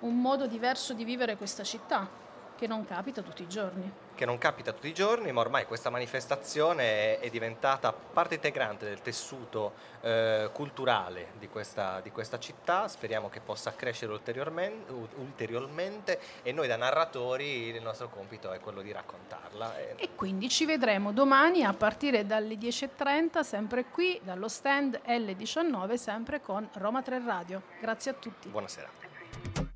un 0.00 0.20
modo 0.20 0.46
diverso 0.46 0.92
di 0.94 1.04
vivere 1.04 1.36
questa 1.36 1.64
città. 1.64 2.26
Che 2.56 2.66
non 2.66 2.84
capita 2.84 3.22
tutti 3.22 3.42
i 3.42 3.48
giorni 3.48 3.88
che 4.18 4.24
non 4.24 4.36
capita 4.36 4.72
tutti 4.72 4.88
i 4.88 4.92
giorni, 4.92 5.30
ma 5.30 5.42
ormai 5.42 5.64
questa 5.64 5.90
manifestazione 5.90 7.20
è, 7.20 7.30
diventata 7.30 7.92
parte 7.92 8.34
integrante 8.34 8.84
del 8.84 9.00
tessuto 9.00 9.74
eh, 10.00 10.50
culturale 10.52 11.28
di 11.38 11.46
questa, 11.46 12.00
di 12.00 12.10
questa, 12.10 12.36
città. 12.40 12.88
Speriamo 12.88 13.28
che 13.28 13.38
possa 13.38 13.72
crescere 13.76 14.10
ulteriormente, 14.10 14.92
ulteriormente, 15.18 16.18
e 16.42 16.50
noi 16.50 16.66
da 16.66 16.76
narratori 16.76 17.68
il 17.68 17.80
nostro 17.80 18.08
compito 18.08 18.50
è 18.50 18.58
quello 18.58 18.82
di 18.82 18.90
raccontarla. 18.90 19.78
E, 19.78 19.94
e 19.96 20.08
quindi 20.16 20.48
ci 20.48 20.64
vedremo 20.64 21.12
domani 21.12 21.62
a 21.62 21.72
partire 21.72 22.26
dalle 22.26 22.56
10.30, 22.56 23.42
sempre 23.42 23.84
qui, 23.84 24.20
dallo 24.24 24.48
stand 24.48 25.00
L19, 25.06 25.94
sempre 25.94 26.40
con 26.40 26.68
Roma 26.72 27.02
3 27.02 27.22
Radio. 27.24 27.62
Grazie 27.80 28.10
a 28.10 28.14
tutti. 28.14 28.48
Buonasera. 28.48 29.67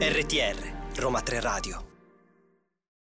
RTR 0.00 0.56
Roma 0.96 1.22
3 1.22 1.40
Radio 1.40 1.97